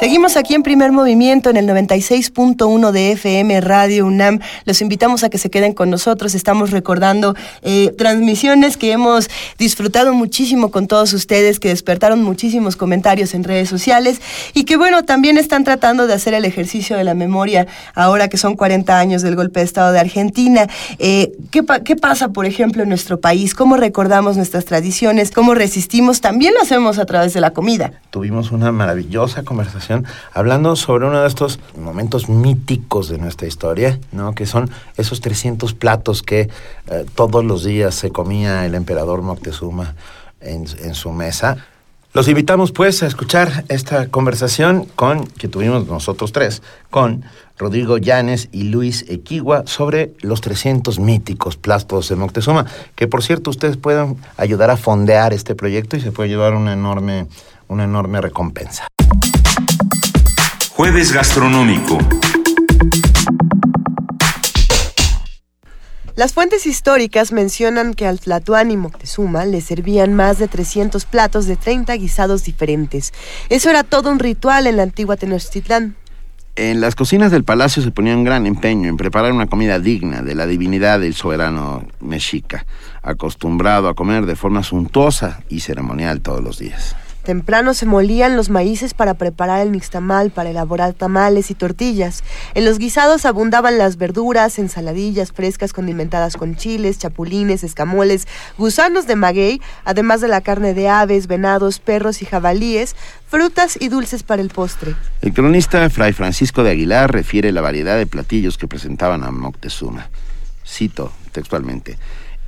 Seguimos 0.01 0.39
aquí 0.39 0.55
en 0.55 0.63
primer 0.63 0.93
movimiento 0.93 1.51
en 1.51 1.59
el 1.59 1.69
96.1 1.69 2.91
de 2.91 3.13
FM 3.13 3.61
Radio 3.61 4.07
UNAM. 4.07 4.41
Los 4.65 4.81
invitamos 4.81 5.25
a 5.25 5.29
que 5.29 5.37
se 5.37 5.51
queden 5.51 5.75
con 5.75 5.91
nosotros. 5.91 6.35
Estamos 6.35 6.71
recordando 6.71 7.37
eh, 7.61 7.93
transmisiones 7.99 8.79
que 8.79 8.93
hemos 8.93 9.29
disfrutado 9.59 10.15
muchísimo 10.15 10.71
con 10.71 10.87
todos 10.87 11.13
ustedes, 11.13 11.61
que 11.61 11.69
despertaron 11.69 12.23
muchísimos 12.23 12.77
comentarios 12.77 13.35
en 13.35 13.45
redes 13.45 13.69
sociales 13.69 14.23
y 14.55 14.65
que 14.65 14.79
bueno, 14.79 15.05
también 15.05 15.37
están 15.37 15.65
tratando 15.65 16.07
de 16.07 16.15
hacer 16.15 16.33
el 16.33 16.47
ejercicio 16.47 16.97
de 16.97 17.05
la 17.05 17.13
memoria 17.13 17.67
ahora 17.95 18.29
que 18.29 18.39
son 18.39 18.57
40 18.57 18.99
años 18.99 19.21
del 19.21 19.37
golpe 19.37 19.61
de 19.61 19.67
Estado 19.67 19.93
de 19.93 20.01
Argentina. 20.01 20.67
Eh, 20.99 21.33
¿qué, 21.51 21.63
¿Qué 21.85 21.97
pasa, 21.97 22.31
por 22.31 22.47
ejemplo, 22.47 22.85
en 22.85 22.89
nuestro 22.89 23.21
país? 23.21 23.55
¿Cómo 23.55 23.77
recordamos 23.77 24.39
nuestras 24.39 24.65
tradiciones? 24.65 25.31
¿Cómo 25.31 25.53
resistimos? 25.55 26.23
También 26.23 26.55
lo 26.55 26.63
hacemos 26.63 26.99
a 26.99 27.05
través 27.05 27.35
de 27.35 27.43
la 27.43 27.51
comida. 27.51 27.93
tuvimos 28.09 28.51
una 28.51 28.73
maravillosa 28.73 29.43
conversación 29.43 29.90
hablando 30.33 30.77
sobre 30.77 31.07
uno 31.07 31.21
de 31.21 31.29
estos 31.29 31.59
momentos 31.77 32.29
míticos 32.29 33.09
de 33.09 33.19
nuestra 33.19 33.47
historia, 33.47 33.99
¿no? 34.13 34.35
Que 34.35 34.47
son 34.47 34.71
esos 34.97 35.21
300 35.21 35.75
platos 35.75 36.23
que 36.23 36.49
eh, 36.91 37.07
todos 37.15 37.45
los 37.45 37.65
días 37.65 37.95
se 37.95 38.11
comía 38.11 38.67
el 38.67 38.75
emperador 38.75 39.23
Moctezuma 39.23 39.95
en, 40.41 40.95
su 40.95 41.13
mesa. 41.13 41.57
Los 42.13 42.27
invitamos 42.27 42.73
pues 42.73 43.03
a 43.03 43.07
escuchar 43.07 43.65
esta 43.69 44.09
conversación 44.09 44.87
con 44.97 45.27
que 45.27 45.49
tuvimos 45.49 45.87
nosotros 45.87 46.33
tres 46.33 46.61
con 46.91 47.25
Rodrigo 47.57 47.99
Llanes 47.99 48.49
y 48.51 48.65
Luis 48.65 49.05
Equigua 49.09 49.65
sobre 49.67 50.15
los 50.21 50.41
300 50.41 50.99
míticos 50.99 51.57
platos 51.57 52.09
de 52.09 52.17
Moctezuma, 52.17 52.67
que 52.97 53.07
por 53.07 53.23
cierto 53.23 53.51
ustedes 53.51 53.77
pueden 53.77 54.17
ayudar 54.39 54.71
a 54.71 54.77
fondear 54.77 55.33
este 55.33 55.55
proyecto 55.55 55.97
y 55.97 56.01
se 56.01 56.11
puede 56.11 56.31
llevar 56.31 56.55
una 56.55 56.73
enorme 56.73 57.27
una 57.71 57.85
enorme 57.85 58.21
recompensa. 58.21 58.87
Jueves 60.81 61.13
gastronómico. 61.13 61.99
Las 66.17 66.33
fuentes 66.33 66.65
históricas 66.65 67.33
mencionan 67.33 67.93
que 67.93 68.07
al 68.07 68.19
Tlatoani 68.19 68.79
Moctezuma 68.79 69.45
le 69.45 69.61
servían 69.61 70.15
más 70.15 70.39
de 70.39 70.49
300 70.49 71.05
platos 71.05 71.45
de 71.45 71.57
30 71.57 71.93
guisados 71.97 72.45
diferentes. 72.45 73.13
Eso 73.51 73.69
era 73.69 73.85
todo 73.85 74.11
un 74.11 74.19
ritual 74.19 74.67
en 74.67 74.79
la 74.79 74.85
antigua 74.85 75.19
Tenochtitlán. 75.19 75.97
En 76.57 76.81
las 76.81 76.95
cocinas 76.95 77.31
del 77.31 77.45
palacio 77.45 77.83
se 77.83 77.91
ponía 77.91 78.17
un 78.17 78.25
gran 78.25 78.47
empeño 78.47 78.89
en 78.89 78.97
preparar 78.97 79.33
una 79.33 79.49
comida 79.49 79.79
digna 79.81 80.23
de 80.23 80.35
la 80.35 80.47
divinidad 80.47 80.99
del 80.99 81.15
soberano 81.15 81.85
mexica, 82.01 82.65
acostumbrado 83.03 83.87
a 83.91 83.95
comer 83.95 84.25
de 84.25 84.35
forma 84.35 84.63
suntuosa 84.63 85.43
y 85.51 85.61
ceremonial 85.61 86.23
todos 86.23 86.43
los 86.43 86.59
días. 86.59 86.97
Temprano 87.25 87.75
se 87.75 87.87
molían 87.87 88.37
los 88.37 88.49
maíces 88.49 88.95
para 88.95 89.15
preparar 89.15 89.61
el 89.61 89.71
mixtamal, 89.71 90.31
para 90.31 90.51
elaborar 90.51 90.95
tamales 90.95 91.51
y 91.51 91.55
tortillas. 91.55 92.25
En 92.55 92.65
los 92.65 92.79
guisados 92.79 93.27
abundaban 93.27 93.79
las 93.79 93.97
verduras, 93.97 94.59
ensaladillas 94.59 95.33
frescas 95.33 95.73
condimentadas 95.73 96.37
con 96.37 96.57
chiles, 96.57 96.99
chapulines, 96.99 97.63
escamoles, 97.63 98.27
gusanos 98.57 99.07
de 99.07 99.17
maguey, 99.17 99.61
además 99.85 100.21
de 100.21 100.29
la 100.29 100.41
carne 100.41 100.75
de 100.75 100.89
aves, 100.89 101.27
venados, 101.27 101.79
perros 101.79 102.23
y 102.23 102.27
jabalíes, 102.27 102.97
frutas 103.29 103.77
y 103.81 103.89
dulces 103.89 104.23
para 104.23 104.43
el 104.43 104.49
postre. 104.49 104.95
El 105.21 105.35
cronista 105.35 105.89
Fray 105.91 106.13
Francisco 106.13 106.63
de 106.63 106.71
Aguilar 106.71 107.13
refiere 107.13 107.53
la 107.53 107.61
variedad 107.61 107.97
de 107.97 108.07
platillos 108.07 108.57
que 108.57 108.67
presentaban 108.67 109.23
a 109.25 109.31
Moctezuma. 109.31 110.09
Cito 110.67 111.13
textualmente. 111.33 111.99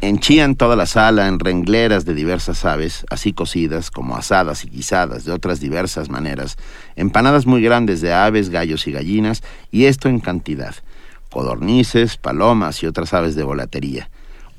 Enchían 0.03 0.57
toda 0.57 0.75
la 0.75 0.87
sala 0.87 1.29
en 1.29 1.39
rengleras 1.39 2.05
de 2.05 2.13
diversas 2.13 2.65
aves, 2.65 3.07
así 3.09 3.33
cocidas 3.33 3.93
como 3.93 4.17
asadas 4.17 4.65
y 4.65 4.69
guisadas 4.69 5.25
de 5.25 5.31
otras 5.31 5.61
diversas 5.61 6.11
maneras, 6.11 6.57
empanadas 6.97 7.47
muy 7.47 7.63
grandes 7.63 8.01
de 8.01 8.13
aves, 8.13 8.51
gallos 8.51 8.89
y 8.89 8.91
gallinas, 8.91 9.45
y 9.71 9.85
esto 9.85 10.09
en 10.09 10.19
cantidad, 10.19 10.75
codornices, 11.31 12.17
palomas 12.17 12.83
y 12.83 12.87
otras 12.87 13.15
aves 13.15 13.37
de 13.37 13.45
volatería. 13.45 14.11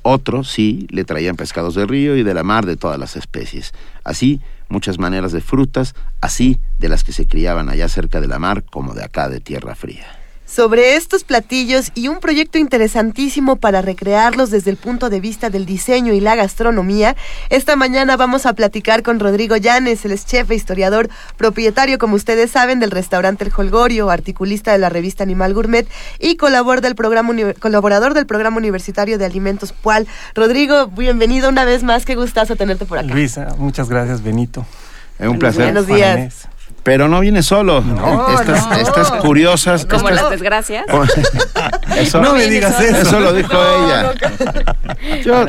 Otros, 0.02 0.50
sí, 0.50 0.88
le 0.90 1.04
traían 1.04 1.36
pescados 1.36 1.76
de 1.76 1.88
río 1.88 2.16
y 2.16 2.24
de 2.24 2.34
la 2.34 2.44
mar 2.44 2.66
de 2.66 2.78
todas 2.78 2.98
las 2.98 3.18
especies. 3.18 3.74
Así, 4.06 4.40
muchas 4.70 4.98
maneras 4.98 5.34
de 5.34 5.42
frutas, 5.42 5.94
así 6.22 6.58
de 6.80 6.88
las 6.88 7.04
que 7.04 7.12
se 7.12 7.28
criaban 7.28 7.68
allá 7.68 7.90
cerca 7.90 8.22
de 8.22 8.30
la 8.30 8.40
mar 8.40 8.64
como 8.64 8.94
de 8.94 9.04
acá 9.04 9.28
de 9.28 9.42
tierra 9.42 9.76
fría 9.76 10.23
sobre 10.54 10.96
estos 10.96 11.24
platillos 11.24 11.92
y 11.96 12.10
un 12.10 12.20
proyecto 12.20 12.60
interesantísimo 12.60 13.56
para 13.56 13.82
recrearlos 13.82 14.52
desde 14.52 14.70
el 14.70 14.78
punto 14.78 15.10
de 15.10 15.20
vista 15.20 15.50
del 15.50 15.66
diseño 15.66 16.14
y 16.14 16.20
la 16.20 16.36
gastronomía. 16.36 17.16
Esta 17.50 17.76
mañana 17.76 18.18
vamos 18.18 18.46
a 18.46 18.54
platicar 18.54 19.02
con 19.02 19.20
Rodrigo 19.20 19.58
Llanes, 19.58 20.06
el 20.06 20.12
es 20.12 20.28
chef 20.28 20.52
e 20.52 20.56
historiador, 20.56 21.10
propietario, 21.38 21.98
como 21.98 22.16
ustedes 22.16 22.52
saben, 22.52 22.80
del 22.80 22.92
restaurante 22.92 23.46
El 23.46 23.52
Holgorio, 23.56 24.12
articulista 24.12 24.72
de 24.72 24.78
la 24.78 24.90
revista 24.90 25.24
Animal 25.24 25.56
Gourmet 25.56 25.88
y 26.20 26.36
colaborador 26.36 26.82
del 26.82 26.96
programa, 26.96 27.34
colaborador 27.60 28.14
del 28.14 28.28
programa 28.28 28.58
universitario 28.58 29.18
de 29.18 29.26
alimentos 29.26 29.74
PUAL. 29.74 30.08
Rodrigo, 30.36 30.86
bienvenido 30.86 31.50
una 31.50 31.66
vez 31.66 31.82
más, 31.82 32.06
qué 32.06 32.14
gustazo 32.14 32.56
tenerte 32.56 32.86
por 32.86 33.00
acá. 33.00 33.12
Luisa, 33.12 33.56
muchas 33.58 33.90
gracias, 33.90 34.22
Benito. 34.22 34.68
Es 35.18 35.28
un 35.28 35.40
placer. 35.40 35.64
Buenos 35.64 35.88
días. 35.88 36.48
Pero 36.84 37.08
no 37.08 37.20
viene 37.22 37.44
solo. 37.44 37.82
No, 37.82 38.40
estas, 38.40 38.68
no. 38.68 38.76
estas 38.76 39.12
curiosas. 39.12 39.86
Como 39.86 40.10
estas- 40.10 40.24
las 40.24 40.32
desgracias. 40.32 40.86
Eso, 41.98 42.22
No 42.22 42.34
me 42.34 42.48
digas 42.48 42.80
eso. 42.82 43.02
Eso 43.02 43.20
lo 43.20 43.34
dijo 43.34 43.54
ella. 43.54 44.14
Yo, 45.24 45.46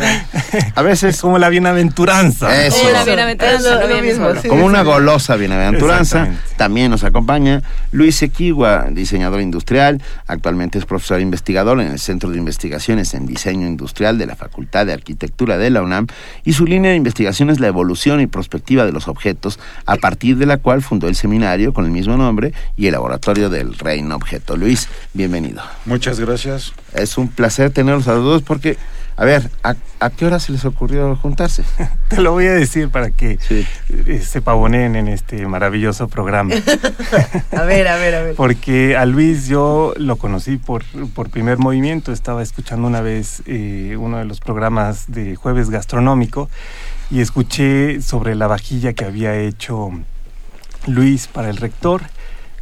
a 0.74 0.82
veces, 0.82 1.20
Como 1.20 1.38
la 1.38 1.48
bienaventuranza. 1.48 2.64
Eso. 2.66 2.76
Como 2.78 2.90
la 2.90 3.04
bienaventuranza, 3.04 4.02
mismo, 4.02 4.34
sí. 4.40 4.48
como 4.48 4.64
una 4.66 4.82
golosa 4.82 5.36
bienaventuranza, 5.36 6.28
también 6.56 6.90
nos 6.90 7.02
acompaña 7.04 7.62
Luis 7.92 8.22
Equigua, 8.22 8.86
diseñador 8.90 9.40
industrial. 9.40 10.02
Actualmente 10.26 10.78
es 10.78 10.84
profesor 10.84 11.20
investigador 11.20 11.80
en 11.80 11.90
el 11.90 11.98
Centro 11.98 12.30
de 12.30 12.38
Investigaciones 12.38 13.14
en 13.14 13.26
Diseño 13.26 13.66
Industrial 13.66 14.18
de 14.18 14.26
la 14.26 14.36
Facultad 14.36 14.86
de 14.86 14.92
Arquitectura 14.92 15.56
de 15.56 15.70
la 15.70 15.82
UNAM. 15.82 16.06
Y 16.44 16.52
su 16.52 16.66
línea 16.66 16.90
de 16.90 16.96
investigación 16.96 17.50
es 17.50 17.58
la 17.60 17.68
evolución 17.68 18.20
y 18.20 18.26
prospectiva 18.26 18.84
de 18.84 18.92
los 18.92 19.08
objetos, 19.08 19.58
a 19.86 19.96
partir 19.96 20.36
de 20.36 20.46
la 20.46 20.58
cual 20.58 20.82
fundó 20.82 21.08
el 21.08 21.16
seminario 21.28 21.72
con 21.72 21.86
el 21.86 21.90
mismo 21.90 22.18
nombre 22.18 22.52
y 22.76 22.84
el 22.86 22.92
laboratorio 22.92 23.48
del 23.48 23.78
Reino 23.78 24.14
Objeto. 24.14 24.58
Luis, 24.58 24.88
bienvenido. 25.14 25.62
Muchas 25.86 26.20
gracias. 26.20 26.74
Es 26.92 27.16
un 27.16 27.28
placer 27.28 27.70
tenerlos 27.70 28.06
a 28.08 28.12
los 28.12 28.24
dos 28.24 28.42
porque, 28.42 28.76
a 29.16 29.24
ver, 29.24 29.48
¿a, 29.62 29.74
a 30.00 30.10
qué 30.10 30.26
hora 30.26 30.38
se 30.38 30.52
les 30.52 30.66
ocurrió 30.66 31.16
juntarse? 31.16 31.64
Te 32.08 32.20
lo 32.20 32.32
voy 32.32 32.44
a 32.44 32.52
decir 32.52 32.90
para 32.90 33.10
que 33.10 33.38
Sí. 33.40 33.66
eh, 33.88 34.20
se 34.22 34.42
pavoneen 34.42 34.96
en 34.96 35.08
este 35.08 35.46
maravilloso 35.46 36.08
programa. 36.08 36.54
A 37.56 37.62
ver, 37.62 37.88
a 37.88 37.96
ver, 37.96 38.14
a 38.16 38.22
ver. 38.22 38.34
Porque 38.34 38.94
a 38.94 39.06
Luis 39.06 39.46
yo 39.46 39.94
lo 39.96 40.16
conocí 40.16 40.58
por, 40.58 40.82
por 41.14 41.30
primer 41.30 41.56
movimiento. 41.56 42.12
Estaba 42.12 42.42
escuchando 42.42 42.86
una 42.86 43.00
vez 43.00 43.42
eh, 43.46 43.96
uno 43.98 44.18
de 44.18 44.26
los 44.26 44.40
programas 44.40 45.04
de 45.10 45.36
Jueves 45.36 45.70
Gastronómico 45.70 46.50
y 47.10 47.20
escuché 47.20 48.02
sobre 48.02 48.34
la 48.34 48.46
vajilla 48.46 48.92
que 48.92 49.04
había 49.06 49.34
hecho 49.36 49.90
Luis 50.86 51.26
para 51.26 51.50
el 51.50 51.56
rector 51.56 52.02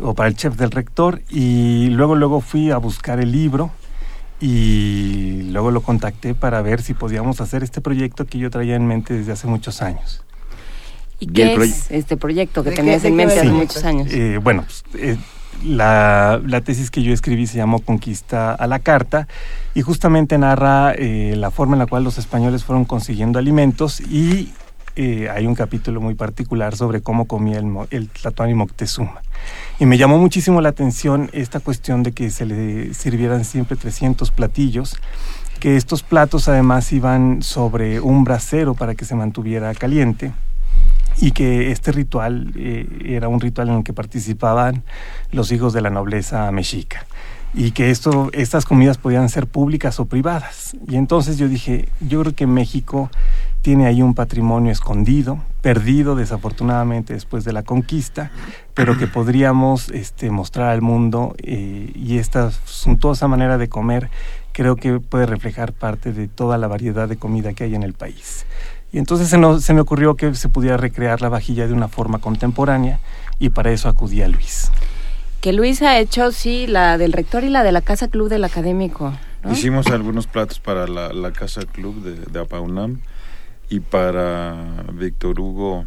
o 0.00 0.14
para 0.14 0.28
el 0.28 0.36
chef 0.36 0.56
del 0.56 0.70
rector 0.70 1.22
y 1.30 1.88
luego 1.90 2.14
luego 2.14 2.40
fui 2.40 2.70
a 2.70 2.78
buscar 2.78 3.20
el 3.20 3.30
libro 3.32 3.70
y 4.40 5.42
luego 5.50 5.70
lo 5.70 5.82
contacté 5.82 6.34
para 6.34 6.60
ver 6.62 6.82
si 6.82 6.94
podíamos 6.94 7.40
hacer 7.40 7.62
este 7.62 7.80
proyecto 7.80 8.26
que 8.26 8.38
yo 8.38 8.50
traía 8.50 8.74
en 8.76 8.86
mente 8.86 9.14
desde 9.14 9.32
hace 9.32 9.46
muchos 9.46 9.82
años. 9.82 10.22
¿Y 11.20 11.26
qué 11.28 11.54
proye- 11.54 11.70
es 11.70 11.90
este 11.90 12.16
proyecto 12.16 12.64
que 12.64 12.70
¿De 12.70 12.74
qué- 12.76 12.82
tenías 12.82 13.04
en 13.04 13.14
mente 13.14 13.38
hace 13.38 13.48
muchos 13.50 13.84
años? 13.84 14.08
Eh, 14.10 14.38
bueno, 14.42 14.64
pues, 14.64 14.82
eh, 15.00 15.16
la, 15.64 16.40
la 16.44 16.60
tesis 16.62 16.90
que 16.90 17.02
yo 17.04 17.12
escribí 17.12 17.46
se 17.46 17.58
llamó 17.58 17.78
Conquista 17.78 18.52
a 18.52 18.66
la 18.66 18.80
Carta 18.80 19.28
y 19.74 19.82
justamente 19.82 20.36
narra 20.38 20.92
eh, 20.96 21.34
la 21.36 21.52
forma 21.52 21.74
en 21.76 21.78
la 21.78 21.86
cual 21.86 22.02
los 22.02 22.18
españoles 22.18 22.64
fueron 22.64 22.84
consiguiendo 22.84 23.38
alimentos 23.38 24.00
y 24.00 24.52
eh, 24.96 25.28
hay 25.30 25.46
un 25.46 25.54
capítulo 25.54 26.00
muy 26.00 26.14
particular 26.14 26.76
sobre 26.76 27.00
cómo 27.00 27.26
comía 27.26 27.58
el, 27.58 27.66
el 27.90 28.54
Moctezuma. 28.54 29.22
Y 29.78 29.86
me 29.86 29.98
llamó 29.98 30.18
muchísimo 30.18 30.60
la 30.60 30.68
atención 30.68 31.30
esta 31.32 31.60
cuestión 31.60 32.02
de 32.02 32.12
que 32.12 32.30
se 32.30 32.46
le 32.46 32.94
sirvieran 32.94 33.44
siempre 33.44 33.76
300 33.76 34.30
platillos, 34.30 34.96
que 35.60 35.76
estos 35.76 36.02
platos 36.02 36.48
además 36.48 36.92
iban 36.92 37.42
sobre 37.42 38.00
un 38.00 38.24
brasero 38.24 38.74
para 38.74 38.94
que 38.94 39.04
se 39.04 39.14
mantuviera 39.14 39.74
caliente 39.74 40.32
y 41.18 41.32
que 41.32 41.70
este 41.70 41.92
ritual 41.92 42.52
eh, 42.56 42.86
era 43.04 43.28
un 43.28 43.40
ritual 43.40 43.68
en 43.68 43.76
el 43.76 43.84
que 43.84 43.92
participaban 43.92 44.82
los 45.30 45.52
hijos 45.52 45.72
de 45.72 45.80
la 45.80 45.90
nobleza 45.90 46.50
mexica 46.52 47.06
y 47.54 47.72
que 47.72 47.90
estas 47.90 48.64
comidas 48.64 48.98
podían 48.98 49.28
ser 49.28 49.46
públicas 49.46 50.00
o 50.00 50.06
privadas. 50.06 50.74
Y 50.88 50.96
entonces 50.96 51.36
yo 51.36 51.48
dije, 51.48 51.88
yo 52.00 52.20
creo 52.20 52.34
que 52.34 52.46
México 52.46 53.10
tiene 53.60 53.86
ahí 53.86 54.02
un 54.02 54.14
patrimonio 54.14 54.72
escondido, 54.72 55.38
perdido 55.60 56.16
desafortunadamente 56.16 57.14
después 57.14 57.44
de 57.44 57.52
la 57.52 57.62
conquista, 57.62 58.32
pero 58.74 58.98
que 58.98 59.06
podríamos 59.06 59.88
este, 59.90 60.30
mostrar 60.30 60.70
al 60.70 60.82
mundo 60.82 61.34
eh, 61.38 61.92
y 61.94 62.18
esta 62.18 62.50
suntuosa 62.50 63.28
manera 63.28 63.58
de 63.58 63.68
comer 63.68 64.10
creo 64.52 64.76
que 64.76 64.98
puede 64.98 65.26
reflejar 65.26 65.72
parte 65.72 66.12
de 66.12 66.28
toda 66.28 66.58
la 66.58 66.66
variedad 66.66 67.08
de 67.08 67.16
comida 67.16 67.52
que 67.52 67.64
hay 67.64 67.74
en 67.74 67.82
el 67.82 67.92
país. 67.92 68.46
Y 68.92 68.98
entonces 68.98 69.28
se, 69.28 69.38
se 69.60 69.74
me 69.74 69.80
ocurrió 69.80 70.16
que 70.16 70.34
se 70.34 70.48
pudiera 70.48 70.76
recrear 70.76 71.22
la 71.22 71.28
vajilla 71.28 71.66
de 71.66 71.72
una 71.72 71.88
forma 71.88 72.18
contemporánea 72.18 72.98
y 73.38 73.50
para 73.50 73.70
eso 73.70 73.88
acudí 73.88 74.22
a 74.22 74.28
Luis. 74.28 74.70
Que 75.42 75.52
Luis 75.52 75.82
ha 75.82 75.98
hecho, 75.98 76.30
sí, 76.30 76.68
la 76.68 76.96
del 76.98 77.12
rector 77.12 77.42
y 77.42 77.48
la 77.48 77.64
de 77.64 77.72
la 77.72 77.80
Casa 77.80 78.06
Club 78.06 78.28
del 78.28 78.44
Académico. 78.44 79.12
Hicimos 79.50 79.88
algunos 79.88 80.28
platos 80.28 80.60
para 80.60 80.86
la, 80.86 81.12
la 81.12 81.32
Casa 81.32 81.62
Club 81.62 82.00
de, 82.00 82.14
de 82.30 82.40
Apaunam 82.40 83.00
y 83.68 83.80
para 83.80 84.84
Víctor 84.92 85.40
Hugo 85.40 85.84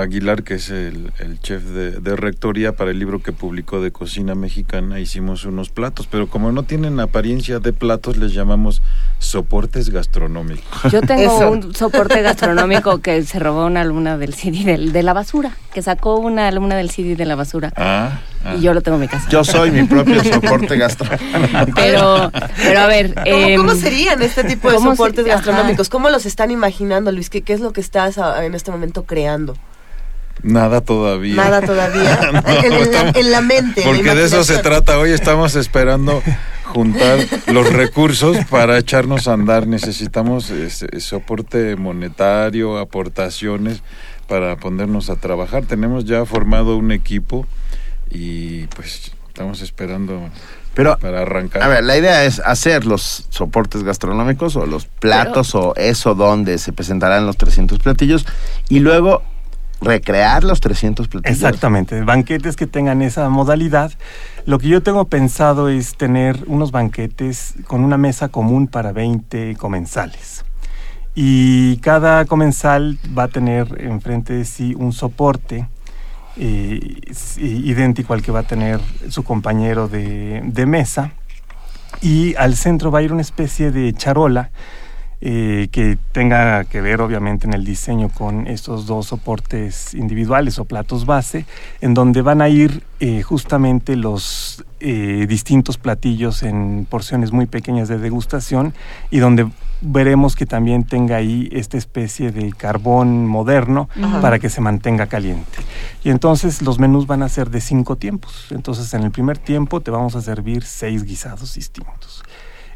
Aguilar, 0.00 0.42
que 0.44 0.54
es 0.54 0.70
el, 0.70 1.12
el 1.18 1.40
chef 1.40 1.62
de, 1.64 1.90
de 2.00 2.16
rectoría 2.16 2.72
para 2.76 2.90
el 2.90 2.98
libro 2.98 3.20
que 3.22 3.32
publicó 3.32 3.80
de 3.80 3.90
cocina 3.90 4.34
mexicana, 4.34 5.00
hicimos 5.00 5.44
unos 5.44 5.68
platos, 5.70 6.06
pero 6.10 6.28
como 6.28 6.52
no 6.52 6.62
tienen 6.62 7.00
apariencia 7.00 7.58
de 7.58 7.72
platos, 7.72 8.16
les 8.16 8.32
llamamos 8.32 8.82
soportes 9.18 9.90
gastronómicos. 9.90 10.64
Yo 10.92 11.00
tengo 11.02 11.22
Eso. 11.22 11.50
un 11.50 11.74
soporte 11.74 12.22
gastronómico 12.22 12.98
que 12.98 13.22
se 13.24 13.38
robó 13.38 13.66
una 13.66 13.80
alumna 13.80 14.16
del 14.16 14.34
CD 14.34 14.78
de 14.78 15.02
la 15.02 15.12
basura, 15.12 15.56
que 15.72 15.82
sacó 15.82 16.16
una 16.16 16.48
alumna 16.48 16.76
del 16.76 16.90
CD 16.90 17.16
de 17.16 17.24
la 17.24 17.34
basura. 17.34 17.72
Ah, 17.76 18.20
ah. 18.44 18.54
Y 18.56 18.60
yo 18.62 18.72
lo 18.74 18.80
tengo 18.80 18.96
en 18.96 19.02
mi 19.02 19.08
casa. 19.08 19.28
Yo 19.28 19.42
soy 19.44 19.70
mi 19.70 19.82
propio 19.84 20.22
soporte 20.32 20.76
gastronómico. 20.76 21.72
Pero, 21.74 22.30
pero 22.56 22.80
a 22.80 22.86
ver. 22.86 23.14
¿Cómo, 23.14 23.56
cómo 23.56 23.74
serían 23.74 24.22
este 24.22 24.44
tipo 24.44 24.68
de 24.70 24.76
¿cómo 24.76 24.90
se- 24.92 24.96
soportes 24.96 25.26
ajá. 25.26 25.34
gastronómicos? 25.36 25.88
¿Cómo 25.88 26.08
los 26.10 26.24
están 26.26 26.50
imaginando, 26.50 27.10
Luis? 27.12 27.30
¿Qué, 27.30 27.42
qué 27.42 27.52
es 27.52 27.60
lo 27.60 27.72
que 27.72 27.80
estás 27.80 28.18
en 28.42 28.54
este 28.54 28.70
momento 28.70 29.04
creando? 29.04 29.56
Nada 30.42 30.80
todavía. 30.80 31.34
Nada 31.36 31.60
todavía. 31.60 32.18
No, 32.32 32.38
en, 32.50 32.64
en 32.64 32.70
la, 32.70 32.78
estamos- 32.80 33.16
en 33.16 33.30
la 33.30 33.40
mente. 33.40 33.80
la 33.80 33.86
Porque 33.86 34.14
de 34.14 34.24
eso 34.24 34.44
se 34.44 34.58
trata. 34.58 34.98
Hoy 34.98 35.10
estamos 35.10 35.54
esperando 35.56 36.22
juntar 36.64 37.18
los 37.46 37.72
recursos 37.72 38.36
para 38.50 38.78
echarnos 38.78 39.28
a 39.28 39.32
andar. 39.34 39.66
Necesitamos 39.66 40.50
este, 40.50 41.00
soporte 41.00 41.76
monetario, 41.76 42.78
aportaciones 42.78 43.82
para 44.28 44.56
ponernos 44.56 45.10
a 45.10 45.16
trabajar. 45.16 45.64
Tenemos 45.64 46.04
ya 46.04 46.24
formado 46.26 46.76
un 46.76 46.92
equipo 46.92 47.46
y 48.10 48.66
pues 48.68 49.12
estamos 49.28 49.60
esperando 49.62 50.28
Pero, 50.74 50.98
para 50.98 51.22
arrancar. 51.22 51.62
a 51.62 51.68
ver, 51.68 51.84
la 51.84 51.96
idea 51.96 52.24
es 52.24 52.40
hacer 52.40 52.84
los 52.86 53.26
soportes 53.30 53.82
gastronómicos 53.84 54.56
o 54.56 54.66
los 54.66 54.86
platos 54.86 55.54
o 55.54 55.74
eso 55.76 56.14
donde 56.14 56.58
se 56.58 56.72
presentarán 56.72 57.26
los 57.26 57.36
300 57.36 57.78
platillos 57.78 58.26
y 58.68 58.80
luego 58.80 59.22
recrear 59.80 60.44
los 60.44 60.60
300 60.60 61.08
platillos. 61.08 61.36
Exactamente, 61.36 62.02
banquetes 62.02 62.56
que 62.56 62.66
tengan 62.66 63.02
esa 63.02 63.28
modalidad. 63.28 63.92
Lo 64.44 64.58
que 64.58 64.68
yo 64.68 64.82
tengo 64.82 65.04
pensado 65.06 65.68
es 65.68 65.96
tener 65.96 66.44
unos 66.46 66.70
banquetes 66.70 67.54
con 67.66 67.84
una 67.84 67.98
mesa 67.98 68.28
común 68.28 68.66
para 68.66 68.92
20 68.92 69.56
comensales. 69.56 70.44
Y 71.14 71.78
cada 71.78 72.24
comensal 72.26 72.98
va 73.16 73.24
a 73.24 73.28
tener 73.28 73.80
enfrente 73.80 74.34
de 74.34 74.44
sí 74.44 74.74
un 74.76 74.92
soporte 74.92 75.66
eh, 76.36 77.00
idéntico 77.38 78.14
al 78.14 78.22
que 78.22 78.30
va 78.30 78.40
a 78.40 78.44
tener 78.44 78.80
su 79.08 79.24
compañero 79.24 79.88
de, 79.88 80.42
de 80.44 80.66
mesa. 80.66 81.12
Y 82.00 82.36
al 82.36 82.56
centro 82.56 82.90
va 82.90 83.00
a 83.00 83.02
ir 83.02 83.12
una 83.12 83.22
especie 83.22 83.72
de 83.72 83.92
charola 83.94 84.50
eh, 85.20 85.68
que 85.72 85.98
tenga 86.12 86.62
que 86.64 86.80
ver 86.80 87.00
obviamente 87.00 87.48
en 87.48 87.52
el 87.52 87.64
diseño 87.64 88.08
con 88.08 88.46
estos 88.46 88.86
dos 88.86 89.06
soportes 89.06 89.92
individuales 89.94 90.60
o 90.60 90.64
platos 90.64 91.06
base, 91.06 91.44
en 91.80 91.94
donde 91.94 92.22
van 92.22 92.40
a 92.40 92.48
ir 92.48 92.84
eh, 93.00 93.22
justamente 93.22 93.96
los 93.96 94.64
eh, 94.78 95.26
distintos 95.28 95.76
platillos 95.76 96.44
en 96.44 96.86
porciones 96.88 97.32
muy 97.32 97.46
pequeñas 97.46 97.88
de 97.88 97.98
degustación 97.98 98.74
y 99.10 99.18
donde 99.18 99.48
veremos 99.80 100.36
que 100.36 100.46
también 100.46 100.84
tenga 100.84 101.16
ahí 101.16 101.48
esta 101.52 101.76
especie 101.76 102.30
de 102.30 102.52
carbón 102.52 103.26
moderno 103.26 103.88
Ajá. 104.00 104.20
para 104.20 104.38
que 104.38 104.48
se 104.48 104.60
mantenga 104.60 105.06
caliente. 105.06 105.58
Y 106.04 106.10
entonces 106.10 106.62
los 106.62 106.78
menús 106.78 107.08
van 107.08 107.24
a 107.24 107.28
ser 107.28 107.50
de 107.50 107.60
cinco 107.60 107.96
tiempos. 107.96 108.46
Entonces 108.50 108.94
en 108.94 109.02
el 109.02 109.10
primer 109.10 109.38
tiempo 109.38 109.80
te 109.80 109.90
vamos 109.90 110.14
a 110.14 110.22
servir 110.22 110.64
seis 110.64 111.02
guisados 111.02 111.54
distintos 111.54 112.22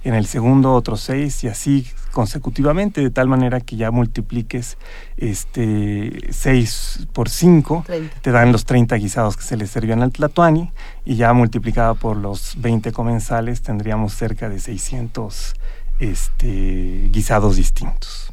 en 0.04 0.14
el 0.14 0.26
segundo 0.26 0.74
otros 0.74 1.00
seis 1.00 1.44
y 1.44 1.48
así 1.48 1.86
consecutivamente, 2.12 3.00
de 3.00 3.10
tal 3.10 3.26
manera 3.26 3.60
que 3.60 3.76
ya 3.76 3.90
multipliques 3.90 4.76
este 5.16 6.28
6 6.30 7.08
por 7.12 7.28
5, 7.28 7.84
Treinta. 7.86 8.16
te 8.20 8.30
dan 8.30 8.52
los 8.52 8.64
30 8.64 8.94
guisados 8.96 9.36
que 9.36 9.42
se 9.42 9.56
le 9.56 9.66
servían 9.66 10.02
al 10.02 10.12
tlatoani 10.12 10.70
y 11.04 11.16
ya 11.16 11.32
multiplicado 11.32 11.96
por 11.96 12.16
los 12.16 12.54
20 12.58 12.92
comensales 12.92 13.62
tendríamos 13.62 14.14
cerca 14.14 14.48
de 14.48 14.60
600 14.60 15.54
este, 15.98 17.08
guisados 17.10 17.56
distintos. 17.56 18.30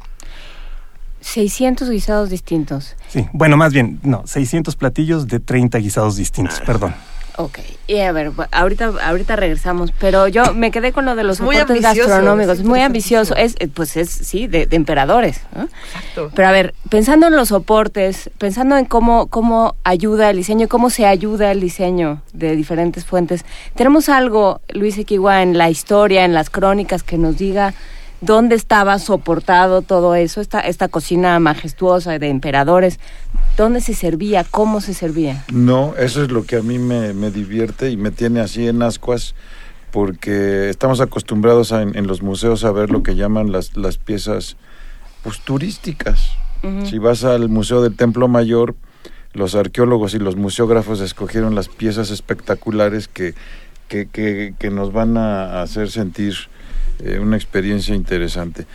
600 1.20 1.90
guisados 1.90 2.30
distintos. 2.30 2.96
Sí, 3.08 3.26
bueno, 3.32 3.56
más 3.56 3.72
bien, 3.72 4.00
no, 4.02 4.26
600 4.26 4.76
platillos 4.76 5.26
de 5.26 5.40
30 5.40 5.78
guisados 5.78 6.16
distintos, 6.16 6.60
perdón. 6.60 6.94
Ok, 7.44 7.58
y 7.86 7.98
a 8.00 8.12
ver, 8.12 8.32
ahorita, 8.52 8.92
ahorita 9.02 9.34
regresamos, 9.34 9.92
pero 9.98 10.28
yo 10.28 10.52
me 10.54 10.70
quedé 10.70 10.92
con 10.92 11.06
lo 11.06 11.16
de 11.16 11.24
los 11.24 11.40
Muy 11.40 11.56
soportes 11.56 11.84
ambicioso, 11.84 12.10
gastronómicos, 12.10 12.58
es 12.58 12.64
muy 12.64 12.80
ambicioso, 12.80 13.34
es, 13.34 13.56
pues 13.72 13.96
es, 13.96 14.10
sí, 14.10 14.46
de, 14.46 14.66
de 14.66 14.76
emperadores. 14.76 15.40
¿no? 15.56 15.68
Pero 16.34 16.48
a 16.48 16.52
ver, 16.52 16.74
pensando 16.90 17.28
en 17.28 17.36
los 17.36 17.48
soportes, 17.48 18.30
pensando 18.36 18.76
en 18.76 18.84
cómo, 18.84 19.28
cómo 19.28 19.76
ayuda 19.84 20.28
el 20.28 20.36
diseño, 20.36 20.68
cómo 20.68 20.90
se 20.90 21.06
ayuda 21.06 21.50
el 21.50 21.60
diseño 21.60 22.20
de 22.34 22.54
diferentes 22.56 23.06
fuentes, 23.06 23.46
¿tenemos 23.74 24.10
algo, 24.10 24.60
Luis 24.68 24.98
Equigua, 24.98 25.42
en 25.42 25.56
la 25.56 25.70
historia, 25.70 26.24
en 26.26 26.34
las 26.34 26.50
crónicas, 26.50 27.02
que 27.02 27.16
nos 27.16 27.38
diga 27.38 27.72
dónde 28.20 28.54
estaba 28.54 28.98
soportado 28.98 29.82
todo 29.82 30.14
eso, 30.14 30.40
esta, 30.40 30.60
esta 30.60 30.88
cocina 30.88 31.38
majestuosa 31.40 32.18
de 32.18 32.28
emperadores? 32.28 32.98
¿Dónde 33.56 33.80
se 33.80 33.94
servía? 33.94 34.44
¿Cómo 34.44 34.80
se 34.80 34.94
servía? 34.94 35.44
No, 35.52 35.94
eso 35.96 36.22
es 36.22 36.30
lo 36.30 36.44
que 36.44 36.56
a 36.56 36.62
mí 36.62 36.78
me, 36.78 37.12
me 37.14 37.30
divierte 37.30 37.90
y 37.90 37.96
me 37.96 38.10
tiene 38.10 38.40
así 38.40 38.68
en 38.68 38.82
ascuas 38.82 39.34
porque 39.90 40.68
estamos 40.70 41.00
acostumbrados 41.00 41.72
a- 41.72 41.82
en, 41.82 41.96
en 41.96 42.06
los 42.06 42.22
museos 42.22 42.64
a 42.64 42.70
ver 42.72 42.90
lo 42.90 43.02
que 43.02 43.16
llaman 43.16 43.50
las, 43.52 43.76
las 43.76 43.98
piezas 43.98 44.56
pues, 45.22 45.40
turísticas. 45.40 46.30
Si 46.84 46.98
vas 46.98 47.24
al 47.24 47.48
Museo 47.48 47.80
del 47.80 47.96
Templo 47.96 48.28
Mayor, 48.28 48.74
los 49.32 49.54
arqueólogos 49.54 50.12
y 50.12 50.18
los 50.18 50.36
museógrafos 50.36 51.00
escogieron 51.00 51.54
las 51.54 51.68
piezas 51.68 52.10
espectaculares 52.10 53.08
que, 53.08 53.34
que, 53.88 54.06
que- 54.06 54.52
que 54.58 54.70
nos 54.70 54.92
van 54.92 55.16
a 55.16 55.62
hacer 55.62 55.90
sentir 55.90 56.34
eh, 57.04 57.18
una 57.18 57.36
experiencia 57.36 57.94
interesante. 57.94 58.66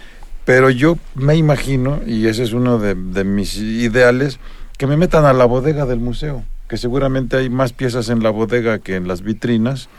Pero 0.46 0.70
yo 0.70 0.98
me 1.16 1.36
imagino, 1.36 2.02
y 2.06 2.28
ese 2.28 2.44
es 2.44 2.54
uno 2.54 2.78
de, 2.78 2.96
de 2.96 3.24
mis 3.24 3.58
ideales, 3.58 4.40
que 4.78 4.88
me 4.88 4.98
metan 4.98 5.26
a 5.26 5.34
la 5.34 5.46
bodega 5.46 5.86
del 5.86 6.00
museo, 6.00 6.44
que 6.70 6.78
seguramente 6.78 7.38
hay 7.38 7.50
más 7.50 7.74
piezas 7.74 8.10
en 8.10 8.22
la 8.22 8.30
bodega 8.30 8.80
que 8.80 8.96
en 8.96 9.08
las 9.08 9.22
vitrinas, 9.22 9.90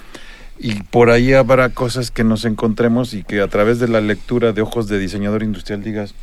y 0.59 0.83
por 0.85 1.11
ahí 1.11 1.33
habrá 1.33 1.71
cosas 1.71 2.11
que 2.11 2.25
nos 2.25 2.45
encontremos 2.45 3.13
y 3.15 3.23
que 3.23 3.41
a 3.41 3.49
través 3.49 3.79
de 3.79 3.89
la 3.89 4.01
lectura 4.01 4.53
de 4.53 4.63
ojos 4.63 4.89
de 4.89 4.99
diseñador 4.99 5.43
industrial 5.43 5.83
digas, 5.83 6.15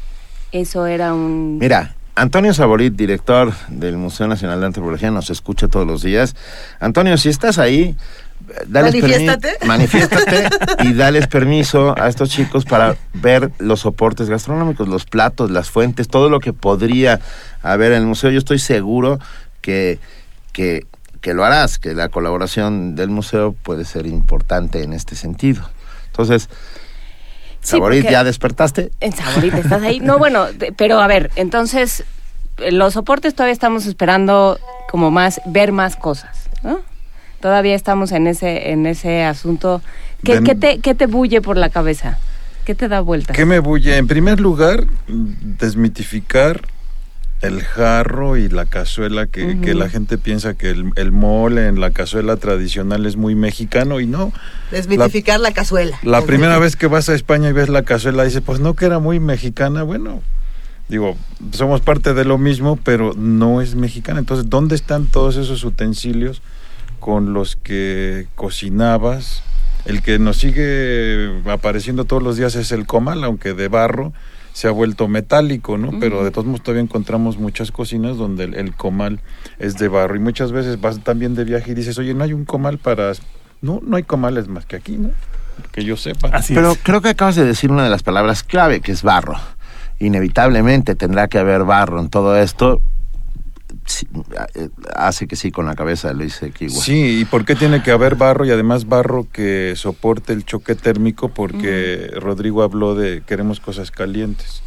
Eso 0.51 0.85
era 0.87 1.13
un... 1.13 1.57
Mira, 1.59 1.95
Antonio 2.15 2.53
Saborit, 2.53 2.93
director 2.93 3.53
del 3.69 3.97
Museo 3.97 4.27
Nacional 4.27 4.59
de 4.59 4.67
Antropología, 4.67 5.11
nos 5.11 5.29
escucha 5.29 5.67
todos 5.67 5.85
los 5.85 6.03
días. 6.03 6.35
Antonio, 6.79 7.17
si 7.17 7.29
estás 7.29 7.57
ahí, 7.57 7.95
dales 8.67 8.93
Manifiéstate. 8.93 9.57
manifiéstate 9.65 10.49
y 10.83 10.93
dales 10.95 11.27
permiso 11.27 11.95
a 11.99 12.07
estos 12.07 12.29
chicos 12.29 12.65
para 12.65 12.95
ver 13.13 13.51
los 13.59 13.81
soportes 13.81 14.29
gastronómicos, 14.29 14.87
los 14.87 15.05
platos, 15.05 15.51
las 15.51 15.69
fuentes, 15.69 16.07
todo 16.07 16.29
lo 16.29 16.39
que 16.39 16.53
podría 16.53 17.19
haber 17.61 17.91
en 17.93 17.99
el 17.99 18.05
museo. 18.05 18.29
Yo 18.31 18.39
estoy 18.39 18.59
seguro 18.59 19.19
que, 19.61 19.99
que, 20.51 20.85
que 21.21 21.33
lo 21.33 21.45
harás, 21.45 21.79
que 21.79 21.93
la 21.93 22.09
colaboración 22.09 22.95
del 22.95 23.09
museo 23.09 23.53
puede 23.63 23.85
ser 23.85 24.05
importante 24.07 24.83
en 24.83 24.93
este 24.93 25.15
sentido. 25.15 25.69
Entonces, 26.07 26.49
Sí, 27.61 27.77
Saborit, 27.77 28.09
¿ya 28.09 28.25
despertaste? 28.25 28.91
En 28.99 29.13
Saborit, 29.13 29.53
¿estás 29.53 29.81
ahí? 29.83 30.01
No, 30.01 30.17
bueno, 30.19 30.47
pero 30.75 30.99
a 30.99 31.07
ver, 31.07 31.31
entonces, 31.37 32.03
eh, 32.57 32.73
los 32.73 32.93
soportes 32.93 33.35
todavía 33.35 33.53
estamos 33.53 33.85
esperando 33.85 34.59
como 34.89 35.11
más, 35.11 35.39
ver 35.45 35.71
más 35.71 35.95
cosas, 35.95 36.49
¿no? 36.61 36.81
Todavía 37.43 37.75
estamos 37.75 38.13
en 38.13 38.27
ese, 38.27 38.71
en 38.71 38.85
ese 38.85 39.25
asunto. 39.25 39.81
¿Qué, 40.23 40.39
te, 40.39 40.79
¿Qué 40.79 40.95
te 40.95 41.07
bulle 41.07 41.41
por 41.41 41.57
la 41.57 41.67
cabeza? 41.67 42.17
¿Qué 42.63 42.73
te 42.73 42.87
da 42.87 43.01
vuelta? 43.01 43.33
¿Qué 43.33 43.43
me 43.45 43.59
bulle? 43.59 43.97
En 43.97 44.07
primer 44.07 44.39
lugar, 44.39 44.85
desmitificar 45.09 46.61
el 47.41 47.61
jarro 47.61 48.37
y 48.37 48.47
la 48.47 48.63
cazuela, 48.63 49.27
que, 49.27 49.59
que 49.59 49.73
la 49.73 49.89
gente 49.89 50.17
piensa 50.17 50.53
que 50.53 50.69
el, 50.69 50.91
el 50.95 51.11
mole 51.11 51.67
en 51.67 51.81
la 51.81 51.91
cazuela 51.91 52.37
tradicional 52.37 53.05
es 53.05 53.17
muy 53.17 53.35
mexicano 53.35 53.99
y 53.99 54.07
no. 54.07 54.31
Desmitificar 54.71 55.41
la, 55.41 55.51
cazuela. 55.51 55.99
La 56.01 56.21
primera 56.21 56.57
vez 56.59 56.77
que 56.77 56.87
vas 56.87 57.09
a 57.09 57.13
España 57.13 57.49
y 57.49 57.51
ves 57.51 57.67
la 57.67 57.83
cazuela, 57.83 58.23
dices, 58.23 58.41
pues 58.41 58.61
no 58.61 58.73
que 58.73 58.85
era 58.85 58.99
muy 58.99 59.19
mexicana. 59.19 59.83
Bueno, 59.83 60.21
digo, 60.87 61.17
somos 61.51 61.81
parte 61.81 62.13
de 62.13 62.23
lo 62.23 62.37
mismo, 62.37 62.79
pero 62.81 63.11
no 63.17 63.59
es 63.59 63.75
mexicana. 63.75 64.19
Entonces, 64.19 64.49
¿dónde 64.49 64.75
están 64.75 65.07
todos 65.07 65.35
esos 65.35 65.65
utensilios 65.65 66.41
con 67.03 67.33
los 67.33 67.57
que 67.57 68.27
cocinabas? 68.35 69.43
El 69.83 70.01
que 70.01 70.19
nos 70.19 70.37
sigue 70.37 71.41
apareciendo 71.51 72.05
todos 72.05 72.23
los 72.23 72.37
días 72.37 72.55
es 72.55 72.71
el 72.71 72.85
comal, 72.85 73.25
aunque 73.25 73.53
de 73.53 73.67
barro 73.67 74.13
se 74.53 74.69
ha 74.69 74.71
vuelto 74.71 75.09
metálico, 75.09 75.77
¿no? 75.77 75.99
Pero 75.99 76.23
de 76.23 76.31
todos 76.31 76.45
modos 76.45 76.63
todavía 76.63 76.81
encontramos 76.81 77.37
muchas 77.37 77.71
cocinas 77.71 78.15
donde 78.15 78.45
el, 78.45 78.53
el 78.53 78.73
comal 78.73 79.19
es 79.59 79.77
de 79.77 79.89
barro 79.89 80.15
y 80.15 80.19
muchas 80.19 80.53
veces 80.53 80.79
vas 80.79 81.03
también 81.03 81.35
de 81.35 81.43
viaje 81.43 81.71
y 81.71 81.73
dices, 81.73 81.97
oye, 81.97 82.13
no 82.13 82.23
hay 82.23 82.31
un 82.31 82.45
comal 82.45 82.77
para... 82.77 83.11
No, 83.61 83.81
no 83.83 83.97
hay 83.97 84.03
comales 84.03 84.47
más 84.47 84.65
que 84.65 84.77
aquí, 84.77 84.95
¿no? 84.95 85.09
Que 85.73 85.83
yo 85.83 85.97
sepa. 85.97 86.31
Pero 86.47 86.75
creo 86.81 87.01
que 87.01 87.09
acabas 87.09 87.35
de 87.35 87.43
decir 87.43 87.69
una 87.69 87.83
de 87.83 87.89
las 87.89 88.03
palabras 88.03 88.43
clave, 88.43 88.79
que 88.79 88.93
es 88.93 89.03
barro. 89.03 89.35
Inevitablemente 89.99 90.95
tendrá 90.95 91.27
que 91.27 91.37
haber 91.37 91.65
barro 91.65 91.99
en 91.99 92.09
todo 92.09 92.37
esto. 92.37 92.79
Sí, 93.85 94.07
eh, 94.55 94.69
hace 94.95 95.27
que 95.27 95.35
sí 95.35 95.51
con 95.51 95.65
la 95.65 95.75
cabeza 95.75 96.09
de 96.09 96.13
Luis 96.15 96.41
Equigua. 96.41 96.81
Sí, 96.81 97.19
¿y 97.21 97.25
por 97.25 97.45
qué 97.45 97.55
tiene 97.55 97.83
que 97.83 97.91
haber 97.91 98.15
barro 98.15 98.45
y 98.45 98.51
además 98.51 98.87
barro 98.87 99.27
que 99.31 99.73
soporte 99.75 100.33
el 100.33 100.45
choque 100.45 100.75
térmico? 100.75 101.29
Porque 101.29 102.11
Rodrigo 102.15 102.63
habló 102.63 102.95
de 102.95 103.23
queremos 103.25 103.59
cosas 103.59 103.91
calientes. 103.91 104.63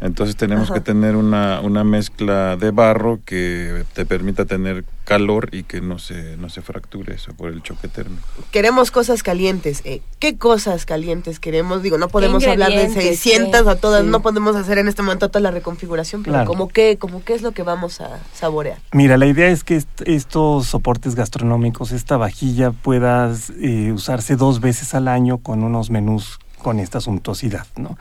Entonces 0.00 0.34
tenemos 0.36 0.70
Ajá. 0.70 0.74
que 0.74 0.80
tener 0.80 1.14
una, 1.16 1.60
una 1.60 1.84
mezcla 1.84 2.56
de 2.56 2.70
barro 2.70 3.20
que 3.24 3.84
te 3.92 4.06
permita 4.06 4.46
tener 4.46 4.84
calor 5.04 5.48
y 5.52 5.64
que 5.64 5.80
no 5.80 5.98
se, 5.98 6.36
no 6.36 6.48
se 6.48 6.62
fracture 6.62 7.14
eso 7.14 7.32
por 7.34 7.50
el 7.50 7.62
choque 7.62 7.88
térmico. 7.88 8.22
Queremos 8.50 8.90
cosas 8.90 9.22
calientes. 9.22 9.82
eh, 9.84 10.00
¿Qué 10.20 10.38
cosas 10.38 10.86
calientes 10.86 11.40
queremos? 11.40 11.82
Digo, 11.82 11.98
no 11.98 12.08
podemos 12.08 12.46
hablar 12.46 12.68
de 12.70 12.84
ingredientes? 12.84 13.18
600 13.20 13.62
Sí, 13.62 13.68
a 13.68 13.74
todas, 13.76 14.04
sí. 14.04 14.08
no 14.08 14.22
podemos 14.22 14.56
hacer 14.56 14.78
en 14.78 14.88
este 14.88 15.02
momento 15.02 15.28
toda 15.28 15.40
la 15.40 15.50
reconfiguración, 15.50 16.22
pero 16.22 16.34
Claro. 16.34 16.48
¿cómo 16.48 16.68
qué, 16.68 16.96
como 16.98 17.22
qué 17.24 17.34
es 17.34 17.42
lo 17.42 17.52
que 17.52 17.62
vamos 17.62 18.00
a 18.00 18.20
saborear? 18.34 18.78
Mira, 18.92 19.16
la 19.18 19.26
idea 19.26 19.48
es 19.48 19.64
que 19.64 19.76
est- 19.76 20.02
estos 20.06 20.66
soportes 20.66 21.14
gastronómicos, 21.14 21.92
esta 21.92 22.16
vajilla, 22.16 22.70
pueda 22.70 23.34
eh, 23.60 23.92
usarse 23.92 24.36
dos 24.36 24.60
veces 24.60 24.94
al 24.94 25.08
año 25.08 25.38
con 25.38 25.62
unos 25.64 25.90
menús 25.90 26.38
con 26.62 26.78
esta 26.78 27.00
suntuosidad, 27.00 27.66
¿no? 27.76 27.96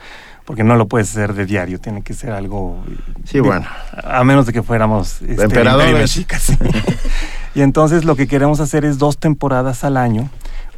Porque 0.50 0.64
no 0.64 0.76
lo 0.78 0.88
puedes 0.88 1.12
hacer 1.12 1.36
de 1.36 1.46
diario, 1.46 1.80
tiene 1.80 2.02
que 2.02 2.16
ser 2.16 2.32
algo... 2.32 2.84
Sí, 3.24 3.36
de- 3.36 3.42
bueno. 3.42 3.68
A 4.04 4.24
menos 4.24 4.48
de 4.48 4.52
que 4.52 4.64
fuéramos... 4.64 5.22
este, 5.22 5.44
Emperadores. 5.44 6.10
Sí. 6.10 6.26
y 7.54 7.62
entonces 7.62 8.04
lo 8.04 8.16
que 8.16 8.28
queremos 8.28 8.60
hacer 8.60 8.84
es 8.84 8.98
dos 8.98 9.20
temporadas 9.20 9.84
al 9.84 9.96
año, 9.96 10.28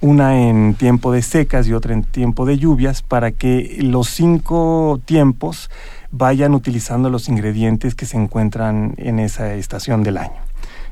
una 0.01 0.41
en 0.41 0.73
tiempo 0.73 1.13
de 1.13 1.21
secas 1.21 1.69
y 1.69 1.73
otra 1.73 1.93
en 1.93 2.03
tiempo 2.03 2.45
de 2.45 2.57
lluvias, 2.57 3.01
para 3.01 3.31
que 3.31 3.77
los 3.79 4.09
cinco 4.09 4.99
tiempos 5.05 5.69
vayan 6.11 6.53
utilizando 6.53 7.09
los 7.09 7.29
ingredientes 7.29 7.95
que 7.95 8.05
se 8.05 8.17
encuentran 8.17 8.93
en 8.97 9.19
esa 9.19 9.53
estación 9.53 10.03
del 10.03 10.17
año. 10.17 10.50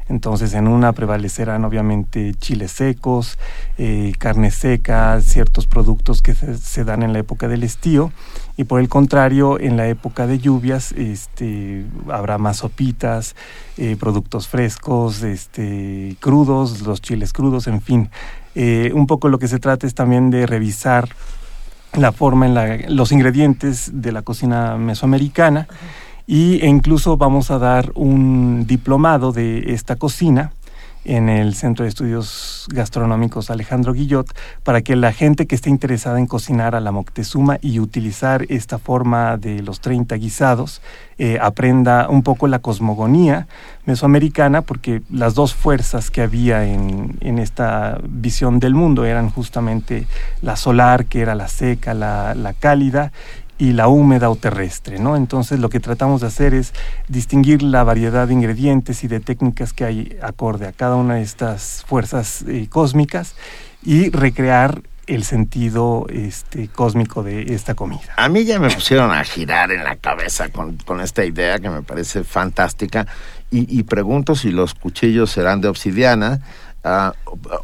Entonces 0.10 0.56
en 0.56 0.68
una 0.68 0.92
prevalecerán 0.94 1.64
obviamente 1.64 2.34
chiles 2.34 2.72
secos, 2.72 3.38
eh, 3.78 4.12
carne 4.18 4.50
seca, 4.50 5.22
ciertos 5.22 5.68
productos 5.68 6.24
que 6.24 6.34
se, 6.34 6.84
dan 6.84 7.04
en 7.04 7.14
la 7.14 7.20
época 7.20 7.48
del 7.48 7.64
estío. 7.64 8.12
Y 8.58 8.64
por 8.66 8.80
el 8.80 8.90
contrario 8.90 9.60
en 9.60 9.78
la 9.78 9.88
época 9.88 10.28
de 10.28 10.40
lluvias 10.40 10.92
este, 10.94 11.86
habrá 12.12 12.40
más 12.40 12.58
sopitas, 12.58 13.36
eh, 13.78 13.96
productos 14.00 14.48
frescos, 14.48 15.22
este, 15.22 16.18
crudos, 16.20 16.82
los 16.82 17.02
chiles 17.02 17.32
crudos, 17.32 17.68
en 17.68 17.82
fin. 17.82 18.10
Eh, 18.56 18.92
un 18.94 19.06
poco 19.06 19.30
lo 19.30 19.38
que 19.38 19.48
se 19.48 19.60
trata 19.60 19.86
es 19.86 19.94
también 19.94 20.32
de 20.32 20.48
revisar 20.48 21.08
la 21.94 22.12
forma 22.12 22.48
en 22.48 22.54
la, 22.56 22.78
los 22.90 23.12
ingredientes 23.12 23.92
de 23.94 24.12
la 24.12 24.24
cocina 24.24 24.76
mesoamericana 24.78 25.68
y, 26.30 26.64
incluso 26.64 27.18
vamos 27.18 27.50
a 27.50 27.58
dar 27.58 27.92
un 27.96 28.68
diplomado 28.68 29.32
de 29.32 29.74
esta 29.74 29.96
cocina 29.96 30.52
en 31.04 31.28
el 31.28 31.56
Centro 31.56 31.86
de 31.86 31.90
Estudios 31.90 32.68
Gastronómicos 32.72 33.50
Alejandro 33.50 33.94
Guillot 33.94 34.32
para 34.64 34.82
que 34.82 34.96
la 34.96 35.12
gente 35.12 35.48
que 35.48 35.56
esté 35.56 35.72
interesada 35.72 36.20
en 36.20 36.28
cocinar 36.28 36.76
a 36.76 36.82
la 36.82 36.92
Moctezuma 36.92 37.58
y 37.64 37.80
utilizar 37.80 38.46
esta 38.50 38.78
forma 38.78 39.38
de 39.38 39.64
los 39.64 39.82
30 39.82 40.14
guisados 40.18 40.84
eh, 41.18 41.40
aprenda 41.42 42.08
un 42.10 42.22
poco 42.22 42.48
la 42.48 42.60
cosmogonía 42.60 43.48
mesoamericana 43.88 44.62
porque 44.62 45.02
las 45.10 45.34
dos 45.34 45.56
fuerzas 45.56 46.12
que 46.12 46.22
había 46.22 46.64
en, 46.64 47.18
en, 47.22 47.40
esta 47.40 47.98
visión 48.08 48.60
del 48.60 48.76
mundo 48.76 49.04
eran 49.04 49.32
justamente 49.32 50.06
la 50.44 50.56
solar, 50.56 51.06
que 51.06 51.22
era 51.22 51.34
la 51.34 51.48
seca, 51.48 51.96
la, 51.96 52.36
la 52.36 52.54
cálida, 52.54 53.12
y 53.60 53.74
la 53.74 53.90
húmeda 53.90 54.30
o 54.30 54.38
terrestre, 54.38 54.98
¿no? 55.00 55.18
Entonces 55.18 55.60
lo 55.60 55.70
que 55.70 55.82
tratamos 55.82 56.22
de 56.22 56.28
hacer 56.28 56.54
es 56.54 56.74
distinguir 57.10 57.62
la 57.62 57.84
variedad 57.84 58.28
de 58.28 58.34
ingredientes 58.34 59.04
y 59.04 59.08
de 59.08 59.20
técnicas 59.20 59.74
que 59.74 59.84
hay 59.84 60.18
acorde 60.24 60.66
a 60.66 60.72
cada 60.72 60.96
una 60.96 61.16
de 61.16 61.22
estas 61.22 61.84
fuerzas 61.86 62.46
eh, 62.48 62.68
cósmicas 62.70 63.36
y 63.84 64.10
recrear 64.12 64.82
el 65.08 65.26
sentido 65.26 66.06
este, 66.10 66.70
cósmico 66.70 67.22
de 67.22 67.54
esta 67.54 67.76
comida. 67.76 68.14
A 68.16 68.30
mí 68.30 68.46
ya 68.46 68.60
me 68.60 68.70
pusieron 68.70 69.12
a 69.12 69.24
girar 69.26 69.72
en 69.72 69.84
la 69.84 69.98
cabeza 69.98 70.50
con, 70.50 70.78
esta 71.02 71.26
idea 71.26 71.60
que 71.60 71.70
me 71.70 71.82
parece 71.82 72.24
fantástica 72.24 73.08
y, 73.52 73.82
pregunto 73.84 74.36
si 74.36 74.52
los 74.52 74.76
cuchillos 74.76 75.32
serán 75.32 75.60
de 75.60 75.68
obsidiana 75.68 76.40
uh, 76.84 77.12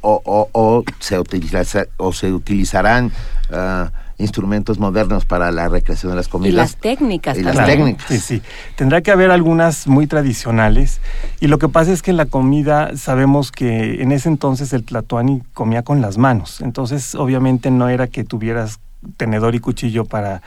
o, 0.02 0.84
se 1.00 1.20
utiliza, 1.20 1.86
o 1.98 2.12
se 2.12 2.34
utilizarán 2.34 3.12
uh, 3.52 3.90
instrumentos 4.18 4.80
modernos 4.80 5.26
para 5.26 5.52
la 5.52 5.68
recreación 5.68 6.12
de 6.12 6.16
las 6.16 6.28
comidas. 6.28 6.54
Y 6.54 6.56
las 6.56 6.76
técnicas 6.78 7.38
y 7.38 7.44
también. 7.44 7.58
las 7.58 7.68
técnicas. 7.68 8.08
Sí, 8.08 8.20
sí. 8.20 8.42
Tendrá 8.76 9.02
que 9.02 9.12
haber 9.12 9.32
algunas 9.32 9.88
muy 9.88 10.08
tradicionales. 10.08 11.00
Y 11.40 11.48
lo 11.48 11.60
que 11.60 11.70
pasa 11.70 11.92
es 11.92 12.02
que 12.02 12.12
en 12.12 12.18
la 12.18 12.26
comida 12.26 12.96
sabemos 12.96 13.52
que 13.52 14.02
en 14.02 14.12
ese 14.12 14.30
entonces 14.30 14.74
el 14.74 14.84
tlatoani 14.84 15.42
comía 15.54 15.84
con 15.84 16.02
las 16.02 16.18
manos. 16.18 16.62
Entonces, 16.62 17.16
obviamente 17.16 17.72
no 17.72 17.90
era 17.90 18.08
que 18.08 18.24
tuvieras 18.24 18.80
tenedor 19.18 19.56
y 19.56 19.60
cuchillo 19.60 20.06
para 20.06 20.42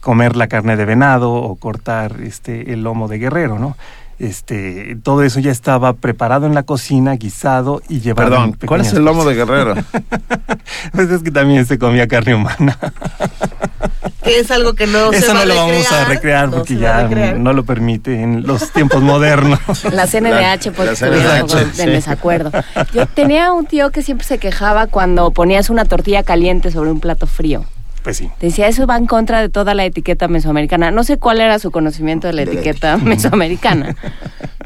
comer 0.00 0.36
la 0.36 0.46
carne 0.46 0.76
de 0.76 0.84
venado 0.84 1.32
o 1.32 1.56
cortar 1.56 2.20
este 2.22 2.72
el 2.72 2.82
lomo 2.82 3.08
de 3.08 3.18
guerrero, 3.18 3.58
¿no? 3.58 3.76
Este, 4.18 4.96
todo 5.02 5.22
eso 5.22 5.40
ya 5.40 5.50
estaba 5.50 5.92
preparado 5.92 6.46
en 6.46 6.54
la 6.54 6.62
cocina, 6.62 7.12
guisado 7.16 7.82
y 7.88 8.00
llevado. 8.00 8.30
Perdón, 8.30 8.58
¿cuál 8.66 8.80
es 8.80 8.92
el 8.92 9.04
lomo 9.04 9.24
de 9.24 9.34
guerrero? 9.34 9.74
pues 10.92 11.10
es 11.10 11.22
que 11.22 11.30
también 11.30 11.66
se 11.66 11.78
comía 11.78 12.08
carne 12.08 12.34
humana. 12.34 12.78
que 14.22 14.40
es 14.40 14.50
algo 14.50 14.72
que 14.74 14.86
no 14.86 15.12
Eso 15.12 15.26
se 15.26 15.34
va 15.34 15.40
no 15.40 15.44
lo 15.46 15.54
vamos 15.54 15.92
a 15.92 16.04
recrear 16.06 16.48
no 16.48 16.56
porque 16.56 16.76
ya 16.76 17.02
recrear. 17.02 17.38
no 17.38 17.52
lo 17.52 17.64
permite 17.64 18.22
en 18.22 18.46
los 18.46 18.70
tiempos 18.72 19.02
modernos. 19.02 19.60
La 19.92 20.06
CNDH, 20.06 20.66
en 20.66 21.74
sí. 21.74 21.86
desacuerdo. 21.86 22.50
Yo 22.94 23.06
tenía 23.06 23.52
un 23.52 23.66
tío 23.66 23.90
que 23.90 24.02
siempre 24.02 24.26
se 24.26 24.38
quejaba 24.38 24.86
cuando 24.86 25.30
ponías 25.30 25.70
una 25.70 25.84
tortilla 25.84 26.22
caliente 26.22 26.70
sobre 26.70 26.90
un 26.90 27.00
plato 27.00 27.26
frío. 27.26 27.64
Pues 28.06 28.18
sí. 28.18 28.30
Decía, 28.38 28.68
eso 28.68 28.86
va 28.86 28.96
en 28.96 29.06
contra 29.06 29.40
de 29.40 29.48
toda 29.48 29.74
la 29.74 29.84
etiqueta 29.84 30.28
mesoamericana. 30.28 30.92
No 30.92 31.02
sé 31.02 31.16
cuál 31.16 31.40
era 31.40 31.58
su 31.58 31.72
conocimiento 31.72 32.28
de 32.28 32.34
la 32.34 32.44
De 32.44 32.52
la 32.54 32.60
etiqueta 32.60 32.96
mesoamericana, 32.98 33.96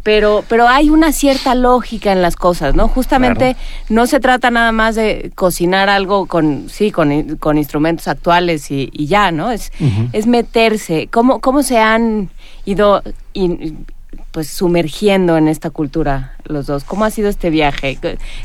pero, 0.03 0.45
pero 0.47 0.69
hay 0.69 0.91
una 0.91 1.11
cierta 1.11 1.55
lógica 1.55 2.13
en 2.13 2.21
las 2.21 2.37
cosas, 2.37 2.75
¿no? 2.75 2.87
Justamente 2.89 3.57
no 3.89 4.07
se 4.07 4.21
trata 4.21 4.51
nada 4.51 4.73
más 4.73 4.95
de 4.95 5.33
cocinar 5.35 5.89
algo 5.89 6.27
con, 6.27 6.69
sí, 6.69 6.91
con, 6.91 7.37
con 7.39 7.57
instrumentos 7.57 8.09
actuales 8.09 8.71
y, 8.71 8.91
y 8.93 9.07
ya, 9.07 9.33
¿no? 9.33 9.51
Es, 9.51 9.73
es 10.13 10.27
meterse. 10.27 11.09
¿Cómo, 11.11 11.41
¿Cómo 11.41 11.63
se 11.63 11.79
han 11.79 12.29
ido 12.67 13.03
in- 13.33 13.87
pues 14.33 14.49
sumergiendo 14.49 15.37
en 15.37 15.49
esta 15.49 15.71
cultura 15.71 16.35
los 16.45 16.67
dos? 16.67 16.85
¿Cómo 16.85 17.05
ha 17.05 17.11
sido 17.11 17.29
este 17.29 17.51
viaje? 17.51 17.99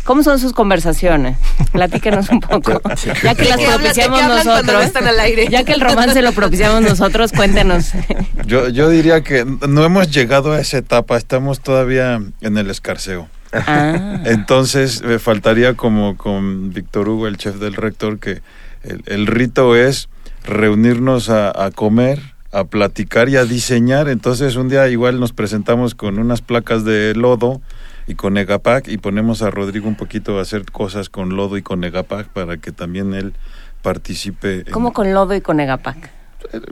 ¿Cómo 0.04 0.24
son 0.24 0.40
sus 0.40 0.54
conversaciones? 0.54 1.38
Platíquenos 1.72 2.30
un 2.30 2.40
poco. 2.40 2.82
Ya 3.24 3.36
que 3.36 3.46
las 3.46 3.58
¿Qué 3.58 3.68
hablan- 3.68 3.82
de 3.82 3.92
qué 3.94 4.08
propiciamos 4.08 4.22
hablan 4.22 4.44
cuando 4.44 4.54
no 4.54 4.62
nosotros. 4.80 4.86
están 4.86 5.08
al 5.08 5.20
aire? 5.20 5.48
Ya 5.50 5.64
que 5.64 5.74
el 5.74 5.82
romance 5.82 6.22
lo 6.22 6.32
propiciamos 6.32 6.82
nosotros, 6.82 7.32
cuéntenos. 7.32 7.92
Yo, 8.46 8.70
yo 8.70 8.90
diría 8.90 9.22
que 9.24 9.44
no 9.46 9.84
hemos 9.84 10.12
llegado 10.12 10.52
a 10.54 10.60
esa 10.60 10.78
etapa, 10.78 11.18
estamos 11.18 11.62
todavía 11.62 12.22
en 12.42 12.58
el 12.58 12.70
escarceo. 12.70 13.28
Ah. 13.54 14.20
Entonces, 14.26 15.02
me 15.02 15.18
faltaría 15.18 15.74
como 15.76 16.16
con 16.18 16.72
Víctor 16.72 17.10
Hugo, 17.10 17.26
el 17.28 17.38
chef 17.38 17.56
del 17.56 17.74
rector, 17.74 18.20
que 18.20 18.42
el, 18.84 19.02
el 19.08 19.26
rito 19.28 19.76
es 19.76 20.10
reunirnos 20.44 21.30
a, 21.30 21.50
a 21.66 21.72
comer, 21.72 22.35
a 22.56 22.64
platicar 22.64 23.28
y 23.30 23.36
a 23.36 23.44
diseñar. 23.46 24.08
Entonces, 24.08 24.56
un 24.56 24.70
día 24.70 24.88
igual 24.88 25.20
nos 25.20 25.34
presentamos 25.34 25.94
con 25.94 26.18
unas 26.20 26.42
placas 26.42 26.86
de 26.86 27.14
lodo 27.14 27.62
y 28.08 28.16
con 28.16 28.38
Egapac 28.38 28.88
y 28.88 28.98
ponemos 28.98 29.42
a 29.42 29.50
Rodrigo 29.52 29.88
un 29.88 29.96
poquito 29.96 30.40
a 30.40 30.42
hacer 30.42 30.64
cosas 30.72 31.10
con 31.10 31.36
lodo 31.36 31.58
y 31.58 31.62
con 31.62 31.84
Egapac 31.84 32.28
para 32.30 32.58
que 32.58 32.72
también 32.72 33.14
él 33.14 33.34
participe. 33.82 34.60
en- 34.66 34.72
¿Cómo 34.72 34.94
con 34.94 35.14
lodo 35.14 35.36
y 35.36 35.42
con 35.42 35.60
Egapac? 35.60 36.10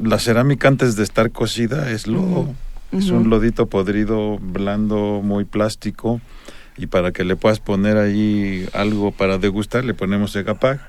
la 0.01 0.19
cerámica 0.19 0.67
antes 0.67 0.95
de 0.95 1.03
estar 1.03 1.31
cocida 1.31 1.89
es 1.91 2.05
lodo. 2.07 2.53
Es 2.91 3.09
un 3.09 3.29
lodito 3.31 3.65
podrido, 3.65 4.37
blando, 4.39 5.21
muy 5.23 5.45
plástico. 5.45 6.21
Y 6.77 6.85
para 6.87 7.11
que 7.11 7.23
le 7.23 7.35
puedas 7.35 7.59
poner 7.59 7.97
ahí 7.97 8.67
algo 8.73 9.11
para 9.11 9.39
degustar, 9.39 9.83
le 9.83 9.95
ponemos 9.95 10.35
Egapac. 10.35 10.79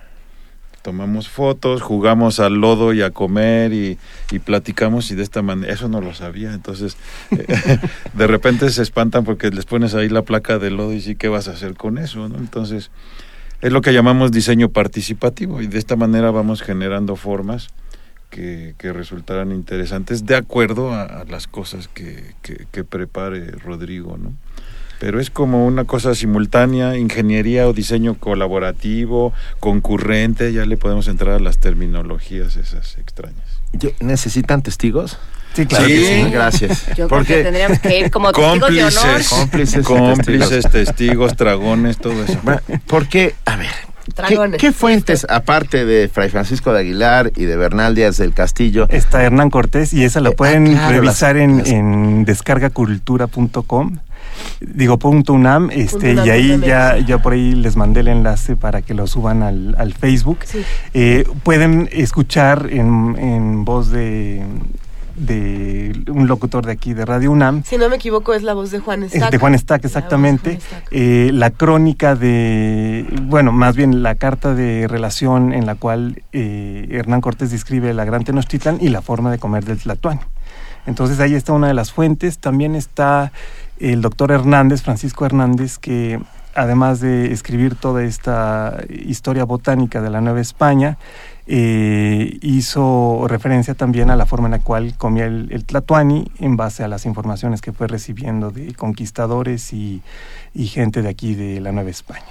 Tomamos 0.84 1.30
fotos, 1.30 1.80
jugamos 1.80 2.40
al 2.40 2.60
lodo 2.60 2.92
y 2.92 3.00
a 3.00 3.10
comer 3.10 3.72
y, 3.72 3.96
y 4.30 4.38
platicamos 4.38 5.10
y 5.10 5.14
de 5.14 5.22
esta 5.22 5.40
manera, 5.40 5.72
eso 5.72 5.88
no 5.88 6.02
lo 6.02 6.12
sabía, 6.12 6.52
entonces 6.52 6.98
eh, 7.30 7.46
de 8.12 8.26
repente 8.26 8.68
se 8.68 8.82
espantan 8.82 9.24
porque 9.24 9.48
les 9.48 9.64
pones 9.64 9.94
ahí 9.94 10.10
la 10.10 10.20
placa 10.20 10.58
de 10.58 10.70
lodo 10.70 10.92
y 10.92 11.00
sí, 11.00 11.14
¿qué 11.14 11.28
vas 11.28 11.48
a 11.48 11.52
hacer 11.52 11.72
con 11.74 11.96
eso? 11.96 12.28
¿no? 12.28 12.36
Entonces 12.36 12.90
es 13.62 13.72
lo 13.72 13.80
que 13.80 13.94
llamamos 13.94 14.30
diseño 14.30 14.68
participativo 14.68 15.62
y 15.62 15.68
de 15.68 15.78
esta 15.78 15.96
manera 15.96 16.30
vamos 16.30 16.60
generando 16.60 17.16
formas 17.16 17.68
que, 18.28 18.74
que 18.76 18.92
resultarán 18.92 19.52
interesantes 19.52 20.26
de 20.26 20.36
acuerdo 20.36 20.92
a, 20.92 21.04
a 21.04 21.24
las 21.24 21.46
cosas 21.46 21.88
que, 21.88 22.34
que, 22.42 22.66
que 22.70 22.84
prepare 22.84 23.52
Rodrigo, 23.52 24.18
¿no? 24.18 24.34
Pero 25.04 25.20
es 25.20 25.28
como 25.28 25.66
una 25.66 25.84
cosa 25.84 26.14
simultánea, 26.14 26.96
ingeniería 26.96 27.68
o 27.68 27.74
diseño 27.74 28.14
colaborativo, 28.14 29.34
concurrente, 29.60 30.50
ya 30.54 30.64
le 30.64 30.78
podemos 30.78 31.08
entrar 31.08 31.34
a 31.34 31.40
las 31.40 31.58
terminologías 31.58 32.56
esas 32.56 32.96
extrañas. 32.96 33.44
Yo- 33.74 33.90
¿Necesitan 34.00 34.62
testigos? 34.62 35.18
Sí, 35.52 35.66
claro. 35.66 35.84
Sí. 35.84 35.92
que 35.92 36.24
sí. 36.24 36.30
Gracias. 36.32 36.86
Yo 36.88 36.94
creo 36.94 37.08
Porque 37.08 37.34
que 37.34 37.42
tendríamos 37.42 37.78
que 37.80 37.98
ir 38.00 38.10
como 38.10 38.32
testigos 38.32 38.70
de 38.74 38.82
honor. 38.84 39.20
Cómplices, 39.28 39.28
Cómplices 39.28 39.84
cómplices, 39.86 40.70
testigos, 40.70 41.36
dragones, 41.36 41.98
todo 41.98 42.24
eso. 42.24 42.40
Porque, 42.86 43.34
a 43.44 43.56
ver, 43.56 43.68
¿qué, 44.58 44.72
fuentes, 44.72 45.26
aparte 45.28 45.84
de 45.84 46.08
Fray 46.08 46.30
Francisco 46.30 46.72
de 46.72 46.80
Aguilar 46.80 47.30
y 47.36 47.44
de 47.44 47.58
Bernal 47.58 47.94
Díaz 47.94 48.16
del 48.16 48.32
Castillo, 48.32 48.86
Está 48.88 49.22
Hernán 49.22 49.50
Cortés 49.50 49.92
y 49.92 50.02
esa 50.02 50.20
la 50.20 50.30
Eh, 50.30 50.32
pueden 50.32 50.66
ah, 50.68 50.70
claro, 50.88 51.02
revisar 51.02 51.36
las- 51.36 51.44
en, 51.44 51.58
las- 51.58 51.68
en 51.68 52.24
descargacultura.com. 52.24 53.98
Digo, 54.60 54.98
punto 54.98 55.32
UNAM, 55.32 55.70
este, 55.70 56.14
Punto 56.14 56.26
y 56.26 56.30
ahí 56.30 56.60
ya, 56.60 56.98
ya 56.98 57.18
por 57.22 57.32
ahí 57.34 57.52
les 57.52 57.76
mandé 57.76 58.00
el 58.00 58.08
enlace 58.08 58.56
para 58.56 58.82
que 58.82 58.94
lo 58.94 59.06
suban 59.06 59.42
al, 59.42 59.74
al 59.78 59.92
Facebook. 59.94 60.38
Sí. 60.44 60.62
Eh, 60.94 61.24
pueden 61.42 61.88
escuchar 61.92 62.68
en, 62.70 63.16
en 63.18 63.64
voz 63.64 63.90
de, 63.90 64.44
de 65.16 66.02
un 66.08 66.26
locutor 66.26 66.66
de 66.66 66.72
aquí 66.72 66.92
de 66.94 67.04
Radio 67.04 67.30
UNAM, 67.30 67.62
Si 67.64 67.76
no 67.78 67.88
me 67.88 67.96
equivoco, 67.96 68.34
es 68.34 68.42
la 68.42 68.54
voz 68.54 68.70
de 68.70 68.80
Juan 68.80 69.04
es 69.04 69.14
Estaca. 69.14 69.30
de 69.30 69.38
Juan 69.38 69.58
Stack, 69.58 69.82
La 69.84 69.86
exactamente. 69.86 70.58
Juan. 70.68 70.82
Eh, 70.90 71.30
la 71.32 71.50
crónica 71.50 72.14
de, 72.16 73.06
bueno, 73.22 73.52
más 73.52 73.76
bien 73.76 74.02
la 74.02 74.16
carta 74.16 74.54
de 74.54 74.86
relación 74.88 75.52
en 75.52 75.66
la 75.66 75.74
cual 75.76 76.22
eh, 76.32 76.88
Hernán 76.90 77.20
Cortés 77.20 77.50
describe 77.50 77.94
la 77.94 78.04
Gran 78.04 78.24
Tenochtitlan 78.24 78.78
y 78.80 78.88
la 78.88 79.02
forma 79.02 79.30
de 79.30 79.38
comer 79.38 79.64
del 79.64 79.78
Tlatoani. 79.78 80.20
Entonces 80.86 81.20
ahí 81.20 81.34
está 81.34 81.52
una 81.52 81.68
de 81.68 81.74
las 81.74 81.92
fuentes. 81.92 82.38
También 82.38 82.74
está 82.74 83.32
el 83.78 84.02
doctor 84.02 84.32
Hernández, 84.32 84.82
Francisco 84.82 85.26
Hernández, 85.26 85.78
que 85.78 86.20
además 86.54 87.00
de 87.00 87.32
escribir 87.32 87.74
toda 87.74 88.04
esta 88.04 88.78
historia 88.88 89.44
botánica 89.44 90.00
de 90.00 90.10
la 90.10 90.20
Nueva 90.20 90.40
España, 90.40 90.98
eh, 91.46 92.38
hizo 92.40 93.26
referencia 93.28 93.74
también 93.74 94.10
a 94.10 94.16
la 94.16 94.24
forma 94.24 94.46
en 94.46 94.52
la 94.52 94.58
cual 94.60 94.94
comía 94.96 95.26
el, 95.26 95.48
el, 95.50 95.64
tlatoani 95.64 96.30
en 96.38 96.56
base 96.56 96.84
a 96.84 96.88
las 96.88 97.04
informaciones 97.04 97.60
que 97.60 97.72
fue 97.72 97.86
recibiendo 97.86 98.50
de 98.50 98.72
conquistadores 98.74 99.72
y, 99.72 100.00
y 100.54 100.66
gente 100.68 101.02
de 101.02 101.08
aquí 101.08 101.34
de 101.34 101.60
la 101.60 101.72
Nueva 101.72 101.90
España. 101.90 102.22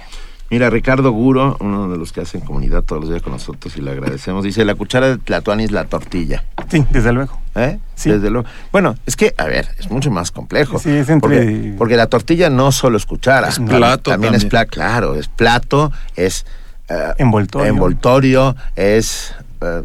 Mira, 0.54 0.70
Ricardo 0.70 1.10
Guro, 1.10 1.56
uno 1.58 1.88
de 1.88 1.98
los 1.98 2.12
que 2.12 2.20
hacen 2.20 2.40
comunidad 2.40 2.84
todos 2.84 3.00
los 3.00 3.10
días 3.10 3.22
con 3.22 3.32
nosotros 3.32 3.76
y 3.76 3.80
le 3.80 3.90
agradecemos, 3.90 4.44
dice, 4.44 4.64
la 4.64 4.76
cuchara 4.76 5.08
de 5.08 5.18
tlatoani 5.18 5.64
es 5.64 5.72
la 5.72 5.86
tortilla. 5.86 6.44
Sí, 6.70 6.86
desde 6.90 7.10
luego. 7.10 7.36
¿Eh? 7.56 7.80
Sí. 7.96 8.10
Desde 8.12 8.30
luego. 8.30 8.46
Bueno, 8.70 8.94
es 9.04 9.16
que, 9.16 9.34
a 9.36 9.46
ver, 9.46 9.66
es 9.80 9.90
mucho 9.90 10.12
más 10.12 10.30
complejo. 10.30 10.78
Sí, 10.78 10.90
es 10.90 11.08
entre... 11.08 11.18
porque, 11.18 11.74
porque 11.76 11.96
la 11.96 12.06
tortilla 12.06 12.50
no 12.50 12.70
solo 12.70 12.98
es 12.98 13.04
cuchara. 13.04 13.48
Es 13.48 13.58
plato 13.58 14.12
también. 14.12 14.30
también. 14.30 14.34
es 14.34 14.44
plato, 14.44 14.70
claro, 14.70 15.14
es 15.16 15.26
plato, 15.26 15.90
es... 16.14 16.46
eh, 16.88 17.14
Envoltorio. 17.18 17.68
Envoltorio, 17.68 18.54
es... 18.76 19.34
eh, 19.60 19.82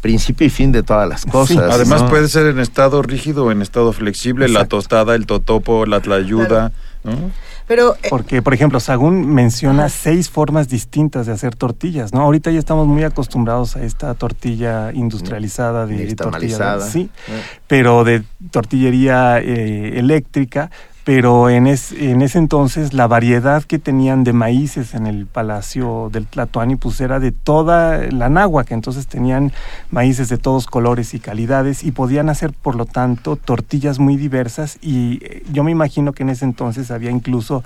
principio 0.00 0.46
y 0.46 0.50
fin 0.50 0.72
de 0.72 0.82
todas 0.82 1.06
las 1.06 1.26
cosas. 1.26 1.58
Además 1.58 2.04
¿no? 2.04 2.08
puede 2.08 2.28
ser 2.28 2.46
en 2.46 2.58
estado 2.58 3.02
rígido 3.02 3.44
o 3.44 3.50
en 3.50 3.60
estado 3.60 3.92
flexible, 3.92 4.48
la 4.48 4.64
tostada, 4.64 5.14
el 5.14 5.26
totopo, 5.26 5.84
la 5.84 6.00
tlayuda, 6.00 6.72
¿no? 7.04 7.32
Pero 7.66 7.94
eh, 8.02 8.06
Porque, 8.10 8.42
por 8.42 8.54
ejemplo, 8.54 8.78
Sagún 8.80 9.26
menciona 9.34 9.86
Ajá. 9.86 9.88
seis 9.88 10.30
formas 10.30 10.68
distintas 10.68 11.26
de 11.26 11.32
hacer 11.32 11.56
tortillas, 11.56 12.12
¿no? 12.14 12.20
Ahorita 12.20 12.50
ya 12.52 12.58
estamos 12.60 12.86
muy 12.86 13.02
acostumbrados 13.02 13.76
a 13.76 13.82
esta 13.82 14.14
tortilla 14.14 14.92
industrializada 14.92 15.86
de 15.86 15.96
Nixtamalizada. 15.96 16.78
tortilla, 16.78 16.92
sí, 16.92 17.10
Eh. 17.28 17.42
pero 17.66 18.04
de 18.04 18.22
tortillería 18.50 19.38
eh, 19.40 19.98
eléctrica. 19.98 20.70
Pero 21.06 21.48
en, 21.50 21.68
es- 21.68 21.92
en 21.92 22.20
ese 22.20 22.38
entonces 22.38 22.92
la 22.92 23.06
variedad 23.06 23.62
que 23.62 23.78
tenían 23.78 24.24
de 24.24 24.32
maíces 24.32 24.92
en 24.92 25.06
el 25.06 25.26
palacio 25.26 26.08
del 26.10 26.26
Tlatoani 26.26 26.74
pues 26.74 27.00
era 27.00 27.20
de 27.20 27.30
toda 27.30 27.98
la 28.10 28.28
náhuac, 28.28 28.72
entonces 28.72 29.06
tenían 29.06 29.52
maíces 29.92 30.28
de 30.28 30.36
todos 30.36 30.66
colores 30.66 31.14
y 31.14 31.20
calidades 31.20 31.84
y 31.84 31.92
podían 31.92 32.28
hacer 32.28 32.52
por 32.52 32.74
lo 32.74 32.86
tanto 32.86 33.36
tortillas 33.36 34.00
muy 34.00 34.16
diversas 34.16 34.78
y 34.82 35.20
eh, 35.24 35.44
yo 35.52 35.62
me 35.62 35.70
imagino 35.70 36.12
que 36.12 36.24
en 36.24 36.30
ese 36.30 36.44
entonces 36.44 36.90
había 36.90 37.12
incluso 37.12 37.62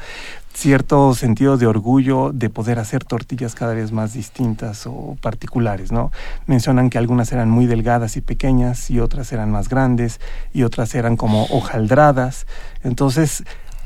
cierto 0.52 1.14
sentido 1.14 1.56
de 1.56 1.66
orgullo 1.66 2.32
de 2.32 2.50
poder 2.50 2.78
hacer 2.78 3.04
tortillas 3.04 3.54
cada 3.54 3.74
vez 3.74 3.92
más 3.92 4.12
distintas 4.12 4.86
o 4.86 5.16
particulares, 5.20 5.92
¿no? 5.92 6.10
Mencionan 6.46 6.90
que 6.90 6.98
algunas 6.98 7.32
eran 7.32 7.50
muy 7.50 7.66
delgadas 7.66 8.16
y 8.16 8.20
pequeñas 8.20 8.90
y 8.90 9.00
otras 9.00 9.32
eran 9.32 9.50
más 9.50 9.68
grandes 9.68 10.20
y 10.52 10.64
otras 10.64 10.94
eran 10.94 11.16
como 11.16 11.44
hojaldradas. 11.46 12.46
Entonces, 12.82 13.44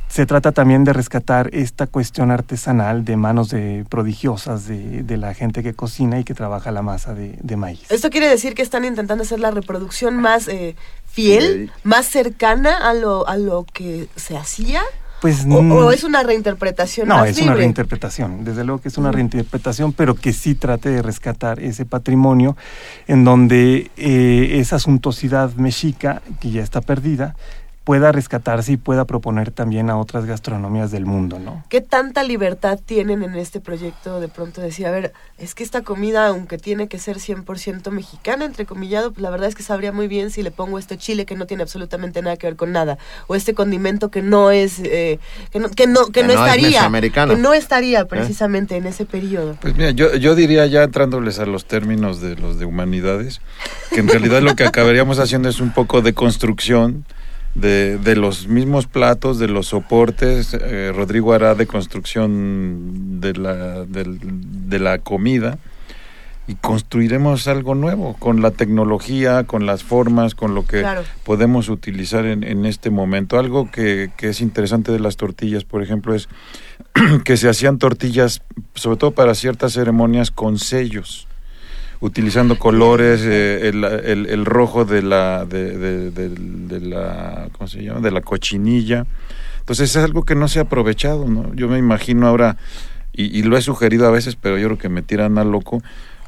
se 0.09 0.27
trata 0.27 0.53
también 0.53 0.85
de 0.85 0.93
rescatar 0.93 1.51
esta 1.53 1.89
cuestión 1.89 2.31
artesanal 2.31 3.05
de 3.05 3.17
manos 3.17 3.49
de 3.49 3.85
prodigiosas 3.89 4.67
de, 4.67 5.03
de 5.03 5.17
la 5.17 5.35
gente 5.35 5.63
que 5.63 5.75
cocina 5.75 6.21
y 6.21 6.25
que 6.25 6.35
trabaja 6.35 6.71
la 6.71 6.83
masa 6.83 7.15
de, 7.15 7.37
de 7.43 7.57
maíz. 7.57 7.91
esto 7.91 8.11
quiere 8.11 8.29
decir 8.29 8.55
que 8.55 8.63
están 8.63 8.85
intentando 8.85 9.25
hacer 9.25 9.41
la 9.41 9.51
reproducción 9.51 10.17
más 10.17 10.47
eh, 10.47 10.77
fiel, 11.07 11.43
Fiel. 11.45 11.73
más 11.83 12.07
cercana 12.07 12.77
a 12.89 12.95
lo, 12.95 13.27
a 13.27 13.37
lo 13.37 13.67
que 13.73 14.09
se 14.15 14.37
hacía. 14.37 14.83
Pues 15.21 15.47
O, 15.49 15.63
mm, 15.63 15.73
o 15.73 15.91
es 15.91 16.05
una 16.05 16.23
reinterpretación 16.23 17.09
No, 17.09 17.17
más 17.17 17.31
es 17.31 17.39
una 17.39 17.55
reinterpretación, 17.55 18.45
desde 18.45 18.65
luego 18.65 18.81
que 18.81 18.89
es 18.89 18.99
una 18.99 19.11
reinterpretación, 19.11 19.93
pero 19.93 20.15
que 20.15 20.33
sí 20.33 20.55
trate 20.55 20.91
de 20.91 21.03
rescatar 21.03 21.61
ese 21.61 21.87
patrimonio 21.87 22.57
en 23.07 23.25
donde 23.25 23.91
eh, 23.97 24.59
esa 24.61 24.79
suntuosidad 24.79 25.55
mexica, 25.55 26.23
que 26.41 26.51
ya 26.51 26.63
está 26.63 26.81
perdida, 26.81 27.37
pueda 27.85 28.13
rescatarse 28.13 28.73
y 28.73 28.77
pueda 28.79 29.05
proponer 29.05 29.51
también 29.51 29.91
a 29.91 29.99
otras 29.99 30.25
gastronomías 30.25 30.91
del 30.91 31.05
mundo, 31.05 31.39
¿no? 31.39 31.63
¿Qué 31.69 31.83
tanta 31.83 32.23
libertad 32.23 32.81
tienen 32.85 33.23
en 33.23 33.35
este 33.35 33.61
proyecto 33.61 34.21
de 34.21 34.29
pronto 34.29 34.63
decir, 34.63 34.87
a 34.87 34.91
ver, 34.91 35.13
es 35.37 35.55
que 35.55 35.63
esta 35.63 35.83
comida, 35.83 36.29
aunque 36.29 36.57
tiene 36.57 36.89
que 36.89 36.99
ser 36.99 37.19
100% 37.19 37.91
mexicana, 37.91 38.47
entrecomillado, 38.47 39.13
pues 39.13 39.23
la 39.23 39.29
verdad 39.29 39.49
es 39.49 39.55
que 39.55 39.63
sabría 39.63 39.93
muy 39.93 40.09
bien 40.09 40.31
si 40.31 40.43
le 40.43 40.51
pongo 40.51 40.79
este 40.79 40.97
chile 40.97 41.27
que 41.27 41.37
no 41.37 41.47
tiene 41.47 41.63
absolutamente 41.63 42.23
nada 42.23 42.39
que 42.39 42.47
ver 42.47 42.57
con 42.57 42.73
nada, 42.73 42.97
o 43.27 43.35
este 43.35 43.53
condimento 43.53 44.11
que 44.11 44.23
no 44.23 44.51
es, 44.51 44.81
eh, 44.83 45.19
que 45.51 45.61
no, 45.61 45.69
que 45.69 45.87
no, 45.87 46.07
que 46.07 46.13
Que 46.13 46.23
no 46.23 46.29
no 46.29 46.47
es 46.47 46.55
estaría, 46.55 47.27
que 47.29 47.37
no 47.37 47.53
estaría 47.53 48.07
precisamente 48.07 48.77
en 48.77 48.87
ese 48.87 49.05
periodo. 49.05 49.59
Pues 49.61 49.77
mira, 49.77 49.91
yo, 49.91 50.17
yo 50.17 50.35
diría 50.35 50.65
ya 50.67 50.85
entrándoles 50.85 51.39
a 51.39 51.45
los 51.45 51.67
términos 51.67 52.23
de 52.23 52.37
los 52.37 52.59
de 52.59 52.65
humanidades, 52.65 53.43
que 53.91 54.01
en 54.01 54.09
realidad 54.09 54.41
lo 54.41 54.57
que 54.57 54.65
acabaríamos 54.67 55.19
haciendo 55.19 55.51
es 55.51 55.61
un 55.61 55.75
poco 55.75 56.01
de 56.01 56.15
construcción 56.15 57.05
de, 57.55 57.99
de 57.99 58.17
los 58.17 58.49
mismos 58.49 58.87
platos, 58.87 59.39
de 59.39 59.49
los 59.49 59.69
soportes. 59.69 60.55
eh, 60.61 60.93
Rodrigo 60.95 61.33
hará 61.33 61.55
de 61.55 61.67
construcción 61.67 63.21
de 63.21 63.35
la, 63.35 63.85
del- 63.85 64.19
de 64.21 64.79
la 64.79 64.99
comida 64.99 65.59
y 66.47 66.57
construiremos 66.57 67.49
algo 67.49 67.75
nuevo 67.75 68.17
con 68.19 68.43
la 68.43 68.51
tecnología, 68.51 69.45
con 69.45 69.65
las 69.65 69.83
formas, 69.83 70.35
con 70.35 70.55
lo 70.55 70.67
que 70.67 70.81
Claro. 70.81 71.03
podemos 71.25 71.69
utilizar 71.71 72.27
en, 72.27 72.45
en 72.45 72.67
este 72.67 72.91
momento. 72.91 73.39
Algo 73.39 73.71
que, 73.71 74.11
que 74.17 74.29
es 74.29 74.41
interesante 74.43 74.93
de 74.93 75.01
las 75.01 75.17
tortillas, 75.17 75.65
por 75.65 75.83
ejemplo, 75.83 76.15
es 76.15 76.29
que 77.25 77.37
se 77.39 77.49
hacían 77.49 77.79
tortillas, 77.79 78.43
sobre 78.75 78.99
todo 78.99 79.13
para 79.13 79.35
ciertas 79.35 79.73
ceremonias, 79.73 80.31
con 80.31 80.59
sellos, 80.59 81.29
utilizando 82.05 82.59
colores, 82.59 83.23
eh, 83.25 83.69
el, 83.69 83.83
el- 83.83 84.27
el 84.27 84.45
rojo 84.45 84.85
de 84.85 85.01
la, 85.03 85.47
de, 85.47 85.79
de- 85.79 86.11
de- 86.11 86.29
de 86.29 86.81
la, 86.81 87.49
¿cómo 87.57 87.67
se 87.67 87.83
llama? 87.83 88.01
De 88.01 88.11
la 88.11 88.21
cochinilla. 88.21 89.07
Entonces 89.61 89.89
es 89.91 89.97
algo 89.97 90.25
que 90.25 90.35
no 90.35 90.47
se 90.47 90.59
ha 90.59 90.63
aprovechado, 90.63 91.27
¿no? 91.29 91.55
Yo 91.55 91.67
me 91.69 91.79
imagino 91.79 92.27
ahora, 92.27 92.59
y, 93.15 93.37
y 93.39 93.43
lo 93.43 93.57
he 93.57 93.63
sugerido 93.63 94.07
a 94.07 94.11
veces, 94.11 94.37
pero 94.37 94.59
yo 94.59 94.67
creo 94.69 94.79
que 94.79 94.91
me 94.91 95.01
tiran 95.01 95.39
a 95.39 95.45
loco, 95.45 95.83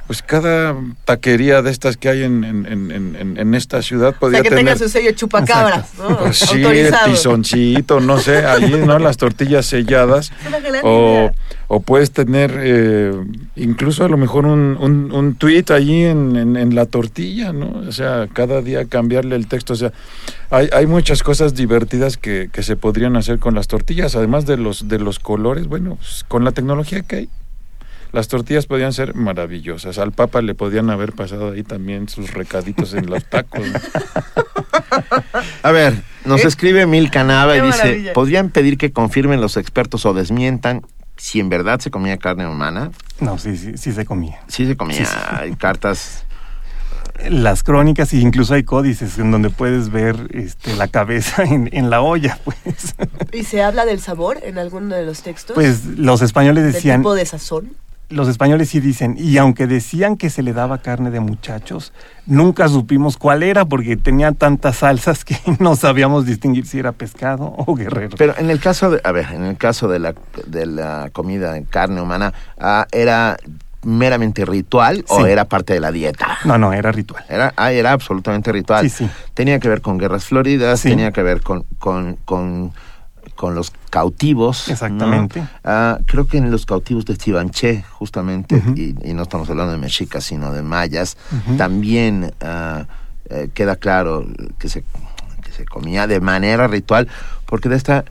pues 0.07 0.23
cada 0.23 0.77
taquería 1.05 1.62
de 1.62 1.70
estas 1.70 1.97
que 1.97 2.09
hay 2.09 2.23
en, 2.23 2.45
en, 2.45 3.37
en, 3.37 3.55
esta 3.55 3.83
ciudad 3.83 4.11
O 4.11 4.20
podría 4.20 4.43
sea, 4.43 4.51
que 4.51 4.57
tenga 4.57 4.77
su 4.77 4.89
sello 4.89 5.11
chupacabras, 5.12 5.95
¿no? 5.99 6.19
Pues 6.19 6.39
sí, 6.39 6.62
tizoncito, 7.07 8.01
no 8.01 8.19
sé, 8.19 8.45
allí, 8.47 8.74
¿no? 8.87 8.99
Las 8.99 9.16
tortillas 9.16 9.66
selladas. 9.66 10.33
O, 10.83 11.31
o 11.69 11.81
puedes 11.81 12.12
tener 12.12 12.53
eh, 12.59 13.12
incluso 13.57 14.05
a 14.05 14.09
lo 14.09 14.16
mejor 14.16 14.47
un, 14.47 14.77
un, 14.78 15.11
un 15.11 15.35
tweet 15.35 15.65
allí 15.70 16.05
en, 16.05 16.37
en, 16.37 16.57
en 16.57 16.74
la 16.74 16.87
tortilla, 16.87 17.53
¿no? 17.53 17.83
O 17.89 17.93
sea, 17.93 18.28
cada 18.33 18.62
día 18.62 18.85
cambiarle 18.85 19.37
el 19.37 19.49
texto. 19.49 19.73
O 19.73 19.77
sea, 19.77 19.93
hay, 20.51 20.69
hay 20.73 20.87
muchas 20.87 21.23
cosas 21.23 21.55
divertidas 21.55 22.16
que, 22.16 22.51
que 22.53 22.62
se 22.62 22.77
podrían 22.77 23.16
hacer 23.16 23.39
con 23.39 23.55
las 23.55 23.69
tortillas, 23.69 24.15
además 24.15 24.47
de 24.47 24.59
los, 24.59 24.89
de 24.89 24.99
los 24.99 25.19
colores. 25.19 25.66
Bueno, 25.66 25.97
pues, 25.97 26.24
con 26.28 26.45
la 26.45 26.53
tecnología 26.53 27.03
que 27.03 27.16
hay. 27.16 27.28
Las 28.16 28.28
tortillas 28.28 28.64
podían 28.64 28.94
ser 28.94 29.14
maravillosas. 29.14 29.98
Al 29.98 30.10
Papa 30.10 30.40
le 30.40 30.55
podían 30.55 30.88
haber 30.88 31.12
pasado 31.12 31.52
ahí 31.52 31.62
también 31.62 32.09
sus 32.09 32.32
recaditos 32.32 32.94
en 32.94 33.10
los 33.10 33.22
tacos. 33.26 33.60
A 35.62 35.70
ver, 35.70 36.02
nos 36.24 36.43
¿Eh? 36.43 36.48
escribe 36.48 36.86
Mil 36.86 37.10
Canava 37.10 37.59
y 37.59 37.60
dice, 37.60 37.76
maravilla. 37.78 38.12
¿podrían 38.14 38.48
pedir 38.48 38.78
que 38.78 38.90
confirmen 38.90 39.43
los 39.43 39.59
expertos 39.59 40.06
o 40.06 40.14
desmientan 40.14 40.80
si 41.18 41.40
en 41.40 41.51
verdad 41.51 41.78
se 41.80 41.90
comía 41.90 42.16
carne 42.16 42.47
humana? 42.48 42.90
No, 43.20 43.36
sí, 43.36 43.55
sí, 43.59 43.76
sí 43.76 43.93
se 43.93 44.06
comía. 44.06 44.38
Sí 44.48 44.66
se 44.66 44.78
comía, 44.78 44.97
Sí, 44.97 45.05
sí. 45.05 45.16
hay 45.28 45.55
cartas... 45.55 46.22
Las 47.28 47.62
crónicas 47.62 48.14
y 48.14 48.20
incluso 48.22 48.55
hay 48.55 48.62
códices 48.62 49.18
en 49.18 49.30
donde 49.30 49.51
puedes 49.51 49.90
ver 49.90 50.16
este, 50.32 50.74
la 50.76 50.88
cabeza 50.88 51.44
en, 51.44 51.68
en 51.72 51.90
la 51.90 52.01
olla, 52.01 52.38
pues. 52.44 52.94
¿Y 53.32 53.44
se 53.44 53.62
habla 53.62 53.84
del 53.84 54.01
sabor 54.01 54.38
en 54.43 54.56
alguno 54.59 54.94
de 54.94 55.05
los 55.05 55.20
textos? 55.22 55.55
Pues 55.55 55.84
los 55.84 56.22
españoles 56.22 56.64
¿Del 56.64 56.72
decían, 56.74 57.01
tipo 57.01 57.14
de 57.14 57.24
sazón? 57.26 57.72
Los 58.09 58.28
españoles 58.28 58.69
sí 58.69 58.81
dicen, 58.81 59.16
y 59.19 59.37
aunque 59.39 59.66
decían 59.66 60.16
que 60.16 60.31
se 60.31 60.43
le 60.43 60.53
daba 60.53 60.78
carne 60.78 61.11
de 61.11 61.20
muchachos, 61.20 61.93
nunca 62.27 62.69
supimos 62.69 63.16
cuál 63.16 63.43
era 63.43 63.65
porque 63.65 63.97
tenía 63.97 64.33
tantas 64.33 64.77
salsas 64.78 65.24
que 65.24 65.37
no 65.59 65.74
sabíamos 65.77 66.24
distinguir 66.27 66.66
si 66.66 66.78
era 66.78 66.93
pescado 66.93 67.55
o 67.57 67.74
guerrero. 67.74 68.16
Pero 68.16 68.35
en 68.39 68.51
el 68.51 68.61
caso 68.61 68.91
de, 68.91 69.01
a 69.03 69.12
ver, 69.12 69.27
en 69.33 69.45
el 69.45 69.57
caso 69.57 69.89
de 69.89 69.99
la, 69.99 70.15
de 70.47 70.66
la 70.66 71.11
comida 71.12 71.53
de 71.53 71.65
carne 71.65 72.01
humana, 72.01 72.33
ah, 72.59 72.87
¿era 72.93 73.37
meramente 73.83 74.45
ritual 74.45 75.05
o 75.09 75.27
era 75.27 75.45
parte 75.45 75.73
de 75.74 75.81
la 75.81 75.93
dieta? 75.93 76.39
No, 76.45 76.59
no, 76.59 76.73
era 76.73 76.91
ritual. 76.93 77.24
Era, 77.28 77.53
ah, 77.57 77.73
era 77.73 77.93
absolutamente 77.93 78.51
ritual. 78.53 78.89
Sí, 78.89 79.05
sí. 79.05 79.11
Tenía 79.35 79.59
que 79.61 79.69
ver 79.69 79.81
con 79.81 79.99
guerras 79.99 80.24
floridas, 80.24 80.81
Sí. 80.81 80.91
tenía 80.91 81.12
que 81.12 81.23
ver 81.23 81.41
con, 81.41 81.65
con, 81.78 82.16
con, 82.24 82.73
con 83.37 83.55
los 83.55 83.73
cautivos. 83.91 84.67
¿no? 84.67 84.73
Exactamente. 84.73 85.47
Ah, 85.63 85.99
creo 86.07 86.27
que 86.27 86.39
en 86.39 86.51
los 86.51 86.67
cautivos 86.67 87.05
de 87.05 87.17
Chivanché, 87.17 87.85
justamente, 87.91 88.61
y, 88.75 88.95
y 89.09 89.15
no 89.15 89.23
estamos 89.23 89.49
hablando 89.49 89.73
de 89.73 89.79
mexicas, 89.79 90.25
sino 90.25 90.53
de 90.53 90.63
mayas, 90.63 91.17
también 91.57 92.33
ah, 92.41 92.87
eh, 93.31 93.51
queda 93.55 93.77
claro 93.77 94.27
que 94.59 94.69
se, 94.69 94.83
que 95.43 95.53
se 95.53 95.65
comía 95.65 96.07
de 96.07 96.21
manera 96.21 96.67
ritual, 96.67 97.09
porque 97.45 97.69
de 97.69 97.77
esta 97.77 98.05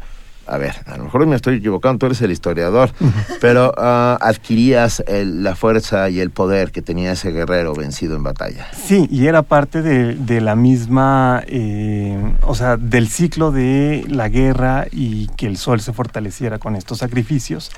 a 0.47 0.57
ver, 0.57 0.75
a 0.85 0.97
lo 0.97 1.05
mejor 1.05 1.25
me 1.25 1.35
estoy 1.35 1.55
equivocando, 1.57 1.99
tú 1.99 2.05
eres 2.07 2.21
el 2.21 2.31
historiador, 2.31 2.91
pero 3.41 3.73
ah, 3.77 4.17
adquirías 4.21 5.03
el- 5.07 5.43
la 5.43 5.55
fuerza 5.55 6.09
y 6.09 6.19
el 6.19 6.29
poder 6.29 6.71
que 6.71 6.81
tenía 6.81 7.11
ese 7.13 7.31
guerrero 7.31 7.73
vencido 7.73 8.15
en 8.15 8.23
batalla. 8.23 8.67
Sí, 8.73 9.07
y 9.11 9.27
era 9.27 9.41
parte 9.41 9.81
de, 9.81 10.15
de 10.15 10.41
la 10.41 10.55
misma, 10.55 11.43
eh, 11.47 12.17
o 12.41 12.55
sea, 12.55 12.77
del 12.77 13.07
ciclo 13.07 13.51
de 13.51 14.05
la 14.07 14.29
guerra 14.29 14.85
y 14.91 15.27
que 15.37 15.47
el 15.47 15.57
sol 15.57 15.79
se 15.81 15.93
fortaleciera 15.93 16.59
con 16.59 16.75
estos 16.75 16.99
sacrificios. 16.99 17.71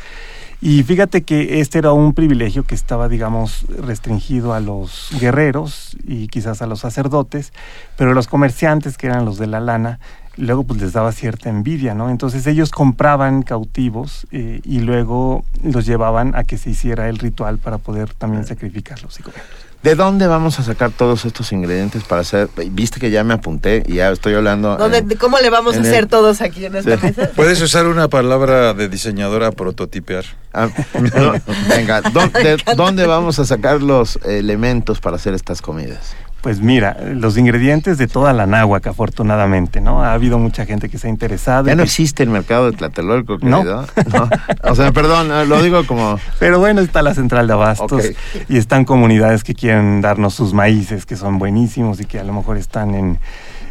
Y 0.60 0.81
fíjate 0.81 1.22
que 1.22 1.61
este 1.61 1.77
era 1.77 1.91
un 1.91 2.14
privilegio 2.15 2.64
que 2.64 2.73
estaba, 2.73 3.07
digamos, 3.10 3.64
restringido 3.69 4.56
a 4.56 4.60
los 4.60 5.10
guerreros 5.19 5.95
y 6.03 6.30
quizás 6.30 6.64
a 6.64 6.65
los 6.68 6.80
sacerdotes, 6.80 7.53
pero 7.95 8.15
los 8.15 8.27
comerciantes, 8.27 8.98
que 8.98 9.06
eran 9.06 9.23
los 9.23 9.38
de 9.38 9.45
la 9.45 9.60
lana, 9.60 9.99
luego 10.38 10.64
pues 10.64 10.81
les 10.81 10.93
daba 10.93 11.11
cierta 11.11 11.49
envidia, 11.49 11.93
¿no? 11.93 12.09
Entonces 12.09 12.45
ellos 12.47 12.72
compraban 12.72 13.41
cautivos 13.43 14.27
eh, 14.31 14.61
y 14.64 14.80
luego 14.80 15.43
los 15.64 15.85
llevaban 15.85 16.35
a 16.35 16.43
que 16.43 16.57
se 16.57 16.69
hiciera 16.69 17.09
el 17.09 17.18
ritual 17.18 17.57
para 17.57 17.77
poder 17.77 18.14
también 18.14 18.45
sacrificarlos 18.45 19.19
y 19.19 19.23
comerlos. 19.23 19.47
¿De 19.84 19.93
dónde 19.93 20.26
vamos 20.26 20.59
a 20.59 20.64
sacar 20.64 20.89
todos 20.91 21.23
estos 21.26 21.51
ingredientes 21.51 22.03
para 22.03 22.22
hacer? 22.22 22.49
Viste 22.72 22.99
que 22.99 23.11
ya 23.11 23.23
me 23.23 23.35
apunté 23.35 23.84
y 23.88 23.95
ya 23.95 24.09
estoy 24.11 24.34
hablando. 24.34 24.76
¿Dónde- 24.76 24.97
en- 24.97 25.15
¿Cómo 25.18 25.38
le 25.38 25.49
vamos 25.51 25.76
a 25.76 25.77
el- 25.80 25.85
hacer 25.85 26.07
todos 26.07 26.41
aquí 26.41 26.65
en 26.65 26.76
esta 26.76 26.97
mesa? 26.97 27.30
Puedes 27.35 27.61
usar 27.61 27.85
una 27.85 28.07
palabra 28.07 28.73
de 28.73 28.89
diseñadora 28.89 29.51
prototipear. 29.51 30.26
Ah, 30.51 30.69
no, 31.15 31.34
venga, 31.69 32.01
¿dó- 32.01 32.27
de- 32.34 32.57
¿dónde 32.76 33.05
vamos 33.05 33.38
a 33.38 33.45
sacar 33.45 33.81
los 33.84 34.18
elementos 34.26 34.99
para 34.99 35.15
hacer 35.18 35.35
estas 35.35 35.61
comidas? 35.61 36.15
Pues 36.48 36.61
mira, 36.61 36.95
los 37.14 37.38
ingredientes 37.38 37.98
de 37.98 38.07
toda 38.07 38.32
la 38.32 38.45
náhuac, 38.45 38.88
afortunadamente, 38.88 39.82
¿no? 39.82 40.02
Ha 40.02 40.14
habido 40.14 40.38
mucha 40.40 40.65
gente 40.65 40.88
que 40.88 40.98
se 40.98 41.07
ha 41.07 41.10
interesado. 41.10 41.68
Ya 41.68 41.76
no 41.76 41.80
que- 41.84 41.88
existe 41.88 42.24
el 42.24 42.30
mercado 42.30 42.72
de 42.72 42.78
Tlatelolco, 42.78 43.38
No. 43.41 43.65
O 44.64 44.74
sea, 44.74 44.94
perdón, 44.94 45.28
lo 45.49 45.61
digo 45.61 45.86
como... 45.86 46.18
Pero 46.40 46.60
bueno, 46.60 46.80
está 46.80 47.02
la 47.02 47.14
central 47.14 47.48
de 47.48 47.52
abastos 47.53 48.11
y 48.48 48.56
están 48.56 48.86
comunidades 48.86 49.44
que 49.44 49.56
quieren 49.56 49.99
darnos 49.99 50.36
sus 50.36 50.53
maíces, 50.53 51.06
que 51.06 51.18
son 51.18 51.38
buenísimos 51.38 51.99
y 51.99 52.06
que 52.06 52.18
a 52.18 52.24
lo 52.24 52.32
mejor 52.32 52.56
están 52.56 52.95
en, 52.95 53.19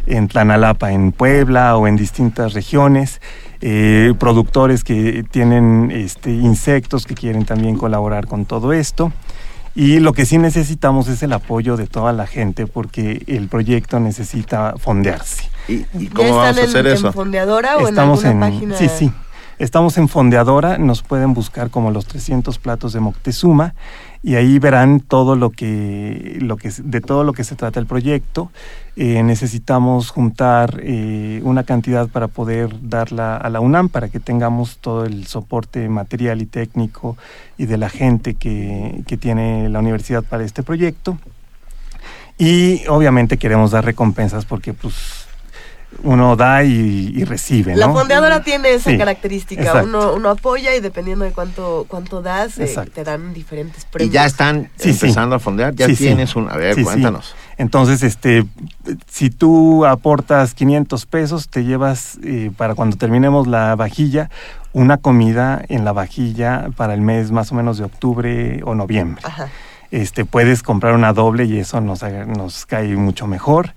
en 0.05 0.27
Tlanalapa, 0.27 0.91
en 0.91 1.13
Puebla 1.13 1.77
o 1.77 1.87
en 1.87 1.95
distintas 1.95 2.53
regiones. 2.53 3.21
Eh, 3.59 4.13
productores 4.19 4.83
que 4.83 5.25
tienen 5.31 5.89
este, 5.91 6.29
insectos 6.29 7.07
que 7.07 7.15
quieren 7.15 7.43
también 7.43 7.75
colaborar 7.75 8.27
con 8.27 8.45
todo 8.45 8.71
esto. 8.71 9.11
Y 9.79 9.99
lo 9.99 10.11
que 10.13 10.25
sí 10.25 10.39
necesitamos 10.39 11.07
es 11.07 11.21
el 11.21 11.31
apoyo 11.33 11.77
de 11.77 11.85
toda 11.85 12.11
la 12.11 12.25
gente 12.25 12.65
porque 12.65 13.23
el 13.27 13.47
proyecto 13.47 13.99
necesita 13.99 14.73
fondearse. 14.79 15.43
¿Y, 15.67 15.85
y 15.93 16.07
¿Ya 16.07 16.13
cómo 16.15 16.35
vamos 16.37 16.49
están 16.49 16.57
a 16.57 16.63
en, 16.63 16.69
hacer 16.69 16.87
en 16.87 16.93
eso? 16.93 17.13
fondeadora 17.13 17.77
o 17.77 17.87
Estamos 17.87 18.23
en 18.23 18.27
alguna 18.29 18.47
en, 18.47 18.53
página? 18.53 18.75
sí, 18.75 18.89
sí. 18.89 19.11
Estamos 19.59 19.97
en 19.97 20.07
Fondeadora, 20.07 20.77
nos 20.79 21.01
pueden 21.03 21.33
buscar 21.33 21.69
como 21.71 21.89
los 21.91 22.05
300 22.05 22.59
platos 22.59 22.93
de 22.93 22.99
Moctezuma 22.99 23.73
y 24.27 24.35
ahí 24.35 24.59
verán 24.59 24.99
todo 24.99 25.37
lo 25.37 25.51
que, 25.51 26.37
lo 26.41 26.57
que 26.57 26.69
de 26.83 26.99
todo 26.99 27.23
lo 27.23 27.31
que 27.31 27.45
se 27.45 27.55
trata 27.55 27.79
el 27.79 27.85
proyecto. 27.85 28.51
Eh, 28.97 29.23
necesitamos 29.23 30.09
juntar 30.09 30.81
eh, 30.83 31.39
una 31.45 31.63
cantidad 31.63 32.09
para 32.09 32.27
poder 32.27 32.75
darla 32.81 33.37
a 33.37 33.49
la 33.49 33.61
UNAM 33.61 33.87
para 33.87 34.09
que 34.09 34.19
tengamos 34.19 34.79
todo 34.79 35.05
el 35.05 35.27
soporte 35.27 35.87
material 35.87 36.41
y 36.41 36.45
técnico 36.45 37.15
y 37.57 37.67
de 37.67 37.77
la 37.77 37.87
gente 37.87 38.33
que, 38.33 39.01
que 39.07 39.15
tiene 39.15 39.69
la 39.69 39.79
universidad 39.79 40.25
para 40.25 40.43
este 40.43 40.61
proyecto. 40.61 41.17
Y 42.37 42.85
obviamente 42.89 43.37
queremos 43.37 43.71
dar 43.71 43.85
recompensas 43.85 44.43
porque 44.43 44.73
pues 44.73 45.26
uno 46.03 46.35
da 46.35 46.63
y, 46.63 47.13
y 47.15 47.23
recibe, 47.23 47.75
La 47.75 47.89
fondeadora 47.89 48.41
tiene 48.43 48.73
esa 48.73 48.91
Sí, 48.91 48.97
característica. 48.97 49.83
Uno, 49.83 50.13
uno 50.13 50.29
apoya 50.29 50.75
y 50.75 50.79
dependiendo 50.81 51.23
de 51.25 51.31
cuánto, 51.31 51.85
cuánto 51.87 52.21
das, 52.21 52.59
eh, 52.59 52.75
te 52.93 53.03
dan 53.03 53.33
diferentes 53.33 53.83
Y 53.83 53.87
premios. 53.91 54.13
ya 54.13 54.25
están 54.25 54.69
Sí, 54.75 54.91
sí. 54.93 55.05
empezando 55.05 55.35
a 55.35 55.39
fondear, 55.39 55.73
ya 55.73 55.85
Sí, 55.87 55.95
sí. 55.95 56.03
tienes 56.05 56.35
un... 56.35 56.49
A 56.51 56.57
ver, 56.57 56.75
Sí, 56.75 56.81
sí. 56.81 56.85
cuéntanos. 56.85 57.35
Entonces, 57.57 58.03
este, 58.03 58.45
si 59.09 59.29
tú 59.29 59.85
aportas 59.85 60.53
500 60.53 61.05
pesos, 61.07 61.47
te 61.49 61.63
llevas 61.63 62.19
eh, 62.23 62.51
para 62.55 62.75
cuando 62.75 62.97
terminemos 62.97 63.47
la 63.47 63.75
vajilla 63.75 64.29
una 64.73 64.97
comida 64.97 65.63
en 65.69 65.83
la 65.85 65.91
vajilla 65.93 66.67
para 66.75 66.93
el 66.93 67.01
mes 67.01 67.31
más 67.31 67.51
o 67.51 67.55
menos 67.55 67.77
de 67.79 67.85
octubre 67.85 68.61
o 68.63 68.75
noviembre. 68.75 69.23
Ajá. 69.25 69.47
Este, 69.89 70.25
puedes 70.25 70.61
comprar 70.63 70.93
una 70.93 71.13
doble 71.13 71.45
y 71.45 71.57
eso 71.57 71.79
nos, 71.81 72.03
haga- 72.03 72.25
nos 72.25 72.65
cae 72.65 72.89
mucho 72.95 73.25
mejor. 73.25 73.73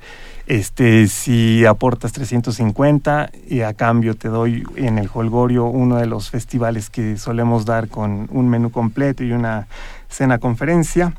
Este, 0.60 1.06
si 1.06 1.64
aportas 1.64 2.10
350 2.10 3.30
y 3.48 3.60
a 3.60 3.72
cambio 3.72 4.16
te 4.16 4.26
doy 4.26 4.64
en 4.74 4.98
el 4.98 5.08
Holgorio 5.14 5.66
uno 5.66 5.94
de 5.94 6.06
los 6.06 6.28
festivales 6.28 6.90
que 6.90 7.16
solemos 7.18 7.66
dar 7.66 7.86
con 7.86 8.28
un 8.32 8.48
menú 8.48 8.72
completo 8.72 9.22
y 9.22 9.30
una 9.30 9.68
cena 10.08 10.38
conferencia. 10.38 11.12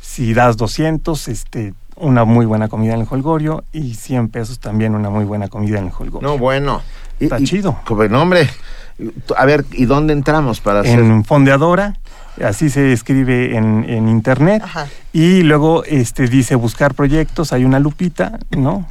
Si 0.00 0.32
das 0.32 0.56
200, 0.56 1.26
este, 1.26 1.74
una 1.96 2.24
muy 2.24 2.46
buena 2.46 2.68
comida 2.68 2.94
en 2.94 3.00
el 3.00 3.08
Holgorio 3.10 3.64
y 3.72 3.94
100 3.94 4.28
pesos 4.28 4.60
también 4.60 4.94
una 4.94 5.10
muy 5.10 5.24
buena 5.24 5.48
comida 5.48 5.80
en 5.80 5.86
el 5.86 5.92
Holgorio. 5.98 6.28
No, 6.28 6.38
bueno. 6.38 6.82
Está 7.18 7.40
y- 7.40 7.44
chido. 7.44 7.80
como- 7.84 8.04
no, 8.04 8.22
hombre. 8.22 8.48
A 9.36 9.44
ver, 9.44 9.64
¿y 9.72 9.86
dónde 9.86 10.12
entramos 10.12 10.60
para 10.60 10.80
hacer...? 10.80 11.00
en 11.00 11.24
Fondeadora, 11.24 11.96
así 12.44 12.70
se 12.70 12.92
escribe 12.92 13.56
en, 13.56 13.84
en 13.88 14.08
internet. 14.08 14.62
Ajá. 14.64 14.86
Y 15.12 15.42
luego 15.42 15.84
este 15.84 16.26
dice 16.28 16.54
buscar 16.54 16.94
proyectos, 16.94 17.52
hay 17.52 17.64
una 17.64 17.78
lupita, 17.78 18.38
¿no? 18.50 18.86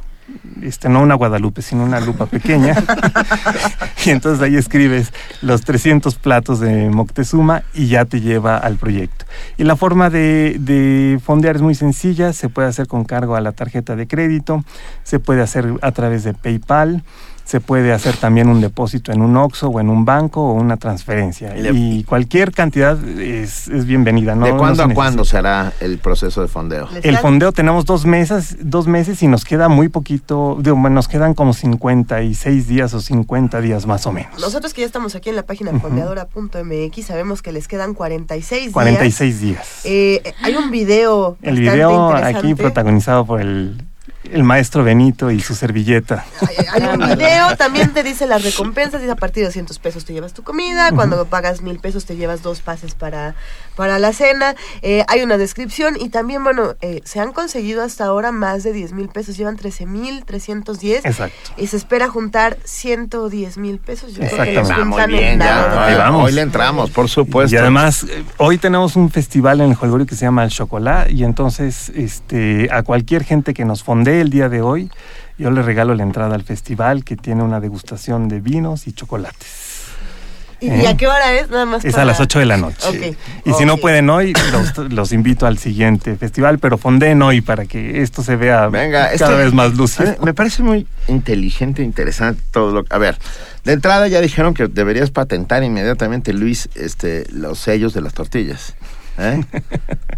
Este, 0.62 0.88
no 0.88 1.02
una 1.02 1.14
Guadalupe, 1.14 1.62
sino 1.62 1.84
una 1.84 2.00
lupa 2.00 2.26
pequeña. 2.26 2.74
y 4.04 4.10
entonces 4.10 4.42
ahí 4.42 4.56
escribes 4.56 5.12
los 5.42 5.62
300 5.62 6.14
platos 6.16 6.60
de 6.60 6.90
Moctezuma 6.90 7.62
y 7.74 7.88
ya 7.88 8.04
te 8.04 8.20
lleva 8.20 8.58
al 8.58 8.76
proyecto. 8.76 9.24
Y 9.56 9.64
la 9.64 9.76
forma 9.76 10.10
de, 10.10 10.56
de 10.58 11.18
fondear 11.22 11.56
es 11.56 11.62
muy 11.62 11.74
sencilla, 11.74 12.32
se 12.32 12.48
puede 12.48 12.68
hacer 12.68 12.86
con 12.86 13.04
cargo 13.04 13.36
a 13.36 13.40
la 13.40 13.52
tarjeta 13.52 13.96
de 13.96 14.06
crédito, 14.06 14.64
se 15.02 15.18
puede 15.18 15.42
hacer 15.42 15.74
a 15.82 15.92
través 15.92 16.24
de 16.24 16.34
PayPal, 16.34 17.02
se 17.44 17.60
puede 17.60 17.92
hacer 17.92 18.16
también 18.16 18.48
un 18.48 18.60
depósito 18.60 19.12
en 19.12 19.22
un 19.22 19.36
OXO 19.36 19.68
o 19.68 19.80
en 19.80 19.88
un 19.90 20.04
banco 20.04 20.40
o 20.42 20.52
una 20.52 20.76
transferencia. 20.76 21.56
Y 21.56 21.62
le- 21.62 21.70
Y 21.72 22.04
cualquier 22.04 22.52
cantidad 22.52 22.96
es, 23.18 23.68
es 23.68 23.86
bienvenida. 23.86 24.34
¿no? 24.34 24.46
¿De 24.46 24.56
cuándo 24.56 24.84
se 24.86 24.90
a 24.90 24.94
cuándo 24.94 25.22
necesita. 25.22 25.30
se 25.30 25.38
hará 25.38 25.72
el 25.80 25.98
proceso 25.98 26.42
de 26.42 26.48
fondeo? 26.48 26.88
El 27.02 27.18
fondeo 27.18 27.52
tenemos 27.52 27.84
dos 27.84 28.06
meses, 28.06 28.56
dos 28.60 28.86
meses 28.86 29.22
y 29.22 29.26
nos 29.28 29.44
queda 29.44 29.68
muy 29.68 29.88
poquito, 29.88 30.56
digo, 30.60 30.76
bueno, 30.76 30.94
nos 30.94 31.08
quedan 31.08 31.34
como 31.34 31.52
56 31.52 32.66
días 32.68 32.94
o 32.94 33.00
50 33.00 33.60
días 33.60 33.86
más 33.86 34.06
o 34.06 34.12
menos. 34.12 34.40
Nosotros 34.40 34.72
que 34.74 34.82
ya 34.82 34.86
estamos 34.86 35.14
aquí 35.14 35.30
en 35.30 35.36
la 35.36 35.42
página 35.44 35.72
fondeadora.mx 35.78 37.06
sabemos 37.06 37.42
que 37.42 37.52
les 37.52 37.68
quedan 37.68 37.94
46 37.94 38.60
días. 38.62 38.72
46 38.72 39.40
días. 39.40 39.80
Eh, 39.84 40.20
eh, 40.24 40.34
hay 40.42 40.54
un 40.56 40.70
video. 40.70 41.36
el 41.42 41.58
video 41.58 42.12
aquí 42.14 42.54
protagonizado 42.54 43.24
por 43.26 43.40
el, 43.40 43.82
el 44.24 44.44
maestro 44.44 44.84
Benito 44.84 45.30
y 45.30 45.40
su 45.40 45.54
servilleta. 45.54 46.24
Hay 46.72 46.82
un 46.82 46.98
video, 46.98 47.56
también 47.56 47.92
te 47.92 48.02
dice 48.02 48.26
las 48.26 48.44
recompensas, 48.44 49.00
dice 49.00 49.12
a 49.12 49.16
partir 49.16 49.42
de 49.42 49.46
200 49.46 49.78
pesos 49.78 50.04
te 50.04 50.12
llevas 50.12 50.34
tu 50.34 50.42
comida, 50.42 50.92
cuando 50.92 51.24
pagas 51.26 51.62
mil 51.62 51.78
pesos 51.78 52.04
te 52.04 52.16
llevas 52.16 52.42
dos 52.42 52.60
pases 52.60 52.94
para, 52.94 53.34
para 53.76 53.98
la 53.98 54.12
cena, 54.12 54.54
Eh, 54.82 55.04
hay 55.08 55.22
una 55.22 55.36
descripción 55.38 55.96
y 55.98 56.08
también, 56.10 56.42
bueno, 56.44 56.74
eh, 56.80 57.00
se 57.04 57.20
han 57.20 57.32
conseguido 57.32 57.82
hasta 57.82 58.04
ahora 58.04 58.32
más 58.32 58.62
de 58.62 58.72
10 58.72 58.92
mil 58.92 59.08
pesos, 59.08 59.36
llevan 59.36 59.56
13 59.56 59.86
mil 59.86 60.24
310 60.24 61.04
Exacto. 61.04 61.52
y 61.56 61.66
se 61.66 61.76
espera 61.76 62.08
juntar 62.08 62.58
110 62.64 63.58
mil 63.58 63.78
pesos. 63.78 64.14
Yo 64.14 64.26
creo 64.26 64.44
que 64.44 64.52
los. 64.54 64.70
Ah, 64.70 64.84
muy 64.84 65.18
en 65.18 65.38
nada. 65.38 65.74
ya. 65.74 65.84
Ahí 65.86 65.96
vamos. 65.96 66.26
Hoy 66.26 66.32
le 66.32 66.42
entramos, 66.42 66.90
por 66.90 67.08
supuesto. 67.08 67.54
Y 67.54 67.58
además, 67.58 68.04
eh, 68.04 68.24
hoy 68.38 68.58
tenemos 68.58 68.96
un 68.96 69.10
festival 69.10 69.60
en 69.60 69.70
el 69.70 69.76
Holgorio 69.80 70.06
que 70.06 70.14
se 70.14 70.24
llama 70.24 70.44
El 70.44 70.50
Chocolá 70.50 71.06
y 71.08 71.24
entonces 71.24 71.90
este, 71.94 72.68
a 72.72 72.82
cualquier 72.82 73.24
gente 73.24 73.54
que 73.54 73.64
nos 73.64 73.82
el 74.18 74.30
día 74.30 74.48
de 74.48 74.62
hoy, 74.62 74.90
yo 75.38 75.50
le 75.50 75.62
regalo 75.62 75.94
la 75.94 76.02
entrada 76.02 76.34
al 76.34 76.42
festival 76.42 77.04
que 77.04 77.16
tiene 77.16 77.42
una 77.42 77.60
degustación 77.60 78.28
de 78.28 78.40
vinos 78.40 78.86
y 78.86 78.92
chocolates. 78.92 79.68
¿Y, 80.62 80.66
y 80.70 80.84
a 80.84 80.94
qué 80.94 81.06
hora 81.06 81.32
es? 81.32 81.48
Nada 81.48 81.64
más 81.64 81.82
Es 81.86 81.92
para- 81.92 82.02
a 82.02 82.04
las 82.04 82.20
8 82.20 82.38
de 82.38 82.44
la 82.44 82.58
noche. 82.58 82.86
Ok. 82.86 83.16
Y 83.46 83.52
si 83.54 83.64
no 83.64 83.78
pueden 83.78 84.10
hoy, 84.10 84.34
los, 84.52 84.76
los 84.92 85.12
invito 85.12 85.46
al 85.46 85.56
siguiente 85.56 86.14
festival, 86.16 86.58
pero 86.58 86.76
fondeen 86.76 87.22
hoy 87.22 87.40
para 87.40 87.64
que 87.64 88.02
esto 88.02 88.22
se 88.22 88.36
vea 88.36 88.66
Venga, 88.68 89.04
cada 89.04 89.12
esto- 89.14 89.36
vez 89.38 89.54
más 89.54 89.74
lúcido. 89.74 90.14
me 90.22 90.34
parece 90.34 90.62
muy 90.62 90.86
inteligente, 91.08 91.82
interesante 91.82 92.42
todo 92.50 92.72
lo 92.72 92.84
A 92.90 92.98
ver, 92.98 93.16
de 93.64 93.72
entrada 93.72 94.06
ya 94.08 94.20
dijeron 94.20 94.52
que 94.52 94.68
deberías 94.68 95.10
patentar 95.10 95.62
inmediatamente, 95.64 96.34
Luis, 96.34 96.68
este, 96.74 97.24
los 97.32 97.58
sellos 97.58 97.94
de 97.94 98.02
las 98.02 98.12
tortillas. 98.12 98.74
¿Eh? 99.20 99.44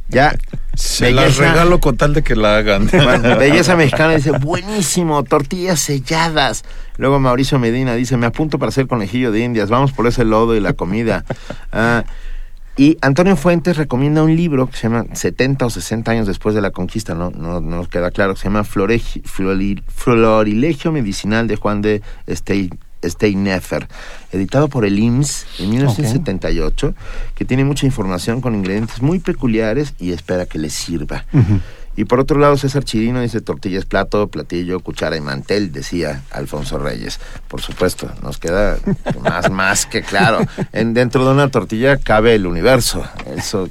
Ya. 0.08 0.34
Se 0.74 1.10
las 1.10 1.38
regalo 1.38 1.80
con 1.80 1.96
tal 1.96 2.12
de 2.12 2.22
que 2.22 2.36
la 2.36 2.58
hagan. 2.58 2.86
Bueno, 2.92 3.36
Belleza 3.38 3.76
Mexicana 3.76 4.14
dice, 4.14 4.32
buenísimo, 4.32 5.22
tortillas 5.24 5.80
selladas. 5.80 6.64
Luego 6.98 7.18
Mauricio 7.18 7.58
Medina 7.58 7.94
dice, 7.94 8.18
me 8.18 8.26
apunto 8.26 8.58
para 8.58 8.68
hacer 8.68 8.86
conejillo 8.86 9.32
de 9.32 9.40
indias, 9.40 9.70
vamos 9.70 9.92
por 9.92 10.06
ese 10.06 10.24
lodo 10.24 10.54
y 10.54 10.60
la 10.60 10.74
comida. 10.74 11.24
Ah, 11.72 12.04
y 12.76 12.96
Antonio 13.02 13.36
Fuentes 13.36 13.76
recomienda 13.76 14.22
un 14.22 14.34
libro 14.34 14.66
que 14.66 14.76
se 14.76 14.88
llama 14.88 15.04
70 15.12 15.66
o 15.66 15.70
60 15.70 16.10
años 16.10 16.26
después 16.26 16.54
de 16.54 16.62
la 16.62 16.70
conquista, 16.70 17.14
no, 17.14 17.30
no, 17.30 17.60
no 17.60 17.76
nos 17.76 17.88
queda 17.88 18.10
claro, 18.10 18.34
que 18.34 18.40
se 18.40 18.44
llama 18.44 18.64
Florilegio 18.64 20.92
Medicinal 20.92 21.48
de 21.48 21.56
Juan 21.56 21.82
de 21.82 22.02
Estey- 22.26 22.74
Steineffer, 23.02 23.88
editado 24.32 24.68
por 24.68 24.84
el 24.84 24.98
IMSS 24.98 25.46
en 25.58 25.70
1978, 25.70 26.94
que 27.34 27.44
tiene 27.44 27.64
mucha 27.64 27.86
información 27.86 28.40
con 28.40 28.54
ingredientes 28.54 29.02
muy 29.02 29.18
peculiares 29.18 29.94
y 29.98 30.12
espera 30.12 30.46
que 30.46 30.58
les 30.58 30.72
sirva. 30.72 31.24
Y 31.94 32.06
por 32.06 32.20
otro 32.20 32.38
lado, 32.38 32.56
César 32.56 32.84
Chirino 32.84 33.20
dice 33.20 33.42
tortillas, 33.42 33.84
plato, 33.84 34.28
platillo, 34.28 34.80
cuchara 34.80 35.16
y 35.16 35.20
mantel, 35.20 35.72
decía 35.72 36.22
Alfonso 36.30 36.78
Reyes. 36.78 37.20
Por 37.48 37.60
supuesto, 37.60 38.10
nos 38.22 38.38
queda 38.38 38.78
más, 39.20 39.50
más 39.50 39.86
que 39.86 40.02
claro. 40.02 40.40
En, 40.72 40.94
dentro 40.94 41.24
de 41.26 41.32
una 41.32 41.48
tortilla 41.50 41.98
cabe 41.98 42.34
el 42.34 42.46
universo. 42.46 43.04
Eso 43.36 43.68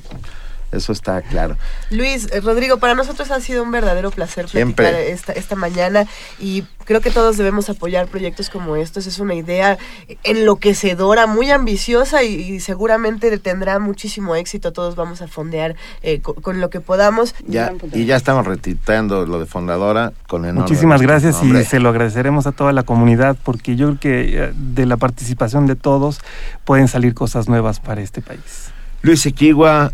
eso 0.72 0.92
está 0.92 1.22
claro. 1.22 1.58
Luis, 1.90 2.28
eh, 2.32 2.42
Rodrigo, 2.42 2.78
para 2.78 2.96
nosotros 2.96 3.32
ha 3.32 3.40
sido 3.42 3.64
un 3.64 3.72
verdadero 3.72 4.12
placer 4.12 4.48
platicar 4.48 4.94
esta, 4.96 5.34
esta 5.34 5.56
mañana 5.56 6.06
y 6.40 6.64
creo 6.86 7.02
que 7.02 7.12
todos 7.12 7.38
debemos 7.38 7.70
apoyar 7.70 8.08
proyectos 8.08 8.50
como 8.50 8.76
estos. 8.76 9.08
Es 9.08 9.20
una 9.20 9.34
idea 9.34 9.78
enloquecedora, 10.24 11.28
muy 11.28 11.52
ambiciosa 11.52 12.24
y, 12.24 12.60
seguramente 12.60 13.38
tendrá 13.38 13.80
muchísimo 13.80 14.36
éxito. 14.36 14.72
Todos 14.72 14.96
vamos 14.96 15.22
a 15.22 15.28
fondear 15.28 15.76
eh, 16.04 16.22
con, 16.22 16.60
lo 16.60 16.70
que 16.70 16.80
podamos. 16.80 17.36
Ya, 17.48 17.74
y 17.94 18.06
ya 18.06 18.16
estamos 18.16 18.46
retitando 18.46 19.26
lo 19.26 19.40
de 19.40 19.46
fundadora 19.46 20.14
con 20.28 20.46
enorme 20.46 20.62
Muchísimas 20.62 21.02
gracias 21.02 21.42
y 21.44 21.64
se 21.64 21.80
lo 21.80 21.90
agradeceremos 21.90 22.48
a 22.48 22.52
toda 22.52 22.74
la 22.74 22.84
comunidad 22.84 23.38
porque 23.44 23.76
yo 23.76 23.88
creo 23.88 24.00
que 24.00 24.44
eh, 24.44 24.54
de 24.56 24.86
la 24.86 24.98
participación 24.98 25.66
de 25.66 25.76
todos 25.76 26.20
pueden 26.66 26.88
salir 26.88 27.14
cosas 27.14 27.48
nuevas 27.48 27.80
para 27.80 28.02
este 28.02 28.22
país. 28.22 28.72
Luis 29.02 29.26
Equigua, 29.26 29.94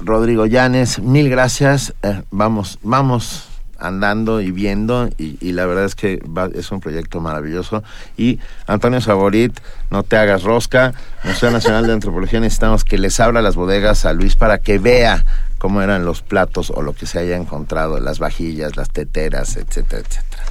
Rodrigo 0.00 0.46
Llanes, 0.46 1.00
mil 1.00 1.28
gracias. 1.28 1.94
Eh, 2.02 2.22
vamos, 2.30 2.78
vamos 2.82 3.46
andando 3.80 4.40
y 4.40 4.50
viendo 4.50 5.08
y, 5.16 5.52
la 5.52 5.66
verdad 5.66 5.84
es 5.84 5.94
que 5.94 6.22
es 6.54 6.70
un 6.70 6.80
proyecto 6.80 7.20
maravilloso. 7.20 7.82
Y 8.16 8.38
Antonio 8.66 9.00
Saborit, 9.00 9.58
no 9.90 10.02
te 10.02 10.16
hagas 10.16 10.42
rosca, 10.42 10.92
Museo 11.24 11.50
Nacional 11.50 11.86
de 11.86 11.94
Antropología 11.94 12.40
necesitamos 12.40 12.84
que 12.84 12.98
les 12.98 13.18
abra 13.20 13.42
las 13.42 13.56
bodegas 13.56 14.04
a 14.04 14.12
Luis 14.12 14.36
para 14.36 14.58
que 14.58 14.78
vea 14.78 15.24
cómo 15.58 15.82
eran 15.82 16.04
los 16.04 16.22
platos 16.22 16.70
o 16.70 16.82
lo 16.82 16.92
que 16.92 17.06
se 17.06 17.18
haya 17.18 17.36
encontrado, 17.36 17.98
las 18.00 18.18
vajillas, 18.18 18.76
las 18.76 18.90
teteras, 18.90 19.56
etcétera, 19.56 20.02
etcétera. 20.06 20.42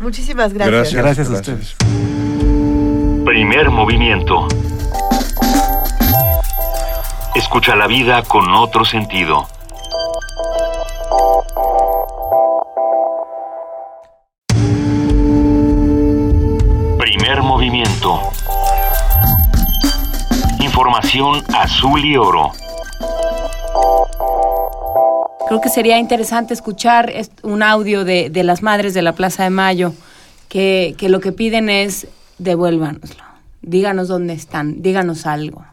Muchísimas 0.00 0.52
gracias. 0.52 0.94
Gracias, 0.94 1.30
a 1.30 1.32
ustedes. 1.32 1.76
Primer 3.24 3.70
movimiento. 3.70 4.46
Escucha 7.36 7.76
la 7.76 7.86
vida 7.86 8.22
con 8.22 8.50
otro 8.54 8.86
sentido. 8.86 9.46
Primer 16.98 17.42
movimiento. 17.42 18.22
Información 20.60 21.44
azul 21.54 22.06
y 22.06 22.16
oro. 22.16 22.52
Creo 25.46 25.60
que 25.60 25.68
sería 25.68 25.98
interesante 25.98 26.54
escuchar 26.54 27.12
un 27.42 27.62
audio 27.62 28.06
de, 28.06 28.30
las 28.44 28.62
madres 28.62 28.94
de 28.94 29.02
la 29.02 29.12
Plaza 29.12 29.44
de 29.44 29.50
Mayo 29.50 29.92
que, 30.48 30.94
que 30.96 31.10
lo 31.10 31.20
que 31.20 31.32
piden 31.32 31.68
es 31.68 32.08
devuélvanoslo, 32.38 33.24
díganos 33.60 34.08
dónde 34.08 34.32
están, 34.32 34.80
díganos 34.80 35.26
algo. 35.26 35.66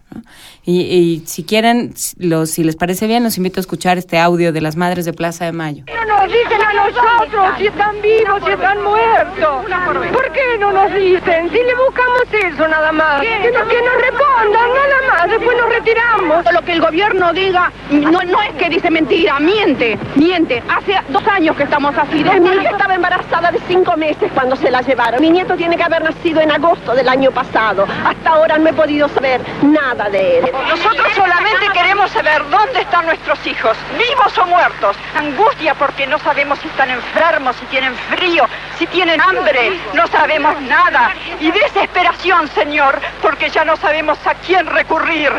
Y, 0.66 1.24
si 1.26 1.44
quieren, 1.44 1.94
los, 2.18 2.52
si 2.52 2.64
les 2.64 2.76
parece 2.76 3.08
bien, 3.08 3.24
los 3.24 3.38
invito 3.38 3.60
a 3.60 3.62
escuchar 3.62 3.98
este 3.98 4.18
audio 4.20 4.54
de 4.54 4.62
las 4.62 4.76
Madres 4.76 5.06
de 5.06 5.14
Plaza 5.14 5.46
de 5.46 5.52
Mayo. 5.52 5.84
No 5.88 6.06
nos 6.06 6.32
dicen 6.32 6.62
a 6.62 6.74
nosotros 6.74 7.58
si 7.58 7.68
están 7.68 8.02
vivos, 8.02 8.42
si 8.46 8.52
están 8.52 8.82
muertos. 8.82 9.66
¿Por 10.14 10.32
qué 10.32 10.58
no 10.60 10.72
nos 10.72 10.94
dicen? 10.94 11.50
Si 11.50 11.58
le 11.58 11.76
buscamos 11.76 12.22
eso 12.32 12.68
nada 12.68 12.92
más. 12.92 13.22
Que, 13.22 13.52
nos 13.52 13.68
respondan 13.68 14.70
nada 14.74 14.98
más, 15.12 15.30
después 15.30 15.58
nos 15.58 15.70
retiramos. 15.70 16.46
Lo 16.54 16.62
que 16.62 16.74
el 16.74 16.82
gobierno 16.82 17.34
diga 17.34 17.72
no, 17.92 18.22
no 18.24 18.42
es 18.42 18.54
que 18.58 18.70
dice 18.70 18.90
mentira, 18.90 19.40
miente, 19.40 19.98
miente. 20.16 20.64
Hace 20.70 20.96
dos 21.10 21.26
años 21.28 21.56
que 21.56 21.64
estamos 21.64 21.96
así. 21.98 22.24
Mi 22.24 22.50
hija 22.50 22.70
estaba 22.72 22.96
embarazada 22.96 23.52
de 23.52 23.60
cinco 23.68 23.98
meses 23.98 24.32
cuando 24.34 24.56
se 24.56 24.72
la 24.72 24.82
llevaron. 24.82 25.22
Mi 25.22 25.30
nieto 25.30 25.56
tiene 25.56 25.76
que 25.76 25.84
haber 25.84 26.04
nacido 26.04 26.42
en 26.42 26.52
agosto 26.52 26.94
del 26.94 27.10
año 27.10 27.32
pasado. 27.32 27.86
Hasta 28.06 28.30
ahora 28.30 28.58
no 28.58 28.70
he 28.70 28.74
podido 28.74 29.08
saber 29.10 29.42
nada 29.62 30.03
nosotros 30.04 31.14
solamente 31.16 31.70
queremos 31.74 32.12
saber 32.12 32.44
dónde 32.50 32.82
están 32.82 33.06
nuestros 33.06 33.40
hijos, 33.48 33.78
vivos 33.98 34.38
o 34.38 34.46
muertos. 34.46 34.98
Angustia 35.16 35.76
porque 35.76 36.06
no 36.08 36.20
sabemos 36.20 36.60
si 36.60 36.68
están 36.68 36.90
enfermos, 36.90 37.56
si 37.56 37.66
tienen 37.68 37.96
frío, 38.10 38.46
si 38.78 38.86
tienen 38.88 39.22
hambre, 39.22 39.80
no 39.94 40.06
sabemos 40.08 40.60
nada. 40.62 41.14
Y 41.40 41.52
desesperación, 41.52 42.50
Señor, 42.50 43.00
porque 43.22 43.50
ya 43.50 43.64
no 43.64 43.78
sabemos 43.78 44.18
a 44.26 44.34
quién 44.36 44.66
recurrir. 44.68 45.32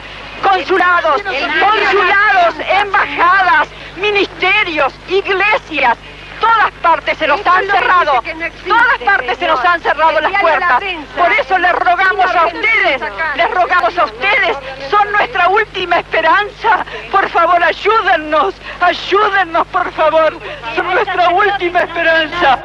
Consulados, 0.43 1.23
consulados, 1.23 2.55
embajadas, 2.81 3.69
ministerios, 3.97 4.93
iglesias, 5.09 5.97
todas 6.45 6.73
partes 6.83 7.19
se 7.19 7.27
nos 7.27 7.47
han 7.47 7.67
cerrado, 7.67 8.23
todas 8.69 8.99
partes 9.05 9.39
se 9.39 9.47
nos 9.47 9.65
han 9.65 9.81
cerrado 9.81 10.21
las 10.21 10.41
puertas. 10.41 10.83
Por 11.17 11.33
eso 11.33 11.59
les 11.59 11.73
rogamos 11.73 12.35
a 12.35 12.47
ustedes, 12.47 13.01
les 13.37 13.51
rogamos 13.51 13.99
a 13.99 14.05
ustedes, 14.05 14.57
son 14.91 15.13
nuestra 15.13 15.49
última 15.49 15.99
esperanza. 15.99 16.85
Por 17.11 17.29
favor, 17.31 17.63
ayúdennos, 17.63 18.55
ayúdennos, 18.81 19.67
por 19.69 19.91
favor, 19.93 20.39
son 20.77 20.87
nuestra 20.87 21.31
última 21.31 21.81
esperanza. 21.81 22.59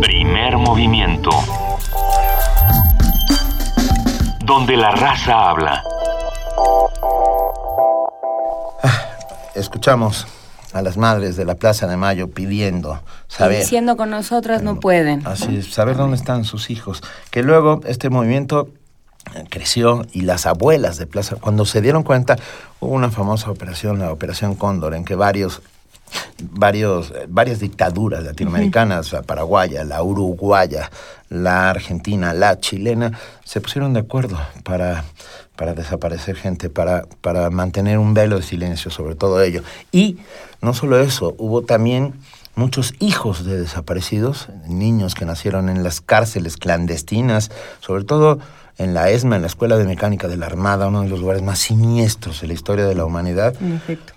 Primer 0.00 0.56
movimiento. 0.56 1.30
Donde 4.40 4.76
la 4.76 4.90
raza 4.90 5.50
habla. 5.50 5.84
Ah, 8.82 9.02
escuchamos 9.54 10.26
a 10.72 10.82
las 10.82 10.96
madres 10.96 11.36
de 11.36 11.44
la 11.44 11.54
Plaza 11.54 11.86
de 11.86 11.96
Mayo 11.96 12.28
pidiendo 12.28 13.02
saber. 13.28 13.60
Diciendo 13.60 13.96
con 13.96 14.10
nosotras 14.10 14.62
no 14.62 14.80
pueden. 14.80 15.26
Así 15.26 15.56
es, 15.56 15.72
saber 15.72 15.96
dónde 15.96 16.16
están 16.16 16.44
sus 16.44 16.70
hijos. 16.70 17.02
Que 17.30 17.42
luego 17.42 17.80
este 17.84 18.10
movimiento 18.10 18.68
eh, 19.34 19.44
creció 19.48 20.06
y 20.12 20.22
las 20.22 20.46
abuelas 20.46 20.96
de 20.96 21.06
Plaza, 21.06 21.36
cuando 21.36 21.64
se 21.64 21.80
dieron 21.80 22.02
cuenta, 22.02 22.36
hubo 22.80 22.94
una 22.94 23.10
famosa 23.10 23.50
operación, 23.50 23.98
la 23.98 24.12
Operación 24.12 24.54
Cóndor, 24.54 24.94
en 24.94 25.04
que 25.04 25.14
varios 25.14 25.62
varios, 26.52 27.10
eh, 27.10 27.26
varias 27.28 27.60
dictaduras 27.60 28.24
latinoamericanas, 28.24 29.12
la 29.12 29.22
paraguaya, 29.22 29.84
la 29.84 30.02
uruguaya, 30.02 30.90
la 31.28 31.70
argentina, 31.70 32.32
la 32.34 32.58
chilena, 32.58 33.18
se 33.44 33.60
pusieron 33.60 33.92
de 33.92 34.00
acuerdo 34.00 34.38
para 34.64 35.04
para 35.60 35.74
desaparecer 35.74 36.36
gente, 36.36 36.70
para, 36.70 37.04
para 37.20 37.50
mantener 37.50 37.98
un 37.98 38.14
velo 38.14 38.36
de 38.36 38.42
silencio 38.42 38.90
sobre 38.90 39.14
todo 39.14 39.42
ello. 39.42 39.62
Y 39.92 40.16
no 40.62 40.72
solo 40.72 40.98
eso, 40.98 41.34
hubo 41.36 41.60
también 41.60 42.14
muchos 42.54 42.94
hijos 42.98 43.44
de 43.44 43.60
desaparecidos, 43.60 44.48
niños 44.66 45.14
que 45.14 45.26
nacieron 45.26 45.68
en 45.68 45.82
las 45.82 46.00
cárceles 46.00 46.56
clandestinas, 46.56 47.50
sobre 47.80 48.04
todo 48.04 48.38
en 48.80 48.94
la 48.94 49.10
ESMA, 49.10 49.36
en 49.36 49.42
la 49.42 49.48
Escuela 49.48 49.76
de 49.76 49.84
Mecánica 49.84 50.26
de 50.26 50.38
la 50.38 50.46
Armada, 50.46 50.88
uno 50.88 51.02
de 51.02 51.08
los 51.10 51.20
lugares 51.20 51.42
más 51.42 51.58
siniestros 51.58 52.40
de 52.40 52.46
la 52.46 52.54
historia 52.54 52.86
de 52.86 52.94
la 52.94 53.04
humanidad, 53.04 53.54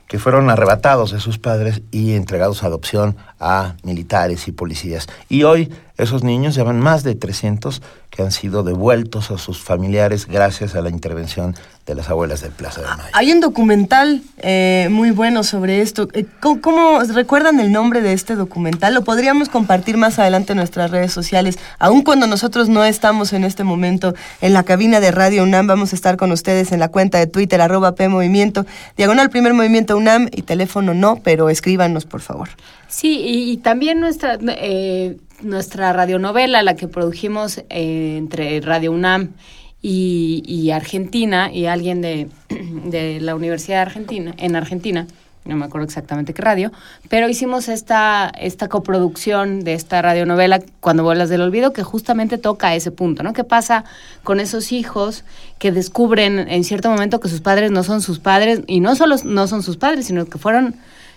que 0.07 0.19
fueron 0.19 0.49
arrebatados 0.49 1.11
de 1.11 1.19
sus 1.19 1.37
padres 1.37 1.81
y 1.91 2.13
entregados 2.13 2.63
a 2.63 2.67
adopción 2.67 3.17
a 3.41 3.75
militares 3.83 4.47
y 4.47 4.53
policías. 4.53 5.07
Y 5.27 5.43
hoy 5.43 5.69
esos 5.97 6.23
niños 6.23 6.55
llevan 6.55 6.79
más 6.79 7.03
de 7.03 7.13
300 7.13 7.81
que 8.13 8.21
han 8.21 8.31
sido 8.31 8.61
devueltos 8.61 9.31
a 9.31 9.39
sus 9.39 9.59
familiares 9.59 10.27
gracias 10.27 10.75
a 10.75 10.81
la 10.81 10.89
intervención 10.89 11.55
de 11.87 11.95
las 11.95 12.09
abuelas 12.09 12.41
del 12.41 12.51
Plaza 12.51 12.81
de 12.81 12.87
Mayo. 12.87 13.09
Hay 13.11 13.31
un 13.31 13.39
documental 13.39 14.21
eh, 14.37 14.87
muy 14.91 15.09
bueno 15.09 15.43
sobre 15.43 15.81
esto. 15.81 16.07
Eh, 16.13 16.25
¿Cómo, 16.39 16.99
recuerdan 17.11 17.59
el 17.59 17.71
nombre 17.71 18.01
de 18.01 18.13
este 18.13 18.35
documental? 18.35 18.93
Lo 18.93 19.03
podríamos 19.03 19.49
compartir 19.49 19.97
más 19.97 20.19
adelante 20.19 20.53
en 20.53 20.57
nuestras 20.57 20.91
redes 20.91 21.11
sociales. 21.11 21.57
Aun 21.79 22.03
cuando 22.03 22.27
nosotros 22.27 22.69
no 22.69 22.85
estamos 22.85 23.33
en 23.33 23.43
este 23.43 23.63
momento 23.63 24.13
en 24.41 24.53
la 24.53 24.61
cabina 24.61 24.99
de 24.99 25.09
Radio 25.09 25.41
UNAM, 25.41 25.65
vamos 25.65 25.91
a 25.91 25.95
estar 25.95 26.15
con 26.15 26.31
ustedes 26.31 26.71
en 26.71 26.79
la 26.79 26.89
cuenta 26.89 27.17
de 27.17 27.25
Twitter, 27.25 27.61
arroba 27.61 27.95
P 27.95 28.09
Movimiento, 28.09 28.67
diagonal 28.95 29.31
primer 29.31 29.55
movimiento 29.55 29.97
UNAM 29.97 30.29
y 30.31 30.43
teléfono 30.43 30.93
no, 30.93 31.19
pero 31.23 31.49
escríbanos 31.49 32.05
por 32.05 32.21
favor. 32.21 32.49
Sí, 32.87 33.23
y, 33.25 33.57
también 33.57 33.99
nuestra, 33.99 34.37
eh, 34.39 35.17
nuestra 35.43 35.93
radionovela, 35.93 36.63
la 36.63 36.75
que 36.75 36.87
produjimos 36.87 37.59
eh, 37.69 38.15
entre 38.17 38.61
Radio 38.61 38.91
UNAM 38.91 39.33
y, 39.81 40.71
Argentina, 40.71 41.51
y 41.51 41.65
alguien 41.65 42.01
de, 42.01 42.29
de, 42.85 43.19
la 43.19 43.35
Universidad 43.35 43.77
de 43.77 43.81
Argentina, 43.81 44.33
en 44.37 44.55
Argentina, 44.55 45.07
no 45.45 45.57
me 45.57 45.65
acuerdo 45.65 45.85
exactamente 45.85 46.33
qué 46.33 46.41
radio, 46.41 46.71
pero 47.09 47.27
hicimos 47.27 47.67
esta, 47.67 48.31
esta 48.39 48.69
coproducción 48.69 49.65
de 49.65 49.73
esta 49.73 50.01
radionovela, 50.01 50.61
Cuando 50.79 51.03
vuelas 51.03 51.27
del 51.27 51.41
olvido, 51.41 51.73
que 51.73 51.83
justamente 51.83 52.37
toca 52.37 52.75
ese 52.75 52.91
punto, 52.91 53.23
¿no? 53.23 53.33
¿Qué 53.33 53.43
pasa 53.43 53.83
con 54.23 54.39
esos 54.39 54.71
hijos 54.71 55.25
que 55.59 55.73
descubren 55.73 56.39
en 56.39 56.63
cierto 56.63 56.89
momento 56.89 57.19
que 57.19 57.27
sus 57.27 57.41
padres 57.41 57.71
no 57.71 57.83
son 57.83 58.01
sus 58.01 58.19
padres, 58.19 58.61
y 58.67 58.79
no 58.79 58.95
solo 58.95 59.17
no 59.25 59.47
son 59.47 59.63
sus 59.63 59.75
padres, 59.75 60.05
sino 60.05 60.25
que 60.25 60.37
fueron, 60.37 60.75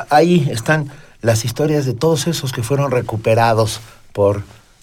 Ahí 0.10 0.50
están 0.52 0.90
las 1.22 1.46
historias 1.46 1.86
de 1.86 1.94
todos 1.94 2.26
esos 2.26 2.52
que 2.54 2.64
fueron 2.64 2.90
recuperados 2.90 3.80
por, 4.14 4.42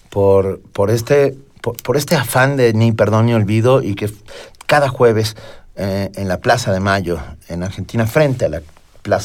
por, 0.09 0.61
por, 0.71 0.91
este, 0.91 1.35
por, 1.61 1.75
por 1.75 1.97
este 1.97 2.15
afán 2.15 2.55
de 2.55 2.71
ni 2.73 2.93
perdón 2.93 3.25
ni 3.25 3.33
olvido 3.33 3.81
y 3.81 3.95
que 3.95 4.09
cada 4.65 4.89
jueves 4.89 5.35
eh, 5.75 6.11
en 6.15 6.27
la 6.27 6.37
Plaza 6.37 6.71
de 6.71 6.79
Mayo, 6.79 7.19
en 7.47 7.63
Argentina, 7.63 8.07
frente 8.07 8.45
a 8.45 8.49
la, 8.49 8.61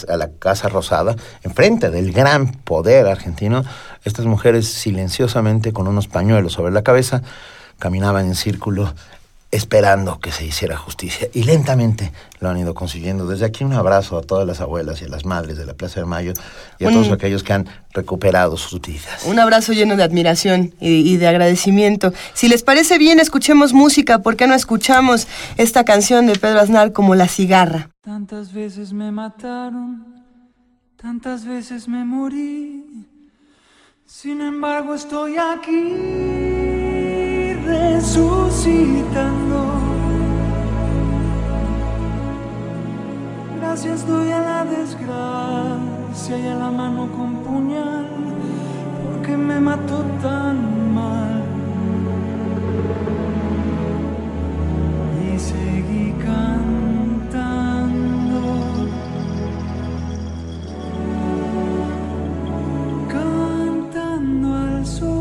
a 0.09 0.17
la 0.17 0.31
Casa 0.39 0.69
Rosada, 0.69 1.17
enfrente 1.43 1.91
del 1.91 2.13
gran 2.13 2.53
poder 2.53 3.07
argentino, 3.07 3.65
estas 4.05 4.27
mujeres 4.27 4.69
silenciosamente 4.69 5.73
con 5.73 5.89
unos 5.89 6.09
pañuelos 6.09 6.53
sobre 6.53 6.73
la 6.73 6.83
cabeza 6.83 7.23
caminaban 7.79 8.27
en 8.27 8.35
círculo 8.35 8.93
esperando 9.53 10.21
que 10.21 10.31
se 10.31 10.45
hiciera 10.45 10.77
justicia 10.77 11.29
y 11.35 11.43
lentamente 11.43 12.13
lo 12.39 12.49
han 12.51 12.59
ido 12.59 12.73
consiguiendo. 12.75 13.27
Desde 13.27 13.45
aquí 13.47 13.65
un 13.65 13.73
abrazo 13.73 14.17
a 14.17 14.23
todas 14.23 14.47
las 14.47 14.61
abuelas 14.61 15.03
y 15.03 15.07
a 15.07 15.09
las 15.09 15.25
madres 15.25 15.59
de 15.59 15.67
la 15.67 15.75
Plaza 15.75 15.99
de 16.01 16.07
Mayo 16.07 16.33
y 16.79 16.85
a 16.85 16.89
Un- 16.89 16.95
todos 16.95 17.11
aquellos 17.11 17.43
que 17.43 17.53
han 17.53 17.69
recuperado 17.93 18.57
sus 18.57 18.81
vidas. 18.81 19.25
Un 19.25 19.41
abrazo 19.41 19.73
lleno 19.73 19.97
de 19.97 20.05
admiración 20.05 20.73
y, 20.81 20.89
y 21.13 21.17
de 21.17 21.27
agradecimiento. 21.27 22.13
Si 22.35 22.49
les 22.49 22.63
parece 22.63 22.97
bien, 22.99 23.19
escuchemos 23.19 23.73
música. 23.73 24.21
¿Por 24.21 24.37
qué 24.37 24.47
no 24.47 24.55
escuchamos 24.55 25.27
esta 25.57 25.85
canción 25.85 26.27
de 26.27 26.37
Pedro 26.39 26.61
Aznar 26.61 26.93
como 26.93 27.15
La 27.17 27.27
cigarra? 27.27 27.91
Tantas 28.03 28.53
veces 28.53 28.93
me 28.93 29.11
mataron, 29.11 30.25
tantas 30.97 31.45
veces 31.45 31.89
me 31.89 32.05
morí. 32.05 32.85
Sin 34.07 34.41
embargo 34.41 34.95
estoy 34.95 35.37
aquí 35.39 36.60
resucitando. 37.71 39.59
Gracias 43.59 44.07
doy 44.07 44.31
a 44.31 44.41
la 44.41 44.65
desgracia 44.65 46.39
y 46.39 46.47
a 46.47 46.55
la 46.55 46.71
mano 46.71 47.09
con 47.17 47.37
puñal, 47.45 48.07
porque 49.05 49.37
me 49.37 49.61
mató 49.61 49.99
tan 50.23 50.95
mal. 50.95 51.43
Y 55.27 55.39
seguí 55.39 56.13
cantando. 56.29 57.21
Cantando 63.09 64.47
al 64.57 64.87
sol 64.87 65.20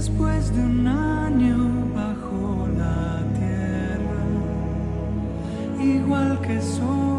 después 0.00 0.50
de 0.56 0.62
un 0.62 0.86
año 0.86 1.58
bajo 1.94 2.66
la 2.78 3.22
tierra, 3.38 4.24
igual 5.78 6.40
que 6.40 6.58
sobreviviente, 6.62 7.09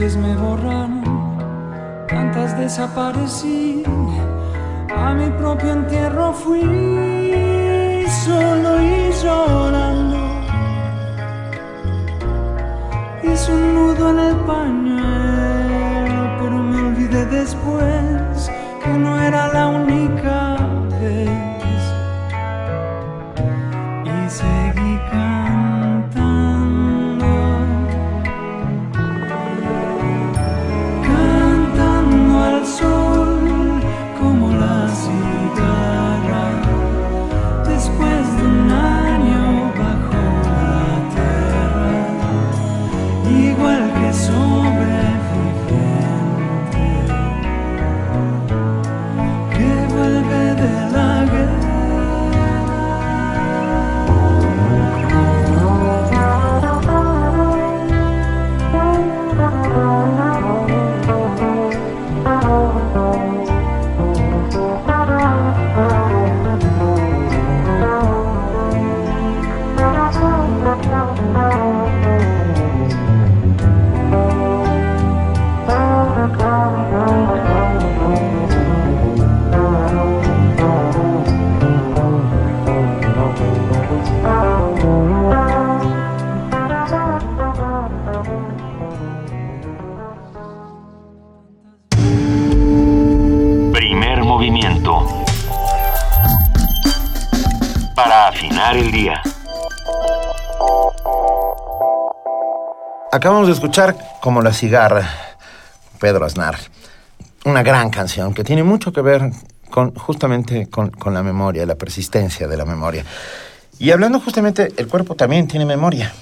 Me 0.00 0.34
borraron, 0.34 1.02
tantas 2.08 2.56
desaparecí. 2.58 3.82
A 4.96 5.12
mi 5.12 5.28
propio 5.32 5.72
entierro 5.72 6.32
fui 6.32 8.06
solo 8.24 8.80
y 8.80 9.12
llorando. 9.22 10.16
Hice 13.22 13.52
un 13.52 13.74
nudo 13.74 14.08
en 14.08 14.18
el 14.20 14.36
pañuelo, 14.36 16.22
pero 16.40 16.62
me 16.62 16.80
olvidé 16.80 17.26
después 17.26 17.99
El 98.72 98.92
día. 98.92 99.20
Acabamos 103.10 103.48
de 103.48 103.54
escuchar 103.54 103.96
como 104.20 104.42
la 104.42 104.52
cigarra, 104.52 105.08
Pedro 105.98 106.24
Aznar. 106.24 106.56
Una 107.44 107.64
gran 107.64 107.90
canción 107.90 108.32
que 108.32 108.44
tiene 108.44 108.62
mucho 108.62 108.92
que 108.92 109.00
ver 109.00 109.32
con 109.70 109.94
justamente 109.94 110.68
con 110.68 111.14
la 111.14 111.22
memoria, 111.22 111.66
la 111.66 111.74
persistencia 111.74 112.46
de 112.46 112.56
la 112.56 112.64
memoria. 112.64 113.04
Y 113.80 113.90
hablando 113.90 114.20
justamente, 114.20 114.72
el 114.76 114.86
cuerpo 114.86 115.16
también 115.16 115.48
tiene 115.48 115.64
memoria. 115.64 116.12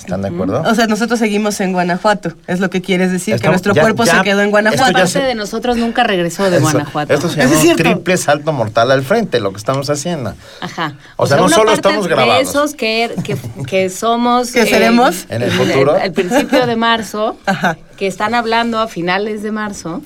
¿Están 0.00 0.22
de 0.22 0.28
acuerdo? 0.28 0.62
O 0.66 0.74
sea, 0.74 0.86
nosotros 0.86 1.18
seguimos 1.18 1.60
en 1.60 1.72
Guanajuato. 1.72 2.32
Es 2.46 2.60
lo 2.60 2.68
que 2.70 2.82
quieres 2.82 3.12
decir, 3.12 3.38
que 3.40 3.48
nuestro 3.48 3.74
ya- 3.74 3.82
cuerpo 3.82 4.04
ya- 4.04 4.18
se 4.18 4.24
quedó 4.24 4.40
en 4.42 4.50
Guanajuato. 4.50 4.92
Parte 4.92 5.06
se- 5.08 5.20
de 5.22 5.34
nosotros 5.34 5.76
nunca 5.76 6.02
regresó 6.04 6.50
de 6.50 6.56
Eso- 6.56 6.62
Guanajuato. 6.70 7.12
Esto 7.14 7.28
se 7.28 7.36
llama 7.42 7.54
un 7.70 7.76
triple 7.76 8.16
salto 8.16 8.52
mortal 8.52 8.90
al 8.90 9.02
frente, 9.02 9.40
lo 9.40 9.52
que 9.52 9.58
estamos 9.58 9.88
haciendo. 9.90 10.34
Ajá. 10.60 10.94
O 11.16 11.26
sea, 11.26 11.36
no 11.36 11.44
una 11.44 11.54
solo 11.56 11.66
parte 11.72 11.88
estamos 11.88 12.08
de 12.08 12.14
grabados. 12.14 12.48
esos 12.48 12.74
que, 12.74 13.14
que, 13.24 13.36
que 13.66 13.88
somos. 13.90 14.52
¿Que 14.52 14.66
seremos? 14.66 15.26
En 15.28 15.42
el 15.42 15.50
futuro. 15.50 15.94
Al 16.00 16.12
principio 16.12 16.66
de 16.66 16.76
marzo, 16.76 17.36
que 17.96 18.06
están 18.06 18.34
hablando 18.34 18.78
a 18.80 18.88
finales 18.88 19.42
de 19.42 19.52
marzo. 19.52 20.02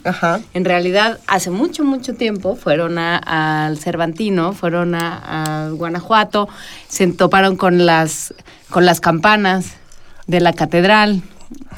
En 0.52 0.64
realidad, 0.64 1.18
hace 1.26 1.50
mucho, 1.50 1.84
mucho 1.84 2.14
tiempo 2.14 2.56
fueron 2.56 2.98
a- 2.98 3.66
al 3.66 3.78
Cervantino, 3.78 4.52
fueron 4.52 4.94
a, 4.94 5.66
a 5.66 5.68
Guanajuato, 5.70 6.48
se 6.88 7.06
toparon 7.08 7.56
con 7.56 7.86
las, 7.86 8.34
con 8.70 8.84
las 8.84 9.00
campanas 9.00 9.66
de 10.26 10.40
la 10.40 10.52
catedral. 10.52 11.22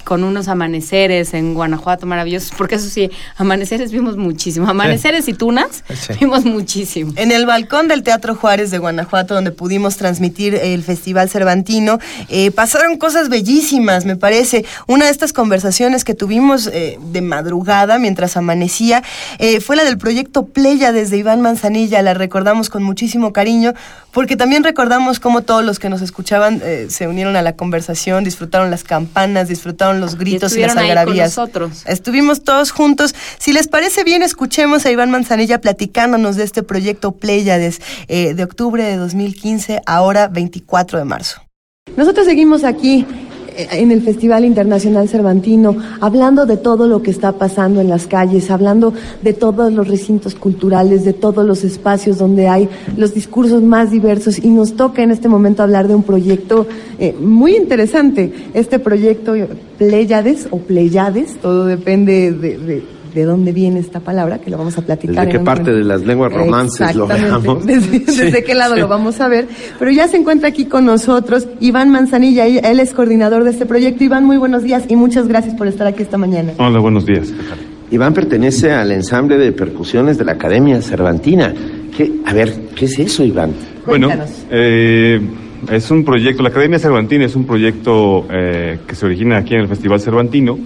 Con 0.05 0.23
unos 0.25 0.49
amaneceres 0.49 1.35
en 1.35 1.55
Guanajuato 1.55 2.07
maravillosos, 2.07 2.53
porque 2.57 2.77
eso 2.77 2.89
sí, 2.89 3.11
amaneceres 3.37 3.93
vimos 3.93 4.17
muchísimo. 4.17 4.69
Amaneceres 4.69 5.29
y 5.29 5.35
tunas 5.35 5.85
Sí. 5.95 6.15
vimos 6.21 6.45
muchísimo. 6.45 7.13
En 7.17 7.33
el 7.33 7.47
balcón 7.47 7.89
del 7.89 8.03
Teatro 8.03 8.35
Juárez 8.35 8.71
de 8.71 8.79
Guanajuato, 8.79 9.35
donde 9.35 9.51
pudimos 9.51 9.97
transmitir 9.97 10.55
el 10.55 10.83
Festival 10.83 11.29
Cervantino, 11.29 11.99
eh, 12.29 12.51
pasaron 12.51 12.97
cosas 12.99 13.29
bellísimas, 13.29 14.05
me 14.05 14.17
parece. 14.17 14.65
Una 14.87 15.07
de 15.07 15.11
estas 15.11 15.33
conversaciones 15.33 16.05
que 16.05 16.15
tuvimos 16.15 16.69
eh, 16.69 16.99
de 17.13 17.21
madrugada 17.21 17.99
mientras 17.99 18.37
amanecía 18.37 19.03
eh, 19.39 19.61
fue 19.61 19.77
la 19.77 19.85
del 19.85 19.99
proyecto 19.99 20.47
Pleya 20.47 20.93
desde 20.93 21.17
Iván 21.17 21.41
Manzanilla. 21.41 22.03
La 22.03 22.15
recordamos 22.15 22.71
con 22.71 22.83
muchísimo 22.83 23.33
cariño, 23.33 23.75
porque 24.13 24.37
también 24.37 24.65
recordamos 24.65 25.21
cómo 25.21 25.43
todos 25.43 25.65
los 25.65 25.79
que 25.79 25.89
nos 25.89 26.01
escuchaban 26.03 26.61
eh, 26.65 26.87
se 26.91 27.07
unieron 27.09 27.37
a 27.37 27.43
la 27.43 27.55
conversación, 27.57 28.25
disfrutaron 28.25 28.71
las 28.71 28.85
campanas, 28.85 29.49
disfrutaron 29.49 29.66
los 30.01 30.17
gritos 30.17 30.57
y, 30.57 30.61
las 30.61 30.71
estuvieron 30.71 30.79
ahí 30.79 30.85
con 30.85 30.99
algarabías. 30.99 31.37
nosotros. 31.37 31.83
Estuvimos 31.87 32.43
todos 32.43 32.71
juntos. 32.71 33.15
Si 33.39 33.53
les 33.53 33.69
parece 33.69 34.05
bien, 34.05 34.23
escuchemos 34.23 34.87
a 34.87 34.91
Iván 34.91 35.11
Manzanilla 35.11 35.61
platicándonos 35.61 36.37
de 36.37 36.45
este 36.45 36.63
proyecto 36.63 37.13
Pléyades 37.13 37.81
eh, 38.09 38.35
de 38.35 38.43
octubre 38.45 38.85
de 38.85 38.97
2015, 38.97 39.83
ahora 39.87 40.29
24 40.29 40.99
de 40.99 41.05
marzo. 41.05 41.43
Nosotros 41.97 42.27
seguimos 42.27 42.65
aquí 42.65 43.07
en 43.57 43.91
el 43.93 44.03
Festival 44.03 44.45
Internacional 44.45 45.09
Cervantino, 45.09 45.77
hablando 46.01 46.47
de 46.47 46.57
todo 46.57 46.87
lo 46.87 47.03
que 47.03 47.11
está 47.11 47.33
pasando 47.33 47.81
en 47.81 47.89
las 47.89 48.07
calles, 48.07 48.51
hablando 48.51 48.93
de 49.23 49.33
todos 49.33 49.73
los 49.73 49.89
recintos 49.89 50.35
culturales, 50.35 51.05
de 51.05 51.13
todos 51.13 51.47
los 51.47 51.65
espacios 51.65 52.19
donde 52.19 52.49
hay 52.49 52.69
los 52.97 53.15
discursos 53.15 53.63
más 53.63 53.91
diversos 53.91 54.39
y 54.43 54.49
nos 54.49 54.75
toca 54.77 55.03
en 55.03 55.11
este 55.11 55.29
momento 55.29 55.63
hablar 55.63 55.89
de 55.89 55.95
un 55.95 56.03
proyecto 56.03 56.67
eh, 56.99 57.15
muy 57.21 57.57
interesante. 57.57 58.33
Este 58.55 58.79
proyecto 58.79 59.35
eh, 59.35 59.49
Pléyades 59.79 60.49
o 60.51 60.59
Pléyades, 60.59 61.37
todo 61.41 61.65
depende 61.67 62.33
de, 62.33 62.59
de- 62.59 62.96
de 63.17 63.25
dónde 63.25 63.51
viene 63.53 63.81
esta 63.81 64.01
palabra, 64.01 64.39
que 64.39 64.51
lo 64.51 64.59
vamos 64.59 64.77
a 64.77 64.83
platicar. 64.83 65.25
¿Desde 65.25 65.39
qué 65.39 65.45
parte 65.45 65.71
momento. 65.71 65.79
de 65.79 65.85
las 65.85 66.07
lenguas 66.07 66.33
romances 66.33 66.95
lo 66.95 67.07
veamos? 67.07 67.65
Desde, 67.67 68.01
desde 68.01 68.45
qué 68.45 68.55
lado 68.55 68.77
lo 68.77 68.89
vamos 68.89 69.21
a 69.23 69.29
ver. 69.29 69.49
Pero 69.79 69.91
ya 69.91 70.07
se 70.07 70.19
encuentra 70.19 70.51
aquí 70.51 70.67
con 70.67 70.85
nosotros 70.85 71.49
Iván 71.61 71.91
Manzanilla, 71.91 72.47
él 72.47 72.79
es 72.79 72.93
coordinador 72.93 73.45
de 73.45 73.51
este 73.51 73.65
proyecto. 73.65 74.05
Iván, 74.05 74.27
muy 74.27 74.37
buenos 74.37 74.63
días 74.63 74.85
y 74.89 74.97
muchas 74.97 75.29
gracias 75.29 75.55
por 75.55 75.67
estar 75.67 75.87
aquí 75.87 76.03
esta 76.03 76.19
mañana. 76.19 76.53
Hola, 76.59 76.79
buenos 76.79 77.07
días. 77.07 77.33
Iván 77.91 78.13
pertenece 78.13 78.73
al 78.73 78.93
ensamble 78.93 79.39
de 79.39 79.53
percusiones 79.53 80.19
de 80.19 80.27
la 80.27 80.33
Academia 80.33 80.83
Cervantina. 80.83 81.55
¿Qué, 81.97 82.13
a 82.27 82.35
ver, 82.35 82.53
¿qué 82.75 82.85
es 82.85 82.99
eso, 82.99 83.25
Iván? 83.25 83.53
Bueno, 83.87 84.11
eh, 84.51 85.21
es 85.73 85.91
un 85.91 86.05
proyecto, 86.05 86.43
la 86.43 86.51
Academia 86.51 86.79
Cervantina 86.79 87.25
es 87.25 87.35
un 87.35 87.47
proyecto 87.47 88.27
eh, 88.31 88.79
que 88.87 88.95
se 88.95 89.07
origina 89.07 89.39
aquí 89.39 89.55
en 89.55 89.63
el 89.63 89.69
Festival 89.69 90.01
Cervantino 90.01 90.59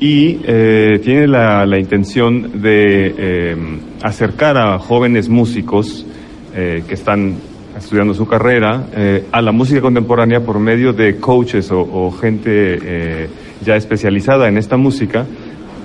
y 0.00 0.40
eh, 0.44 1.00
tiene 1.02 1.26
la, 1.26 1.66
la 1.66 1.78
intención 1.78 2.60
de 2.62 3.14
eh, 3.18 3.56
acercar 4.02 4.56
a 4.56 4.78
jóvenes 4.78 5.28
músicos 5.28 6.06
eh, 6.54 6.82
que 6.86 6.94
están 6.94 7.34
estudiando 7.76 8.14
su 8.14 8.26
carrera 8.26 8.86
eh, 8.94 9.24
a 9.32 9.42
la 9.42 9.52
música 9.52 9.80
contemporánea 9.80 10.40
por 10.40 10.58
medio 10.60 10.92
de 10.92 11.16
coaches 11.16 11.70
o, 11.72 11.80
o 11.80 12.10
gente 12.12 12.78
eh, 12.82 13.28
ya 13.64 13.76
especializada 13.76 14.48
en 14.48 14.56
esta 14.56 14.76
música 14.76 15.26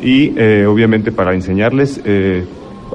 y 0.02 0.32
eh, 0.38 0.66
obviamente 0.68 1.12
para 1.12 1.34
enseñarles 1.34 2.02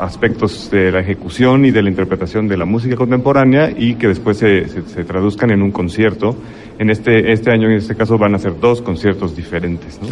aspectos 0.01 0.70
de 0.70 0.93
la 0.93 1.01
ejecución 1.01 1.65
y 1.65 1.70
de 1.73 1.82
la 1.82 1.90
interpretación 1.90 2.47
de 2.47 2.57
la 2.57 2.65
música 2.65 2.95
contemporánea 2.97 3.70
y 3.77 3.95
que 3.95 4.07
después 4.09 4.36
se, 4.36 4.69
se- 4.69 4.82
se 4.82 5.05
traduzcan 5.05 5.51
en 5.51 5.62
un 5.62 5.73
concierto. 5.73 6.36
En 6.78 6.90
este, 6.90 7.32
este 7.32 7.51
año, 7.51 7.69
en 7.69 7.77
este 7.78 7.97
caso, 7.97 8.16
van 8.19 8.35
a 8.36 8.39
ser 8.39 8.61
dos 8.61 8.81
conciertos 8.82 9.35
diferentes. 9.35 9.99
¿no? 10.01 10.09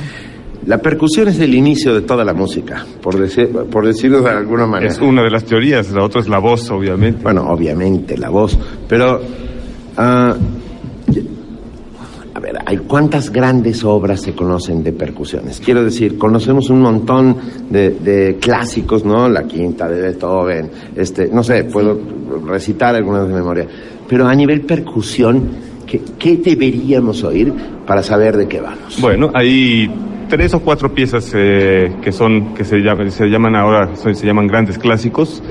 La 0.67 0.79
percusión 0.79 1.29
es 1.29 1.39
el 1.39 1.55
inicio 1.55 1.95
de 1.95 2.01
toda 2.01 2.25
la 2.25 2.35
música, 2.35 2.85
por, 3.01 3.17
decir, 3.17 3.49
por 3.49 3.87
decirlo 3.87 4.21
de 4.21 4.31
alguna 4.31 4.67
manera. 4.67 4.93
Es 4.93 4.99
una 5.01 5.23
de 5.23 5.31
las 5.31 5.45
teorías, 5.45 5.93
la 5.93 6.05
otra 6.05 6.21
es 6.21 6.29
la 6.29 6.41
voz, 6.41 6.69
obviamente. 6.73 7.23
Bueno, 7.23 7.49
obviamente, 7.49 8.19
la 8.19 8.31
voz. 8.31 8.59
Pero, 8.89 9.21
ah, 9.97 10.35
a 12.35 12.41
ver, 12.41 12.59
¿hay 12.67 12.79
cuántas 12.79 13.31
grandes 13.31 13.85
obras 13.85 14.23
se 14.23 14.33
conocen 14.33 14.83
de 14.83 14.93
percusiones? 14.93 15.61
Quiero 15.65 15.85
decir, 15.85 16.19
conocemos 16.19 16.69
un 16.69 16.81
montón 16.81 17.37
de, 17.71 17.91
de 17.91 18.37
clásicos, 18.41 19.05
¿no? 19.05 19.29
La 19.29 19.45
quinta 19.45 19.89
de 19.89 20.03
Beethoven, 20.03 20.71
este, 20.97 21.29
no 21.29 21.45
sé, 21.45 21.63
puedo 21.63 21.97
recitar 22.45 22.97
algunas 22.97 23.29
de 23.29 23.35
memoria. 23.35 23.69
Pero 24.09 24.27
a 24.27 24.35
nivel 24.35 24.63
percusión, 24.63 25.49
¿qué, 25.87 26.03
qué 26.19 26.39
deberíamos 26.39 27.23
oír 27.23 27.53
para 27.87 28.03
saber 28.03 28.37
de 28.37 28.49
qué 28.49 28.61
vamos? 28.61 29.01
Bueno, 29.01 29.31
hay 29.33 29.89
tres 30.29 30.55
o 30.55 30.61
cuatro 30.61 30.93
piezas 30.93 31.33
eh, 31.35 31.93
que 32.03 32.13
son 32.13 32.55
que 32.55 32.65
se 32.65 32.79
llaman, 32.79 33.11
se 33.11 33.27
llaman 33.27 33.55
ahora 33.57 33.95
se, 33.97 34.27
llaman 34.27 34.47
grandes 34.47 34.79
clásicos 34.79 35.43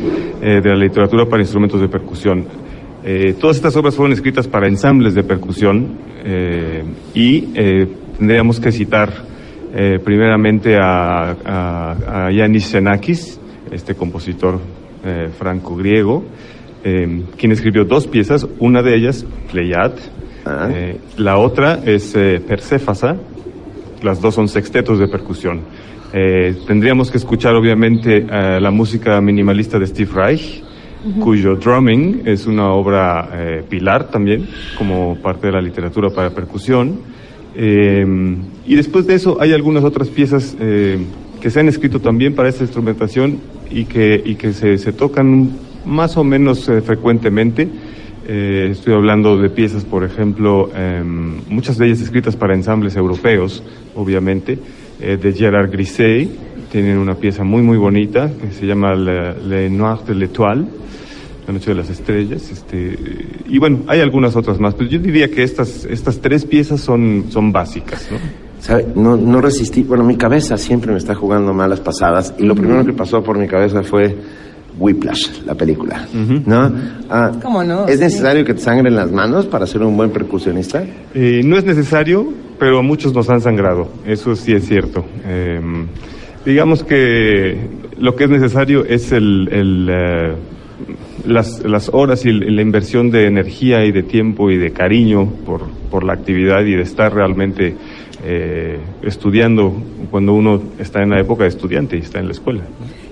eh, 0.42 0.62
de 0.62 0.70
la 0.70 0.76
literatura 0.76 1.26
para 1.26 1.42
instrumentos 1.42 1.80
de 1.82 1.88
percusión. 1.88 2.46
Eh, 3.04 3.36
todas 3.40 3.58
estas 3.58 3.76
obras 3.76 3.96
fueron 3.96 4.14
escritas 4.14 4.48
para 4.48 4.68
ensambles 4.68 5.14
de 5.14 5.24
percusión 5.24 6.16
y 7.14 7.42
tendríamos 8.18 8.60
que 8.60 8.72
citar 8.72 9.14
primeramente 10.04 10.76
a, 10.76 11.36
a, 11.46 12.26
a 12.26 12.32
Yanis 12.32 12.72
Xenakis, 12.72 13.40
este 13.72 13.94
compositor 13.94 14.60
franco-griego, 15.38 16.26
quien 16.82 17.52
escribió 17.52 17.86
dos 17.86 18.08
piezas, 18.08 18.48
una 18.58 18.82
de 18.82 18.96
ellas, 18.96 19.24
Pleiad, 19.52 19.92
la 21.18 21.38
otra 21.38 21.80
es 21.86 22.12
Perséfasa, 22.48 23.18
las 24.02 24.22
dos 24.22 24.36
son 24.36 24.48
sextetos 24.48 25.00
de 25.00 25.08
percusión. 25.08 25.62
Eh, 26.14 26.56
tendríamos 26.68 27.12
que 27.12 27.18
escuchar 27.18 27.56
obviamente 27.56 28.26
eh, 28.30 28.60
la 28.62 28.72
música 28.72 29.20
minimalista 29.22 29.80
de 29.80 29.88
Steve 29.88 30.12
Reich, 30.14 30.64
cuyo 31.20 31.56
drumming 31.56 32.24
es 32.26 32.48
una 32.48 32.72
obra 32.72 33.30
eh, 33.32 33.64
pilar 33.68 34.10
también, 34.10 34.48
como 34.78 35.16
parte 35.22 35.48
de 35.48 35.54
la 35.54 35.62
literatura 35.62 36.10
para 36.10 36.30
percusión. 36.32 37.00
Eh, 37.56 38.06
y 38.66 38.76
después 38.76 39.08
de 39.08 39.16
eso 39.16 39.38
hay 39.40 39.54
algunas 39.54 39.84
otras 39.84 40.10
piezas 40.10 40.56
eh, 40.60 40.98
que 41.42 41.50
se 41.50 41.60
han 41.60 41.68
escrito 41.68 42.00
también 42.00 42.34
para 42.34 42.50
esta 42.50 42.64
instrumentación 42.64 43.40
y 43.70 43.86
que, 43.86 44.22
y 44.24 44.36
que 44.36 44.52
se, 44.52 44.78
se 44.78 44.92
tocan 44.92 45.52
más 45.86 46.18
o 46.18 46.24
menos 46.24 46.68
eh, 46.68 46.82
frecuentemente. 46.82 47.68
Eh, 48.28 48.70
estoy 48.72 48.94
hablando 48.94 49.38
de 49.38 49.50
piezas, 49.50 49.86
por 49.86 50.04
ejemplo, 50.04 50.72
em, 50.76 51.42
muchas 51.48 51.78
de 51.78 51.86
ellas 51.86 52.02
escritas 52.02 52.36
para 52.36 52.56
ensambles 52.56 52.96
europeos, 52.96 53.62
obviamente, 53.94 54.58
eh, 55.00 55.18
de 55.22 55.32
Gerard 55.32 55.72
Grisey. 55.72 56.32
Tienen 56.72 56.98
una 56.98 57.14
pieza 57.14 57.44
muy, 57.44 57.62
muy 57.62 57.78
bonita 57.78 58.32
que 58.42 58.52
se 58.52 58.66
llama 58.66 58.96
Le, 58.96 59.40
Le 59.48 59.70
Noir 59.70 60.00
de 60.08 60.16
l'Étoile, 60.16 60.66
La 61.46 61.54
Noche 61.54 61.70
de 61.70 61.76
las 61.76 61.90
Estrellas. 61.92 62.52
Este, 62.52 62.98
y 63.48 63.60
bueno, 63.60 63.84
hay 63.86 64.00
algunas 64.00 64.36
otras 64.36 64.60
más, 64.60 64.74
pero 64.74 64.90
yo 64.90 64.98
diría 64.98 65.30
que 65.30 65.44
estas, 65.44 65.86
estas 65.86 66.20
tres 66.20 66.46
piezas 66.46 66.82
son, 66.82 67.26
son 67.30 67.52
básicas. 67.52 68.10
¿no? 68.12 68.18
¿Sabe? 68.60 68.88
No, 68.96 69.16
no 69.16 69.40
resistí. 69.40 69.84
Bueno, 69.84 70.04
mi 70.04 70.18
cabeza 70.18 70.58
siempre 70.58 70.92
me 70.92 70.98
está 70.98 71.14
jugando 71.14 71.54
malas 71.54 71.80
pasadas 71.80 72.34
y 72.40 72.44
lo 72.44 72.56
primero 72.56 72.84
que 72.84 72.94
pasó 72.94 73.24
por 73.24 73.38
mi 73.38 73.48
cabeza 73.48 73.84
fue 73.84 74.18
Whiplash, 74.78 75.44
la 75.46 75.56
película. 75.56 76.08
¿No? 76.46 76.72
Ah, 77.10 77.32
¿Cómo 77.42 77.64
no? 77.64 77.88
¿Es 77.88 78.00
necesario 78.00 78.44
que 78.44 78.54
te 78.54 78.62
sangren 78.62 78.96
las 78.96 79.12
manos 79.12 79.46
para 79.46 79.66
ser 79.66 79.84
un 79.84 79.96
buen 79.96 80.12
percusionista? 80.12 80.84
Eh, 81.14 81.42
no 81.44 81.58
es 81.58 81.64
necesario, 81.64 82.34
pero 82.60 82.80
a 82.80 82.82
muchos 82.82 83.14
nos 83.14 83.30
han 83.30 83.42
sangrado, 83.42 83.90
eso 84.06 84.36
sí 84.36 84.54
es 84.54 84.68
cierto. 84.68 85.06
Eh, 85.26 85.60
digamos 86.46 86.84
que 86.84 87.58
lo 88.00 88.16
que 88.16 88.26
es 88.26 88.30
necesario 88.30 88.86
es 88.86 89.12
el, 89.12 89.50
el, 89.52 89.90
eh, 89.90 90.36
las, 91.26 91.64
las 91.64 91.90
horas 91.94 92.26
y 92.26 92.32
la 92.32 92.62
inversión 92.62 93.10
de 93.12 93.28
energía 93.28 93.86
y 93.86 93.92
de 93.92 94.04
tiempo 94.04 94.52
y 94.52 94.58
de 94.58 94.72
cariño 94.72 95.26
por, 95.46 95.62
por 95.90 96.04
la 96.04 96.14
actividad 96.14 96.64
y 96.66 96.76
de 96.76 96.82
estar 96.82 97.14
realmente 97.14 97.76
eh, 98.24 98.80
estudiando 99.04 99.74
cuando 100.12 100.34
uno 100.34 100.62
está 100.80 101.02
en 101.04 101.12
la 101.12 101.22
época 101.22 101.44
de 101.44 101.50
estudiante 101.50 101.96
y 101.98 102.00
está 102.00 102.20
en 102.20 102.26
la 102.26 102.32
escuela. 102.32 102.64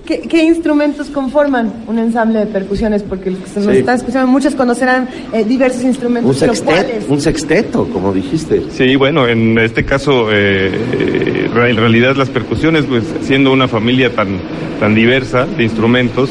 ¿Qué, 0.06 0.20
qué 0.20 0.44
instrumentos 0.44 1.08
conforman 1.08 1.72
un 1.88 1.98
ensamble 1.98 2.40
de 2.40 2.46
percusiones? 2.48 3.04
Porque 3.04 3.32
los 3.32 3.40
que 3.40 3.48
se 3.48 3.60
nos 3.62 3.72
Sí. 3.72 3.78
están 3.80 3.96
escuchando, 3.96 4.28
muchos 4.28 4.54
conocerán 4.54 5.08
eh, 5.32 5.46
diversos 5.46 5.84
instrumentos. 5.84 6.42
Un 6.42 6.56
¿cuáles? 6.66 7.08
un 7.08 7.22
sexteto, 7.22 7.88
como 7.88 8.12
dijiste. 8.12 8.64
Sí, 8.72 8.98
bueno, 8.98 9.28
en 9.28 9.58
este 9.58 9.86
caso, 9.86 10.30
eh, 10.30 10.72
eh, 10.74 11.50
en 11.56 11.78
realidad 11.78 12.18
las 12.18 12.30
percusiones, 12.30 12.84
pues 12.84 13.04
siendo 13.22 13.54
una 13.54 13.70
familia 13.70 14.10
tan, 14.14 14.40
tan 14.80 14.94
diversa 14.94 15.46
de 15.46 15.64
instrumentos, 15.64 16.30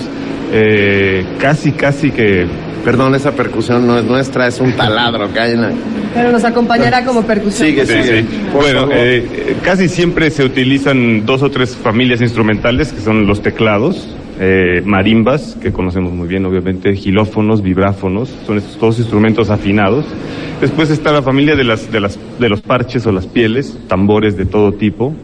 eh, 0.52 1.24
casi, 1.38 1.72
casi 1.72 2.10
que... 2.10 2.46
Perdón, 2.84 3.14
esa 3.14 3.30
percusión 3.30 3.86
no 3.86 3.96
es 3.96 4.04
nuestra, 4.04 4.48
es 4.48 4.60
un 4.60 4.72
taladro 4.72 5.32
que 5.32 5.38
hay 5.40 5.52
en 5.52 5.62
la... 5.62 5.70
Pero 6.14 6.32
nos 6.32 6.44
acompañará 6.44 7.05
como 7.05 7.22
percusión. 7.22 7.68
Sí, 7.86 8.02
sí. 8.02 8.26
Bueno, 8.52 8.89
eh, 8.93 9.56
casi 9.62 9.89
siempre 9.89 10.30
se 10.30 10.44
utilizan 10.44 11.24
dos 11.24 11.43
o 11.43 11.51
tres 11.51 11.76
familias 11.76 12.20
instrumentales, 12.20 12.93
que 12.93 13.01
son 13.01 13.26
los 13.26 13.43
teclados, 13.43 14.14
eh, 14.40 14.82
marimbas, 14.84 15.56
que 15.60 15.72
conocemos 15.72 16.12
muy 16.12 16.28
bien, 16.28 16.44
obviamente, 16.44 16.94
gilófonos, 16.94 17.62
vibráfonos, 17.62 18.28
son 18.47 18.59
estos 18.59 18.78
todos 18.78 18.98
instrumentos 18.98 19.51
afinados. 19.51 20.05
Después 20.60 20.90
está 20.90 21.12
la 21.12 21.22
familia 21.22 21.56
de, 21.56 21.64
las, 21.64 21.90
de, 21.90 22.01
las, 22.01 22.18
de 22.39 22.48
los 22.48 22.60
parches 22.60 23.06
o 23.06 23.12
las 23.12 23.26
pieles, 23.26 23.76
tambores 23.89 24.36
de 24.36 24.44
todo 24.44 24.72
tipo, 24.72 25.14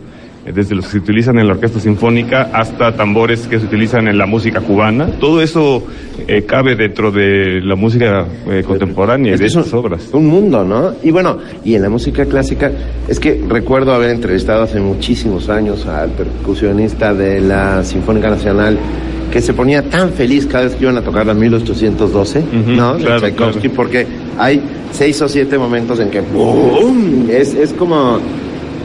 desde 0.55 0.75
los 0.75 0.87
que 0.87 0.93
se 0.93 0.99
utilizan 0.99 1.39
en 1.39 1.47
la 1.47 1.55
orquesta 1.55 1.81
sinfónica 1.81 2.51
hasta 2.53 2.95
tambores 2.95 3.47
que 3.47 3.59
se 3.59 3.67
utilizan 3.67 4.09
en 4.09 4.19
la 4.19 4.27
música 4.27 4.61
cubana. 4.61 5.07
Todo 5.21 5.41
eso 5.43 5.83
eh, 6.27 6.43
cabe 6.47 6.75
dentro 6.77 7.11
de 7.11 7.61
la 7.63 7.77
música 7.77 8.27
eh, 8.51 8.63
contemporánea 8.67 9.33
y 9.33 9.35
Es 9.35 9.41
de 9.41 9.45
que 9.45 9.49
es 9.49 9.55
un- 9.57 9.61
estas 9.63 9.75
obras. 9.75 10.09
Un 10.13 10.27
mundo, 10.27 10.65
¿no? 10.65 10.93
Y 11.03 11.11
bueno, 11.11 11.39
y 11.65 11.75
en 11.75 11.83
la 11.83 11.89
música 11.89 12.25
clásica, 12.27 12.71
es 13.09 13.19
que 13.21 13.43
recuerdo 13.49 13.93
haber 13.93 14.11
entrevistado 14.11 14.63
hace 14.63 14.81
muchísimos 14.81 15.49
años 15.49 15.87
al 15.87 16.11
percusionista 16.11 17.15
de 17.15 17.41
la 17.41 17.85
Sinfónica 17.85 18.31
Nacional 18.31 18.79
que 19.33 19.43
se 19.43 19.53
ponía 19.53 19.83
tan 19.83 20.11
feliz 20.13 20.47
cada 20.47 20.65
vez 20.65 20.75
que 20.75 20.85
iban 20.85 20.97
a 20.97 21.03
tocar 21.03 21.27
la 21.27 21.35
1812, 21.35 22.43
¿no? 22.69 22.95
De 22.95 23.05
claro, 23.05 23.21
Tchaikovsky, 23.21 23.69
porque 23.69 24.07
hay 24.39 24.63
seis 24.91 25.21
o 25.21 25.29
siete 25.29 25.59
momentos 25.59 26.01
en 26.01 26.09
que 26.11 26.21
¡boom! 26.23 27.27
Es, 27.31 27.53
es 27.55 27.73
como... 27.75 28.19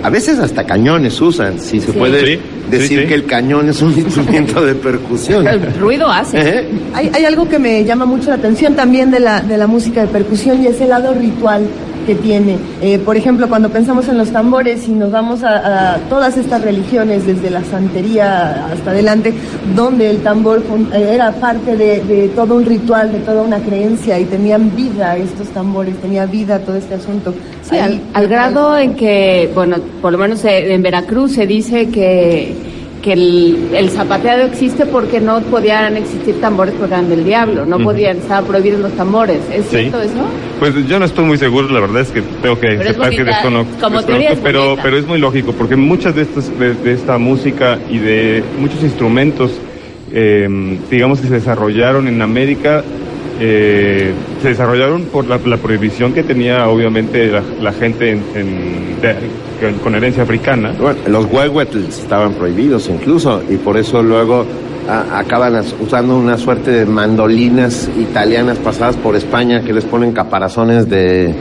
A 0.03 0.09
veces 0.09 0.37
hasta 0.39 0.65
cañones 0.65 1.19
usan, 1.21 1.59
si 1.59 1.79
se 1.79 1.91
Sí. 1.93 1.97
puede 1.97 2.25
Sí, 2.35 2.39
decir 2.69 3.01
sí. 3.01 3.07
que 3.07 3.13
el 3.13 3.25
cañón 3.25 3.69
es 3.69 3.81
un 3.81 3.93
instrumento 3.97 4.63
de 4.63 4.75
percusión. 4.75 5.47
El 5.47 5.73
ruido 5.79 6.09
hace. 6.09 6.37
¿Eh? 6.59 6.67
Hay, 6.93 7.09
hay 7.13 7.25
algo 7.25 7.47
que 7.47 7.57
me 7.59 7.83
llama 7.85 8.05
mucho 8.05 8.29
la 8.29 8.35
atención 8.35 8.75
también 8.75 9.11
de 9.11 9.19
la, 9.21 9.39
de 9.41 9.57
la 9.57 9.67
música 9.67 10.01
de 10.01 10.07
percusión 10.07 10.61
y 10.61 10.67
es 10.67 10.79
el 10.81 10.89
lado 10.89 11.13
ritual 11.13 11.63
que 12.05 12.15
tiene. 12.15 12.57
Eh, 12.81 12.99
por 12.99 13.17
ejemplo, 13.17 13.47
cuando 13.49 13.69
pensamos 13.69 14.07
en 14.07 14.17
los 14.17 14.29
tambores 14.31 14.87
y 14.87 14.91
nos 14.91 15.11
vamos 15.11 15.43
a, 15.43 15.93
a 15.93 15.97
todas 16.09 16.37
estas 16.37 16.61
religiones, 16.61 17.25
desde 17.25 17.49
la 17.49 17.63
santería 17.63 18.67
hasta 18.67 18.91
adelante, 18.91 19.33
donde 19.75 20.09
el 20.09 20.17
tambor 20.23 20.61
eh, 20.93 21.11
era 21.13 21.31
parte 21.33 21.75
de, 21.75 22.01
de 22.03 22.29
todo 22.29 22.55
un 22.55 22.65
ritual, 22.65 23.11
de 23.11 23.19
toda 23.19 23.41
una 23.41 23.59
creencia 23.59 24.19
y 24.19 24.25
tenían 24.25 24.75
vida 24.75 25.15
estos 25.17 25.47
tambores, 25.49 25.95
tenía 25.97 26.25
vida 26.25 26.59
todo 26.59 26.75
este 26.75 26.95
asunto. 26.95 27.33
Sí, 27.63 27.75
Ahí- 27.77 27.81
al, 27.81 28.23
al 28.23 28.27
grado 28.27 28.77
en 28.77 28.95
que, 28.95 29.49
bueno, 29.53 29.77
por 30.01 30.11
lo 30.11 30.17
menos 30.17 30.43
eh, 30.45 30.73
en 30.73 30.81
Veracruz 30.81 31.33
se 31.33 31.47
dice 31.47 31.87
que, 31.89 32.72
que 33.03 33.13
el, 33.13 33.67
el 33.73 33.89
zapateado 33.89 34.43
existe 34.43 34.85
porque 34.85 35.19
no 35.19 35.41
podían 35.41 35.97
existir 35.97 36.39
tambores 36.41 36.73
porque 36.79 36.93
eran 36.95 37.09
del 37.09 37.23
diablo, 37.25 37.65
no 37.65 37.77
podían, 37.79 38.17
estaban 38.17 38.45
prohibidos 38.45 38.79
los 38.79 38.93
tambores. 38.93 39.39
¿Es 39.53 39.65
Sí. 39.65 39.77
cierto 39.77 40.01
eso? 40.01 40.25
Pues 40.59 40.73
yo 40.87 40.97
no 40.99 41.05
estoy 41.05 41.25
muy 41.25 41.37
seguro, 41.37 41.67
la 41.69 41.81
verdad 41.81 42.01
es 42.01 42.09
que 42.11 42.21
tengo 42.41 42.57
que 42.59 42.69
aceptar 42.69 43.09
que 43.11 43.23
desconozco, 43.25 43.73
como 43.81 44.01
desconozco, 44.01 44.39
pero, 44.41 44.75
pero 44.81 44.97
es 44.97 45.05
muy 45.05 45.19
lógico, 45.19 45.51
porque 45.51 45.75
muchas 45.75 46.15
de, 46.15 46.21
estas, 46.21 46.57
de, 46.57 46.73
de 46.75 46.93
esta 46.93 47.17
música 47.17 47.77
y 47.91 47.97
de 47.97 48.41
muchos 48.57 48.81
instrumentos, 48.81 49.51
eh, 50.13 50.47
digamos 50.89 51.19
que 51.19 51.27
se 51.27 51.33
desarrollaron 51.33 52.07
en 52.07 52.21
América, 52.21 52.83
eh, 53.39 54.11
se 54.41 54.49
desarrollaron 54.49 55.03
por 55.05 55.27
la, 55.27 55.39
la 55.45 55.57
prohibición 55.57 56.13
que 56.13 56.23
tenía 56.23 56.67
obviamente 56.67 57.27
la, 57.27 57.41
la 57.61 57.71
gente 57.73 58.11
en, 58.11 58.23
en- 58.35 59.01
de- 59.01 59.15
con- 59.59 59.79
con 59.79 59.95
herencia 59.95 60.23
africana. 60.23 60.73
Bueno, 60.79 60.99
los 61.07 61.25
huehuetls 61.31 61.99
estaban 61.99 62.33
prohibidos 62.33 62.89
incluso 62.89 63.41
y 63.49 63.55
por 63.57 63.77
eso 63.77 64.01
luego 64.03 64.45
a- 64.87 65.19
acaban 65.19 65.55
as- 65.55 65.75
usando 65.79 66.17
una 66.17 66.37
suerte 66.37 66.71
de 66.71 66.85
mandolinas 66.85 67.89
italianas 67.99 68.57
pasadas 68.59 68.95
por 68.97 69.15
España 69.15 69.61
que 69.63 69.73
les 69.73 69.85
ponen 69.85 70.11
caparazones 70.11 70.87
de... 70.89 71.33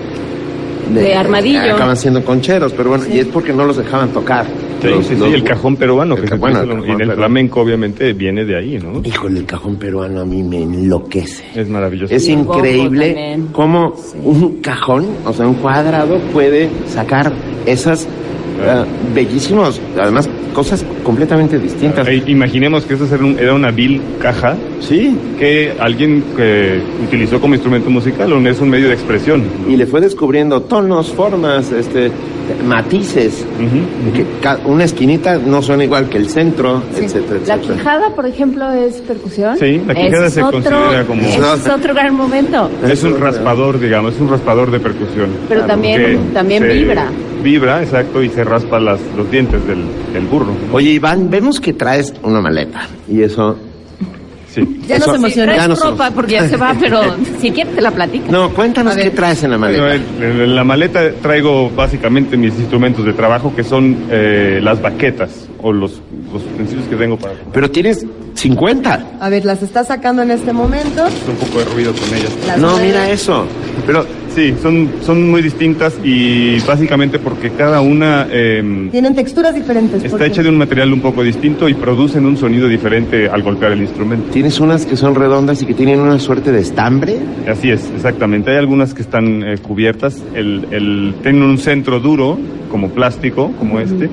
De 0.93 1.15
armadillo. 1.15 1.75
Acaban 1.75 1.97
siendo 1.97 2.25
concheros, 2.25 2.73
pero 2.73 2.91
bueno, 2.91 3.05
y 3.11 3.19
es 3.21 3.27
porque 3.27 3.53
no 3.53 3.65
los 3.65 3.77
dejaban 3.77 4.09
tocar. 4.11 4.47
Sí, 4.83 4.89
Los- 4.89 5.07
sí, 5.07 5.15
sí, 5.17 5.23
el 5.33 5.45
cajón 5.45 5.77
peruano, 5.77 6.17
que 6.17 6.23
el 6.23 6.29
se 6.29 6.35
el 6.35 6.41
utiliza 6.41 6.63
en 6.95 7.01
el 7.01 7.13
flamenco 7.13 7.61
obviamente 7.61 8.13
viene 8.13 8.45
de 8.45 8.57
ahí, 8.59 8.79
¿no? 8.83 9.01
Híjole, 9.05 9.39
el 9.41 9.47
cajón 9.47 9.77
peruano 9.77 10.21
a 10.21 10.25
mí 10.25 10.43
me 10.43 10.63
enloquece. 10.63 11.45
Es 11.55 11.69
maravilloso. 11.69 12.13
Es 12.15 12.27
Y 12.29 12.33
increíble 12.33 13.39
cómo 13.53 13.95
un 14.25 14.61
cajón, 14.61 15.07
o 15.25 15.33
sea, 15.33 15.47
un 15.47 15.55
cuadrado 15.55 16.19
puede 16.33 16.69
sacar 16.89 17.33
esas 17.65 18.09
eh, 18.65 18.85
bellísimos, 19.15 19.81
además 19.99 20.29
cosas 20.55 20.85
completamente 21.03 21.59
distintas. 21.59 22.07
Eh, 22.07 22.23
imaginemos 22.27 22.85
que 22.85 22.95
eso 22.95 23.07
era 23.41 23.55
una 23.55 23.71
vil 23.71 24.01
caja 24.21 24.57
Sí. 24.81 25.17
que 25.39 25.73
alguien 25.81 26.23
que 26.37 26.81
utilizó 27.05 27.41
como 27.41 27.55
instrumento 27.55 27.89
musical, 27.89 28.33
o 28.33 28.47
es 28.49 28.61
un 28.61 28.69
medio 28.69 28.89
de 28.89 28.95
expresión. 28.95 29.43
Y 29.69 29.77
le 29.77 29.87
fue 29.87 30.01
descubriendo 30.01 30.61
tonos, 30.63 31.11
formas, 31.13 31.73
este, 31.73 32.11
matices. 32.67 33.45
una 34.65 34.85
esquinita 34.85 35.39
no 35.39 35.63
suena 35.63 35.85
igual 35.85 36.09
que 36.09 36.19
el 36.19 36.29
centro, 36.29 36.83
etcétera, 36.97 37.41
La 37.47 37.55
etcétera. 37.55 37.75
quijada, 37.79 38.15
por 38.15 38.27
ejemplo, 38.27 38.71
es 38.73 38.95
percusión. 39.03 39.57
Sí, 39.59 39.81
la 39.87 39.95
quijada 39.95 40.27
es 40.27 40.33
se 40.35 40.43
otro, 40.43 40.61
considera 40.63 41.05
como- 41.05 41.23
es 41.23 41.67
otro 41.69 41.95
gran 41.95 42.15
momento. 42.15 42.71
Es 42.87 43.03
un 43.05 43.19
raspador, 43.21 43.79
digamos, 43.81 44.15
es 44.15 44.21
un 44.21 44.29
raspador 44.31 44.71
de 44.71 44.81
percusión. 44.81 45.31
Pero 45.49 45.65
también- 45.67 46.33
también 46.33 46.63
vibra. 46.69 47.07
Vibra, 47.43 47.83
exacto, 47.83 48.23
y 48.23 48.29
se 48.29 48.45
raspa 48.45 48.79
las, 48.79 49.01
los 49.17 49.29
dientes 49.31 49.67
del, 49.67 49.83
del 50.13 50.27
burro. 50.27 50.53
Oye, 50.73 50.91
Iván, 50.91 51.29
vemos 51.29 51.61
que 51.61 51.73
traes 51.73 52.15
una 52.23 52.41
maleta. 52.41 52.87
Y 53.09 53.23
eso. 53.23 53.57
Sí. 54.55 54.81
Ya 54.87 54.99
nos 54.99 55.15
emocionó. 55.15 55.53
ya 55.55 55.63
No 55.63 55.69
nos- 55.69 55.81
ropa 55.83 56.11
porque 56.11 56.33
ya 56.33 56.49
se 56.49 56.57
va, 56.57 56.75
pero 56.79 57.01
si 57.41 57.51
quieres 57.53 57.75
te 57.75 57.81
la 57.81 57.91
platica. 57.91 58.31
No, 58.31 58.51
cuéntanos 58.51 58.95
qué 58.97 59.11
traes 59.11 59.43
en 59.45 59.51
la 59.53 59.59
maleta. 59.59 59.83
Bueno, 59.83 60.05
en- 60.21 60.41
en 60.43 60.55
la 60.55 60.65
maleta 60.65 61.11
traigo 61.23 61.71
básicamente 61.71 62.37
mis 62.37 62.55
instrumentos 62.59 63.05
de 63.05 63.13
trabajo, 63.15 63.55
que 63.57 63.65
son 63.65 63.97
eh, 64.11 64.61
las 64.63 64.81
baquetas, 64.83 65.49
o 65.63 65.73
los, 65.73 66.03
los 66.33 66.43
utensilios 66.43 66.87
que 66.89 66.97
tengo 66.97 67.17
para... 67.17 67.35
Pero 67.53 67.71
tienes 67.71 68.05
50. 68.35 69.07
A 69.21 69.29
ver, 69.29 69.45
las 69.45 69.63
está 69.63 69.85
sacando 69.85 70.23
en 70.23 70.31
este 70.33 70.53
momento. 70.53 71.05
un 71.29 71.37
poco 71.37 71.59
de 71.61 71.65
ruido 71.67 71.93
con 71.93 72.09
ellas. 72.19 72.33
Las 72.47 72.59
No, 72.59 72.77
mira 72.79 73.09
eso. 73.11 73.47
Pero 73.87 74.05
sí, 74.35 74.55
son, 74.61 74.91
son 75.03 75.31
muy 75.31 75.43
distintas 75.43 75.99
y 76.03 76.59
básicamente 76.61 77.19
porque 77.19 77.51
cada 77.51 77.81
una 77.81 78.27
eh, 78.31 78.89
Tienen 78.91 79.15
texturas 79.15 79.55
diferentes. 79.55 80.03
está 80.05 80.27
hecha 80.27 80.43
de 80.43 80.49
un 80.49 80.59
material 80.59 80.93
un 80.93 81.01
poco 81.01 81.23
distinto 81.23 81.69
y 81.69 81.75
producen 81.75 82.27
un 82.27 82.37
sonido 82.37 82.69
diferente 82.69 83.29
al 83.29 83.43
golpear 83.43 83.73
el 83.73 83.83
instrumento. 83.83 84.31
Tienes 84.33 84.61
unas 84.61 84.87
que 84.87 84.97
son 84.97 85.15
redondas 85.15 85.63
y 85.63 85.67
que 85.67 85.75
tienen 85.75 86.01
una 86.01 86.19
suerte 86.19 86.53
de 86.53 86.61
estambre. 86.61 87.19
Así 87.49 87.71
es, 87.71 87.91
exactamente. 87.95 88.51
Hay 88.51 88.57
algunas 88.57 88.95
que 88.95 89.03
están 89.03 89.43
eh, 89.43 89.59
cubiertas, 89.59 90.23
el, 90.35 90.67
el, 90.71 91.15
tienen 91.23 91.43
un 91.43 91.59
centro 91.59 92.01
duro, 92.01 92.39
como 92.71 92.89
plástico, 92.89 93.53
como 93.59 93.81
este, 93.81 94.09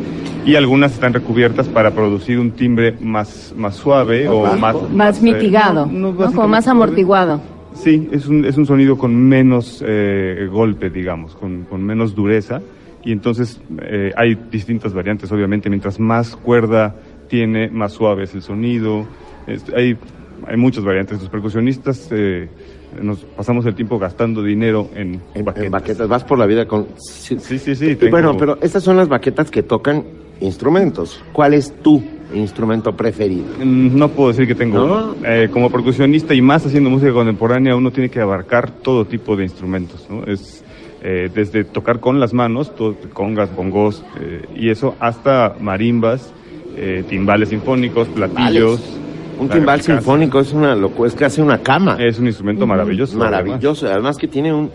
y 0.45 0.55
algunas 0.55 0.93
están 0.93 1.13
recubiertas 1.13 1.67
para 1.67 1.91
producir 1.91 2.39
un 2.39 2.51
timbre 2.51 2.95
más, 2.99 3.53
más 3.55 3.75
suave 3.75 4.27
o 4.27 4.55
más... 4.57 4.75
Más 4.93 5.19
eh, 5.19 5.23
mitigado, 5.23 5.85
no, 5.85 6.11
no, 6.11 6.25
¿no? 6.25 6.31
como 6.33 6.47
más 6.47 6.67
amortiguado. 6.67 7.41
Sí, 7.83 8.09
es 8.11 8.27
un, 8.27 8.45
es 8.45 8.57
un 8.57 8.65
sonido 8.65 8.97
con 8.97 9.15
menos 9.15 9.83
eh, 9.85 10.47
golpe, 10.51 10.89
digamos, 10.89 11.35
con, 11.35 11.63
con 11.63 11.83
menos 11.83 12.13
dureza. 12.15 12.61
Y 13.03 13.11
entonces 13.13 13.61
eh, 13.81 14.11
hay 14.17 14.35
distintas 14.51 14.93
variantes, 14.93 15.31
obviamente. 15.31 15.69
Mientras 15.69 15.99
más 15.99 16.35
cuerda 16.35 16.95
tiene, 17.29 17.69
más 17.69 17.93
suave 17.93 18.23
es 18.23 18.35
el 18.35 18.41
sonido. 18.41 19.07
Es- 19.47 19.65
hay, 19.73 19.97
hay 20.45 20.57
muchas 20.57 20.83
variantes. 20.83 21.19
Los 21.21 21.29
percusionistas 21.29 22.09
eh, 22.11 22.49
nos 23.01 23.19
pasamos 23.19 23.65
el 23.65 23.75
tiempo 23.75 23.97
gastando 23.97 24.43
dinero 24.43 24.89
en, 24.95 25.21
baquetas. 25.45 25.65
En 25.65 25.71
baquetas. 25.71 26.07
Vas 26.09 26.23
por 26.25 26.37
la 26.37 26.45
vida 26.45 26.67
con. 26.67 26.87
Sí, 26.97 27.37
sí, 27.39 27.57
sí. 27.59 27.95
Tengo- 27.95 28.11
Bueno, 28.11 28.35
pero 28.37 28.57
estas 28.61 28.83
son 28.83 28.97
las 28.97 29.07
baquetas 29.07 29.49
que 29.49 29.63
tocan 29.63 30.03
instrumentos. 30.41 31.23
¿Cuál 31.31 31.53
es 31.53 31.71
tu 31.81 32.03
instrumento 32.33 32.95
preferido? 32.95 33.45
Mm, 33.63 33.97
No 33.97 34.09
puedo 34.09 34.29
decir 34.29 34.47
que 34.47 34.55
tengo. 34.55 34.85
¿No? 34.85 35.15
Eh, 35.25 35.49
como 35.51 35.69
percusionista 35.69 36.33
y 36.33 36.41
más 36.41 36.65
haciendo 36.65 36.89
música 36.89 37.11
contemporánea, 37.13 37.75
uno 37.75 37.91
tiene 37.91 38.09
que 38.09 38.19
abarcar 38.19 38.71
todo 38.71 39.05
tipo 39.05 39.35
de 39.35 39.43
instrumentos, 39.43 40.07
¿no? 40.09 40.23
Es 40.25 40.63
eh, 41.01 41.29
desde 41.33 41.63
tocar 41.63 41.99
con 41.99 42.19
las 42.19 42.33
manos, 42.33 42.75
todo, 42.75 42.95
congas, 43.13 43.55
bongos 43.55 44.03
eh, 44.19 44.45
y 44.55 44.69
eso, 44.69 44.95
hasta 44.99 45.55
marimbas, 45.59 46.33
eh, 46.75 47.03
timbales 47.07 47.49
sinfónicos, 47.49 48.07
platillos. 48.09 48.81
Un 49.39 49.47
timbal 49.47 49.81
sinfónico 49.81 50.41
es 50.41 50.51
una 50.51 50.75
locura, 50.75 51.07
es 51.07 51.15
que 51.15 51.23
hace 51.23 51.41
una 51.41 51.59
cama. 51.59 51.95
Es 51.99 52.19
un 52.19 52.27
instrumento 52.27 52.67
maravilloso. 52.67 53.17
Maravilloso. 53.17 53.87
Además 53.87 54.17
que 54.17 54.27
tiene 54.27 54.53
un 54.53 54.69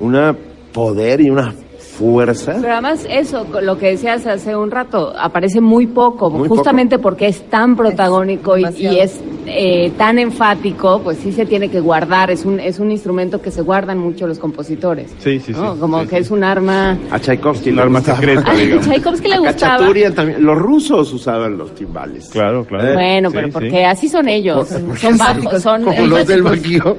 una 0.00 0.34
poder 0.72 1.20
y 1.20 1.30
una 1.30 1.54
fuerza. 2.00 2.56
Pero 2.60 2.72
además 2.72 3.06
eso, 3.10 3.46
lo 3.60 3.76
que 3.76 3.88
decías 3.88 4.26
hace 4.26 4.56
un 4.56 4.70
rato, 4.70 5.12
aparece 5.18 5.60
muy 5.60 5.86
poco, 5.86 6.30
Muy 6.30 6.48
justamente 6.48 6.98
porque 6.98 7.26
es 7.26 7.42
tan 7.50 7.76
protagónico 7.76 8.56
y, 8.56 8.64
y 8.78 8.98
es 8.98 9.20
eh, 9.46 9.92
tan 9.98 10.18
enfático, 10.18 11.00
pues 11.02 11.18
sí 11.18 11.32
se 11.32 11.44
tiene 11.44 11.68
que 11.68 11.80
guardar, 11.80 12.30
es 12.30 12.46
un, 12.46 12.58
es 12.58 12.78
un 12.78 12.90
instrumento 12.90 13.42
que 13.42 13.50
se 13.50 13.60
guardan 13.60 13.98
mucho 13.98 14.26
los 14.26 14.38
compositores. 14.38 15.10
Sí, 15.18 15.40
sí, 15.40 15.52
sí. 15.52 15.60
Como 15.78 16.02
sí, 16.02 16.08
que 16.08 16.18
es 16.18 16.30
un 16.30 16.42
arma... 16.42 16.96
A 17.10 17.18
Tchaikovsky 17.18 17.70
Un 17.70 17.80
arma 17.80 18.00
secreta, 18.00 18.50
A. 18.50 18.80
Tchaikovsky 18.80 19.28
le 19.28 19.34
A 19.34 19.38
gustaba. 19.38 19.76
Khachaturian 19.76 20.14
también. 20.14 20.42
Los 20.42 20.56
rusos 20.56 21.12
usaban 21.12 21.58
los 21.58 21.74
timbales. 21.74 22.30
Claro, 22.30 22.64
claro. 22.64 22.94
Bueno, 22.94 23.28
Sí, 23.28 23.36
pero 23.36 23.46
sí. 23.48 23.52
porque 23.52 23.84
así 23.84 24.08
son 24.08 24.28
ellos, 24.28 24.68
son 24.68 25.18
bajos, 25.18 25.62
son 25.62 25.84
Como 25.84 26.06
los 26.06 26.26
del 26.26 26.42
Bajío. 26.42 26.96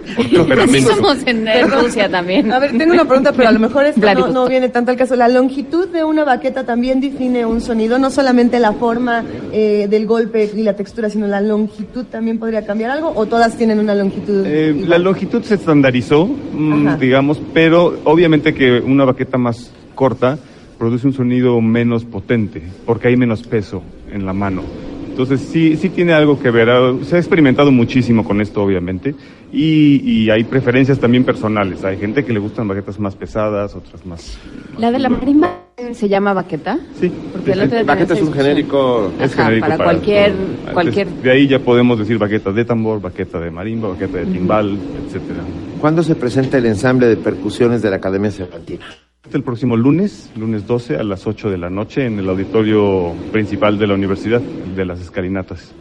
Así 0.63 0.81
somos 0.81 1.17
en, 1.25 1.47
Rusia 1.71 2.09
también. 2.09 2.51
A 2.51 2.59
ver, 2.59 2.77
tengo 2.77 2.93
una 2.93 3.05
pregunta, 3.05 3.31
pero 3.31 3.49
a 3.49 3.51
lo 3.51 3.59
mejor 3.59 3.85
esta 3.85 4.13
no, 4.13 4.47
viene 4.47 4.69
caso, 4.97 5.15
la 5.15 5.27
longitud 5.27 5.87
de 5.87 6.03
una 6.03 6.23
baqueta 6.23 6.65
también 6.65 7.01
define 7.01 7.45
un 7.45 7.61
sonido, 7.61 7.99
no 7.99 8.09
solamente 8.09 8.59
la 8.59 8.73
forma 8.73 9.23
eh, 9.51 9.87
del 9.89 10.05
golpe 10.05 10.49
y 10.55 10.63
la 10.63 10.75
textura, 10.75 11.09
sino 11.09 11.27
la 11.27 11.41
longitud 11.41 12.05
también 12.05 12.39
podría 12.39 12.65
cambiar 12.65 12.91
algo, 12.91 13.11
o 13.15 13.25
todas 13.25 13.57
tienen 13.57 13.79
una 13.79 13.95
longitud. 13.95 14.43
Eh, 14.45 14.83
la 14.87 14.97
longitud 14.97 15.43
se 15.43 15.55
estandarizó, 15.55 16.25
mm, 16.27 16.87
Ajá. 16.87 16.97
digamos, 16.97 17.41
pero 17.53 17.99
obviamente 18.03 18.53
que 18.53 18.79
una 18.79 19.05
baqueta 19.05 19.37
más 19.37 19.71
corta 19.95 20.37
produce 20.77 21.07
un 21.07 21.13
sonido 21.13 21.59
menos 21.61 22.05
potente, 22.05 22.63
porque 22.85 23.09
hay 23.09 23.15
menos 23.15 23.43
peso 23.43 23.83
en 24.11 24.25
la 24.25 24.33
mano. 24.33 24.63
Entonces 25.11 25.41
sí, 25.41 25.75
sí 25.77 25.89
tiene 25.89 26.13
algo 26.13 26.39
que 26.39 26.49
ver. 26.49 26.69
Se 27.05 27.15
ha 27.17 27.19
experimentado 27.19 27.71
muchísimo 27.71 28.23
con 28.23 28.41
esto, 28.41 28.63
obviamente, 28.63 29.13
y, 29.51 30.01
y 30.09 30.29
hay 30.29 30.43
preferencias 30.45 30.99
también 30.99 31.23
personales. 31.23 31.83
Hay 31.83 31.97
gente 31.97 32.23
que 32.25 32.31
le 32.33 32.39
gustan 32.39 32.67
baquetas 32.67 32.97
más 32.99 33.15
pesadas, 33.15 33.75
otras 33.75 34.05
más. 34.05 34.37
La 34.77 34.89
de 34.91 34.99
la 34.99 35.09
marimba 35.09 35.57
se 35.93 36.07
llama 36.07 36.33
baqueta. 36.33 36.79
Sí. 36.99 37.11
Porque 37.33 37.51
el 37.51 37.61
otro 37.63 37.83
Baqueta 37.85 38.13
es 38.13 38.21
un 38.21 38.31
genérico. 38.33 39.11
Es 39.19 39.33
Ajá, 39.33 39.43
genérico 39.45 39.67
para 39.67 39.83
cualquier- 39.83 40.33
cualquier- 40.73 41.07
de 41.09 41.31
ahí 41.31 41.47
ya 41.47 41.59
podemos 41.59 41.99
decir 41.99 42.17
baqueta 42.17 42.51
de 42.51 42.63
tambor, 42.65 43.01
baqueta 43.01 43.39
de 43.39 43.51
marimba, 43.51 43.89
baqueta 43.89 44.17
de 44.19 44.25
timbal, 44.27 44.77
etcétera. 45.07 45.41
¿Cuándo 45.79 46.03
se 46.03 46.15
presenta 46.15 46.57
el 46.57 46.65
ensamble 46.67 47.07
de 47.07 47.17
percusiones 47.17 47.81
de 47.81 47.89
la 47.89 47.97
Academia 47.97 48.31
Cervantina? 48.31 48.85
El 49.33 49.43
próximo 49.43 49.77
lunes, 49.77 50.29
lunes 50.37 50.67
12 50.67 50.97
a 50.97 51.03
las 51.03 51.25
8 51.25 51.49
de 51.49 51.57
la 51.57 51.69
noche 51.69 52.05
en 52.05 52.19
el 52.19 52.27
auditorio 52.27 53.13
principal 53.31 53.79
de 53.79 53.87
la 53.87 53.93
universidad 53.93 54.41
de 54.41 54.85
las 54.85 54.99
escalinatas. 54.99 55.71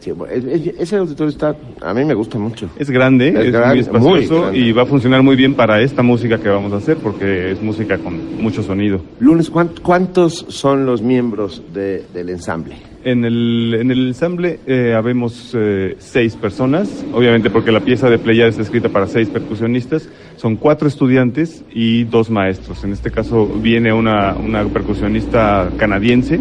Sí, 0.00 0.10
es- 0.30 0.66
ese 0.78 0.96
auditorio 0.96 1.28
está, 1.30 1.54
a 1.82 1.94
mí 1.94 2.04
me 2.04 2.14
gusta 2.14 2.38
mucho. 2.38 2.68
Es 2.78 2.90
grande, 2.90 3.28
es, 3.28 3.52
muy 3.68 3.78
espacioso 3.80 4.52
y 4.54 4.72
va 4.72 4.82
a 4.82 4.86
funcionar 4.86 5.22
muy 5.22 5.36
bien 5.36 5.54
para 5.54 5.80
esta 5.82 6.02
música 6.02 6.38
que 6.38 6.48
vamos 6.48 6.72
a 6.72 6.76
hacer 6.76 6.96
porque 6.96 7.52
es 7.52 7.62
música 7.62 7.98
con 7.98 8.42
mucho 8.42 8.62
sonido. 8.62 9.00
Lunes, 9.20 9.50
¿cuán- 9.50 9.70
¿cuántos 9.82 10.46
son 10.48 10.84
los 10.86 11.00
miembros 11.02 11.62
de- 11.74 12.04
del 12.14 12.30
ensamble? 12.30 12.76
En 13.02 13.24
el, 13.24 13.74
en 13.80 13.90
el 13.90 14.08
ensamble 14.08 14.58
eh, 14.66 14.92
habemos 14.94 15.54
eh, 15.56 15.96
seis 15.98 16.36
personas, 16.36 17.04
obviamente 17.14 17.48
porque 17.48 17.72
la 17.72 17.80
pieza 17.80 18.10
de 18.10 18.18
Pleiades 18.18 18.52
está 18.54 18.62
escrita 18.62 18.90
para 18.90 19.06
seis 19.06 19.28
percusionistas, 19.30 20.08
son 20.36 20.56
cuatro 20.56 20.86
estudiantes 20.86 21.64
y 21.72 22.04
dos 22.04 22.28
maestros. 22.28 22.84
En 22.84 22.92
este 22.92 23.10
caso 23.10 23.46
viene 23.46 23.90
una, 23.92 24.34
una 24.34 24.64
percusionista 24.66 25.70
canadiense, 25.78 26.40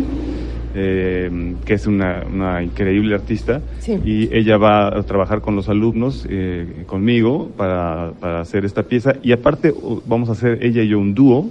eh, 0.76 1.56
que 1.66 1.74
es 1.76 1.88
una, 1.88 2.24
una 2.32 2.62
increíble 2.62 3.16
artista, 3.16 3.62
Sí. 3.80 3.98
y 4.06 4.30
ella 4.36 4.58
va 4.58 4.88
a 4.90 5.04
trabajar 5.04 5.40
con 5.40 5.56
los 5.56 5.70
alumnos, 5.70 6.28
eh, 6.30 6.84
conmigo, 6.88 7.50
para, 7.56 8.12
para 8.20 8.42
hacer 8.42 8.66
esta 8.66 8.84
pieza. 8.84 9.16
Y 9.24 9.32
aparte 9.32 9.74
vamos 10.06 10.28
a 10.28 10.34
hacer 10.34 10.60
ella 10.62 10.84
y 10.84 10.90
yo 10.90 11.00
un 11.00 11.16
dúo, 11.16 11.50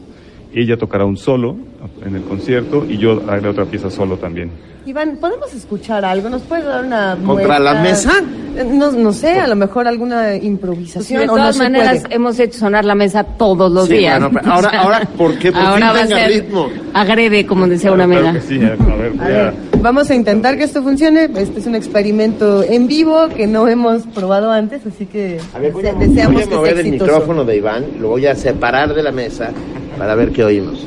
ella 0.54 0.76
tocará 0.76 1.04
un 1.04 1.16
solo 1.16 1.56
en 2.04 2.16
el 2.16 2.22
concierto 2.22 2.84
y 2.88 2.98
yo 2.98 3.22
haré 3.28 3.48
otra 3.48 3.64
pieza 3.64 3.90
solo 3.90 4.16
también. 4.16 4.50
Iván, 4.86 5.18
¿podemos 5.20 5.52
escuchar 5.52 6.02
algo? 6.02 6.30
¿Nos 6.30 6.40
puedes 6.42 6.64
dar 6.64 6.82
una 6.82 7.14
¿Contra 7.26 7.58
la 7.58 7.74
muestra? 7.74 8.12
mesa? 8.22 8.24
Eh, 8.56 8.64
No, 8.64 8.90
no 8.90 9.12
sé, 9.12 9.32
a 9.32 9.46
lo 9.46 9.54
mejor 9.54 9.86
alguna 9.86 10.34
improvisación. 10.36 11.20
De 11.20 11.24
o 11.26 11.32
no 11.32 11.36
todas 11.36 11.56
se 11.56 11.62
maneras, 11.62 12.00
puede? 12.00 12.14
hemos 12.14 12.40
hecho 12.40 12.58
sonar 12.58 12.86
la 12.86 12.94
mesa 12.94 13.22
todos 13.22 13.70
los 13.70 13.86
Sí, 13.86 13.98
días. 13.98 14.18
bueno, 14.18 14.38
pero 14.40 14.50
ahora- 14.54 14.80
ahora, 14.80 15.00
¿por 15.18 15.38
qué? 15.38 15.52
Por 15.52 15.60
fin 15.60 15.68
ahora 15.70 15.92
va 15.92 16.00
a 16.00 16.06
ser 16.06 16.28
ritmo. 16.30 16.68
agrede, 16.94 17.44
como 17.44 17.66
decía 17.68 17.92
una 17.92 18.06
Claro 18.06 18.28
amiga. 18.28 18.40
que 18.40 18.46
sí, 18.46 18.56
a 18.64 18.68
ver, 18.70 19.10
voy 19.10 19.20
A 19.20 19.28
ver, 19.28 19.54
vamos 19.82 20.08
a 20.10 20.14
intentar 20.14 20.56
que 20.56 20.64
esto 20.64 20.82
funcione. 20.82 21.24
Este 21.36 21.60
es 21.60 21.66
un 21.66 21.74
experimento 21.74 22.62
en 22.62 22.86
vivo 22.86 23.28
que 23.28 23.46
no 23.46 23.68
hemos 23.68 24.06
probado 24.06 24.50
antes, 24.50 24.86
así 24.86 25.04
que 25.04 25.38
dese- 25.60 25.92
deseamos 25.98 26.32
voy 26.34 26.42
a 26.44 26.48
que 26.48 26.54
mover 26.54 26.72
sea 26.72 26.80
el 26.80 26.86
exitoso. 26.86 27.12
micrófono 27.12 27.44
de 27.44 27.56
Iván, 27.58 27.84
lo 28.00 28.08
voy 28.08 28.24
a 28.26 28.34
separar 28.34 28.94
de 28.94 29.02
la 29.02 29.12
mesa 29.12 29.50
para 29.98 30.14
ver 30.14 30.32
qué 30.32 30.44
oímos. 30.44 30.86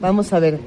Vamos 0.00 0.32
a 0.32 0.38
ver. 0.38 0.58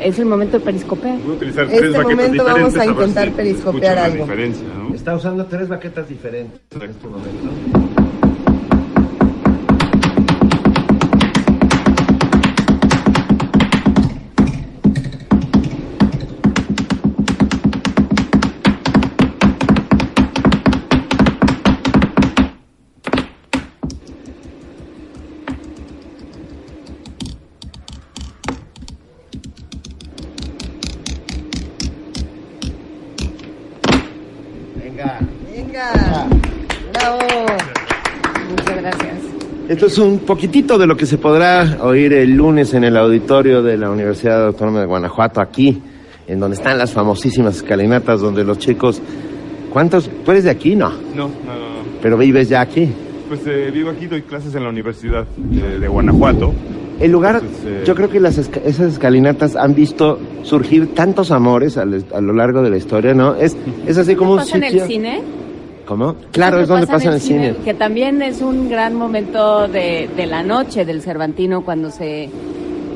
Es 0.00 0.18
el 0.18 0.26
momento 0.26 0.58
de 0.58 0.64
periscopear. 0.64 1.16
Voy 1.18 1.34
a 1.34 1.36
utilizar 1.36 1.64
Este 1.66 1.78
tres 1.78 1.92
baquetas 1.92 2.16
momento 2.16 2.44
vamos 2.44 2.76
a 2.76 2.86
intentar 2.86 3.28
si 3.28 3.30
periscopear 3.34 3.98
algo. 3.98 4.24
diferencia, 4.24 4.66
¿no? 4.76 4.94
Está 4.94 5.14
usando 5.14 5.46
tres 5.46 5.68
baquetas 5.68 6.08
diferentes 6.08 6.60
en 6.74 6.82
este 6.82 7.06
momento. 7.06 7.81
Esto 39.82 39.94
es 39.94 39.98
un 39.98 40.20
poquitito 40.20 40.78
de 40.78 40.86
lo 40.86 40.96
que 40.96 41.06
se 41.06 41.18
podrá 41.18 41.78
oír 41.82 42.12
el 42.12 42.36
lunes 42.36 42.72
en 42.72 42.84
el 42.84 42.96
auditorio 42.96 43.64
de 43.64 43.76
la 43.76 43.90
Universidad 43.90 44.46
Autónoma 44.46 44.78
de 44.78 44.86
Guanajuato, 44.86 45.40
aquí, 45.40 45.82
en 46.28 46.38
donde 46.38 46.54
están 46.54 46.78
las 46.78 46.92
famosísimas 46.92 47.56
escalinatas, 47.56 48.20
donde 48.20 48.44
los 48.44 48.60
chicos... 48.60 49.02
¿Cuántos? 49.72 50.08
¿Tú 50.24 50.30
eres 50.30 50.44
de 50.44 50.50
aquí? 50.50 50.76
No. 50.76 50.90
No, 50.90 50.96
no, 51.16 51.24
no. 51.26 51.58
no. 51.58 51.82
¿Pero 52.00 52.16
vives 52.16 52.48
ya 52.48 52.60
aquí? 52.60 52.90
Pues 53.28 53.40
eh, 53.44 53.72
vivo 53.74 53.90
aquí, 53.90 54.06
doy 54.06 54.22
clases 54.22 54.54
en 54.54 54.62
la 54.62 54.68
Universidad 54.68 55.26
de, 55.36 55.80
de 55.80 55.88
Guanajuato. 55.88 56.54
El 57.00 57.10
lugar, 57.10 57.40
Entonces, 57.42 57.64
eh, 57.66 57.82
yo 57.84 57.96
creo 57.96 58.08
que 58.08 58.20
las 58.20 58.38
esca- 58.38 58.62
esas 58.64 58.92
escalinatas 58.92 59.56
han 59.56 59.74
visto 59.74 60.20
surgir 60.44 60.94
tantos 60.94 61.32
amores 61.32 61.76
a, 61.76 61.84
lo 61.84 62.32
largo 62.32 62.62
de 62.62 62.70
la 62.70 62.76
historia, 62.76 63.14
¿no? 63.14 63.34
Es, 63.34 63.56
es 63.84 63.98
así 63.98 64.14
como 64.14 64.34
un 64.34 64.38
¿Pasa 64.38 64.58
en 64.58 64.62
sitio... 64.62 64.82
el 64.84 64.88
cine? 64.88 65.22
¿Cómo? 65.86 66.14
Claro, 66.30 66.60
es 66.60 66.68
donde 66.68 66.86
pasa 66.86 67.08
en 67.08 67.14
el 67.14 67.20
cine. 67.20 67.54
Que 67.64 67.74
también 67.74 68.22
es 68.22 68.40
un 68.40 68.68
gran 68.68 68.94
momento 68.94 69.66
de, 69.68 70.08
de 70.16 70.26
la 70.26 70.42
noche 70.42 70.84
del 70.84 71.02
Cervantino 71.02 71.64
cuando 71.64 71.90
se, 71.90 72.28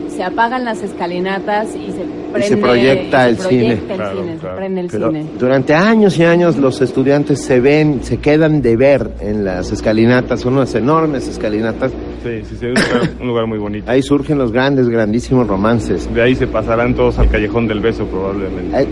se 0.09 0.23
apagan 0.23 0.65
las 0.65 0.83
escalinatas 0.83 1.75
y 1.75 1.91
se 1.93 2.05
prende 2.33 2.49
se 2.49 2.57
proyecta 2.57 3.27
y 3.27 3.31
el 3.31 3.37
se 3.39 3.43
proyecta 3.49 3.49
cine. 3.49 3.73
el 3.73 3.97
Claro, 3.97 4.17
cine, 4.23 4.37
claro. 4.39 4.55
se 4.55 4.59
prende 4.59 4.81
el 4.83 4.87
Pero 4.89 5.09
cine. 5.09 5.27
durante 5.39 5.75
años 5.75 6.19
y 6.19 6.25
años 6.25 6.57
los 6.57 6.81
estudiantes 6.81 7.43
se 7.43 7.61
ven, 7.61 8.01
se 8.03 8.19
quedan 8.19 8.63
de 8.63 8.77
ver 8.77 9.11
en 9.21 9.45
las 9.45 9.73
escalinatas, 9.73 10.41
son 10.41 10.55
unas 10.55 10.75
enormes 10.75 11.27
escalinatas. 11.29 11.93
Sí, 12.23 12.43
sí, 12.49 12.57
sí, 12.59 12.67
es 12.67 12.73
un 12.73 12.75
lugar, 12.95 13.11
un 13.21 13.27
lugar 13.29 13.47
muy 13.47 13.59
bonito. 13.59 13.91
Ahí 13.91 14.03
surgen 14.03 14.39
los 14.39 14.53
grandes, 14.53 14.89
grandísimos 14.89 15.47
romances. 15.47 16.13
De 16.15 16.23
ahí 16.23 16.35
se 16.35 16.47
pasarán 16.47 16.95
todos 16.95 17.19
al 17.19 17.29
Callejón 17.29 17.67
del 17.69 17.81
Beso 17.81 18.05
probablemente. 18.07 18.77
Ay, 18.77 18.89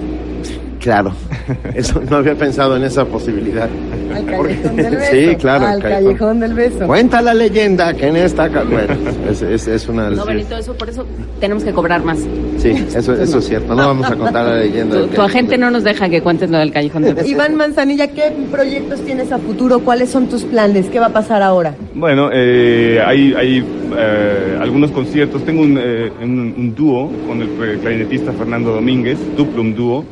claro, 0.81 1.13
eso 1.75 2.01
no 2.09 2.17
había 2.17 2.35
pensado 2.35 2.77
en 2.77 2.85
esa 2.85 3.05
posibilidad. 3.05 3.69
Al 4.15 4.25
callejón 4.27 4.77
del 4.77 4.97
beso. 4.97 5.11
Sí, 5.13 5.37
claro, 5.37 5.67
Al 5.67 5.83
callejón. 5.83 6.05
callejón 6.05 6.41
del 6.41 6.55
beso. 6.55 6.87
Cuenta 6.87 7.21
la 7.23 7.35
leyenda 7.35 7.95
que 7.95 8.07
en 8.09 8.17
esta... 8.17 8.49
Bueno, 8.49 8.95
es, 9.31 9.43
es- 9.43 9.67
es 9.69 9.89
una... 9.89 10.11
No, 10.11 10.25
Benito, 10.25 10.57
eso 10.57 10.75
por 10.75 10.89
eso 10.89 11.05
tenemos 11.41 11.65
que 11.65 11.73
cobrar 11.73 12.05
más. 12.05 12.19
Sí, 12.59 12.71
eso, 12.95 13.13
eso 13.15 13.39
es 13.39 13.45
cierto. 13.47 13.75
No 13.75 13.87
vamos 13.87 14.07
a 14.11 14.17
contar 14.17 14.45
la 14.47 14.57
leyenda. 14.57 15.01
Tu, 15.03 15.07
tu 15.09 15.23
agente 15.23 15.59
no 15.59 15.71
nos 15.71 15.85
deja 15.85 16.09
que 16.09 16.23
cuentes 16.23 16.51
lo 16.51 16.59
del 16.59 16.73
callejón 16.73 17.03
del 17.03 17.15
beso. 17.15 17.29
Iván 17.29 17.57
Manzanilla, 17.57 18.09
¿qué 18.09 18.33
proyectos 18.51 19.01
tienes 19.01 19.33
a 19.33 19.39
futuro? 19.39 19.81
¿Cuáles 19.81 20.11
son 20.11 20.29
tus 20.29 20.45
planes? 20.45 20.87
¿Qué 20.87 21.01
va 21.01 21.07
a 21.07 21.13
pasar 21.13 21.43
ahora? 21.43 21.75
Bueno, 21.95 22.31
eh, 22.33 23.01
hay, 23.05 23.35
hay 23.35 23.65
eh, 23.97 24.59
algunos 24.61 24.91
conciertos. 24.93 25.45
Tengo 25.45 25.63
un, 25.63 25.79
eh, 25.81 26.11
un- 26.23 26.55
un 26.57 26.75
dúo 26.75 27.11
con 27.27 27.43
el 27.43 27.49
clarinetista 27.81 28.33
Fernando 28.33 28.73
Domínguez, 28.73 29.19
Duplum 29.37 29.75
Dúo. 29.75 30.05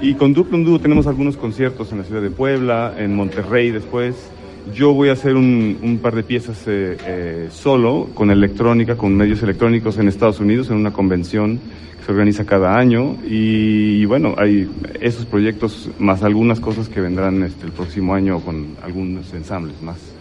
Y 0.00 0.14
con 0.14 0.32
Duplum 0.32 0.64
Dúo 0.64 0.75
tenemos 0.78 1.06
algunos 1.06 1.36
conciertos 1.36 1.92
en 1.92 1.98
la 1.98 2.04
ciudad 2.04 2.22
de 2.22 2.30
Puebla, 2.30 2.94
en 2.96 3.14
Monterrey 3.14 3.70
después. 3.70 4.14
Yo 4.74 4.92
voy 4.92 5.10
a 5.10 5.12
hacer 5.12 5.36
un, 5.36 5.78
un 5.82 5.98
par 5.98 6.14
de 6.14 6.22
piezas 6.22 6.64
eh, 6.66 6.96
eh, 7.06 7.48
solo, 7.52 8.08
con 8.14 8.30
electrónica, 8.30 8.96
con 8.96 9.16
medios 9.16 9.42
electrónicos 9.42 9.98
en 9.98 10.08
Estados 10.08 10.40
Unidos, 10.40 10.70
en 10.70 10.76
una 10.76 10.92
convención 10.92 11.60
que 11.98 12.04
se 12.04 12.10
organiza 12.10 12.44
cada 12.44 12.76
año. 12.76 13.16
Y, 13.28 14.04
bueno, 14.06 14.34
hay 14.36 14.68
esos 15.00 15.24
proyectos 15.26 15.88
más 15.98 16.22
algunas 16.24 16.58
cosas 16.58 16.88
que 16.88 17.00
vendrán 17.00 17.42
este, 17.44 17.66
el 17.66 17.72
próximo 17.72 18.14
año 18.14 18.40
con 18.40 18.76
algunos 18.82 19.32
ensambles 19.34 19.80
más. 19.82 20.15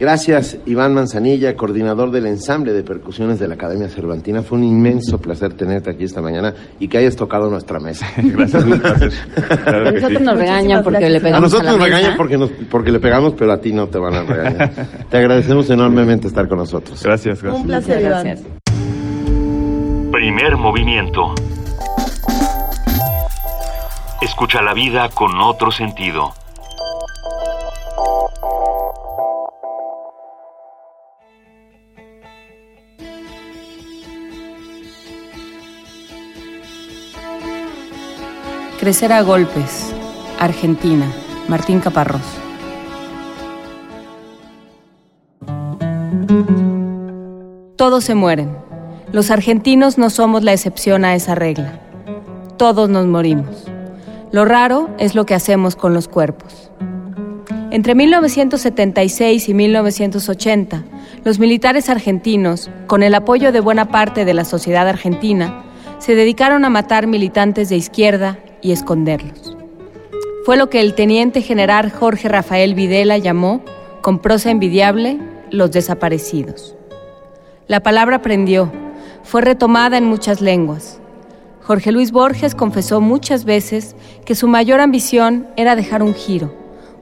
Gracias, 0.00 0.56
Iván 0.64 0.94
Manzanilla, 0.94 1.54
coordinador 1.54 2.10
del 2.10 2.24
ensamble 2.24 2.72
de 2.72 2.82
percusiones 2.82 3.38
de 3.38 3.46
la 3.46 3.54
Academia 3.54 3.86
Cervantina. 3.90 4.42
Fue 4.42 4.56
un 4.56 4.64
inmenso 4.64 5.18
placer 5.20 5.52
tenerte 5.52 5.90
aquí 5.90 6.04
esta 6.04 6.22
mañana 6.22 6.54
y 6.78 6.88
que 6.88 6.96
hayas 6.96 7.16
tocado 7.16 7.50
nuestra 7.50 7.78
mesa. 7.80 8.06
Gracias, 8.16 8.64
gracias. 8.64 9.14
Claro 9.62 9.88
A 9.88 9.92
nosotros 9.92 10.18
sí. 10.18 10.24
nos 10.24 10.38
regañan 10.38 10.82
porque 10.82 11.10
le 11.10 11.18
A 11.18 11.20
pegamos 11.20 11.42
nosotros 11.52 11.68
a 11.68 11.72
la 11.72 11.78
nos 11.78 11.86
regañan 11.86 12.16
porque, 12.16 12.38
nos, 12.38 12.50
porque 12.70 12.90
le 12.92 12.98
pegamos, 12.98 13.34
pero 13.36 13.52
a 13.52 13.60
ti 13.60 13.74
no 13.74 13.88
te 13.88 13.98
van 13.98 14.14
a 14.14 14.22
regañar. 14.22 14.72
te 15.10 15.16
agradecemos 15.18 15.68
enormemente 15.68 16.28
estar 16.28 16.48
con 16.48 16.56
nosotros. 16.56 17.02
Gracias, 17.02 17.42
Un 17.42 17.66
placer, 17.66 18.00
Iván. 18.00 18.24
gracias. 18.24 18.46
Primer 20.10 20.56
movimiento. 20.56 21.34
Escucha 24.22 24.62
la 24.62 24.72
vida 24.72 25.10
con 25.10 25.38
otro 25.42 25.70
sentido. 25.70 26.32
Crecer 38.80 39.12
a 39.12 39.20
golpes. 39.20 39.94
Argentina. 40.38 41.04
Martín 41.48 41.80
Caparrós. 41.80 42.22
Todos 47.76 48.04
se 48.04 48.14
mueren. 48.14 48.56
Los 49.12 49.30
argentinos 49.30 49.98
no 49.98 50.08
somos 50.08 50.44
la 50.44 50.54
excepción 50.54 51.04
a 51.04 51.14
esa 51.14 51.34
regla. 51.34 51.78
Todos 52.56 52.88
nos 52.88 53.04
morimos. 53.04 53.66
Lo 54.32 54.46
raro 54.46 54.88
es 54.98 55.14
lo 55.14 55.26
que 55.26 55.34
hacemos 55.34 55.76
con 55.76 55.92
los 55.92 56.08
cuerpos. 56.08 56.70
Entre 57.70 57.94
1976 57.94 59.46
y 59.46 59.52
1980, 59.52 60.84
los 61.22 61.38
militares 61.38 61.90
argentinos, 61.90 62.70
con 62.86 63.02
el 63.02 63.14
apoyo 63.14 63.52
de 63.52 63.60
buena 63.60 63.90
parte 63.90 64.24
de 64.24 64.32
la 64.32 64.46
sociedad 64.46 64.88
argentina, 64.88 65.64
se 65.98 66.14
dedicaron 66.14 66.64
a 66.64 66.70
matar 66.70 67.06
militantes 67.06 67.68
de 67.68 67.76
izquierda 67.76 68.38
y 68.62 68.72
esconderlos. 68.72 69.56
Fue 70.44 70.56
lo 70.56 70.70
que 70.70 70.80
el 70.80 70.94
teniente 70.94 71.42
general 71.42 71.90
Jorge 71.90 72.28
Rafael 72.28 72.74
Videla 72.74 73.18
llamó, 73.18 73.62
con 74.00 74.18
prosa 74.18 74.50
envidiable, 74.50 75.18
los 75.50 75.70
desaparecidos. 75.70 76.74
La 77.66 77.82
palabra 77.82 78.22
prendió, 78.22 78.72
fue 79.22 79.42
retomada 79.42 79.98
en 79.98 80.04
muchas 80.04 80.40
lenguas. 80.40 81.00
Jorge 81.62 81.92
Luis 81.92 82.10
Borges 82.10 82.54
confesó 82.54 83.00
muchas 83.00 83.44
veces 83.44 83.94
que 84.24 84.34
su 84.34 84.48
mayor 84.48 84.80
ambición 84.80 85.46
era 85.56 85.76
dejar 85.76 86.02
un 86.02 86.14
giro, 86.14 86.54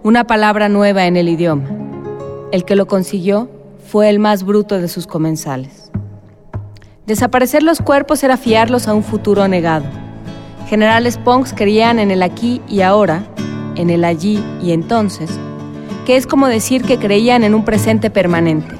una 0.02 0.26
palabra 0.26 0.68
nueva 0.68 1.06
en 1.06 1.16
el 1.16 1.28
idioma. 1.28 1.68
El 2.52 2.64
que 2.64 2.76
lo 2.76 2.86
consiguió 2.86 3.48
fue 3.86 4.10
el 4.10 4.18
más 4.18 4.42
bruto 4.42 4.80
de 4.80 4.88
sus 4.88 5.06
comensales. 5.06 5.90
Desaparecer 7.06 7.62
los 7.62 7.80
cuerpos 7.80 8.22
era 8.22 8.36
fiarlos 8.36 8.88
a 8.88 8.94
un 8.94 9.02
futuro 9.02 9.48
negado. 9.48 9.86
Generales 10.68 11.16
Ponks 11.16 11.54
creían 11.54 11.98
en 11.98 12.10
el 12.10 12.22
aquí 12.22 12.60
y 12.68 12.82
ahora, 12.82 13.22
en 13.76 13.88
el 13.88 14.04
allí 14.04 14.38
y 14.62 14.72
entonces, 14.72 15.30
que 16.04 16.16
es 16.16 16.26
como 16.26 16.46
decir 16.46 16.82
que 16.82 16.98
creían 16.98 17.42
en 17.42 17.54
un 17.54 17.64
presente 17.64 18.10
permanente, 18.10 18.74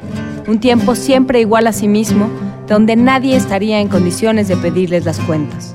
un 0.46 0.60
tiempo 0.60 0.94
siempre 0.94 1.40
igual 1.40 1.66
a 1.66 1.72
sí 1.72 1.88
mismo, 1.88 2.28
donde 2.66 2.94
nadie 2.94 3.36
estaría 3.36 3.80
en 3.80 3.88
condiciones 3.88 4.48
de 4.48 4.58
pedirles 4.58 5.06
las 5.06 5.18
cuentas. 5.20 5.74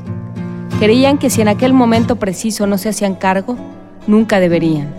Creían 0.80 1.18
que 1.18 1.32
si 1.32 1.42
en 1.42 1.48
aquel 1.48 1.74
momento 1.74 2.18
preciso 2.18 2.68
no 2.68 2.78
se 2.78 2.90
hacían 2.90 3.16
cargo, 3.16 3.58
nunca 4.06 4.40
deberían, 4.40 4.94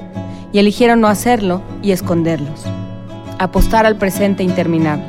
y 0.52 0.58
eligieron 0.58 1.00
no 1.00 1.06
hacerlo 1.06 1.62
y 1.80 1.92
esconderlos, 1.92 2.64
apostar 3.38 3.86
al 3.86 3.96
presente 3.96 4.42
interminable. 4.42 5.06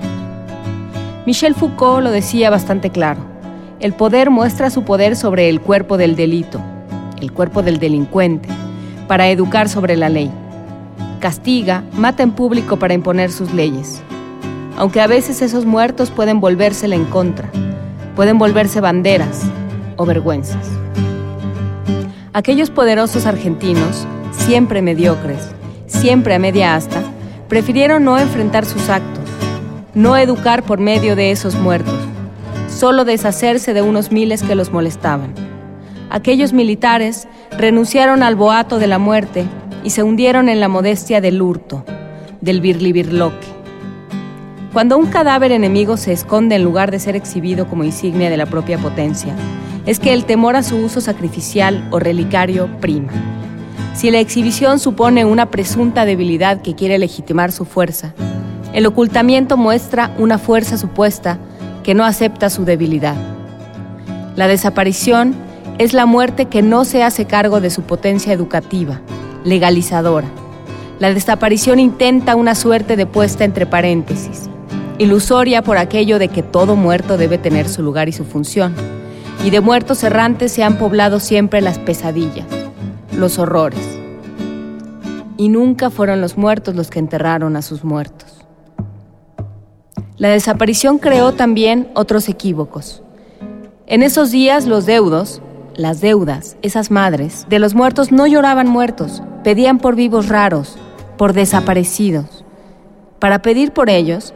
Michel 1.26 1.56
Foucault 1.56 2.04
lo 2.04 2.12
decía 2.12 2.52
bastante 2.52 2.92
claro, 2.92 3.35
el 3.80 3.94
poder 3.94 4.30
muestra 4.30 4.70
su 4.70 4.84
poder 4.84 5.16
sobre 5.16 5.50
el 5.50 5.60
cuerpo 5.60 5.98
del 5.98 6.16
delito, 6.16 6.62
el 7.20 7.32
cuerpo 7.32 7.62
del 7.62 7.78
delincuente, 7.78 8.48
para 9.08 9.30
educar 9.30 9.68
sobre 9.70 9.98
la 9.98 10.10
ley. 10.10 10.32
Castiga, 11.20 11.84
mata 11.94 12.24
en 12.24 12.32
público 12.32 12.78
para 12.78 12.94
imponer 12.94 13.32
sus 13.32 13.54
leyes. 13.54 14.02
Aunque 14.78 15.02
a 15.02 15.08
veces 15.08 15.42
esos 15.42 15.66
muertos 15.66 16.12
pueden 16.12 16.40
volvérsele 16.40 16.96
en 16.96 17.06
contra, 17.06 17.50
pueden 18.16 18.38
volverse 18.38 18.82
banderas 18.82 19.44
o 19.98 20.06
vergüenzas. 20.06 20.68
Aquellos 22.34 22.70
poderosos 22.70 23.26
argentinos, 23.26 24.08
siempre 24.32 24.82
mediocres, 24.82 25.50
siempre 25.88 26.36
a 26.36 26.40
media 26.40 26.76
asta, 26.76 27.02
prefirieron 27.48 28.04
no 28.04 28.18
enfrentar 28.18 28.66
sus 28.66 28.90
actos, 28.90 29.24
no 29.94 30.18
educar 30.18 30.64
por 30.64 30.80
medio 30.80 31.16
de 31.16 31.32
esos 31.32 31.56
muertos, 31.56 32.05
solo 32.76 33.06
deshacerse 33.06 33.74
de 33.74 33.82
unos 33.82 34.12
miles 34.12 34.44
que 34.44 34.54
los 34.54 34.72
molestaban. 34.72 35.34
Aquellos 36.10 36.52
militares 36.52 37.28
renunciaron 37.58 38.22
al 38.22 38.36
boato 38.36 38.80
de 38.80 38.88
la 38.88 39.00
muerte 39.00 39.46
y 39.84 39.92
se 39.92 40.04
hundieron 40.04 40.50
en 40.50 40.60
la 40.60 40.68
modestia 40.68 41.22
del 41.22 41.42
hurto, 41.42 41.86
del 42.42 42.60
birlibirloque. 42.60 43.48
Cuando 44.74 44.98
un 44.98 45.06
cadáver 45.06 45.54
enemigo 45.54 45.96
se 45.96 46.12
esconde 46.12 46.56
en 46.56 46.64
lugar 46.64 46.92
de 46.92 47.00
ser 47.00 47.16
exhibido 47.16 47.66
como 47.68 47.86
insignia 47.86 48.30
de 48.30 48.36
la 48.36 48.46
propia 48.46 48.78
potencia, 48.78 49.34
es 49.86 50.00
que 50.00 50.12
el 50.12 50.26
temor 50.26 50.58
a 50.58 50.64
su 50.64 50.76
uso 50.76 51.00
sacrificial 51.00 51.88
o 51.92 52.00
relicario 52.00 52.70
prima. 52.82 53.14
Si 53.94 54.12
la 54.12 54.20
exhibición 54.20 54.80
supone 54.80 55.24
una 55.24 55.50
presunta 55.50 56.04
debilidad 56.04 56.62
que 56.62 56.76
quiere 56.76 56.98
legitimar 56.98 57.54
su 57.54 57.64
fuerza, 57.64 58.14
el 58.74 58.86
ocultamiento 58.86 59.56
muestra 59.56 60.14
una 60.18 60.38
fuerza 60.38 60.78
supuesta 60.78 61.40
que 61.86 61.94
no 61.94 62.04
acepta 62.04 62.50
su 62.50 62.66
debilidad. 62.66 63.16
La 64.36 64.48
desaparición 64.48 65.36
es 65.78 65.94
la 65.94 66.08
muerte 66.08 66.48
que 66.48 66.64
no 66.64 66.84
se 66.84 67.04
hace 67.04 67.26
cargo 67.26 67.62
de 67.62 67.70
su 67.70 67.84
potencia 67.84 68.34
educativa, 68.34 69.02
legalizadora. 69.44 70.28
La 70.98 71.14
desaparición 71.14 71.78
intenta 71.78 72.36
una 72.36 72.56
suerte 72.56 72.96
de 72.96 73.06
puesta 73.06 73.44
entre 73.46 73.68
paréntesis, 73.68 74.50
ilusoria 74.98 75.62
por 75.62 75.78
aquello 75.78 76.18
de 76.18 76.30
que 76.30 76.42
todo 76.42 76.76
muerto 76.76 77.18
debe 77.18 77.38
tener 77.38 77.70
su 77.70 77.84
lugar 77.84 78.10
y 78.10 78.14
su 78.14 78.26
función, 78.26 78.74
y 79.44 79.52
de 79.52 79.62
muertos 79.62 80.04
errantes 80.04 80.52
se 80.52 80.64
han 80.64 80.80
poblado 80.80 81.20
siempre 81.20 81.62
las 81.62 81.78
pesadillas, 81.78 82.48
los 83.16 83.38
horrores. 83.38 84.00
Y 85.38 85.50
nunca 85.50 85.92
fueron 85.92 86.20
los 86.20 86.36
muertos 86.36 86.76
los 86.76 86.90
que 86.90 86.98
enterraron 86.98 87.56
a 87.56 87.62
sus 87.62 87.84
muertos. 87.84 88.35
La 90.18 90.30
desaparición 90.30 90.98
creó 90.98 91.34
también 91.34 91.90
otros 91.94 92.30
equívocos. 92.30 93.04
En 93.86 94.02
esos 94.02 94.32
días 94.32 94.66
los 94.66 94.86
deudos, 94.86 95.42
las 95.76 96.00
deudas, 96.00 96.56
esas 96.62 96.90
madres, 96.90 97.46
de 97.50 97.60
los 97.60 97.76
muertos 97.76 98.14
no 98.14 98.26
lloraban 98.26 98.68
muertos, 98.70 99.22
pedían 99.44 99.78
por 99.78 99.96
vivos 99.96 100.30
raros, 100.30 100.78
por 101.18 101.34
desaparecidos. 101.34 102.46
Para 103.20 103.42
pedir 103.42 103.74
por 103.74 103.90
ellos, 103.90 104.34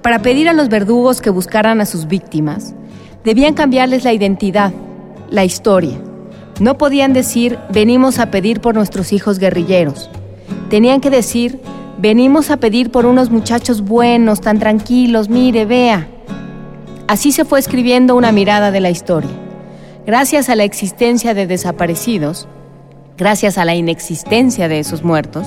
para 0.00 0.22
pedir 0.22 0.48
a 0.48 0.52
los 0.52 0.68
verdugos 0.68 1.20
que 1.20 1.30
buscaran 1.30 1.80
a 1.80 1.86
sus 1.86 2.06
víctimas, 2.06 2.76
debían 3.24 3.54
cambiarles 3.54 4.04
la 4.04 4.12
identidad, 4.12 4.72
la 5.28 5.44
historia. 5.44 5.98
No 6.60 6.78
podían 6.78 7.12
decir, 7.12 7.58
venimos 7.70 8.20
a 8.20 8.30
pedir 8.30 8.60
por 8.60 8.76
nuestros 8.76 9.12
hijos 9.12 9.40
guerrilleros. 9.40 10.08
Tenían 10.70 11.00
que 11.00 11.10
decir, 11.10 11.60
venimos 11.98 12.50
a 12.50 12.58
pedir 12.58 12.90
por 12.90 13.06
unos 13.06 13.30
muchachos 13.30 13.82
buenos, 13.82 14.40
tan 14.40 14.58
tranquilos, 14.58 15.28
mire, 15.28 15.64
vea. 15.64 16.08
Así 17.08 17.32
se 17.32 17.44
fue 17.44 17.58
escribiendo 17.58 18.16
una 18.16 18.32
mirada 18.32 18.70
de 18.70 18.80
la 18.80 18.90
historia. 18.90 19.30
Gracias 20.06 20.48
a 20.48 20.56
la 20.56 20.64
existencia 20.64 21.34
de 21.34 21.46
desaparecidos, 21.46 22.48
gracias 23.16 23.58
a 23.58 23.64
la 23.64 23.74
inexistencia 23.74 24.68
de 24.68 24.78
esos 24.78 25.02
muertos, 25.02 25.46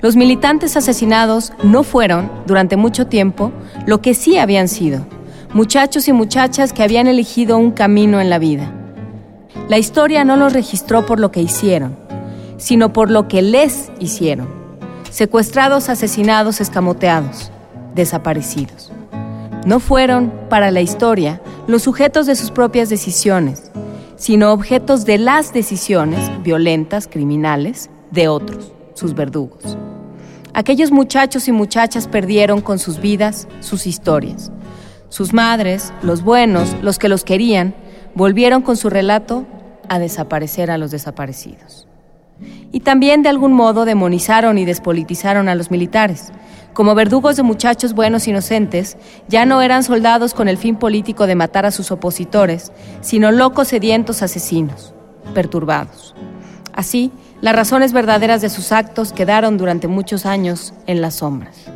los 0.00 0.16
militantes 0.16 0.76
asesinados 0.76 1.52
no 1.62 1.82
fueron, 1.82 2.30
durante 2.46 2.76
mucho 2.76 3.06
tiempo, 3.06 3.52
lo 3.86 4.02
que 4.02 4.12
sí 4.14 4.36
habían 4.36 4.68
sido, 4.68 5.06
muchachos 5.54 6.08
y 6.08 6.12
muchachas 6.12 6.72
que 6.72 6.82
habían 6.82 7.06
elegido 7.06 7.56
un 7.56 7.70
camino 7.70 8.20
en 8.20 8.28
la 8.28 8.38
vida. 8.38 8.70
La 9.68 9.78
historia 9.78 10.24
no 10.24 10.36
los 10.36 10.52
registró 10.52 11.06
por 11.06 11.20
lo 11.20 11.30
que 11.30 11.40
hicieron, 11.40 11.96
sino 12.58 12.92
por 12.92 13.10
lo 13.10 13.28
que 13.28 13.40
les 13.40 13.90
hicieron. 13.98 14.63
Secuestrados, 15.14 15.90
asesinados, 15.90 16.60
escamoteados, 16.60 17.52
desaparecidos. 17.94 18.90
No 19.64 19.78
fueron, 19.78 20.32
para 20.50 20.72
la 20.72 20.80
historia, 20.80 21.40
los 21.68 21.82
sujetos 21.82 22.26
de 22.26 22.34
sus 22.34 22.50
propias 22.50 22.88
decisiones, 22.88 23.70
sino 24.16 24.52
objetos 24.52 25.04
de 25.04 25.18
las 25.18 25.52
decisiones 25.52 26.18
violentas, 26.42 27.06
criminales, 27.06 27.90
de 28.10 28.26
otros, 28.26 28.72
sus 28.94 29.14
verdugos. 29.14 29.78
Aquellos 30.52 30.90
muchachos 30.90 31.46
y 31.46 31.52
muchachas 31.52 32.08
perdieron 32.08 32.60
con 32.60 32.80
sus 32.80 33.00
vidas 33.00 33.46
sus 33.60 33.86
historias. 33.86 34.50
Sus 35.10 35.32
madres, 35.32 35.92
los 36.02 36.24
buenos, 36.24 36.74
los 36.82 36.98
que 36.98 37.08
los 37.08 37.22
querían, 37.22 37.76
volvieron 38.16 38.62
con 38.62 38.76
su 38.76 38.90
relato 38.90 39.46
a 39.88 40.00
desaparecer 40.00 40.72
a 40.72 40.76
los 40.76 40.90
desaparecidos. 40.90 41.83
Y 42.72 42.80
también 42.80 43.22
de 43.22 43.28
algún 43.28 43.52
modo 43.52 43.84
demonizaron 43.84 44.58
y 44.58 44.64
despolitizaron 44.64 45.48
a 45.48 45.54
los 45.54 45.70
militares. 45.70 46.32
Como 46.72 46.96
verdugos 46.96 47.36
de 47.36 47.44
muchachos 47.44 47.94
buenos 47.94 48.26
inocentes, 48.26 48.96
ya 49.28 49.46
no 49.46 49.62
eran 49.62 49.84
soldados 49.84 50.34
con 50.34 50.48
el 50.48 50.58
fin 50.58 50.76
político 50.76 51.26
de 51.26 51.36
matar 51.36 51.66
a 51.66 51.70
sus 51.70 51.92
opositores, 51.92 52.72
sino 53.00 53.30
locos 53.30 53.68
sedientos 53.68 54.22
asesinos, 54.22 54.92
perturbados. 55.34 56.16
Así, 56.72 57.12
las 57.40 57.54
razones 57.54 57.92
verdaderas 57.92 58.40
de 58.40 58.50
sus 58.50 58.72
actos 58.72 59.12
quedaron 59.12 59.56
durante 59.56 59.86
muchos 59.86 60.26
años 60.26 60.74
en 60.86 61.00
las 61.00 61.16
sombras. 61.16 61.66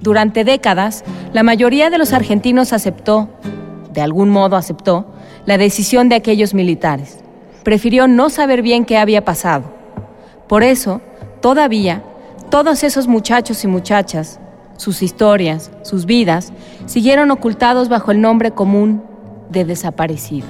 Durante 0.00 0.44
décadas, 0.44 1.04
la 1.32 1.42
mayoría 1.42 1.90
de 1.90 1.98
los 1.98 2.12
argentinos 2.12 2.72
aceptó, 2.72 3.28
de 3.92 4.00
algún 4.00 4.30
modo 4.30 4.56
aceptó, 4.56 5.12
la 5.44 5.58
decisión 5.58 6.08
de 6.08 6.14
aquellos 6.14 6.54
militares. 6.54 7.23
Prefirió 7.64 8.06
no 8.06 8.30
saber 8.30 8.62
bien 8.62 8.84
qué 8.84 8.98
había 8.98 9.24
pasado. 9.24 9.64
Por 10.48 10.62
eso, 10.62 11.00
todavía, 11.40 12.02
todos 12.50 12.84
esos 12.84 13.08
muchachos 13.08 13.64
y 13.64 13.66
muchachas, 13.66 14.38
sus 14.76 15.02
historias, 15.02 15.70
sus 15.82 16.04
vidas, 16.04 16.52
siguieron 16.86 17.30
ocultados 17.30 17.88
bajo 17.88 18.10
el 18.10 18.20
nombre 18.20 18.50
común 18.50 19.02
de 19.50 19.64
desaparecidos. 19.64 20.48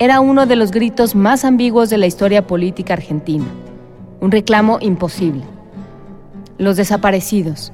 era 0.00 0.20
uno 0.20 0.46
de 0.46 0.54
los 0.54 0.70
gritos 0.70 1.16
más 1.16 1.44
ambiguos 1.44 1.90
de 1.90 1.98
la 1.98 2.06
historia 2.06 2.46
política 2.46 2.92
argentina. 2.92 3.46
Un 4.20 4.30
reclamo 4.30 4.78
imposible. 4.80 5.42
Los 6.56 6.76
desaparecidos, 6.76 7.72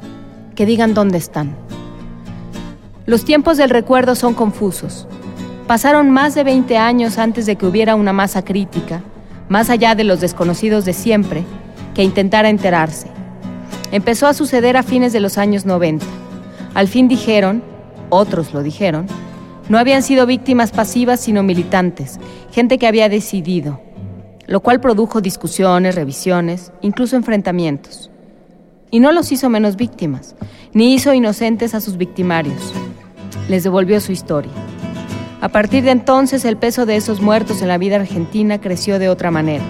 que 0.54 0.64
digan 0.64 0.94
dónde 0.94 1.18
están. 1.18 1.54
Los 3.04 3.24
tiempos 3.24 3.58
del 3.58 3.68
recuerdo 3.68 4.14
son 4.14 4.32
confusos. 4.32 5.06
Pasaron 5.66 6.10
más 6.10 6.34
de 6.34 6.44
20 6.44 6.76
años 6.76 7.16
antes 7.16 7.46
de 7.46 7.56
que 7.56 7.64
hubiera 7.64 7.94
una 7.94 8.12
masa 8.12 8.44
crítica, 8.44 9.02
más 9.48 9.70
allá 9.70 9.94
de 9.94 10.04
los 10.04 10.20
desconocidos 10.20 10.84
de 10.84 10.92
siempre, 10.92 11.42
que 11.94 12.02
intentara 12.02 12.50
enterarse. 12.50 13.08
Empezó 13.90 14.26
a 14.26 14.34
suceder 14.34 14.76
a 14.76 14.82
fines 14.82 15.14
de 15.14 15.20
los 15.20 15.38
años 15.38 15.64
90. 15.64 16.04
Al 16.74 16.86
fin 16.86 17.08
dijeron, 17.08 17.62
otros 18.10 18.52
lo 18.52 18.62
dijeron, 18.62 19.06
no 19.70 19.78
habían 19.78 20.02
sido 20.02 20.26
víctimas 20.26 20.70
pasivas 20.70 21.20
sino 21.20 21.42
militantes, 21.42 22.20
gente 22.52 22.76
que 22.76 22.86
había 22.86 23.08
decidido, 23.08 23.80
lo 24.46 24.60
cual 24.60 24.82
produjo 24.82 25.22
discusiones, 25.22 25.94
revisiones, 25.94 26.72
incluso 26.82 27.16
enfrentamientos. 27.16 28.10
Y 28.90 29.00
no 29.00 29.12
los 29.12 29.32
hizo 29.32 29.48
menos 29.48 29.76
víctimas, 29.76 30.36
ni 30.74 30.92
hizo 30.92 31.14
inocentes 31.14 31.74
a 31.74 31.80
sus 31.80 31.96
victimarios. 31.96 32.74
Les 33.48 33.64
devolvió 33.64 33.98
su 34.02 34.12
historia. 34.12 34.52
A 35.44 35.50
partir 35.50 35.84
de 35.84 35.90
entonces 35.90 36.46
el 36.46 36.56
peso 36.56 36.86
de 36.86 36.96
esos 36.96 37.20
muertos 37.20 37.60
en 37.60 37.68
la 37.68 37.76
vida 37.76 37.96
argentina 37.96 38.62
creció 38.62 38.98
de 38.98 39.10
otra 39.10 39.30
manera. 39.30 39.62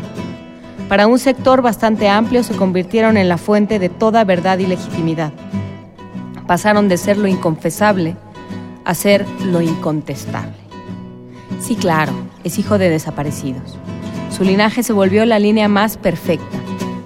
Para 0.89 1.09
un 1.09 1.19
sector 1.19 1.63
bastante 1.63 2.09
amplio 2.09 2.45
se 2.45 2.55
convirtieron 2.55 3.17
en 3.17 3.29
la 3.29 3.39
fuente 3.39 3.81
de 3.81 3.89
toda 3.89 4.23
verdad 4.23 4.61
y 4.61 4.69
legitimidad. 4.69 5.33
Pasaron 6.47 6.89
de 6.89 6.97
ser 6.97 7.19
lo 7.19 7.27
inconfesable 7.27 8.15
a 8.85 8.95
ser 8.95 9.27
lo 9.47 9.61
incontestable. 9.63 10.55
Sí, 11.59 11.75
claro, 11.75 12.13
es 12.45 12.57
hijo 12.61 12.79
de 12.79 12.89
desaparecidos. 12.89 13.77
Su 14.31 14.45
linaje 14.45 14.85
se 14.85 14.93
volvió 14.93 15.27
la 15.27 15.41
línea 15.41 15.67
más 15.67 15.97
perfecta, 15.97 16.57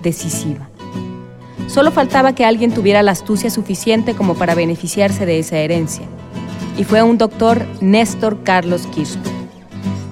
decisiva. 0.03 0.69
Solo 1.69 1.91
faltaba 1.91 2.35
que 2.35 2.45
alguien 2.45 2.75
tuviera 2.75 3.03
la 3.03 3.13
astucia 3.13 3.49
suficiente 3.49 4.13
como 4.13 4.35
para 4.35 4.55
beneficiarse 4.55 5.25
de 5.25 5.39
esa 5.39 5.57
herencia. 5.57 6.05
Y 6.79 6.85
fue 6.85 7.03
un 7.03 7.19
doctor 7.19 7.67
Néstor 7.81 8.43
Carlos 8.45 8.87
Kirchner, 8.87 9.35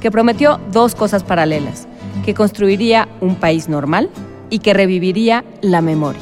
que 0.00 0.10
prometió 0.10 0.60
dos 0.72 0.94
cosas 0.94 1.22
paralelas, 1.22 1.86
que 2.24 2.34
construiría 2.34 3.08
un 3.20 3.36
país 3.36 3.68
normal 3.68 4.10
y 4.50 4.58
que 4.58 4.74
reviviría 4.74 5.44
la 5.62 5.80
memoria, 5.80 6.20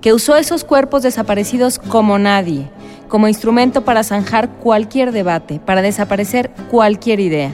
que 0.00 0.12
usó 0.12 0.36
esos 0.36 0.62
cuerpos 0.62 1.02
desaparecidos 1.02 1.80
como 1.80 2.18
nadie, 2.18 2.70
como 3.08 3.26
instrumento 3.26 3.84
para 3.84 4.04
zanjar 4.04 4.48
cualquier 4.48 5.10
debate, 5.10 5.58
para 5.58 5.82
desaparecer 5.82 6.50
cualquier 6.70 7.18
idea. 7.18 7.50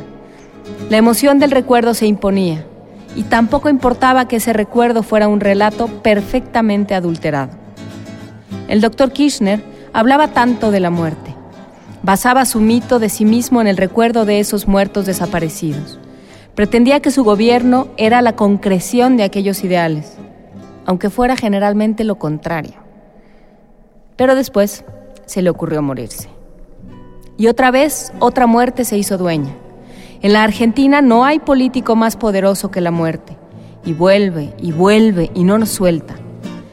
La 0.91 0.99
emoción 0.99 1.39
del 1.39 1.52
recuerdo 1.52 1.94
se 1.94 2.07
imponía, 2.07 2.66
y 3.16 3.23
tampoco 3.23 3.68
importaba 3.70 4.28
que 4.28 4.36
ese 4.36 4.52
recuerdo 4.52 5.02
fuera 5.02 5.28
un 5.28 5.41
relato 5.41 5.86
perfectamente 6.02 6.94
adulterado. 6.94 7.52
El 8.68 8.81
doctor 8.81 9.12
Kirchner 9.12 9.62
hablaba 9.92 10.28
tanto 10.28 10.70
de 10.70 10.81
la 10.81 10.91
muerte. 10.91 11.34
Basaba 12.05 12.44
su 12.44 12.60
mito 12.60 12.99
de 12.99 13.08
sí 13.08 13.24
mismo 13.24 13.62
en 13.62 13.66
el 13.66 13.78
recuerdo 13.78 14.26
de 14.26 14.39
esos 14.39 14.68
muertos 14.68 15.07
desaparecidos. 15.07 15.99
Pretendía 16.55 17.00
que 17.00 17.10
su 17.10 17.24
gobierno 17.24 17.89
era 17.97 18.20
la 18.20 18.36
concreción 18.36 19.16
de 19.16 19.23
aquellos 19.23 19.65
ideales, 19.65 20.18
aunque 20.84 21.08
fuera 21.08 21.34
generalmente 21.34 22.05
lo 22.05 22.16
contrario. 22.16 22.74
Pero 24.16 24.34
después, 24.34 24.84
se 25.24 25.41
le 25.41 25.49
ocurrió 25.49 25.81
morirse. 25.81 26.28
Y 27.39 27.47
otra 27.47 27.70
vez, 27.70 28.12
otra 28.18 28.47
muerte 28.47 28.84
se 28.84 28.99
hizo 28.99 29.16
dueña. 29.16 29.55
En 30.20 30.34
la 30.34 30.42
Argentina 30.42 31.00
no 31.00 31.24
hay 31.24 31.39
político 31.39 31.97
más 31.97 32.16
poderoso 32.16 32.70
que 32.70 32.83
la 32.83 32.91
muerte. 32.91 33.39
Y 33.83 33.94
vuelve, 33.94 34.52
y 34.58 34.73
vuelve, 34.73 35.31
y 35.33 35.44
no 35.44 35.57
nos 35.57 35.70
suelta. 35.70 36.16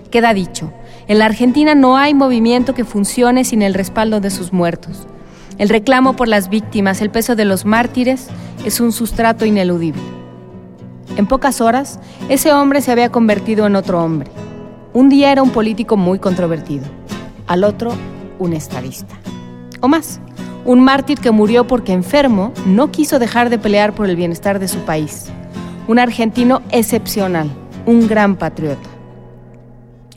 Queda 0.10 0.34
dicho, 0.34 0.74
en 1.08 1.20
la 1.20 1.26
Argentina 1.26 1.74
no 1.74 1.96
hay 1.96 2.14
movimiento 2.14 2.74
que 2.74 2.84
funcione 2.84 3.46
sin 3.46 3.62
el 3.62 3.74
respaldo 3.74 4.20
de 4.20 4.30
sus 4.30 4.52
muertos. 4.52 5.08
El 5.58 5.70
reclamo 5.70 6.16
por 6.16 6.28
las 6.28 6.50
víctimas, 6.50 7.02
el 7.02 7.12
peso 7.12 7.36
de 7.36 7.46
los 7.46 7.66
mártires, 7.66 8.28
es 8.66 8.80
un 8.80 8.92
sustrato 8.92 9.46
ineludible. 9.46 10.02
En 11.18 11.28
pocas 11.28 11.62
horas, 11.62 12.00
ese 12.30 12.54
hombre 12.54 12.82
se 12.82 12.92
había 12.92 13.12
convertido 13.12 13.68
en 13.68 13.76
otro 13.76 14.04
hombre. 14.04 14.32
Un 14.94 15.10
día 15.10 15.32
era 15.32 15.44
un 15.44 15.52
político 15.52 15.98
muy 15.98 16.20
controvertido, 16.20 16.86
al 17.48 17.64
otro 17.64 17.94
un 18.40 18.54
estadista. 18.54 19.16
O 19.82 19.88
más, 19.88 20.20
un 20.66 20.84
mártir 20.84 21.20
que 21.20 21.32
murió 21.32 21.68
porque 21.68 21.94
enfermo 21.94 22.54
no 22.66 22.92
quiso 22.92 23.20
dejar 23.20 23.50
de 23.50 23.60
pelear 23.60 23.94
por 23.94 24.10
el 24.10 24.16
bienestar 24.16 24.60
de 24.60 24.68
su 24.68 24.80
país. 24.80 25.28
Un 25.88 26.00
argentino 26.00 26.62
excepcional, 26.72 27.50
un 27.86 28.08
gran 28.08 28.36
patriota. 28.36 28.90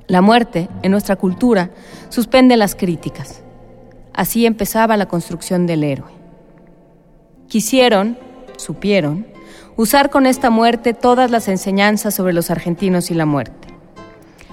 La 0.07 0.21
muerte, 0.21 0.69
en 0.83 0.91
nuestra 0.91 1.17
cultura, 1.17 1.71
suspende 2.09 2.57
las 2.57 2.75
críticas. 2.75 3.44
Así 4.15 4.47
empezaba 4.47 4.97
la 4.97 5.07
construcción 5.07 5.67
del 5.67 5.83
héroe. 5.83 6.13
Quisieron, 7.49 8.17
supieron, 8.57 9.27
usar 9.77 10.09
con 10.09 10.27
esta 10.27 10.51
muerte 10.51 10.95
todas 10.95 11.33
las 11.33 11.49
enseñanzas 11.49 12.15
sobre 12.15 12.33
los 12.33 12.51
argentinos 12.51 13.11
y 13.11 13.15
la 13.15 13.27
muerte. 13.27 13.69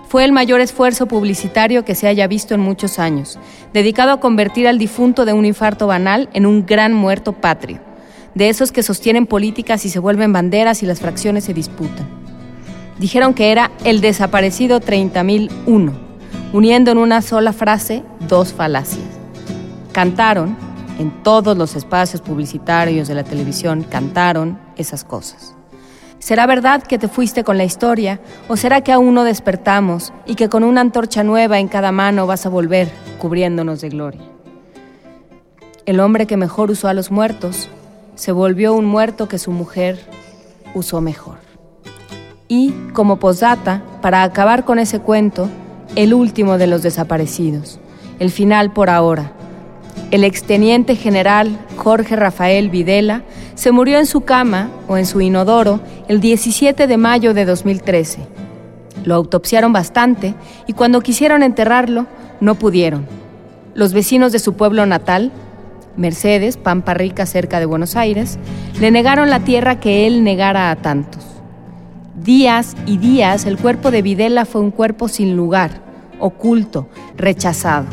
Fue 0.07 0.25
el 0.25 0.31
mayor 0.31 0.59
esfuerzo 0.61 1.06
publicitario 1.06 1.85
que 1.85 1.95
se 1.95 2.07
haya 2.07 2.27
visto 2.27 2.53
en 2.56 2.59
muchos 2.59 2.99
años, 2.99 3.40
dedicado 3.72 4.11
a 4.11 4.19
convertir 4.19 4.67
al 4.67 4.80
difunto 4.80 5.25
de 5.25 5.33
un 5.33 5.45
infarto 5.45 5.88
banal 5.88 6.27
en 6.33 6.45
un 6.45 6.65
gran 6.65 6.91
muerto 6.93 7.33
patrio, 7.33 7.80
de 8.33 8.49
esos 8.49 8.72
que 8.72 8.83
sostienen 8.83 9.27
políticas 9.27 9.85
y 9.85 9.90
se 9.90 9.99
vuelven 9.99 10.33
banderas 10.33 10.81
y 10.83 10.85
las 10.85 10.99
fracciones 10.99 11.45
se 11.45 11.53
disputan. 11.53 12.09
Dijeron 12.99 13.33
que 13.33 13.51
era 13.51 13.72
el 13.85 14.01
desaparecido 14.01 14.81
30.001, 14.81 15.93
uniendo 16.51 16.91
en 16.91 16.98
una 16.98 17.22
sola 17.22 17.53
frase 17.53 18.03
dos 18.27 18.53
falacias. 18.53 19.20
Cantaron, 19.92 20.56
en 21.00 21.24
todos 21.24 21.58
los 21.58 21.76
espacios 21.76 22.22
publicitarios 22.22 23.08
de 23.08 23.16
la 23.16 23.24
televisión, 23.24 23.84
cantaron 23.84 24.60
esas 24.78 25.03
cosas. 25.03 25.56
¿Será 26.20 26.45
verdad 26.45 26.84
que 26.84 27.00
te 27.00 27.08
fuiste 27.08 27.44
con 27.44 27.58
la 27.58 27.64
historia 27.64 28.22
o 28.48 28.56
será 28.56 28.82
que 28.82 28.92
aún 28.92 29.16
no 29.16 29.24
despertamos 29.24 30.14
y 30.28 30.36
que 30.36 30.50
con 30.50 30.64
una 30.64 30.82
antorcha 30.82 31.24
nueva 31.24 31.58
en 31.58 31.68
cada 31.68 31.92
mano 31.92 32.28
vas 32.28 32.45
a 32.45 32.50
volver 32.50 32.92
cubriéndonos 33.18 33.82
de 33.82 33.90
gloria? 33.90 34.22
El 35.88 36.00
hombre 36.00 36.28
que 36.28 36.38
mejor 36.38 36.70
usó 36.70 36.88
a 36.88 36.94
los 36.94 37.10
muertos 37.10 37.70
se 38.14 38.32
volvió 38.32 38.74
un 38.76 38.86
muerto 38.86 39.28
que 39.28 39.40
su 39.40 39.50
mujer 39.50 40.00
usó 40.76 41.02
mejor. 41.02 41.38
Y, 42.48 42.72
como 42.94 43.18
posdata, 43.18 43.82
para 44.02 44.22
acabar 44.22 44.64
con 44.64 44.78
ese 44.78 45.00
cuento, 45.00 45.50
el 45.95 46.14
último 46.14 46.60
de 46.60 46.68
los 46.68 46.84
desaparecidos, 46.84 47.80
el 48.20 48.30
final 48.30 48.74
por 48.74 48.92
ahora, 48.92 49.32
el 50.11 50.26
exteniente 50.26 50.95
general 50.95 51.58
Jorge 51.78 52.18
Rafael 52.18 52.70
Videla 52.70 53.24
se 53.56 53.72
murió 53.72 53.98
en 53.98 54.06
su 54.06 54.22
cama 54.22 54.70
o 54.88 54.98
en 54.98 55.06
su 55.06 55.22
inodoro 55.22 55.80
el 56.10 56.20
17 56.20 56.86
de 56.86 56.98
mayo 56.98 57.34
de 57.34 57.45
2013. 57.45 58.20
Lo 59.06 59.16
autopsiaron 59.16 59.72
bastante 59.72 60.36
y 60.68 60.74
cuando 60.74 61.02
quisieron 61.02 61.44
enterrarlo 61.44 62.08
no 62.42 62.56
pudieron. 62.56 63.08
Los 63.74 63.94
vecinos 63.94 64.34
de 64.34 64.40
su 64.40 64.56
pueblo 64.56 64.86
natal, 64.86 65.32
Mercedes, 65.95 66.58
Pampa 66.58 66.94
Rica 66.94 67.26
cerca 67.26 67.60
de 67.60 67.66
Buenos 67.66 67.95
Aires, 67.95 68.38
le 68.82 68.92
negaron 68.92 69.30
la 69.30 69.40
tierra 69.40 69.80
que 69.80 70.08
él 70.08 70.26
negara 70.26 70.72
a 70.72 70.76
tantos. 70.76 71.24
Días 72.22 72.76
y 72.86 72.98
días 72.98 73.45
el 73.45 73.58
cuerpo 73.58 73.92
de 73.92 74.02
Videla 74.02 74.44
fue 74.44 74.60
un 74.60 74.72
cuerpo 74.72 75.08
sin 75.08 75.38
lugar, 75.38 75.72
oculto, 76.20 76.90
rechazado 77.16 77.86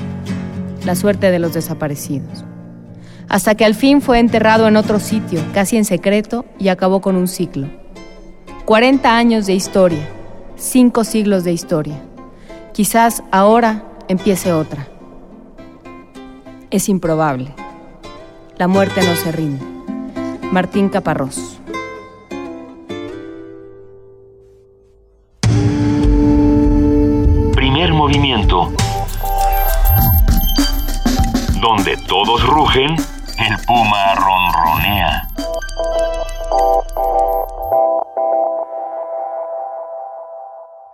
la 0.88 0.94
suerte 0.94 1.30
de 1.30 1.38
los 1.38 1.52
desaparecidos. 1.52 2.46
Hasta 3.28 3.54
que 3.54 3.66
al 3.66 3.74
fin 3.74 4.00
fue 4.00 4.20
enterrado 4.20 4.66
en 4.68 4.74
otro 4.74 4.98
sitio, 4.98 5.38
casi 5.52 5.76
en 5.76 5.84
secreto, 5.84 6.46
y 6.58 6.68
acabó 6.68 7.02
con 7.02 7.14
un 7.14 7.28
ciclo. 7.28 7.68
40 8.64 9.14
años 9.14 9.44
de 9.44 9.52
historia, 9.52 10.08
cinco 10.56 11.04
siglos 11.04 11.44
de 11.44 11.52
historia. 11.52 12.00
Quizás 12.72 13.22
ahora 13.30 13.84
empiece 14.08 14.50
otra. 14.54 14.88
Es 16.70 16.88
improbable. 16.88 17.54
La 18.56 18.66
muerte 18.66 19.02
no 19.02 19.14
se 19.14 19.30
rinde. 19.30 19.62
Martín 20.50 20.88
Caparrós. 20.88 21.60
Primer 27.52 27.92
movimiento. 27.92 28.72
Donde 31.60 31.96
todos 31.96 32.46
rugen, 32.46 32.94
el 32.94 33.56
puma 33.66 34.14
ronronea. 34.14 35.28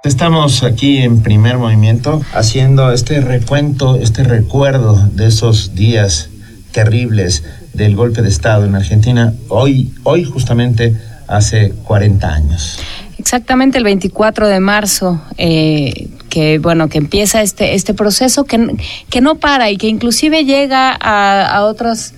Estamos 0.03 0.63
aquí 0.63 0.99
en 0.99 1.23
primer 1.23 1.59
movimiento 1.59 2.23
haciendo 2.33 2.93
este 2.93 3.21
recuento, 3.21 3.97
este 3.97 4.25
recuerdo 4.25 4.97
de 5.13 5.27
esos 5.27 5.75
días 5.75 6.31
terribles 6.73 7.45
del 7.75 7.95
golpe 7.95 8.23
de 8.23 8.29
Estado 8.29 8.65
en 8.65 8.75
Argentina, 8.75 9.35
hoy, 9.49 9.93
hoy 10.03 10.25
justamente 10.25 10.97
hace 11.29 11.73
40 11.85 12.27
años. 12.27 12.79
Exactamente 13.25 13.79
el 13.79 13.85
24 13.85 14.49
de 14.49 14.61
marzo, 14.61 15.19
eh, 15.39 16.09
que 16.29 16.59
bueno, 16.59 16.91
que 16.91 16.99
empieza 16.99 17.41
este, 17.41 17.75
este 17.75 17.95
proceso 17.95 18.45
que, 18.45 18.77
que 19.09 19.23
no 19.23 19.37
para 19.37 19.71
y 19.71 19.79
que 19.79 19.87
inclusive 19.87 20.45
llega 20.45 20.93
a, 20.93 21.65
otros 21.65 22.13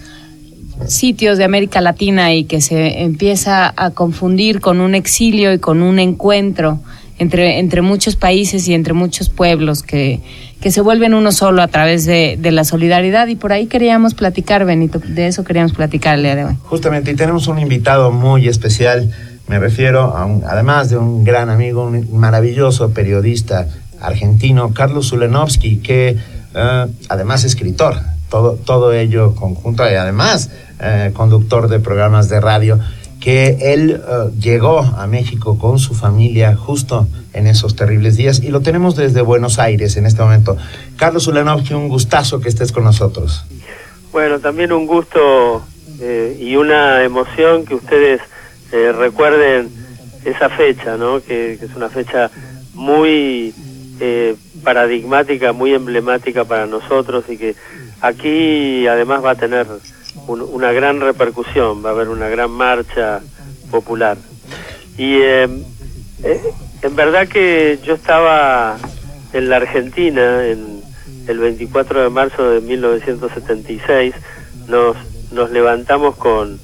sitios 0.89 1.39
de 1.39 1.45
América 1.45 1.81
Latina 1.81 2.35
y 2.35 2.43
que 2.43 2.61
se 2.61 3.03
empieza 3.03 3.73
a 3.77 3.93
confundir 3.93 4.61
con 4.61 4.81
un 4.81 4.97
exilio 4.97 5.53
y 5.53 5.61
con 5.61 5.81
un 5.81 6.01
encuentro 6.01 6.81
entre, 7.21 7.61
entre 7.61 7.83
muchos 7.83 8.17
países 8.17 8.67
y 8.67 8.75
entre 8.75 8.93
muchos 8.93 9.31
pueblos 9.31 9.85
que, 9.85 10.19
que 10.61 10.73
se 10.73 10.81
vuelven 10.81 11.15
uno 11.15 11.31
solo 11.31 11.63
a 11.63 11.69
través 11.69 12.05
de, 12.05 12.37
de 12.37 12.51
la 12.51 12.65
solidaridad. 12.65 13.29
Y 13.29 13.37
por 13.37 13.53
ahí 13.53 13.67
queríamos 13.67 14.15
platicar, 14.15 14.65
Benito, 14.65 14.99
de 14.99 15.29
eso 15.29 15.45
queríamos 15.45 15.73
platicar 15.73 16.17
el 16.17 16.25
día 16.25 16.35
de 16.35 16.45
hoy. 16.47 16.55
Justamente, 16.65 17.13
y 17.13 17.15
tenemos 17.15 17.47
un 17.47 17.61
invitado 17.61 18.11
muy 18.11 18.49
especial, 18.49 19.15
me 19.49 19.59
refiero 19.59 20.17
a 20.17 20.25
un, 20.25 20.45
además 20.45 20.91
de 20.91 20.97
un 20.97 21.25
gran 21.25 21.51
amigo, 21.51 21.85
un 21.85 22.19
maravilloso 22.19 22.91
periodista 22.91 23.69
argentino, 24.01 24.73
Carlos 24.75 25.09
Zulenovsky, 25.09 25.79
que 25.79 26.17
eh, 26.55 26.87
además 27.09 27.45
escritor, 27.45 27.97
todo, 28.29 28.55
todo 28.57 28.93
ello 28.93 29.35
conjunto 29.35 29.89
y 29.91 29.95
además 29.95 30.51
eh, 30.81 31.13
conductor 31.15 31.69
de 31.69 31.81
programas 31.81 32.29
de 32.29 32.41
radio, 32.41 32.79
que 33.21 33.73
él 33.73 34.01
eh, 34.01 34.31
llegó 34.41 34.81
a 34.81 35.07
México 35.07 35.59
con 35.59 35.79
su 35.79 35.95
familia 35.95 36.55
justo 36.55 37.09
en 37.33 37.47
esos 37.47 37.75
terribles 37.75 38.17
días 38.17 38.43
y 38.43 38.49
lo 38.49 38.61
tenemos 38.61 38.97
desde 38.97 39.21
Buenos 39.21 39.59
Aires 39.59 39.97
en 39.97 40.07
este 40.07 40.23
momento. 40.23 40.57
Carlos 40.97 41.25
Zulenovsky, 41.25 41.75
un 41.75 41.89
gustazo 41.89 42.41
que 42.41 42.49
estés 42.49 42.73
con 42.73 42.85
nosotros. 42.85 43.45
Bueno, 44.13 44.39
también 44.39 44.73
un 44.73 44.87
gusto 44.87 45.63
eh, 46.01 46.37
y 46.41 46.57
una 46.57 47.03
emoción 47.05 47.65
que 47.65 47.75
ustedes 47.75 48.21
eh, 48.73 48.93
recuerden 48.93 49.71
esa 50.25 50.49
fecha, 50.51 50.97
¿no? 50.97 51.21
Que, 51.23 51.55
es 51.55 51.75
una 51.77 51.89
fecha 51.89 52.31
muy 52.75 53.55
eh, 54.01 54.35
paradigmática, 54.65 55.53
muy 55.53 55.73
emblemática 55.75 56.45
para 56.45 56.67
nosotros 56.67 57.25
y 57.29 57.37
que 57.39 57.55
aquí 58.01 58.87
además 58.87 59.25
va 59.25 59.31
a 59.33 59.35
tener 59.37 59.67
un- 60.27 60.43
una 60.43 60.73
gran 60.73 61.01
repercusión, 61.01 61.85
va 61.85 61.91
a 61.91 61.93
haber 61.93 62.09
una 62.09 62.29
gran 62.29 62.51
marcha 62.51 63.21
popular. 63.71 64.19
Y 64.99 65.15
eh, 65.21 65.49
eh, 66.25 66.41
en 66.83 66.97
verdad 66.97 67.29
que 67.29 67.79
yo 67.85 67.95
estaba 67.95 68.77
en 69.33 69.49
la 69.49 69.57
Argentina 69.57 70.47
en 70.47 70.83
el 71.29 71.39
24 71.39 72.03
de 72.03 72.09
marzo 72.11 72.51
de 72.51 72.61
1976, 72.61 74.15
nos, 74.69 74.97
nos 75.33 75.51
levantamos 75.51 76.17
con, 76.17 76.61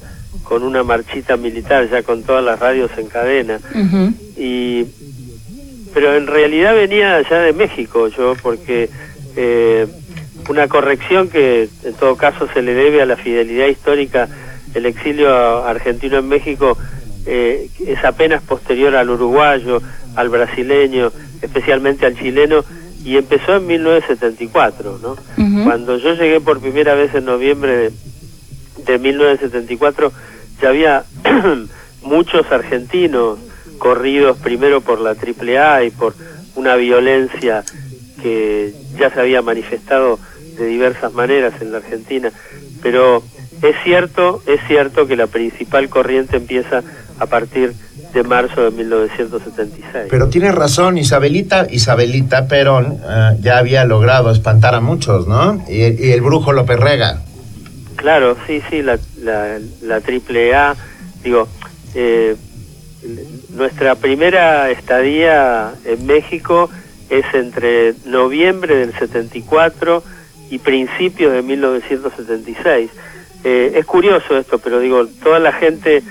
con 0.53 0.61
una 0.61 0.83
marchita 0.83 1.35
militar, 1.35 1.89
ya 1.89 2.03
con 2.03 2.21
todas 2.21 2.45
las 2.45 2.59
radios 2.59 2.91
en 2.99 3.07
cadena, 3.07 3.59
y 4.37 4.85
pero 5.95 6.15
en 6.15 6.27
realidad 6.27 6.75
venía 6.75 7.15
allá 7.15 7.39
de 7.39 7.53
México 7.53 8.07
yo 8.07 8.35
porque 8.39 8.87
eh, 9.35 9.87
una 10.47 10.67
corrección 10.67 11.29
que 11.29 11.69
en 11.83 11.93
todo 11.95 12.17
caso 12.17 12.47
se 12.53 12.61
le 12.61 12.75
debe 12.75 13.01
a 13.01 13.07
la 13.07 13.15
fidelidad 13.15 13.65
histórica 13.65 14.29
el 14.75 14.85
exilio 14.85 15.65
argentino 15.65 16.19
en 16.19 16.29
México 16.29 16.77
eh, 17.25 17.67
es 17.87 18.05
apenas 18.05 18.43
posterior 18.43 18.95
al 18.95 19.09
uruguayo 19.09 19.81
al 20.15 20.29
brasileño 20.29 21.11
especialmente 21.41 22.05
al 22.05 22.15
chileno 22.15 22.63
y 23.03 23.17
empezó 23.17 23.55
en 23.55 23.65
1974 23.65 24.99
¿no? 25.01 25.17
cuando 25.63 25.97
yo 25.97 26.13
llegué 26.13 26.39
por 26.39 26.59
primera 26.59 26.93
vez 26.93 27.15
en 27.15 27.25
noviembre 27.25 27.75
de, 27.75 27.91
de 28.85 28.99
1974 28.99 30.11
había 30.67 31.03
muchos 32.03 32.51
argentinos 32.51 33.39
corridos 33.77 34.37
primero 34.37 34.81
por 34.81 34.99
la 34.99 35.11
AAA 35.11 35.85
y 35.85 35.91
por 35.91 36.13
una 36.55 36.75
violencia 36.75 37.63
que 38.21 38.73
ya 38.97 39.09
se 39.09 39.19
había 39.19 39.41
manifestado 39.41 40.19
de 40.57 40.65
diversas 40.67 41.13
maneras 41.13 41.53
en 41.61 41.71
la 41.71 41.79
Argentina, 41.79 42.31
pero 42.81 43.23
es 43.61 43.75
cierto, 43.83 44.41
es 44.45 44.59
cierto 44.67 45.07
que 45.07 45.15
la 45.15 45.27
principal 45.27 45.89
corriente 45.89 46.37
empieza 46.37 46.83
a 47.19 47.25
partir 47.25 47.73
de 48.13 48.23
marzo 48.23 48.61
de 48.63 48.71
1976. 48.71 50.07
Pero 50.09 50.29
tiene 50.29 50.51
razón, 50.51 50.97
Isabelita, 50.97 51.67
Isabelita 51.69 52.47
Perón 52.47 52.99
eh, 53.03 53.37
ya 53.41 53.57
había 53.57 53.85
logrado 53.85 54.31
espantar 54.31 54.75
a 54.75 54.81
muchos, 54.81 55.27
¿no? 55.27 55.63
Y, 55.67 55.79
y 55.79 56.11
el 56.11 56.21
brujo 56.21 56.51
López 56.51 56.79
Rega. 56.79 57.21
Claro, 57.95 58.37
sí, 58.47 58.61
sí, 58.69 58.81
la, 58.81 58.99
la, 59.21 59.59
la 59.81 60.01
triple 60.01 60.53
A, 60.55 60.75
digo, 61.23 61.47
eh, 61.95 62.35
nuestra 63.49 63.95
primera 63.95 64.69
estadía 64.71 65.73
en 65.85 66.05
México 66.05 66.69
es 67.09 67.25
entre 67.33 67.93
noviembre 68.05 68.75
del 68.75 68.93
74 68.93 70.03
y 70.49 70.59
principios 70.59 71.33
de 71.33 71.41
1976. 71.41 72.91
Eh, 73.43 73.73
es 73.75 73.85
curioso 73.85 74.37
esto, 74.37 74.59
pero 74.59 74.79
digo, 74.79 75.05
toda 75.21 75.39
la 75.39 75.51
gente, 75.51 76.01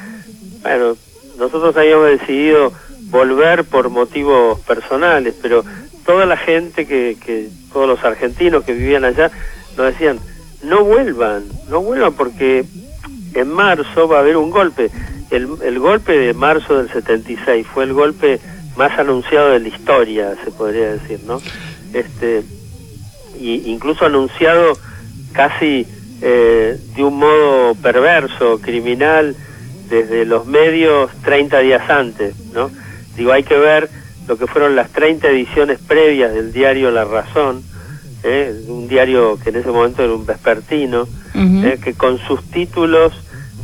bueno, 0.63 0.97
nosotros 1.39 1.77
habíamos 1.77 2.09
decidido 2.09 2.73
volver 3.11 3.65
por 3.65 3.89
motivos 3.89 4.61
personales, 4.61 5.35
pero 5.41 5.65
toda 6.05 6.27
la 6.27 6.37
gente 6.37 6.87
que, 6.87 7.17
que 7.25 7.49
todos 7.73 7.89
los 7.89 8.05
argentinos 8.05 8.65
que 8.65 8.75
vivían 8.75 9.05
allá 9.05 9.31
nos 9.77 9.87
decían, 9.87 10.19
no 10.63 10.85
vuelvan, 10.85 11.45
no 11.69 11.81
vuelvan 11.81 12.15
porque 12.15 12.65
en 13.35 13.49
marzo 13.53 14.09
va 14.09 14.19
a 14.19 14.21
haber 14.21 14.37
un 14.37 14.51
golpe. 14.51 14.91
El, 15.31 15.49
el 15.63 15.79
golpe 15.79 16.17
de 16.17 16.35
marzo 16.35 16.77
del 16.77 16.91
76 16.91 17.67
fue 17.67 17.85
el 17.85 17.93
golpe 17.93 18.41
más 18.77 18.99
anunciado 18.99 19.51
de 19.51 19.61
la 19.61 19.69
historia, 19.69 20.35
se 20.45 20.51
podría 20.51 20.93
decir, 20.93 21.21
¿no? 21.27 21.41
Este, 21.93 22.43
y 23.39 23.71
incluso 23.71 24.07
anunciado 24.07 24.73
casi 25.33 25.87
eh, 26.21 26.79
de 26.95 27.05
un 27.05 27.19
modo 27.19 27.75
perverso, 27.75 28.61
criminal, 28.61 29.35
desde 29.89 30.25
los 30.25 30.47
medios 30.47 31.11
30 31.25 31.59
días 31.59 31.91
antes, 31.91 32.35
¿no? 32.53 32.71
Digo, 33.17 33.33
hay 33.33 33.43
que 33.43 33.59
ver 33.59 33.91
lo 34.27 34.39
que 34.39 34.47
fueron 34.47 34.77
las 34.77 34.91
30 34.91 35.29
ediciones 35.29 35.79
previas 35.81 36.33
del 36.33 36.53
diario 36.53 36.91
La 36.91 37.05
Razón, 37.05 37.63
¿eh? 38.25 38.55
un 38.69 38.89
diario 38.89 39.39
que 39.43 39.51
en 39.51 39.57
ese 39.57 39.69
momento 39.69 40.03
era 40.03 40.13
un 40.15 40.27
vespertino, 40.27 41.07
¿eh? 41.35 41.79
que 41.83 41.95
con 41.95 42.19
sus 42.19 42.43
títulos 42.51 43.13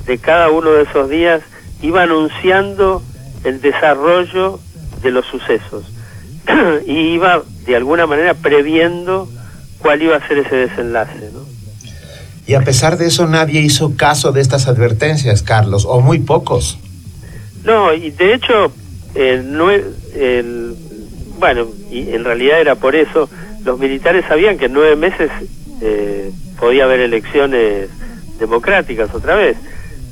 de 0.07 0.19
cada 0.19 0.51
uno 0.51 0.70
de 0.73 0.83
esos 0.85 1.09
días 1.11 1.43
iba 1.83 2.03
anunciando 2.03 3.03
el 3.45 3.61
desarrollo 3.61 4.59
de 5.03 5.11
los 5.11 5.27
sucesos 5.27 5.85
y 6.87 6.93
iba 7.15 7.43
de 7.67 7.77
alguna 7.77 8.07
manera 8.07 8.35
previendo 8.35 9.28
cuál 9.78 10.03
iba 10.03 10.17
a 10.17 10.27
ser 10.27 10.39
ese 10.39 10.57
desenlace, 10.57 11.31
¿no? 11.33 11.41
Y 12.47 12.55
a 12.55 12.62
pesar 12.62 12.97
de 12.97 13.07
eso 13.07 13.27
nadie 13.27 13.61
hizo 13.61 13.95
caso 13.97 14.33
de 14.33 14.41
estas 14.41 14.67
advertencias, 14.69 15.43
Carlos, 15.43 15.85
o 15.87 16.01
muy 16.01 16.19
pocos. 16.20 16.78
No, 17.62 17.93
y 17.93 18.11
de 18.11 18.33
hecho, 18.33 18.73
el, 19.15 19.55
el- 20.15 20.75
bueno, 21.39 21.67
y 21.91 22.09
en 22.11 22.25
realidad 22.25 22.59
era 22.61 22.75
por 22.77 22.97
eso, 22.97 23.28
los 23.68 23.78
militares 23.78 24.24
sabían 24.26 24.56
que 24.56 24.64
en 24.64 24.72
nueve 24.72 24.97
meses 24.97 25.30
eh, 25.82 26.30
podía 26.58 26.84
haber 26.84 27.00
elecciones 27.00 27.90
democráticas 28.38 29.14
otra 29.14 29.34
vez. 29.34 29.58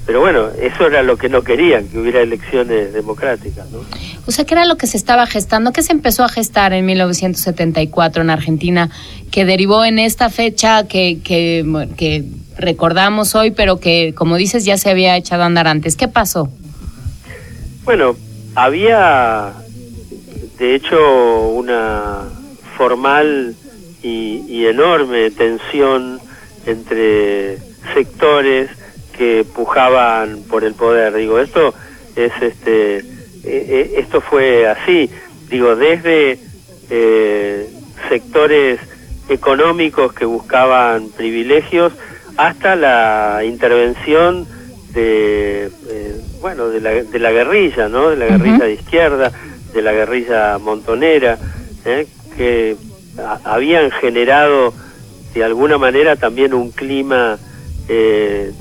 Pero 0.05 0.21
bueno, 0.21 0.49
eso 0.61 0.87
era 0.87 1.03
lo 1.03 1.17
que 1.17 1.31
no 1.31 1.41
querían, 1.43 1.89
que 1.89 1.99
hubiera 1.99 2.21
elecciones 2.21 2.93
democráticas, 2.93 3.69
¿no? 3.71 3.79
O 4.27 4.31
sea, 4.31 4.45
¿qué 4.45 4.53
era 4.53 4.67
lo 4.67 4.77
que 4.77 4.87
se 4.87 4.99
estaba 4.99 5.27
gestando? 5.27 5.73
¿Qué 5.73 5.83
se 5.83 5.93
empezó 5.93 6.23
a 6.23 6.29
gestar 6.29 6.75
en 6.75 6.85
1974 6.85 8.23
en 8.23 8.29
Argentina 8.29 8.91
que 9.31 9.47
derivó 9.47 9.87
en 9.87 9.99
esta 9.99 10.29
fecha 10.29 10.87
que, 10.87 11.21
que, 11.25 11.65
que 11.97 12.25
recordamos 12.59 13.35
hoy, 13.35 13.53
pero 13.53 13.81
que, 13.81 14.13
como 14.15 14.37
dices, 14.37 14.67
ya 14.67 14.77
se 14.77 14.91
había 14.91 15.17
echado 15.17 15.45
a 15.45 15.47
andar 15.47 15.67
antes? 15.67 15.97
¿Qué 15.97 16.09
pasó? 16.09 16.51
Bueno, 17.85 18.17
había 18.55 19.55
de 20.59 20.75
hecho 20.75 21.49
una 21.49 22.36
formal 22.77 23.55
y, 24.03 24.45
y 24.49 24.67
enorme 24.67 25.31
tensión 25.31 26.21
entre 26.67 27.59
sectores 27.95 28.71
que 29.17 29.45
pujaban 29.55 30.43
por 30.49 30.65
el 30.65 30.75
poder. 30.75 31.15
Digo, 31.15 31.39
esto 31.39 31.75
es 32.15 32.33
este, 32.41 32.99
eh, 32.99 33.05
eh, 33.45 33.95
esto 33.99 34.21
fue 34.21 34.67
así. 34.67 35.11
Digo, 35.49 35.77
desde 35.77 36.39
eh, 36.91 37.71
sectores 38.09 38.81
económicos 39.29 40.13
que 40.13 40.25
buscaban 40.25 41.09
privilegios 41.11 41.93
hasta 42.37 42.77
la 42.77 43.43
intervención 43.45 44.47
de 44.93 45.71
eh, 45.89 46.21
bueno 46.41 46.69
de 46.69 46.81
la, 46.81 46.91
de 46.91 47.19
la 47.19 47.33
guerrilla 47.33 47.89
no 47.89 48.11
de 48.11 48.17
la 48.17 48.27
guerrilla 48.27 48.65
de 48.65 48.73
izquierda 48.75 49.33
de 49.75 49.83
la 49.83 49.93
guerrilla 49.93 50.59
montonera 50.59 51.39
eh, 51.85 52.07
que 52.37 52.77
habían 53.45 53.91
generado 53.91 54.73
de 55.35 55.45
alguna 55.45 55.79
manera 55.79 56.17
también 56.17 56.55
un 56.55 56.71
clima 56.71 57.39
eh, 57.89 58.53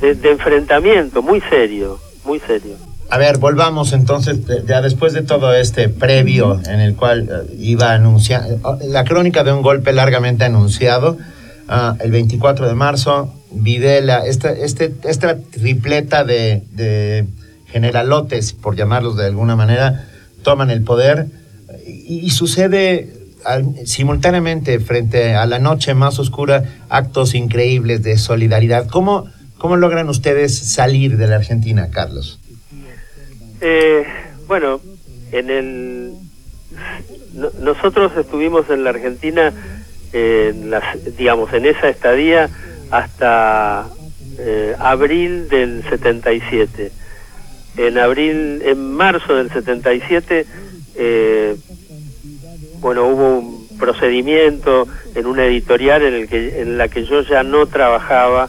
de, 0.00 0.30
enfrentamiento 0.30 1.22
muy 1.22 1.40
serio, 1.40 1.98
muy 2.24 2.38
serio. 2.40 2.76
A 3.10 3.16
ver, 3.16 3.38
volvamos 3.38 3.94
entonces, 3.94 4.38
ya 4.66 4.82
después 4.82 5.14
de 5.14 5.22
todo 5.22 5.54
este 5.54 5.88
previo 5.88 6.60
en 6.66 6.80
el 6.80 6.94
cual 6.94 7.28
eh, 7.30 7.54
iba 7.58 7.92
a 7.92 7.94
anunciar, 7.94 8.42
eh, 8.46 8.58
la 8.86 9.04
crónica 9.04 9.42
de 9.44 9.52
un 9.52 9.62
golpe 9.62 9.92
largamente 9.92 10.44
anunciado, 10.44 11.16
ah, 11.68 11.96
el 12.00 12.10
24 12.10 12.68
de 12.68 12.74
marzo, 12.74 13.34
Videla, 13.50 14.26
esta, 14.26 14.50
este, 14.50 14.92
esta 15.04 15.38
tripleta 15.38 16.22
de 16.22 17.26
generalotes, 17.72 18.52
por 18.52 18.76
llamarlos 18.76 19.16
de 19.16 19.24
alguna 19.24 19.56
manera, 19.56 20.04
toman 20.42 20.70
el 20.70 20.82
poder 20.82 21.26
y, 21.88 22.20
y 22.26 22.30
sucede 22.30 23.08
al- 23.44 23.86
simultáneamente 23.86 24.78
frente 24.80 25.34
a 25.34 25.46
la 25.46 25.58
noche 25.58 25.94
más 25.94 26.18
oscura 26.18 26.64
actos 26.88 27.34
increíbles 27.34 28.02
de 28.02 28.18
solidaridad. 28.18 28.88
¿Cómo, 28.88 29.28
cómo 29.58 29.76
logran 29.76 30.08
ustedes 30.08 30.56
salir 30.58 31.16
de 31.16 31.26
la 31.26 31.36
Argentina, 31.36 31.88
Carlos? 31.90 32.38
Eh, 33.60 34.04
bueno, 34.46 34.80
en 35.32 35.50
el 35.50 36.12
no- 37.34 37.50
nosotros 37.60 38.12
estuvimos 38.16 38.68
en 38.70 38.84
la 38.84 38.90
Argentina, 38.90 39.52
eh, 40.12 40.52
en 40.54 40.70
las- 40.70 41.16
digamos, 41.16 41.52
en 41.52 41.66
esa 41.66 41.88
estadía 41.88 42.48
hasta 42.90 43.88
eh, 44.40 44.74
abril 44.78 45.48
del 45.48 45.82
77. 45.88 46.92
En 47.76 47.98
abril, 47.98 48.62
en 48.64 48.92
marzo 48.92 49.34
del 49.34 49.50
77, 49.52 50.46
eh, 50.94 51.56
bueno, 52.80 53.06
hubo 53.06 53.38
un 53.38 53.68
procedimiento 53.78 54.86
en 55.14 55.26
una 55.26 55.44
editorial 55.46 56.02
en 56.02 56.14
el 56.14 56.28
que 56.28 56.60
en 56.62 56.78
la 56.78 56.88
que 56.88 57.04
yo 57.04 57.22
ya 57.22 57.42
no 57.42 57.66
trabajaba. 57.66 58.48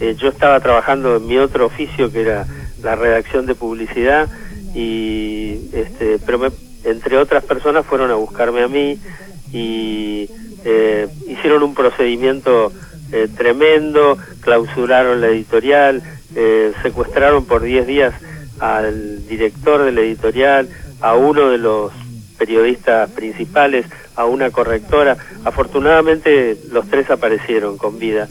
Eh, 0.00 0.16
yo 0.18 0.28
estaba 0.28 0.58
trabajando 0.60 1.16
en 1.16 1.26
mi 1.26 1.38
otro 1.38 1.66
oficio 1.66 2.10
que 2.10 2.22
era 2.22 2.46
la 2.82 2.96
redacción 2.96 3.46
de 3.46 3.54
publicidad 3.54 4.28
y 4.74 5.68
este, 5.72 6.18
pero 6.24 6.38
me- 6.38 6.50
entre 6.84 7.18
otras 7.18 7.44
personas 7.44 7.86
fueron 7.86 8.10
a 8.10 8.14
buscarme 8.14 8.62
a 8.62 8.68
mí 8.68 8.98
y 9.52 10.28
eh, 10.64 11.08
hicieron 11.28 11.62
un 11.62 11.74
procedimiento 11.74 12.72
eh, 13.12 13.28
tremendo, 13.36 14.16
clausuraron 14.40 15.20
la 15.20 15.28
editorial, 15.28 16.02
eh, 16.34 16.72
secuestraron 16.82 17.44
por 17.44 17.62
10 17.62 17.86
días 17.86 18.14
al 18.58 19.26
director 19.28 19.82
de 19.84 19.92
la 19.92 20.00
editorial, 20.00 20.68
a 21.00 21.14
uno 21.14 21.50
de 21.50 21.58
los 21.58 21.92
periodistas 22.42 23.08
principales, 23.12 23.86
a 24.16 24.24
una 24.24 24.50
correctora. 24.50 25.16
Afortunadamente 25.44 26.58
los 26.72 26.88
tres 26.88 27.08
aparecieron 27.08 27.78
con 27.78 28.00
vida. 28.00 28.26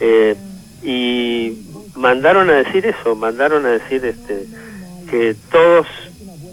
Eh, 0.00 0.34
y 0.82 1.56
mandaron 1.94 2.50
a 2.50 2.54
decir 2.54 2.84
eso, 2.84 3.14
mandaron 3.14 3.64
a 3.64 3.70
decir 3.70 4.04
este 4.04 4.46
que 5.08 5.36
todos 5.52 5.86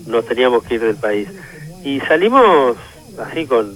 nos 0.05 0.27
teníamos 0.27 0.63
que 0.63 0.75
ir 0.75 0.81
del 0.81 0.95
país. 0.95 1.27
Y 1.83 2.01
salimos 2.01 2.77
así 3.17 3.47
con 3.47 3.75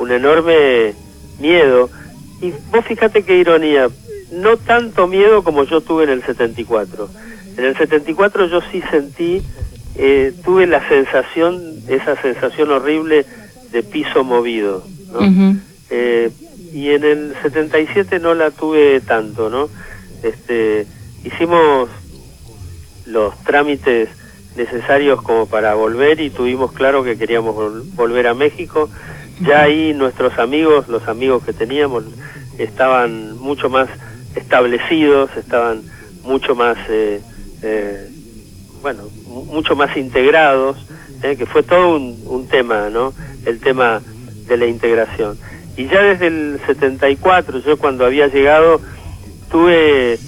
un 0.00 0.10
enorme 0.10 0.94
miedo. 1.38 1.88
Y 2.42 2.52
vos 2.72 2.84
fíjate 2.84 3.22
qué 3.22 3.36
ironía, 3.36 3.88
no 4.32 4.56
tanto 4.56 5.06
miedo 5.06 5.44
como 5.44 5.62
yo 5.62 5.80
tuve 5.80 6.02
en 6.02 6.10
el 6.10 6.24
74. 6.24 7.08
En 7.56 7.64
el 7.66 7.76
74 7.76 8.46
yo 8.46 8.60
sí 8.72 8.82
sentí, 8.90 9.42
eh, 9.96 10.32
tuve 10.44 10.66
la 10.66 10.86
sensación, 10.88 11.82
esa 11.88 12.20
sensación 12.22 12.70
horrible 12.70 13.26
de 13.72 13.82
piso 13.82 14.24
movido. 14.24 14.86
¿no? 15.12 15.20
Eh, 15.90 16.30
y 16.72 16.90
en 16.90 17.04
el 17.04 17.34
77 17.42 18.18
no 18.18 18.34
la 18.34 18.50
tuve 18.50 19.00
tanto, 19.00 19.48
¿no? 19.48 19.68
Este, 20.22 20.86
hicimos 21.24 21.88
los 23.06 23.36
trámites 23.44 24.08
necesarios 24.56 25.20
como 25.22 25.46
para 25.46 25.74
volver 25.74 26.20
y 26.20 26.30
tuvimos 26.30 26.72
claro 26.72 27.02
que 27.04 27.16
queríamos 27.18 27.54
vol- 27.54 27.82
volver 27.94 28.26
a 28.26 28.34
México. 28.34 28.88
Ya 29.40 29.62
ahí 29.62 29.92
nuestros 29.94 30.38
amigos, 30.38 30.88
los 30.88 31.06
amigos 31.08 31.42
que 31.44 31.52
teníamos, 31.52 32.04
estaban 32.58 33.36
mucho 33.38 33.68
más 33.68 33.88
establecidos, 34.36 35.30
estaban 35.36 35.82
mucho 36.22 36.54
más, 36.54 36.76
eh, 36.88 37.20
eh, 37.62 38.08
bueno, 38.80 39.08
mucho 39.34 39.76
más 39.76 39.96
integrados, 39.96 40.76
eh, 41.22 41.36
que 41.36 41.46
fue 41.46 41.62
todo 41.62 41.96
un, 41.96 42.48
tema, 42.48 42.90
¿no? 42.90 43.12
El 43.44 43.60
tema 43.60 44.00
de 44.46 44.56
la 44.56 44.66
integración. 44.66 45.38
Y 45.76 45.86
ya 45.88 46.02
desde 46.02 46.28
el 46.28 46.60
74, 46.66 47.58
yo 47.60 47.76
cuando 47.76 48.04
había 48.04 48.28
llegado, 48.28 48.80
tuve 49.50 50.18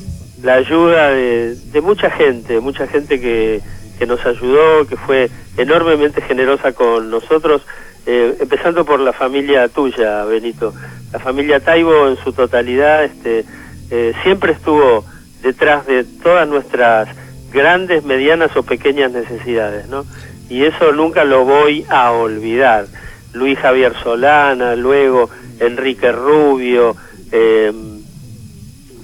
la 0.43 0.55
ayuda 0.55 1.11
de, 1.11 1.55
de 1.55 1.81
mucha 1.81 2.11
gente, 2.11 2.61
mucha 2.61 2.87
gente 2.87 3.21
que, 3.21 3.61
que 3.99 4.07
nos 4.07 4.25
ayudó, 4.25 4.87
que 4.87 4.97
fue 4.97 5.31
enormemente 5.57 6.21
generosa 6.23 6.73
con 6.73 7.11
nosotros, 7.11 7.63
eh, 8.07 8.37
empezando 8.41 8.85
por 8.85 9.01
la 9.01 9.13
familia 9.13 9.69
tuya, 9.69 10.25
Benito. 10.25 10.73
La 11.13 11.19
familia 11.19 11.61
Taibo 11.61 12.09
en 12.09 12.17
su 12.23 12.33
totalidad 12.33 13.05
este, 13.05 13.45
eh, 13.91 14.13
siempre 14.23 14.53
estuvo 14.53 15.05
detrás 15.43 15.87
de 15.87 16.05
todas 16.05 16.47
nuestras 16.49 17.09
grandes, 17.57 18.05
medianas 18.05 18.55
o 18.57 18.63
pequeñas 18.63 19.11
necesidades, 19.11 19.89
¿no? 19.89 20.07
Y 20.49 20.65
eso 20.65 20.93
nunca 20.93 21.25
lo 21.25 21.45
voy 21.45 21.85
a 21.89 22.13
olvidar. 22.13 22.89
Luis 23.33 23.59
Javier 23.59 23.95
Solana, 24.03 24.77
luego 24.77 25.31
Enrique 25.59 26.13
Rubio, 26.13 26.97
eh, 27.33 27.73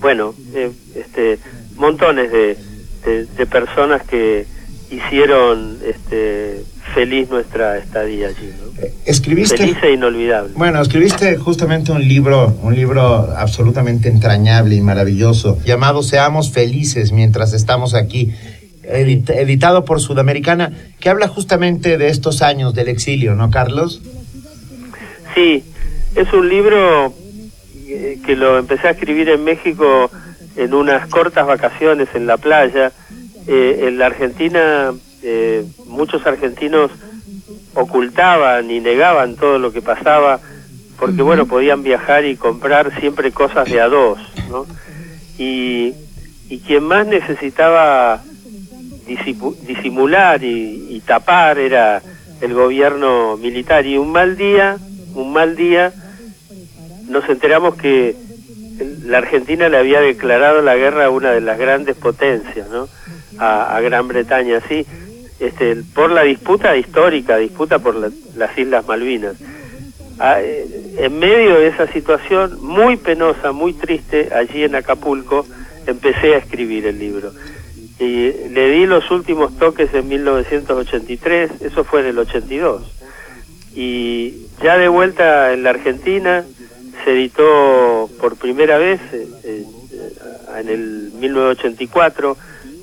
bueno, 0.01 0.35
eh, 0.55 0.73
este, 0.95 1.41
montones 1.77 2.31
de, 2.31 2.59
de- 3.07 3.27
personas 3.47 4.05
que 4.07 4.47
hicieron 4.91 5.81
este, 5.85 6.65
feliz 6.95 7.29
nuestra 7.31 7.79
estadía 7.79 8.29
allí. 8.29 8.53
¿no? 8.59 8.72
Escribiste, 9.05 9.57
Feliz 9.57 9.77
e 9.83 9.93
inolvidable. 9.93 10.53
bueno, 10.57 10.81
escribiste 10.81 11.37
justamente 11.37 11.93
un 11.93 12.07
libro, 12.07 12.57
un 12.63 12.75
libro 12.75 13.03
absolutamente 13.37 14.09
entrañable 14.09 14.75
y 14.77 14.81
maravilloso, 14.81 15.59
llamado 15.65 16.03
Seamos 16.03 16.51
felices 16.53 17.13
mientras 17.13 17.53
estamos 17.53 17.95
aquí, 17.95 18.33
edit- 18.85 19.31
editado 19.31 19.85
por 19.85 20.01
Sudamericana, 20.01 20.73
que 21.01 21.09
habla 21.09 21.29
justamente 21.29 21.99
de 21.99 22.09
estos 22.09 22.43
años 22.43 22.75
del 22.75 22.89
exilio, 22.89 23.35
¿no, 23.35 23.51
Carlos? 23.51 24.01
Sí, 25.35 25.65
es 26.15 26.33
un 26.33 26.49
libro 26.49 27.13
eh, 27.89 28.19
que 28.25 28.37
lo 28.37 28.59
empecé 28.59 28.89
a 28.89 28.91
escribir 28.93 29.29
en 29.29 29.45
México 29.45 30.11
en 30.57 30.75
unas 30.75 31.07
cortas 31.09 31.47
vacaciones 31.47 32.09
en 32.15 32.27
la 32.27 32.37
playa. 32.37 32.93
Eh, 33.49 33.87
en 33.89 33.99
la 33.99 34.07
Argentina 34.07 34.93
eh, 35.25 35.65
muchos 35.87 36.25
argentinos 36.27 36.91
ocultaban 37.75 38.71
y 38.71 38.81
negaban 38.81 39.37
todo 39.37 39.59
lo 39.59 39.73
que 39.73 39.83
pasaba 39.83 40.41
porque 40.99 41.23
bueno 41.23 41.47
podían 41.47 41.83
viajar 41.83 42.25
y 42.25 42.37
comprar 42.37 42.99
siempre 43.01 43.33
cosas 43.33 43.69
de 43.69 43.81
a 43.81 43.89
dos, 43.89 44.21
¿no? 44.49 44.67
Y, 45.37 45.95
y 46.49 46.61
quien 46.61 46.85
más 46.85 47.09
necesitaba 47.09 48.23
disimular 49.67 50.45
y, 50.45 50.87
y 50.91 51.01
tapar 51.01 51.59
era 51.59 52.01
el 52.41 52.55
gobierno 52.55 53.37
militar 53.37 53.85
y 53.85 53.99
un 53.99 54.13
mal 54.13 54.37
día, 54.37 54.79
un 55.15 55.33
mal 55.33 55.57
día 55.57 55.93
nos 57.09 57.29
enteramos 57.29 57.75
que 57.75 58.15
la 59.05 59.19
Argentina 59.19 59.69
le 59.69 59.79
había 59.79 60.01
declarado 60.01 60.63
la 60.63 60.77
guerra 60.77 61.07
a 61.07 61.11
una 61.11 61.33
de 61.33 61.41
las 61.41 61.59
grandes 61.59 61.97
potencias, 61.97 62.69
¿no? 62.69 62.89
A, 63.39 63.77
a 63.77 63.81
Gran 63.81 64.07
Bretaña, 64.07 64.61
sí, 64.69 64.87
este, 65.43 65.77
por 65.95 66.11
la 66.11 66.23
disputa 66.23 66.77
histórica, 66.77 67.37
disputa 67.37 67.79
por 67.79 67.95
la- 67.97 68.11
las 68.37 68.57
Islas 68.57 68.87
Malvinas. 68.87 69.37
Ah, 70.19 70.41
eh, 70.41 70.95
en 70.99 71.19
medio 71.19 71.59
de 71.59 71.69
esa 71.69 71.87
situación 71.93 72.59
muy 72.63 72.97
penosa, 72.97 73.53
muy 73.53 73.73
triste, 73.73 74.29
allí 74.35 74.63
en 74.63 74.75
Acapulco, 74.75 75.47
empecé 75.87 76.35
a 76.35 76.39
escribir 76.39 76.87
el 76.87 76.99
libro. 76.99 77.33
Y 77.99 78.31
le 78.51 78.71
di 78.71 78.87
los 78.87 79.11
últimos 79.11 79.57
toques 79.59 79.93
en 79.95 80.09
1983, 80.09 81.51
eso 81.63 81.85
fue 81.85 82.01
en 82.01 82.07
el 82.07 82.19
82. 82.19 82.83
Y 83.75 84.47
ya 84.63 84.77
de 84.77 84.89
vuelta 84.89 85.53
en 85.53 85.63
la 85.63 85.71
Argentina, 85.71 86.45
se 87.05 87.13
editó 87.13 88.09
por 88.21 88.37
primera 88.37 88.79
vez 88.79 89.01
eh, 89.13 89.27
eh, 89.45 89.65
en 90.61 90.69
el 90.69 91.11
1984, 91.19 92.37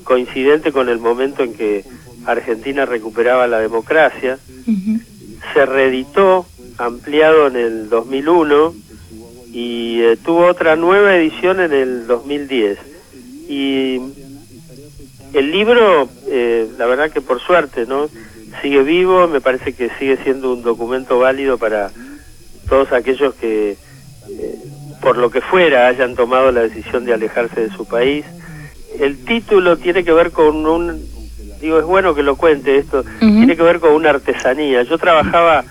coincidente 0.04 0.72
con 0.72 0.88
el 0.88 0.98
momento 0.98 1.42
en 1.44 1.54
que 1.54 1.84
Argentina 2.30 2.86
recuperaba 2.86 3.46
la 3.46 3.58
democracia. 3.58 4.38
Se 5.52 5.66
reeditó, 5.66 6.46
ampliado 6.78 7.46
en 7.48 7.56
el 7.56 7.88
2001 7.88 8.74
y 9.52 10.00
eh, 10.02 10.16
tuvo 10.22 10.46
otra 10.46 10.76
nueva 10.76 11.16
edición 11.16 11.60
en 11.60 11.72
el 11.72 12.06
2010. 12.06 12.78
Y 13.48 14.00
el 15.32 15.50
libro, 15.50 16.08
eh, 16.28 16.68
la 16.78 16.86
verdad 16.86 17.10
que 17.10 17.20
por 17.20 17.40
suerte, 17.40 17.86
¿no? 17.86 18.08
Sigue 18.62 18.82
vivo, 18.82 19.28
me 19.28 19.40
parece 19.40 19.72
que 19.72 19.90
sigue 19.98 20.16
siendo 20.18 20.52
un 20.52 20.62
documento 20.62 21.18
válido 21.18 21.58
para 21.58 21.90
todos 22.68 22.92
aquellos 22.92 23.34
que 23.34 23.76
eh, 24.28 24.58
por 25.00 25.16
lo 25.16 25.30
que 25.30 25.40
fuera, 25.40 25.86
hayan 25.86 26.14
tomado 26.14 26.52
la 26.52 26.62
decisión 26.62 27.04
de 27.04 27.14
alejarse 27.14 27.60
de 27.60 27.70
su 27.70 27.86
país. 27.86 28.24
El 28.98 29.24
título 29.24 29.78
tiene 29.78 30.04
que 30.04 30.12
ver 30.12 30.30
con 30.30 30.66
un, 30.66 31.02
digo, 31.60 31.78
es 31.78 31.84
bueno 31.84 32.14
que 32.14 32.22
lo 32.22 32.36
cuente 32.36 32.76
esto, 32.76 33.04
tiene 33.18 33.56
que 33.56 33.62
ver 33.62 33.80
con 33.80 33.92
una 33.92 34.10
artesanía. 34.10 34.82
Yo 34.82 34.98
trabajaba 34.98 35.64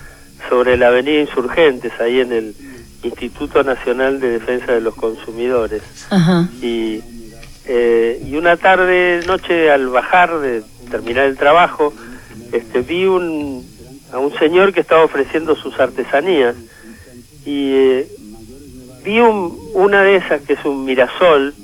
sobre 0.48 0.76
la 0.76 0.88
Avenida 0.88 1.20
Insurgentes, 1.20 1.92
ahí 2.00 2.20
en 2.20 2.32
el 2.32 2.54
Instituto 3.02 3.62
Nacional 3.62 4.20
de 4.20 4.30
Defensa 4.30 4.72
de 4.72 4.80
los 4.80 4.94
Consumidores. 4.94 5.82
Y, 6.62 7.00
eh, 7.66 8.22
y 8.26 8.36
una 8.36 8.56
tarde, 8.56 9.22
noche, 9.26 9.70
al 9.70 9.88
bajar 9.88 10.38
de 10.40 10.62
terminar 10.90 11.26
el 11.26 11.36
trabajo, 11.36 11.92
este, 12.52 12.80
vi 12.80 13.06
un, 13.06 13.64
a 14.12 14.18
un 14.18 14.32
señor 14.38 14.72
que 14.72 14.80
estaba 14.80 15.04
ofreciendo 15.04 15.54
sus 15.56 15.78
artesanías 15.78 16.56
y 17.46 17.72
eh, 17.72 18.08
vi 19.04 19.20
un- 19.20 19.56
una 19.74 20.02
de 20.02 20.16
esas 20.16 20.42
que 20.42 20.54
es 20.54 20.64
un 20.64 20.84
mirasol, 20.84 21.54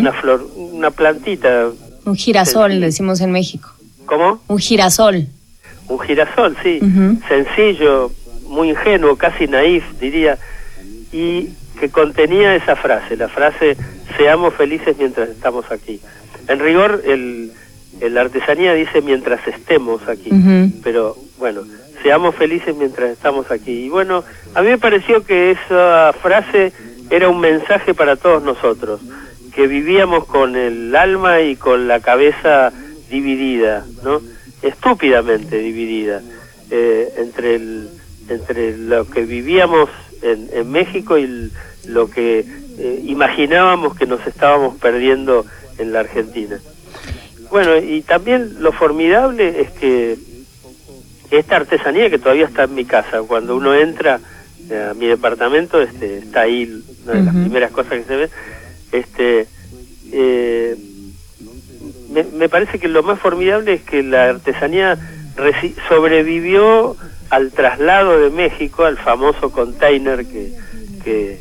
una 0.00 0.12
flor, 0.12 0.46
una 0.56 0.90
plantita, 0.90 1.68
Un 2.04 2.16
girasol, 2.16 2.80
decimos 2.80 3.20
en 3.20 3.32
México. 3.32 3.70
¿cómo? 4.06 4.42
Un 4.48 4.58
girasol. 4.58 5.26
Un 5.88 6.00
girasol, 6.00 6.56
sí, 6.62 6.80
sencillo, 7.28 8.10
muy 8.48 8.70
ingenuo, 8.70 9.16
casi 9.16 9.46
naif, 9.46 9.84
diría, 10.00 10.38
y 11.12 11.48
que 11.78 11.88
contenía 11.90 12.54
esa 12.54 12.76
frase, 12.76 13.16
la 13.16 13.28
frase 13.28 13.76
seamos 14.16 14.54
felices 14.54 14.96
mientras 14.98 15.28
estamos 15.30 15.70
aquí. 15.70 16.00
En 16.48 16.58
rigor, 16.58 17.02
el, 17.06 17.52
la 18.00 18.20
artesanía 18.22 18.74
dice 18.74 19.00
mientras 19.00 19.46
estemos 19.46 20.06
aquí, 20.08 20.30
pero 20.82 21.16
bueno, 21.38 21.62
seamos 22.02 22.34
felices 22.34 22.74
mientras 22.76 23.10
estamos 23.10 23.50
aquí. 23.50 23.86
Y 23.86 23.88
bueno, 23.88 24.24
a 24.54 24.62
mí 24.62 24.68
me 24.68 24.78
pareció 24.78 25.24
que 25.24 25.52
esa 25.52 26.12
frase 26.20 26.72
era 27.10 27.28
un 27.28 27.40
mensaje 27.40 27.94
para 27.94 28.16
todos 28.16 28.42
nosotros, 28.42 29.00
que 29.50 29.66
vivíamos 29.66 30.24
con 30.26 30.56
el 30.56 30.94
alma 30.94 31.40
y 31.40 31.56
con 31.56 31.88
la 31.88 32.00
cabeza 32.00 32.72
dividida, 33.10 33.84
¿no? 34.04 34.20
Estúpidamente 34.62 35.58
dividida, 35.58 36.22
eh, 36.70 37.12
entre, 37.18 37.56
el, 37.56 37.88
entre 38.28 38.76
lo 38.76 39.08
que 39.10 39.22
vivíamos 39.22 39.88
en, 40.22 40.48
en 40.52 40.70
México 40.70 41.18
y 41.18 41.24
el- 41.24 41.52
lo 41.86 42.10
que 42.10 42.44
eh, 42.78 43.00
imaginábamos 43.06 43.96
que 43.96 44.06
nos 44.06 44.24
estábamos 44.26 44.76
perdiendo 44.78 45.44
en 45.78 45.92
la 45.92 46.00
Argentina. 46.00 46.58
Bueno, 47.50 47.76
y 47.78 48.02
también 48.02 48.56
lo 48.62 48.70
formidable 48.72 49.60
es 49.62 49.70
que 49.72 50.16
esta 51.30 51.56
artesanía 51.56 52.10
que 52.10 52.18
todavía 52.18 52.46
está 52.46 52.64
en 52.64 52.74
mi 52.74 52.84
casa, 52.84 53.22
cuando 53.26 53.56
uno 53.56 53.74
entra 53.74 54.20
eh, 54.70 54.88
a 54.90 54.94
mi 54.94 55.06
departamento, 55.06 55.80
este, 55.80 56.18
está 56.18 56.42
ahí 56.42 56.82
una 57.04 57.14
de 57.14 57.22
las 57.22 57.34
primeras 57.34 57.70
cosas 57.72 57.92
que 57.94 58.04
se 58.04 58.16
ve, 58.16 58.30
este, 58.92 59.46
eh, 60.12 60.76
me, 62.10 62.48
parece 62.48 62.78
que 62.78 62.88
lo 62.88 63.02
más 63.02 63.20
formidable 63.20 63.74
es 63.74 63.82
que 63.82 64.02
la 64.02 64.30
artesanía 64.30 64.98
sobrevivió 65.88 66.96
al 67.30 67.52
traslado 67.52 68.18
de 68.18 68.30
México, 68.30 68.84
al 68.84 68.98
famoso 68.98 69.52
container 69.52 70.26
que, 70.26 70.52
que 71.04 71.40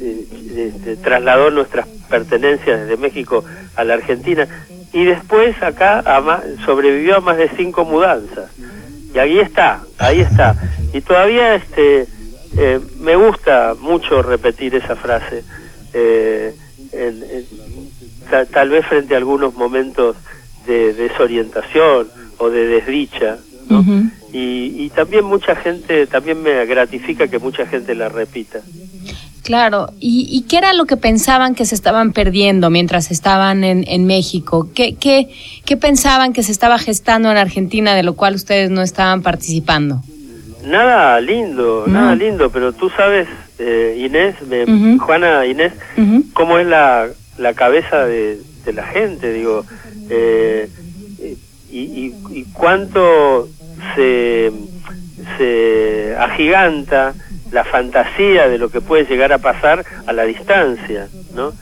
eh, 0.00 0.26
este, 0.56 0.96
trasladó 0.96 1.50
nuestras 1.50 1.86
pertenencias 2.10 2.80
desde 2.80 2.96
México 2.96 3.44
a 3.76 3.84
la 3.84 3.94
Argentina. 3.94 4.48
Y 4.92 5.04
después 5.04 5.60
acá 5.62 6.00
a 6.00 6.42
sobrevivió 6.66 7.16
a 7.16 7.20
más 7.20 7.36
de 7.36 7.48
cinco 7.56 7.84
mudanzas. 7.84 8.50
Y 9.14 9.18
ahí 9.18 9.38
está, 9.38 9.82
ahí 9.98 10.20
está. 10.20 10.56
Y 10.92 11.00
todavía 11.00 11.54
este 11.54 12.06
eh, 12.58 12.80
me 13.00 13.16
gusta 13.16 13.74
mucho 13.78 14.22
repetir 14.22 14.74
esa 14.74 14.96
frase 14.96 15.44
eh, 15.94 16.54
en- 16.92 17.22
en- 17.22 17.46
ta- 18.30 18.46
tal 18.46 18.70
vez 18.70 18.86
frente 18.86 19.14
a 19.14 19.18
algunos 19.18 19.54
momentos 19.54 20.16
de 20.66 20.92
desorientación 20.94 22.08
o 22.38 22.50
de 22.50 22.66
desdicha 22.66 23.38
y, 24.32 24.84
y 24.84 24.90
también 24.90 25.24
mucha 25.24 25.54
gente 25.56 26.06
también 26.06 26.42
me 26.42 26.64
gratifica 26.66 27.28
que 27.28 27.38
mucha 27.38 27.66
gente 27.66 27.94
la 27.94 28.08
repita 28.08 28.60
Claro, 29.42 29.88
¿Y, 29.98 30.28
y 30.30 30.42
qué 30.42 30.58
era 30.58 30.72
lo 30.72 30.84
que 30.84 30.96
pensaban 30.96 31.56
que 31.56 31.64
se 31.64 31.74
estaban 31.74 32.12
perdiendo 32.12 32.70
mientras 32.70 33.10
estaban 33.10 33.64
en, 33.64 33.84
en 33.88 34.06
México? 34.06 34.68
¿Qué, 34.72 34.94
qué, 34.94 35.30
¿Qué 35.64 35.76
pensaban 35.76 36.32
que 36.32 36.44
se 36.44 36.52
estaba 36.52 36.78
gestando 36.78 37.28
en 37.28 37.36
Argentina 37.36 37.96
de 37.96 38.04
lo 38.04 38.14
cual 38.14 38.36
ustedes 38.36 38.70
no 38.70 38.82
estaban 38.82 39.20
participando? 39.22 40.00
Nada 40.64 41.20
lindo, 41.20 41.84
nada 41.88 42.14
lindo, 42.14 42.50
pero 42.50 42.72
tú 42.72 42.88
sabes, 42.96 43.26
eh, 43.62 43.94
Inés. 43.98 44.36
Juana 44.98 45.46
Inés, 45.46 45.72
cómo 46.34 46.58
es 46.58 46.66
la, 46.66 47.08
la 47.38 47.54
cabeza 47.54 48.04
de, 48.04 48.38
de 48.64 48.72
la 48.72 48.84
gente, 48.84 49.32
digo, 49.32 49.64
eh, 50.10 50.68
y, 51.70 51.78
y, 51.78 52.14
y 52.30 52.44
cuánto 52.52 53.48
se, 53.94 54.52
se 55.38 56.14
agiganta 56.18 57.14
la 57.50 57.64
fantasía 57.64 58.48
de 58.48 58.58
lo 58.58 58.70
que 58.70 58.80
puede 58.80 59.04
llegar 59.04 59.32
a 59.32 59.38
pasar 59.38 59.84
a 60.06 60.12
la 60.12 60.24
distancia, 60.24 61.08
¿no? 61.34 61.52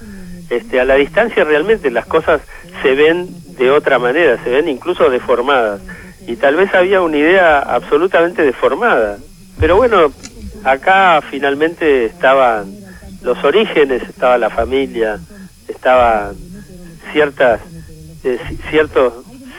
Este, 0.48 0.80
a 0.80 0.84
la 0.84 0.94
distancia 0.96 1.44
realmente 1.44 1.90
las 1.90 2.06
cosas 2.06 2.40
se 2.82 2.94
ven 2.94 3.28
de 3.56 3.70
otra 3.70 3.98
manera, 3.98 4.42
se 4.42 4.50
ven 4.50 4.68
incluso 4.68 5.10
deformadas. 5.10 5.80
Y 6.26 6.36
tal 6.36 6.56
vez 6.56 6.74
había 6.74 7.02
una 7.02 7.16
idea 7.16 7.58
absolutamente 7.60 8.42
deformada. 8.42 9.18
Pero 9.58 9.76
bueno, 9.76 10.12
acá 10.64 11.20
finalmente 11.30 12.06
estaban 12.06 12.74
los 13.22 13.42
orígenes, 13.44 14.02
estaba 14.02 14.38
la 14.38 14.50
familia, 14.50 15.18
estaban 15.68 16.34
ciertas, 17.12 17.60
eh, 18.24 18.38
ci- 18.48 18.58
ciertos, 18.70 19.12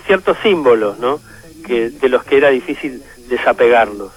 ciertos 0.07 0.37
símbolos, 0.43 0.99
¿no? 0.99 1.19
Que, 1.65 1.89
de 1.89 2.09
los 2.09 2.23
que 2.23 2.37
era 2.37 2.49
difícil 2.49 3.01
desapegarnos. 3.29 4.09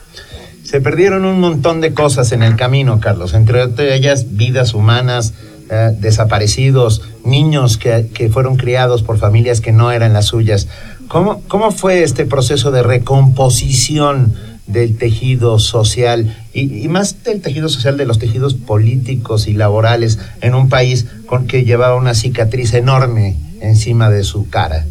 Se 0.63 0.81
perdieron 0.81 1.25
un 1.27 1.41
montón 1.41 1.81
de 1.83 1.93
cosas 1.93 2.33
en 2.33 2.43
el 2.43 2.57
camino, 2.57 2.99
Carlos, 3.01 3.35
entre 3.35 3.65
ellas 3.95 4.37
vidas 4.37 4.73
humanas, 4.73 5.35
eh, 5.71 5.91
desaparecidos, 5.99 7.03
niños 7.25 7.77
que, 7.77 8.09
que 8.15 8.29
fueron 8.31 8.57
criados 8.57 9.03
por 9.03 9.19
familias 9.19 9.61
que 9.61 9.73
no 9.73 9.93
eran 9.93 10.13
las 10.15 10.27
suyas. 10.27 10.69
¿Cómo, 11.09 11.43
¿Cómo 11.49 11.71
fue 11.71 12.03
este 12.03 12.25
proceso 12.25 12.71
de 12.71 12.83
recomposición 12.83 14.35
del 14.67 14.97
tejido 14.97 15.59
social 15.59 16.35
y, 16.53 16.89
más 16.89 17.23
del 17.23 17.43
tejido 17.43 17.69
social 17.69 17.97
de 17.97 18.07
los 18.07 18.19
tejidos 18.19 18.55
políticos 18.55 19.47
y 19.47 19.53
laborales 19.53 20.19
en 20.41 20.55
un 20.55 20.69
país 20.69 21.07
con 21.27 21.47
que 21.47 21.65
llevaba 21.65 21.97
una 21.97 22.15
cicatriz 22.15 22.73
enorme 22.75 23.37
encima 23.61 24.11
de 24.11 24.25
su 24.25 24.49
cara? 24.49 24.85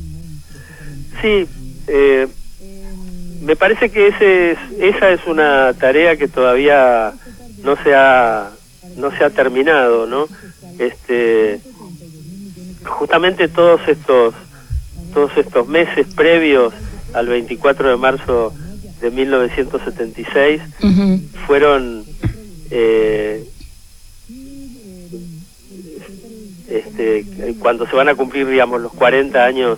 Sí, 1.21 1.47
eh, 1.87 2.27
me 3.41 3.55
parece 3.55 3.89
que 3.89 4.07
ese 4.07 4.51
es, 4.51 4.57
esa 4.79 5.09
es 5.11 5.25
una 5.25 5.73
tarea 5.73 6.17
que 6.17 6.27
todavía 6.27 7.13
no 7.63 7.75
se 7.83 7.93
ha 7.95 8.51
no 8.97 9.09
se 9.17 9.23
ha 9.23 9.29
terminado, 9.29 10.05
¿no? 10.05 10.27
Este, 10.77 11.59
justamente 12.83 13.47
todos 13.47 13.81
estos 13.87 14.35
todos 15.13 15.31
estos 15.37 15.67
meses 15.67 16.07
previos 16.15 16.73
al 17.13 17.27
24 17.27 17.89
de 17.89 17.97
marzo 17.97 18.53
de 19.03 19.11
1976 19.11 20.61
fueron 21.45 22.05
eh, 22.71 23.43
este, 26.69 27.25
cuando 27.59 27.85
se 27.85 27.97
van 27.97 28.07
a 28.07 28.15
cumplir, 28.15 28.47
digamos, 28.47 28.81
los 28.81 28.93
40 28.93 29.43
años 29.43 29.77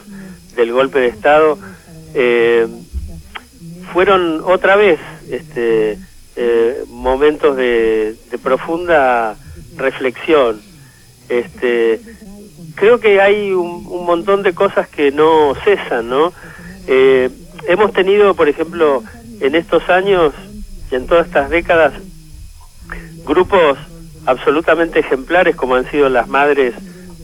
del 0.55 0.71
golpe 0.71 0.99
de 0.99 1.07
Estado, 1.07 1.57
eh, 2.13 2.67
fueron 3.91 4.41
otra 4.45 4.75
vez 4.75 4.99
este, 5.31 5.97
eh, 6.35 6.83
momentos 6.89 7.57
de, 7.57 8.15
de 8.29 8.37
profunda 8.37 9.35
reflexión. 9.75 10.61
Este, 11.29 11.99
creo 12.75 12.99
que 12.99 13.19
hay 13.21 13.51
un, 13.53 13.87
un 13.87 14.05
montón 14.05 14.43
de 14.43 14.53
cosas 14.53 14.87
que 14.87 15.11
no 15.11 15.55
cesan, 15.63 16.09
¿no? 16.09 16.31
Hemos 17.67 17.93
tenido, 17.93 18.33
por 18.35 18.49
ejemplo, 18.49 19.03
en 19.39 19.55
estos 19.55 19.89
años 19.89 20.33
y 20.91 20.95
en 20.95 21.07
todas 21.07 21.27
estas 21.27 21.49
décadas, 21.49 21.93
grupos 23.25 23.77
absolutamente 24.25 24.99
ejemplares 24.99 25.55
como 25.55 25.75
han 25.75 25.89
sido 25.89 26.09
las 26.09 26.27
madres 26.27 26.73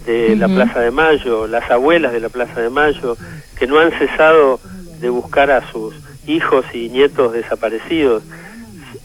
de 0.06 0.36
la. 0.36 0.48
Plaza 0.48 0.80
de 0.80 0.92
Mayo, 0.92 1.48
las 1.48 1.70
abuelas 1.70 2.12
de 2.12 2.20
la 2.20 2.30
Plaza 2.30 2.60
de 2.60 2.70
Mayo, 2.70 3.18
que 3.58 3.68
no 3.68 3.80
han 3.80 3.92
cesado 3.92 4.60
de 5.00 5.10
buscar 5.10 5.52
a 5.52 5.72
sus 5.72 5.96
hijos 6.28 6.66
y 6.74 6.90
nietos 6.90 7.34
desaparecidos. 7.34 8.24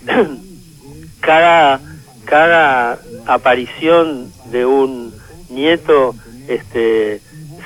cada, 1.21 1.81
cada 2.25 2.99
aparición 3.27 4.33
de 4.51 4.65
un 4.65 5.15
nieto 5.51 6.15
este, 6.49 7.21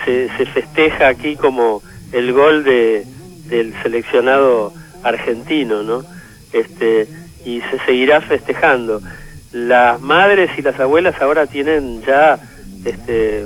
se, 0.05 0.29
se 0.37 0.47
festeja 0.47 1.09
aquí 1.09 1.37
como 1.37 1.83
el 2.13 2.33
gol 2.33 2.65
de, 2.65 3.07
del 3.51 3.75
seleccionado 3.83 4.73
argentino, 5.03 5.83
¿no? 5.83 6.05
Este, 6.53 7.07
y 7.45 7.61
se 7.63 7.79
seguirá 7.85 8.21
festejando. 8.21 9.01
las 9.53 10.01
madres 10.01 10.51
y 10.57 10.63
las 10.63 10.79
abuelas 10.79 11.21
ahora 11.21 11.47
tienen 11.47 12.03
ya 12.03 12.39
este, 12.85 13.45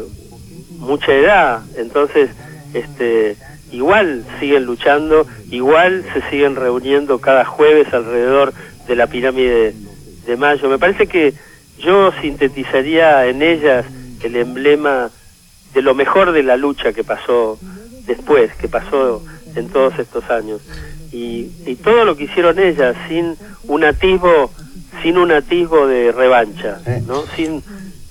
mucha 0.78 1.12
edad, 1.12 1.62
entonces 1.76 2.30
este, 2.74 3.36
igual 3.72 4.24
siguen 4.38 4.64
luchando, 4.64 5.26
igual 5.50 6.04
se 6.12 6.20
siguen 6.30 6.56
reuniendo 6.56 7.20
cada 7.20 7.44
jueves 7.44 7.92
alrededor 7.94 8.52
de 8.86 8.96
la 8.96 9.06
pirámide 9.06 9.74
de 10.26 10.36
Mayo. 10.36 10.68
Me 10.68 10.78
parece 10.78 11.06
que 11.06 11.32
yo 11.78 12.12
sintetizaría 12.20 13.26
en 13.26 13.42
ellas 13.42 13.86
el 14.22 14.36
emblema 14.36 15.10
de 15.72 15.82
lo 15.82 15.94
mejor 15.94 16.32
de 16.32 16.42
la 16.42 16.56
lucha 16.56 16.92
que 16.92 17.02
pasó 17.02 17.58
después, 18.06 18.54
que 18.56 18.68
pasó 18.68 19.22
en 19.56 19.68
todos 19.68 19.98
estos 19.98 20.28
años. 20.30 20.60
Y, 21.12 21.50
y 21.66 21.76
todo 21.76 22.04
lo 22.04 22.16
que 22.16 22.24
hicieron 22.24 22.58
ellas 22.58 22.96
sin 23.08 23.36
un 23.68 23.84
atisbo, 23.84 24.50
sin 25.02 25.16
un 25.16 25.32
atisbo 25.32 25.86
de 25.86 26.12
revancha, 26.12 26.78
¿no? 27.06 27.22
Sin, 27.36 27.62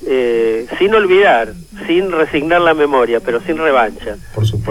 eh, 0.06 0.68
sin 0.78 0.94
olvidar, 0.94 1.54
sin 1.88 2.12
resignar 2.12 2.62
la 2.62 2.74
memoria, 2.74 3.20
pero 3.20 3.42
sin 3.42 3.58
revancha, 3.58 4.18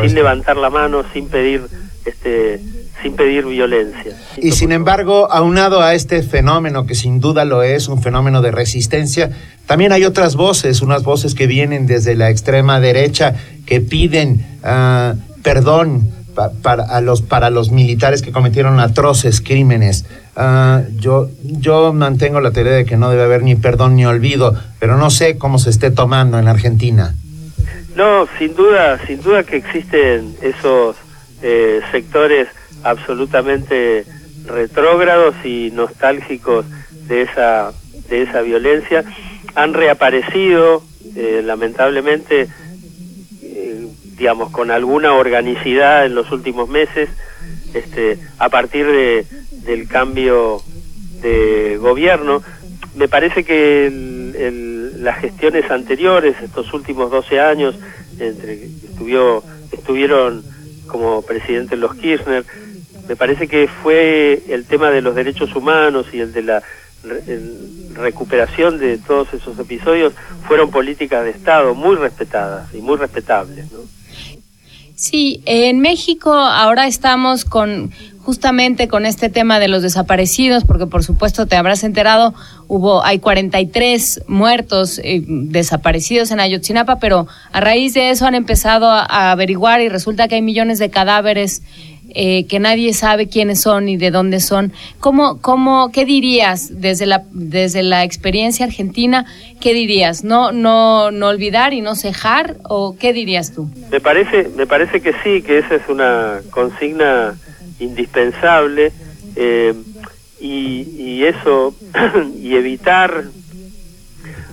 sin 0.01 0.15
levantar 0.15 0.57
la 0.57 0.71
mano, 0.71 1.05
sin 1.13 1.29
pedir, 1.29 1.63
este, 2.05 2.61
sin 3.03 3.17
pedir 3.17 3.45
violencia. 3.47 4.17
Y 4.37 4.53
sin 4.53 4.73
embargo, 4.73 5.31
aunado 5.31 5.83
a 5.83 5.95
este 5.95 6.23
fenómeno, 6.23 6.87
que 6.87 6.95
sin 6.95 7.21
duda 7.21 7.45
lo 7.45 7.63
es, 7.63 7.89
un 7.89 8.03
fenómeno 8.03 8.43
de 8.43 8.51
resistencia, 8.51 9.31
también 9.67 9.93
hay 9.93 10.05
otras 10.05 10.37
voces, 10.37 10.83
unas 10.83 11.03
voces 11.03 11.35
que 11.35 11.47
vienen 11.47 11.87
desde 11.87 12.15
la 12.15 12.31
extrema 12.31 12.81
derecha, 12.81 13.35
que 13.67 13.81
piden 13.81 14.45
ah, 14.63 15.15
perdón 15.43 16.11
pa- 16.35 16.51
para, 16.63 16.85
a 16.85 17.01
los, 17.01 17.23
para 17.23 17.51
los 17.51 17.71
militares 17.71 18.23
que 18.23 18.33
cometieron 18.33 18.81
atroces 18.81 19.41
crímenes. 19.41 20.05
Ah, 20.37 20.83
yo, 20.97 21.29
yo 21.43 21.93
mantengo 21.93 22.41
la 22.41 22.51
teoría 22.53 22.73
de 22.73 22.85
que 22.85 22.97
no 22.97 23.11
debe 23.11 23.23
haber 23.25 23.43
ni 23.43 23.55
perdón 23.55 23.97
ni 23.97 24.07
olvido, 24.07 24.55
pero 24.79 24.97
no 24.97 25.11
sé 25.11 25.37
cómo 25.39 25.59
se 25.59 25.71
esté 25.71 25.91
tomando 25.91 26.39
en 26.39 26.49
Argentina. 26.49 27.15
No, 27.97 28.27
sin 28.39 28.55
duda, 28.57 28.99
sin 29.07 29.21
duda 29.23 29.43
que 29.45 29.57
existen 29.57 30.35
esos 30.41 30.97
eh, 31.43 31.81
sectores 31.91 32.49
absolutamente 32.85 34.05
retrógrados 34.47 35.35
y 35.45 35.71
nostálgicos 35.73 36.65
de 37.09 37.23
esa 37.23 37.73
de 38.09 38.23
esa 38.23 38.41
violencia 38.43 39.05
han 39.55 39.73
reaparecido 39.75 40.83
eh, 41.17 41.43
lamentablemente 41.45 42.49
digamos 44.17 44.51
con 44.51 44.71
alguna 44.71 45.13
organicidad 45.15 46.05
en 46.07 46.15
los 46.15 46.31
últimos 46.33 46.69
meses 46.69 47.09
este 47.75 48.19
a 48.39 48.49
partir 48.49 48.87
de 48.87 49.27
del 49.65 49.89
cambio 49.89 50.63
de 51.23 51.77
gobierno 51.81 52.43
me 52.97 53.09
parece 53.09 53.45
que 53.45 53.87
el- 53.87 55.03
las 55.05 55.19
gestiones 55.21 55.71
anteriores 55.71 56.37
estos 56.43 56.73
últimos 56.73 57.11
12 57.11 57.41
años 57.41 57.75
entre 58.19 58.59
que 58.59 59.77
estuvieron 59.77 60.45
como 60.87 61.23
presidente 61.23 61.77
los 61.77 61.95
Kirchner 61.95 62.45
me 63.09 63.17
parece 63.17 63.49
que 63.49 63.67
fue 63.83 64.43
el 64.49 64.65
tema 64.67 64.91
de 64.91 65.01
los 65.03 65.15
derechos 65.15 65.55
humanos 65.57 66.07
y 66.13 66.21
el 66.21 66.33
de 66.33 66.43
la 66.43 66.63
el- 67.27 67.69
recuperación 67.95 68.79
de 68.79 68.97
todos 68.99 69.33
esos 69.35 69.59
episodios 69.59 70.13
fueron 70.47 70.71
políticas 70.71 71.25
de 71.25 71.31
Estado 71.31 71.75
muy 71.75 71.97
respetadas 71.97 72.73
y 72.75 72.79
muy 72.81 72.97
respetables. 72.97 73.71
¿no? 73.73 73.81
Sí, 75.03 75.43
en 75.47 75.81
México 75.81 76.33
ahora 76.33 76.87
estamos 76.87 77.45
con 77.45 77.91
justamente 78.21 78.87
con 78.87 79.05
este 79.05 79.31
tema 79.31 79.59
de 79.59 79.67
los 79.67 79.83
desaparecidos, 79.83 80.63
porque 80.63 80.87
por 80.87 81.03
supuesto 81.03 81.47
te 81.47 81.57
habrás 81.57 81.83
enterado, 81.83 82.35
hubo 82.69 83.05
hay 83.05 83.19
43 83.19 84.23
muertos 84.29 85.01
eh, 85.03 85.25
desaparecidos 85.27 86.31
en 86.31 86.39
Ayotzinapa, 86.39 87.01
pero 87.01 87.27
a 87.51 87.61
raíz 87.61 87.95
de 87.95 88.11
eso 88.11 88.27
han 88.27 88.37
empezado 88.37 88.91
a, 88.91 89.05
a 89.05 89.33
averiguar 89.33 89.81
y 89.81 89.89
resulta 89.89 90.29
que 90.29 90.37
hay 90.37 90.43
millones 90.43 90.79
de 90.79 90.91
cadáveres 90.91 91.63
eh, 92.15 92.47
que 92.47 92.59
nadie 92.61 92.93
sabe 92.93 93.29
quiénes 93.29 93.61
son 93.63 93.89
y 93.89 93.97
de 93.97 94.11
dónde 94.11 94.41
son. 94.41 94.73
¿Cómo, 95.01 95.41
cómo, 95.41 95.91
qué 95.93 96.05
dirías 96.05 96.81
desde 96.81 97.07
la 97.07 97.25
desde 97.33 97.83
la 97.83 98.05
experiencia 98.05 98.67
argentina? 98.67 99.25
¿Qué 99.61 99.73
dirías? 99.73 100.23
No, 100.25 100.53
no, 100.53 101.11
no 101.11 101.29
olvidar 101.29 101.73
y 101.73 101.81
no 101.81 101.95
cejar 101.95 102.57
o 102.65 102.97
qué 102.99 103.13
dirías 103.13 103.53
tú? 103.55 103.71
Me 103.91 104.01
parece, 104.01 104.49
me 104.57 104.67
parece 104.67 105.01
que 105.01 105.13
sí, 105.25 105.43
que 105.43 105.59
esa 105.59 105.77
es 105.77 105.89
una 105.89 106.41
consigna 106.51 107.35
indispensable 107.81 108.93
eh, 109.37 109.75
y, 110.41 110.83
y 110.99 111.25
eso 111.25 111.75
y 112.43 112.55
evitar 112.55 113.25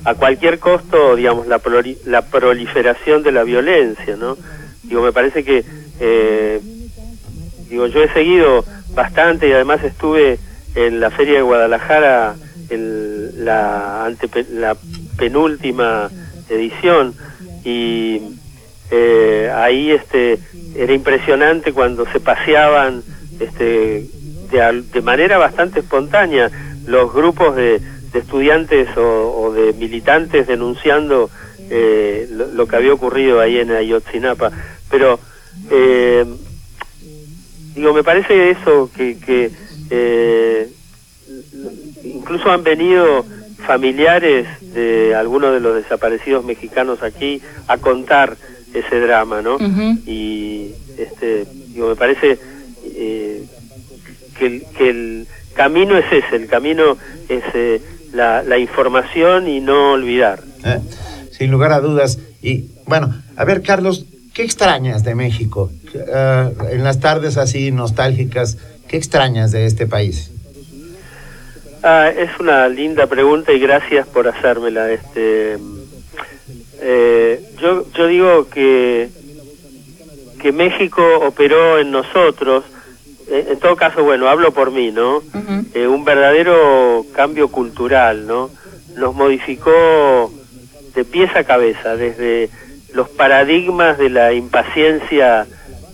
a 0.05 0.13
cualquier 0.15 0.59
costo, 0.59 1.15
digamos, 1.15 1.47
la, 1.47 1.61
proli- 1.61 1.97
la 2.05 2.21
proliferación 2.21 3.21
de 3.21 3.31
la 3.33 3.43
violencia, 3.43 4.15
¿no? 4.15 4.37
Digo, 4.83 5.01
me 5.01 5.11
parece 5.11 5.43
que, 5.43 5.63
eh, 5.99 6.61
digo, 7.69 7.87
yo 7.87 8.03
he 8.03 8.11
seguido 8.13 8.65
bastante 8.93 9.47
y 9.47 9.51
además 9.53 9.83
estuve 9.83 10.39
en 10.75 10.99
la 10.99 11.09
Feria 11.11 11.35
de 11.35 11.41
Guadalajara 11.41 12.35
en 12.69 13.45
la, 13.45 14.05
antepe- 14.07 14.47
la 14.51 14.75
penúltima 15.17 16.09
edición 16.49 17.13
y 17.63 18.21
eh, 18.91 19.51
ahí 19.55 19.91
este 19.91 20.39
era 20.75 20.93
impresionante 20.93 21.73
cuando 21.73 22.05
se 22.11 22.19
paseaban 22.19 23.03
este 23.39 24.05
de, 24.51 24.83
de 24.93 25.01
manera 25.01 25.37
bastante 25.37 25.81
espontánea 25.81 26.49
los 26.87 27.13
grupos 27.13 27.55
de, 27.55 27.79
de 28.11 28.19
estudiantes 28.19 28.87
o, 28.97 29.01
o 29.41 29.53
de 29.53 29.73
militantes 29.73 30.47
denunciando 30.47 31.29
eh, 31.69 32.27
lo, 32.31 32.47
lo 32.47 32.67
que 32.67 32.75
había 32.75 32.93
ocurrido 32.93 33.39
ahí 33.39 33.59
en 33.59 33.71
Ayotzinapa. 33.71 34.51
Pero 34.89 35.19
eh, 35.69 36.25
digo 37.79 37.93
me 37.93 38.03
parece 38.03 38.51
eso 38.51 38.91
que, 38.95 39.17
que 39.17 39.51
eh, 39.89 40.69
incluso 42.03 42.51
han 42.51 42.63
venido 42.63 43.25
familiares 43.65 44.47
de 44.73 45.15
algunos 45.15 45.53
de 45.53 45.61
los 45.61 45.75
desaparecidos 45.75 46.43
mexicanos 46.43 47.01
aquí 47.03 47.41
a 47.67 47.77
contar 47.77 48.35
ese 48.73 48.99
drama, 48.99 49.41
¿no? 49.41 49.57
Y 50.05 50.71
este, 50.97 51.45
digo, 51.69 51.89
me 51.89 51.95
parece 51.95 52.37
eh, 52.83 53.45
que, 54.37 54.45
el, 54.45 54.63
que 54.77 54.89
el 54.89 55.27
camino 55.53 55.97
es 55.97 56.05
ese, 56.11 56.35
el 56.35 56.47
camino 56.47 56.97
es 57.29 57.43
eh, 57.53 57.81
la, 58.13 58.43
la 58.43 58.57
información 58.57 59.47
y 59.47 59.61
no 59.61 59.93
olvidar. 59.93 60.43
¿eh? 60.65 60.79
Sin 61.31 61.49
lugar 61.49 61.71
a 61.71 61.79
dudas. 61.79 62.19
Y 62.41 62.65
bueno, 62.85 63.13
a 63.37 63.45
ver, 63.45 63.61
Carlos, 63.61 64.05
¿qué 64.33 64.43
extrañas 64.43 65.03
de 65.03 65.15
México? 65.15 65.71
Eh, 65.93 66.53
en 66.71 66.83
las 66.83 66.99
tardes 66.99 67.37
así 67.37 67.71
nostálgicas, 67.71 68.57
¿qué 68.87 68.97
extrañas 68.97 69.51
de 69.51 69.65
este 69.65 69.87
país? 69.87 70.31
Ah, 71.83 72.09
es 72.09 72.29
una 72.39 72.67
linda 72.67 73.07
pregunta 73.07 73.53
y 73.53 73.59
gracias 73.59 74.07
por 74.07 74.27
hacérmela. 74.27 74.91
Este, 74.91 75.57
eh, 76.81 77.41
yo, 77.61 77.85
yo 77.93 78.07
digo 78.07 78.49
que 78.49 79.09
que 80.39 80.51
México 80.51 81.03
operó 81.21 81.79
en 81.79 81.91
nosotros, 81.91 82.63
eh, 83.29 83.49
en 83.51 83.59
todo 83.59 83.75
caso, 83.75 84.03
bueno, 84.03 84.27
hablo 84.27 84.51
por 84.51 84.71
mí, 84.71 84.91
¿no? 84.91 85.21
Eh, 85.73 85.85
un 85.85 86.03
verdadero 86.03 87.05
cambio 87.13 87.49
cultural, 87.49 88.25
¿no? 88.25 88.49
Nos 88.95 89.13
modificó 89.13 90.31
de 90.95 91.05
pies 91.05 91.35
a 91.35 91.43
cabeza, 91.43 91.95
desde 91.95 92.49
los 92.93 93.09
paradigmas 93.09 93.97
de 93.97 94.09
la 94.09 94.33
impaciencia 94.33 95.45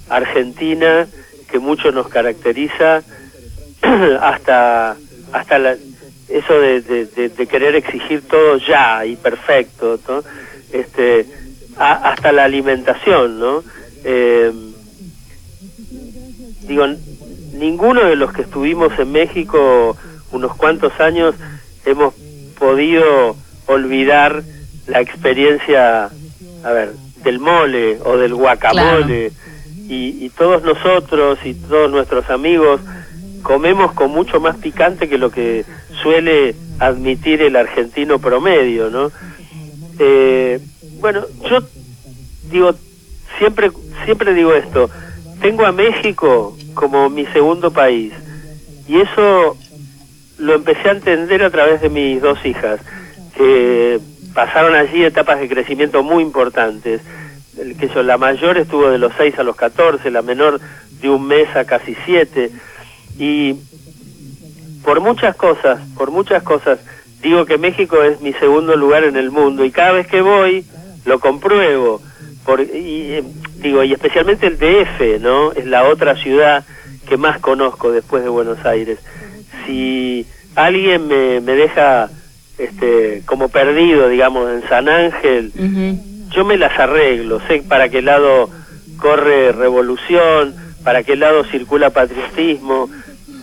argentina 0.09 1.07
que 1.49 1.59
mucho 1.59 1.91
nos 1.91 2.07
caracteriza, 2.09 3.03
hasta 4.21 4.95
hasta 5.31 5.59
la, 5.59 5.75
eso 6.29 6.53
de, 6.59 6.81
de- 6.81 7.05
querer 7.47 7.75
exigir 7.75 8.21
todo 8.27 8.57
ya 8.57 9.05
y 9.05 9.15
perfecto, 9.15 9.99
este, 10.71 11.25
hasta 11.77 12.31
la 12.31 12.45
alimentación, 12.45 13.39
¿no? 13.39 13.63
Eh, 14.03 14.51
digo, 16.67 16.85
ninguno 17.53 18.05
de 18.05 18.15
los 18.15 18.31
que 18.33 18.43
estuvimos 18.43 18.97
en 18.97 19.11
México 19.11 19.97
unos 20.31 20.55
cuantos 20.55 20.97
años 20.99 21.35
hemos 21.85 22.13
podido 22.57 23.35
olvidar 23.67 24.43
la 24.87 25.01
experiencia, 25.01 26.09
a 26.63 26.71
ver, 26.71 26.93
del 27.23 27.39
mole 27.39 27.97
o 28.03 28.17
del 28.17 28.33
guacamole. 28.35 29.31
Y, 29.87 30.25
y 30.25 30.29
todos 30.29 30.63
nosotros 30.63 31.39
y 31.45 31.53
todos 31.53 31.91
nuestros 31.91 32.29
amigos 32.29 32.81
comemos 33.43 33.93
con 33.93 34.09
mucho 34.09 34.39
más 34.39 34.55
picante 34.57 35.07
que 35.07 35.19
lo 35.19 35.29
que 35.29 35.65
suele 36.01 36.55
admitir 36.79 37.43
el 37.43 37.55
argentino 37.55 38.17
promedio, 38.17 38.89
¿no? 38.89 39.11
Eh, 39.99 40.59
bueno, 40.99 41.25
yo 41.49 41.59
digo, 42.51 42.73
siempre, 43.37 43.69
siempre 44.03 44.33
digo 44.33 44.53
esto, 44.53 44.89
tengo 45.41 45.65
a 45.65 45.71
México 45.71 46.57
como 46.73 47.09
mi 47.09 47.25
segundo 47.27 47.71
país 47.71 48.13
y 48.87 48.99
eso 48.99 49.55
lo 50.37 50.55
empecé 50.55 50.89
a 50.89 50.93
entender 50.93 51.43
a 51.43 51.49
través 51.49 51.81
de 51.81 51.89
mis 51.89 52.21
dos 52.21 52.43
hijas, 52.45 52.79
que 53.37 53.99
pasaron 54.33 54.75
allí 54.75 55.03
etapas 55.03 55.39
de 55.39 55.47
crecimiento 55.47 56.03
muy 56.03 56.23
importantes. 56.23 57.01
El 57.57 57.77
que 57.77 57.87
yo, 57.87 58.03
la 58.03 58.17
mayor 58.17 58.57
estuvo 58.57 58.89
de 58.89 58.97
los 58.97 59.13
6 59.17 59.39
a 59.39 59.43
los 59.43 59.55
14, 59.55 60.11
la 60.11 60.21
menor 60.21 60.59
de 61.01 61.09
un 61.09 61.27
mes 61.27 61.53
a 61.55 61.65
casi 61.65 61.95
7. 62.05 62.51
Y 63.17 63.55
por 64.83 65.01
muchas 65.01 65.35
cosas, 65.35 65.79
por 65.97 66.11
muchas 66.11 66.43
cosas, 66.43 66.79
digo 67.21 67.45
que 67.45 67.57
México 67.57 68.03
es 68.03 68.21
mi 68.21 68.33
segundo 68.33 68.75
lugar 68.75 69.03
en 69.03 69.15
el 69.15 69.31
mundo 69.31 69.65
y 69.65 69.71
cada 69.71 69.93
vez 69.93 70.07
que 70.07 70.21
voy 70.21 70.65
lo 71.05 71.19
compruebo. 71.19 72.01
Y, 72.73 73.13
eh, 73.13 73.23
digo, 73.57 73.83
y 73.83 73.93
especialmente 73.93 74.47
el 74.47 74.59
DF, 74.59 75.19
¿no? 75.19 75.51
Es 75.53 75.65
la 75.65 75.85
otra 75.85 76.15
ciudad 76.15 76.63
que 77.07 77.17
más 77.17 77.39
conozco 77.39 77.91
después 77.91 78.23
de 78.23 78.29
Buenos 78.29 78.63
Aires. 78.65 78.99
Si 79.65 80.27
alguien 80.55 81.07
me, 81.07 81.39
me 81.41 81.53
deja 81.53 82.09
este, 82.57 83.23
como 83.25 83.49
perdido, 83.49 84.09
digamos, 84.09 84.49
en 84.51 84.67
San 84.67 84.87
Ángel, 84.87 85.51
yo 86.29 86.45
me 86.45 86.57
las 86.57 86.77
arreglo, 86.79 87.39
sé 87.47 87.63
para 87.67 87.89
qué 87.89 88.01
lado 88.01 88.49
corre 88.97 89.51
revolución, 89.51 90.55
para 90.83 91.03
qué 91.03 91.15
lado 91.15 91.43
circula 91.45 91.89
patriotismo, 91.89 92.89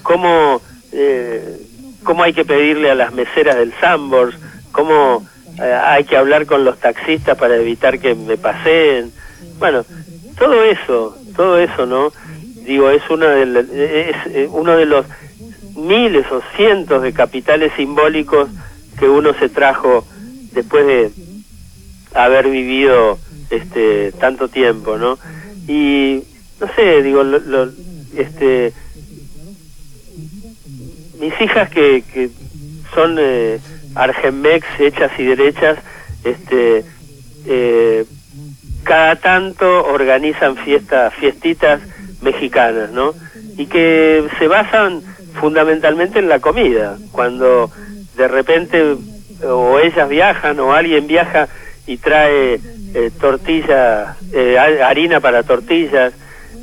cómo, 0.02 0.60
eh, 0.92 1.58
cómo 2.02 2.22
hay 2.22 2.32
que 2.32 2.44
pedirle 2.44 2.90
a 2.90 2.94
las 2.94 3.12
meseras 3.12 3.56
del 3.56 3.72
Sambors, 3.80 4.36
cómo 4.72 5.26
eh, 5.60 5.72
hay 5.72 6.04
que 6.04 6.16
hablar 6.16 6.46
con 6.46 6.64
los 6.64 6.78
taxistas 6.78 7.36
para 7.36 7.56
evitar 7.56 7.98
que 7.98 8.14
me 8.14 8.36
paseen. 8.36 9.12
Bueno, 9.58 9.84
todo 10.38 10.62
eso, 10.64 11.16
todo 11.36 11.58
eso, 11.58 11.86
¿no? 11.86 12.12
Digo, 12.64 12.90
es, 12.90 13.02
una 13.10 13.28
de 13.28 13.60
es 14.08 14.16
eh, 14.34 14.48
uno 14.50 14.76
de 14.76 14.86
los 14.86 15.04
miles 15.76 16.26
o 16.30 16.42
cientos 16.56 17.02
de 17.02 17.12
capitales 17.12 17.72
simbólicos 17.76 18.48
que 18.98 19.08
uno 19.08 19.34
se 19.34 19.48
trajo 19.48 20.06
después 20.52 20.86
de 20.86 21.12
haber 22.14 22.48
vivido 22.48 23.18
este 23.50 24.12
tanto 24.12 24.48
tiempo, 24.48 24.98
¿no? 24.98 25.18
Y 25.68 26.22
no 26.60 26.68
sé, 26.74 27.02
digo, 27.02 27.22
lo, 27.22 27.38
lo, 27.38 27.70
este 28.16 28.72
mis 31.18 31.40
hijas 31.40 31.70
que, 31.70 32.02
que 32.12 32.30
son 32.94 33.16
eh, 33.18 33.60
argenmex 33.94 34.66
hechas 34.80 35.12
y 35.18 35.24
derechas, 35.24 35.78
este 36.24 36.84
eh, 37.46 38.04
cada 38.82 39.16
tanto 39.16 39.84
organizan 39.86 40.56
fiestas, 40.56 41.14
fiestitas 41.14 41.80
mexicanas, 42.20 42.90
¿no? 42.90 43.14
Y 43.56 43.66
que 43.66 44.26
se 44.38 44.48
basan 44.48 45.02
fundamentalmente 45.34 46.18
en 46.18 46.28
la 46.28 46.40
comida. 46.40 46.98
Cuando 47.12 47.70
de 48.16 48.28
repente 48.28 48.96
o 49.44 49.78
ellas 49.78 50.08
viajan 50.08 50.58
o 50.60 50.72
alguien 50.72 51.06
viaja 51.06 51.48
y 51.86 51.96
trae 51.98 52.60
eh, 52.94 53.10
tortillas, 53.20 54.16
eh, 54.32 54.58
harina 54.58 55.20
para 55.20 55.42
tortillas, 55.42 56.12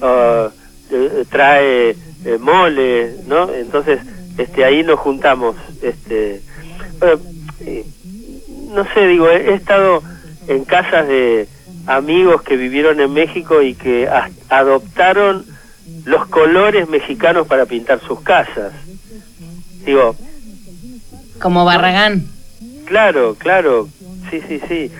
eh, 0.01 1.25
trae 1.29 1.89
eh, 2.25 2.37
mole, 2.39 3.15
¿no? 3.27 3.53
Entonces, 3.53 3.99
este, 4.37 4.63
ahí 4.65 4.83
nos 4.83 4.99
juntamos, 4.99 5.55
este, 5.81 6.41
bueno, 6.99 7.19
no 8.73 8.85
sé, 8.93 9.07
digo, 9.07 9.29
he, 9.29 9.51
he 9.51 9.53
estado 9.55 10.01
en 10.47 10.63
casas 10.65 11.07
de 11.07 11.47
amigos 11.87 12.41
que 12.43 12.55
vivieron 12.55 12.99
en 13.01 13.11
México 13.13 13.61
y 13.61 13.73
que 13.75 14.07
a- 14.07 14.29
adoptaron 14.49 15.45
los 16.05 16.27
colores 16.27 16.87
mexicanos 16.89 17.47
para 17.47 17.65
pintar 17.65 17.99
sus 18.01 18.21
casas. 18.21 18.71
Digo, 19.85 20.15
Como 21.41 21.65
Barragán. 21.65 22.25
Claro, 22.85 23.35
claro, 23.37 23.87
sí, 24.29 24.41
sí, 24.47 24.59
sí. 24.67 24.91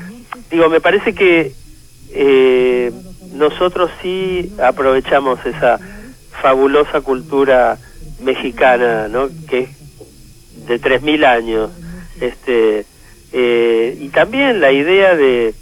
Digo, 0.49 0.69
me 0.69 0.81
parece 0.81 1.13
que 1.13 1.53
eh, 2.11 2.91
nosotros 3.33 3.91
sí 4.01 4.51
aprovechamos 4.61 5.39
esa 5.45 5.79
fabulosa 6.41 7.01
cultura 7.01 7.77
mexicana, 8.21 9.07
¿no? 9.07 9.29
Que 9.47 9.59
es 9.59 9.69
de 10.67 10.81
3.000 10.81 11.25
años. 11.25 11.71
Este, 12.19 12.85
eh, 13.31 13.97
y 13.99 14.09
también 14.09 14.59
la 14.59 14.71
idea 14.71 15.15
de, 15.15 15.53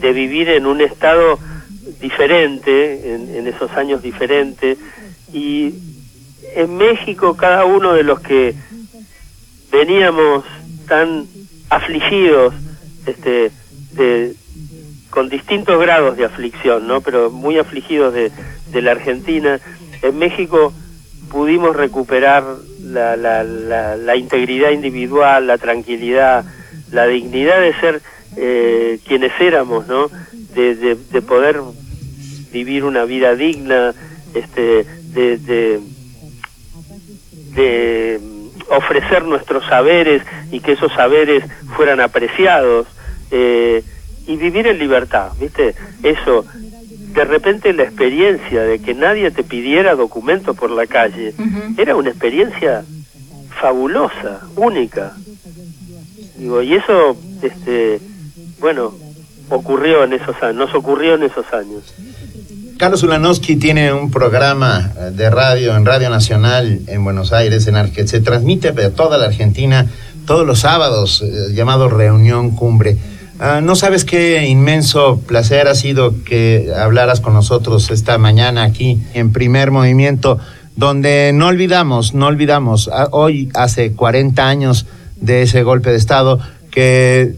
de 0.00 0.12
vivir 0.12 0.48
en 0.48 0.66
un 0.66 0.80
estado 0.80 1.38
diferente, 2.00 3.14
en, 3.14 3.34
en 3.34 3.46
esos 3.48 3.70
años 3.72 4.02
diferentes. 4.02 4.78
Y 5.32 5.74
en 6.54 6.76
México 6.76 7.36
cada 7.36 7.64
uno 7.64 7.94
de 7.94 8.02
los 8.02 8.20
que 8.20 8.54
veníamos 9.70 10.44
tan 10.86 11.26
afligidos, 11.70 12.54
este, 13.06 13.50
de, 13.94 14.34
con 15.10 15.28
distintos 15.28 15.80
grados 15.80 16.16
de 16.16 16.24
aflicción, 16.24 16.86
¿no? 16.86 17.00
Pero 17.00 17.30
muy 17.30 17.58
afligidos 17.58 18.14
de, 18.14 18.30
de 18.70 18.82
la 18.82 18.92
Argentina. 18.92 19.60
En 20.02 20.18
México 20.18 20.72
pudimos 21.30 21.76
recuperar 21.76 22.44
la, 22.82 23.16
la, 23.16 23.44
la, 23.44 23.96
la 23.96 24.16
integridad 24.16 24.70
individual, 24.70 25.46
la 25.46 25.58
tranquilidad, 25.58 26.44
la 26.90 27.06
dignidad 27.06 27.60
de 27.60 27.74
ser 27.80 28.02
eh, 28.36 28.98
quienes 29.06 29.32
éramos, 29.40 29.86
¿no? 29.86 30.10
De, 30.54 30.74
de, 30.74 30.96
de 30.96 31.22
poder 31.22 31.60
vivir 32.52 32.84
una 32.84 33.04
vida 33.04 33.34
digna, 33.34 33.94
este, 34.34 34.84
de, 35.14 35.38
de 37.54 38.20
ofrecer 38.68 39.24
nuestros 39.24 39.64
saberes 39.66 40.22
y 40.50 40.60
que 40.60 40.72
esos 40.72 40.92
saberes 40.92 41.44
fueran 41.76 42.00
apreciados 42.00 42.86
eh, 43.32 43.82
y 44.28 44.36
vivir 44.36 44.68
en 44.68 44.78
libertad, 44.78 45.30
¿viste? 45.40 45.74
Eso, 46.04 46.44
de 47.14 47.24
repente 47.24 47.72
la 47.72 47.82
experiencia 47.82 48.62
de 48.62 48.78
que 48.78 48.94
nadie 48.94 49.30
te 49.32 49.42
pidiera 49.42 49.94
documentos 49.96 50.56
por 50.56 50.70
la 50.70 50.86
calle 50.86 51.34
era 51.76 51.96
una 51.96 52.10
experiencia 52.10 52.84
fabulosa, 53.60 54.40
única. 54.56 55.12
Digo, 56.36 56.62
y 56.62 56.74
eso, 56.74 57.16
este, 57.42 58.00
bueno, 58.60 58.94
ocurrió 59.48 60.04
en 60.04 60.12
esos 60.14 60.36
años, 60.42 60.56
nos 60.56 60.74
ocurrió 60.74 61.14
en 61.16 61.24
esos 61.24 61.46
años. 61.52 61.94
Carlos 62.78 63.02
Ulanowski 63.02 63.56
tiene 63.56 63.92
un 63.92 64.10
programa 64.10 64.92
eh, 64.98 65.10
de 65.12 65.30
radio 65.30 65.76
en 65.76 65.84
Radio 65.84 66.10
Nacional 66.10 66.80
en 66.86 67.04
Buenos 67.04 67.32
Aires, 67.32 67.66
en 67.66 67.74
Arge- 67.76 68.06
se 68.06 68.20
transmite 68.20 68.68
a 68.70 68.90
toda 68.94 69.18
la 69.18 69.26
Argentina 69.26 69.86
todos 70.26 70.46
los 70.46 70.60
sábados, 70.60 71.22
eh, 71.22 71.52
llamado 71.52 71.88
Reunión 71.88 72.52
Cumbre. 72.56 72.96
Ah, 73.44 73.60
no 73.60 73.74
sabes 73.74 74.04
qué 74.04 74.46
inmenso 74.46 75.20
placer 75.26 75.66
ha 75.66 75.74
sido 75.74 76.22
que 76.22 76.70
hablaras 76.78 77.18
con 77.18 77.34
nosotros 77.34 77.90
esta 77.90 78.16
mañana 78.16 78.62
aquí 78.62 79.02
en 79.14 79.32
Primer 79.32 79.72
Movimiento, 79.72 80.38
donde 80.76 81.32
no 81.34 81.48
olvidamos, 81.48 82.14
no 82.14 82.28
olvidamos, 82.28 82.88
ah, 82.92 83.08
hoy 83.10 83.48
hace 83.54 83.94
40 83.94 84.46
años 84.46 84.86
de 85.16 85.42
ese 85.42 85.64
golpe 85.64 85.90
de 85.90 85.96
Estado 85.96 86.38
que 86.70 87.34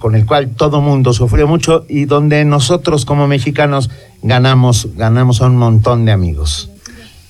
con 0.00 0.16
el 0.16 0.26
cual 0.26 0.50
todo 0.56 0.80
mundo 0.80 1.12
sufrió 1.12 1.46
mucho 1.46 1.86
y 1.88 2.06
donde 2.06 2.44
nosotros 2.44 3.04
como 3.04 3.28
mexicanos 3.28 3.88
ganamos, 4.22 4.96
ganamos 4.96 5.42
a 5.42 5.46
un 5.46 5.58
montón 5.58 6.06
de 6.06 6.10
amigos. 6.10 6.72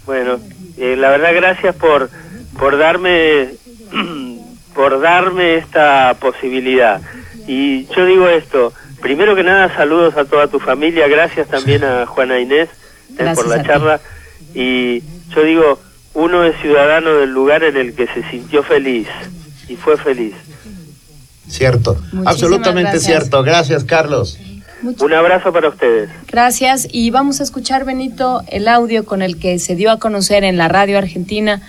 Bueno, 0.07 0.39
eh, 0.79 0.97
la 0.97 1.11
verdad 1.11 1.35
gracias 1.35 1.75
por 1.75 2.09
por 2.59 2.79
darme 2.79 3.49
por 4.75 5.03
darme 5.03 5.57
esta 5.57 6.17
posibilidad. 6.19 7.03
Y 7.47 7.87
yo 7.87 8.05
digo 8.07 8.29
esto, 8.29 8.73
primero 9.01 9.37
que 9.37 9.43
nada 9.43 9.75
saludos 9.77 10.17
a 10.17 10.25
toda 10.25 10.49
tu 10.49 10.59
familia, 10.59 11.07
gracias 11.09 11.49
también 11.49 11.85
a 11.85 12.07
Juana 12.07 12.39
Inés 12.41 12.69
eh, 13.19 13.33
por 13.35 13.47
la 13.47 13.63
ti. 13.63 13.67
charla 13.69 14.01
y 14.55 15.03
yo 15.35 15.43
digo, 15.45 15.79
uno 16.15 16.45
es 16.45 16.61
ciudadano 16.61 17.15
del 17.15 17.31
lugar 17.31 17.63
en 17.63 17.77
el 17.77 17.95
que 17.95 18.07
se 18.09 18.29
sintió 18.31 18.63
feliz 18.63 19.07
y 19.69 19.77
fue 19.77 19.97
feliz. 19.97 20.35
Cierto, 21.49 21.95
Muchísimas 21.95 22.27
absolutamente 22.27 22.91
gracias. 22.93 23.05
cierto. 23.05 23.43
Gracias, 23.43 23.85
Carlos. 23.85 24.39
Un 24.83 25.15
abrazo 25.15 25.53
para 25.53 25.69
ustedes. 25.69 26.11
Gracias 26.27 26.87
y 26.91 27.11
vamos 27.11 27.41
a 27.41 27.45
escuchar, 27.45 27.85
Benito, 27.85 28.43
el 28.49 28.69
audio 28.69 29.05
con 29.05 29.23
el 29.23 29.39
que 29.39 29.59
se 29.59 29.75
dio 29.75 29.91
a 29.91 29.99
conocer 29.99 30.45
en 30.45 30.57
la 30.57 30.69
radio 30.69 30.99
argentina 30.99 31.63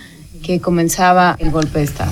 que 0.44 0.60
comenzaba 0.60 1.36
el 1.40 1.52
golpe 1.52 1.80
de 1.80 1.86
Estado. 1.86 2.12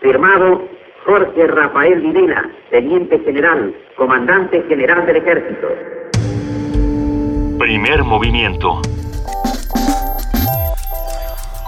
Firmado 0.00 0.66
Jorge 1.04 1.46
Rafael 1.46 2.00
Videla, 2.00 2.48
Teniente 2.70 3.18
General, 3.20 3.74
Comandante 3.98 4.62
General 4.66 5.04
del 5.04 5.16
Ejército. 5.16 5.68
Primer 7.58 8.02
movimiento. 8.04 8.80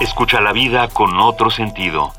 Escucha 0.01 0.41
la 0.41 0.55
vida 0.55 0.89
con 0.89 1.21
otro 1.21 1.51
sentido. 1.51 2.13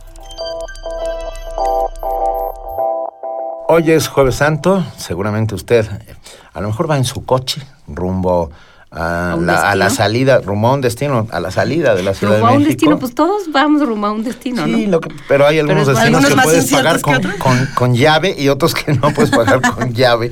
Hoy 3.68 3.90
es 3.90 4.08
jueves 4.08 4.36
santo, 4.36 4.84
seguramente 4.96 5.56
usted 5.56 5.86
eh, 5.86 6.16
a 6.54 6.62
lo 6.62 6.68
mejor 6.68 6.92
va 6.92 6.98
en 6.98 7.06
su 7.06 7.26
coche 7.26 7.64
rumbo 7.88 8.52
a, 8.96 9.34
un 9.36 9.48
la, 9.48 9.72
a 9.72 9.76
la 9.76 9.90
salida, 9.90 10.40
rumbo 10.40 10.68
a 10.68 10.74
un 10.74 10.82
destino, 10.82 11.28
a 11.32 11.40
la 11.40 11.50
salida 11.52 11.96
de 11.96 12.04
la 12.04 12.14
Ciudad 12.14 12.34
Rumbo 12.34 12.48
a 12.48 12.52
de 12.52 12.58
un 12.58 12.64
México. 12.64 12.74
destino, 12.80 13.00
pues 13.00 13.16
todos 13.16 13.52
vamos 13.52 13.82
rumbo 13.88 14.06
a 14.08 14.12
un 14.12 14.24
destino, 14.24 14.66
Sí, 14.66 14.86
¿no? 14.86 14.92
lo 14.92 15.02
que- 15.02 15.10
pero 15.28 15.48
hay 15.48 15.58
algunos 15.60 15.86
Pero 15.86 15.98
destinos 15.98 16.24
algunos 16.26 16.44
que 16.44 16.48
puedes 16.50 16.72
pagar 16.72 17.02
con, 17.02 17.22
con- 17.40 17.70
con 17.76 17.96
llave 17.96 18.36
y 18.38 18.50
otros 18.50 18.74
que 18.76 18.94
no 18.94 19.12
puedes 19.14 19.32
pagar 19.32 19.62
con 19.62 19.92
llave. 19.94 20.32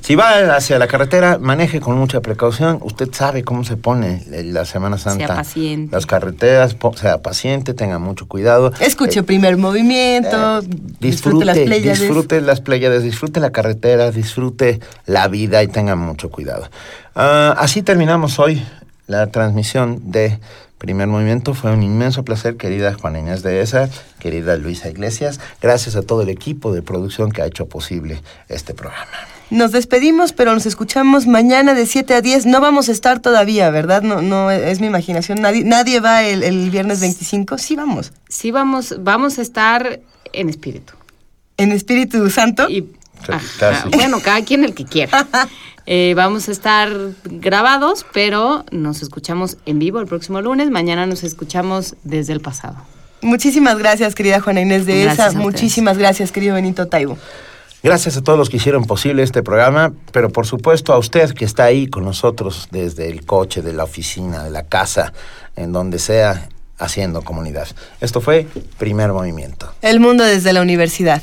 Si 0.00 0.14
va 0.14 0.56
hacia 0.56 0.78
la 0.78 0.86
carretera, 0.86 1.38
maneje 1.38 1.80
con 1.80 1.96
mucha 1.98 2.20
precaución. 2.20 2.78
Usted 2.82 3.08
sabe 3.12 3.42
cómo 3.44 3.64
se 3.64 3.76
pone 3.76 4.24
la 4.30 4.64
Semana 4.64 4.96
Santa. 4.96 5.26
Sea 5.26 5.36
paciente. 5.36 5.94
Las 5.94 6.06
carreteras, 6.06 6.76
sea 6.96 7.20
paciente, 7.20 7.74
tenga 7.74 7.98
mucho 7.98 8.26
cuidado. 8.26 8.72
Escuche 8.80 9.20
Eh, 9.20 9.22
primer 9.24 9.56
movimiento, 9.56 10.62
disfrute, 10.62 10.98
disfrute, 11.00 11.44
las 11.44 11.58
playas. 11.58 12.00
disfrute 12.00 12.40
las 12.40 12.60
playas, 12.60 13.02
disfrute 13.02 13.40
la 13.40 13.50
carretera, 13.50 14.10
disfrute 14.10 14.80
la 15.06 15.28
vida 15.28 15.62
y 15.62 15.68
tenga 15.68 15.94
mucho 15.96 16.30
cuidado. 16.30 16.70
Ah, 17.14 17.54
así 17.58 17.82
terminamos 17.82 18.38
hoy 18.38 18.62
la 19.08 19.26
transmisión 19.26 20.10
de 20.12 20.38
Primer 20.78 21.08
Movimiento. 21.08 21.54
Fue 21.54 21.72
un 21.72 21.82
inmenso 21.82 22.24
placer, 22.24 22.56
querida 22.56 22.94
Juana 22.94 23.18
Inés 23.18 23.42
de 23.42 23.60
esa, 23.60 23.90
querida 24.20 24.56
Luisa 24.56 24.88
Iglesias. 24.88 25.40
Gracias 25.60 25.96
a 25.96 26.02
todo 26.02 26.22
el 26.22 26.28
equipo 26.28 26.72
de 26.72 26.82
producción 26.82 27.32
que 27.32 27.42
ha 27.42 27.46
hecho 27.46 27.66
posible 27.66 28.22
este 28.48 28.72
programa. 28.74 29.06
Nos 29.50 29.72
despedimos, 29.72 30.32
pero 30.32 30.52
nos 30.52 30.66
escuchamos 30.66 31.26
mañana 31.26 31.74
de 31.74 31.86
7 31.86 32.14
a 32.14 32.20
10. 32.20 32.46
No 32.46 32.60
vamos 32.60 32.88
a 32.88 32.92
estar 32.92 33.20
todavía, 33.20 33.70
¿verdad? 33.70 34.02
No, 34.02 34.20
no 34.20 34.50
es 34.50 34.80
mi 34.80 34.86
imaginación. 34.86 35.40
Nadie, 35.40 35.64
nadie 35.64 36.00
va 36.00 36.22
el, 36.24 36.42
el 36.42 36.70
viernes 36.70 37.00
25. 37.00 37.58
Sí, 37.58 37.76
vamos. 37.76 38.12
Sí, 38.28 38.50
vamos, 38.50 38.96
vamos 38.98 39.38
a 39.38 39.42
estar 39.42 40.00
en 40.32 40.48
espíritu. 40.48 40.94
¿En 41.58 41.72
Espíritu 41.72 42.30
Santo? 42.30 42.68
Y. 42.70 42.86
Ah, 43.28 43.40
bueno, 43.96 44.20
cada 44.20 44.42
quien 44.44 44.64
el 44.64 44.74
que 44.74 44.84
quiera. 44.84 45.26
Eh, 45.90 46.12
vamos 46.14 46.50
a 46.50 46.52
estar 46.52 46.90
grabados, 47.24 48.04
pero 48.12 48.66
nos 48.70 49.00
escuchamos 49.00 49.56
en 49.64 49.78
vivo 49.78 50.00
el 50.00 50.06
próximo 50.06 50.42
lunes. 50.42 50.68
Mañana 50.68 51.06
nos 51.06 51.24
escuchamos 51.24 51.96
desde 52.04 52.34
el 52.34 52.42
pasado. 52.42 52.76
Muchísimas 53.22 53.78
gracias, 53.78 54.14
querida 54.14 54.38
Juana 54.38 54.60
Inés 54.60 54.84
de 54.84 55.04
Gracias 55.04 55.30
esa. 55.30 55.38
Muchísimas 55.38 55.96
gracias, 55.96 56.30
querido 56.30 56.56
Benito 56.56 56.88
Taibo. 56.88 57.16
Gracias 57.80 58.16
a 58.16 58.22
todos 58.22 58.36
los 58.36 58.50
que 58.50 58.56
hicieron 58.56 58.86
posible 58.86 59.22
este 59.22 59.44
programa, 59.44 59.92
pero 60.10 60.30
por 60.30 60.46
supuesto 60.46 60.92
a 60.92 60.98
usted 60.98 61.32
que 61.32 61.44
está 61.44 61.64
ahí 61.64 61.86
con 61.86 62.04
nosotros 62.04 62.66
desde 62.72 63.08
el 63.08 63.24
coche, 63.24 63.62
de 63.62 63.72
la 63.72 63.84
oficina, 63.84 64.42
de 64.42 64.50
la 64.50 64.64
casa, 64.64 65.12
en 65.54 65.70
donde 65.72 66.00
sea, 66.00 66.48
haciendo 66.76 67.22
comunidad. 67.22 67.68
Esto 68.00 68.20
fue 68.20 68.48
Primer 68.78 69.12
Movimiento. 69.12 69.72
El 69.80 70.00
mundo 70.00 70.24
desde 70.24 70.52
la 70.52 70.60
universidad. 70.60 71.22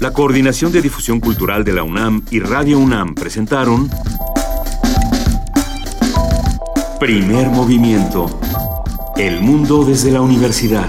La 0.00 0.10
Coordinación 0.10 0.72
de 0.72 0.82
Difusión 0.82 1.20
Cultural 1.20 1.64
de 1.64 1.72
la 1.72 1.84
UNAM 1.84 2.24
y 2.30 2.40
Radio 2.40 2.78
UNAM 2.78 3.14
presentaron 3.14 3.88
Primer 7.04 7.50
Movimiento. 7.50 8.40
El 9.18 9.42
mundo 9.42 9.84
desde 9.84 10.10
la 10.10 10.22
universidad. 10.22 10.88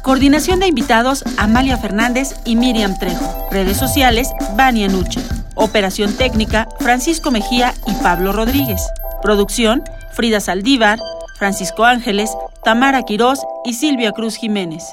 Coordinación 0.00 0.60
de 0.60 0.68
invitados 0.68 1.24
Amalia 1.38 1.76
Fernández 1.76 2.36
y 2.44 2.54
Miriam 2.54 2.96
Trejo. 2.96 3.48
Redes 3.50 3.78
sociales 3.78 4.30
Vania 4.56 4.86
Nuche. 4.86 5.20
Operación 5.56 6.12
técnica 6.16 6.68
Francisco 6.78 7.32
Mejía 7.32 7.74
y 7.88 7.94
Pablo 8.00 8.32
Rodríguez. 8.32 8.80
Producción 9.22 9.82
Frida 10.12 10.38
Saldívar, 10.38 11.00
Francisco 11.36 11.84
Ángeles, 11.84 12.30
Tamara 12.62 13.02
Quirós 13.02 13.40
y 13.64 13.74
Silvia 13.74 14.12
Cruz 14.12 14.36
Jiménez. 14.36 14.84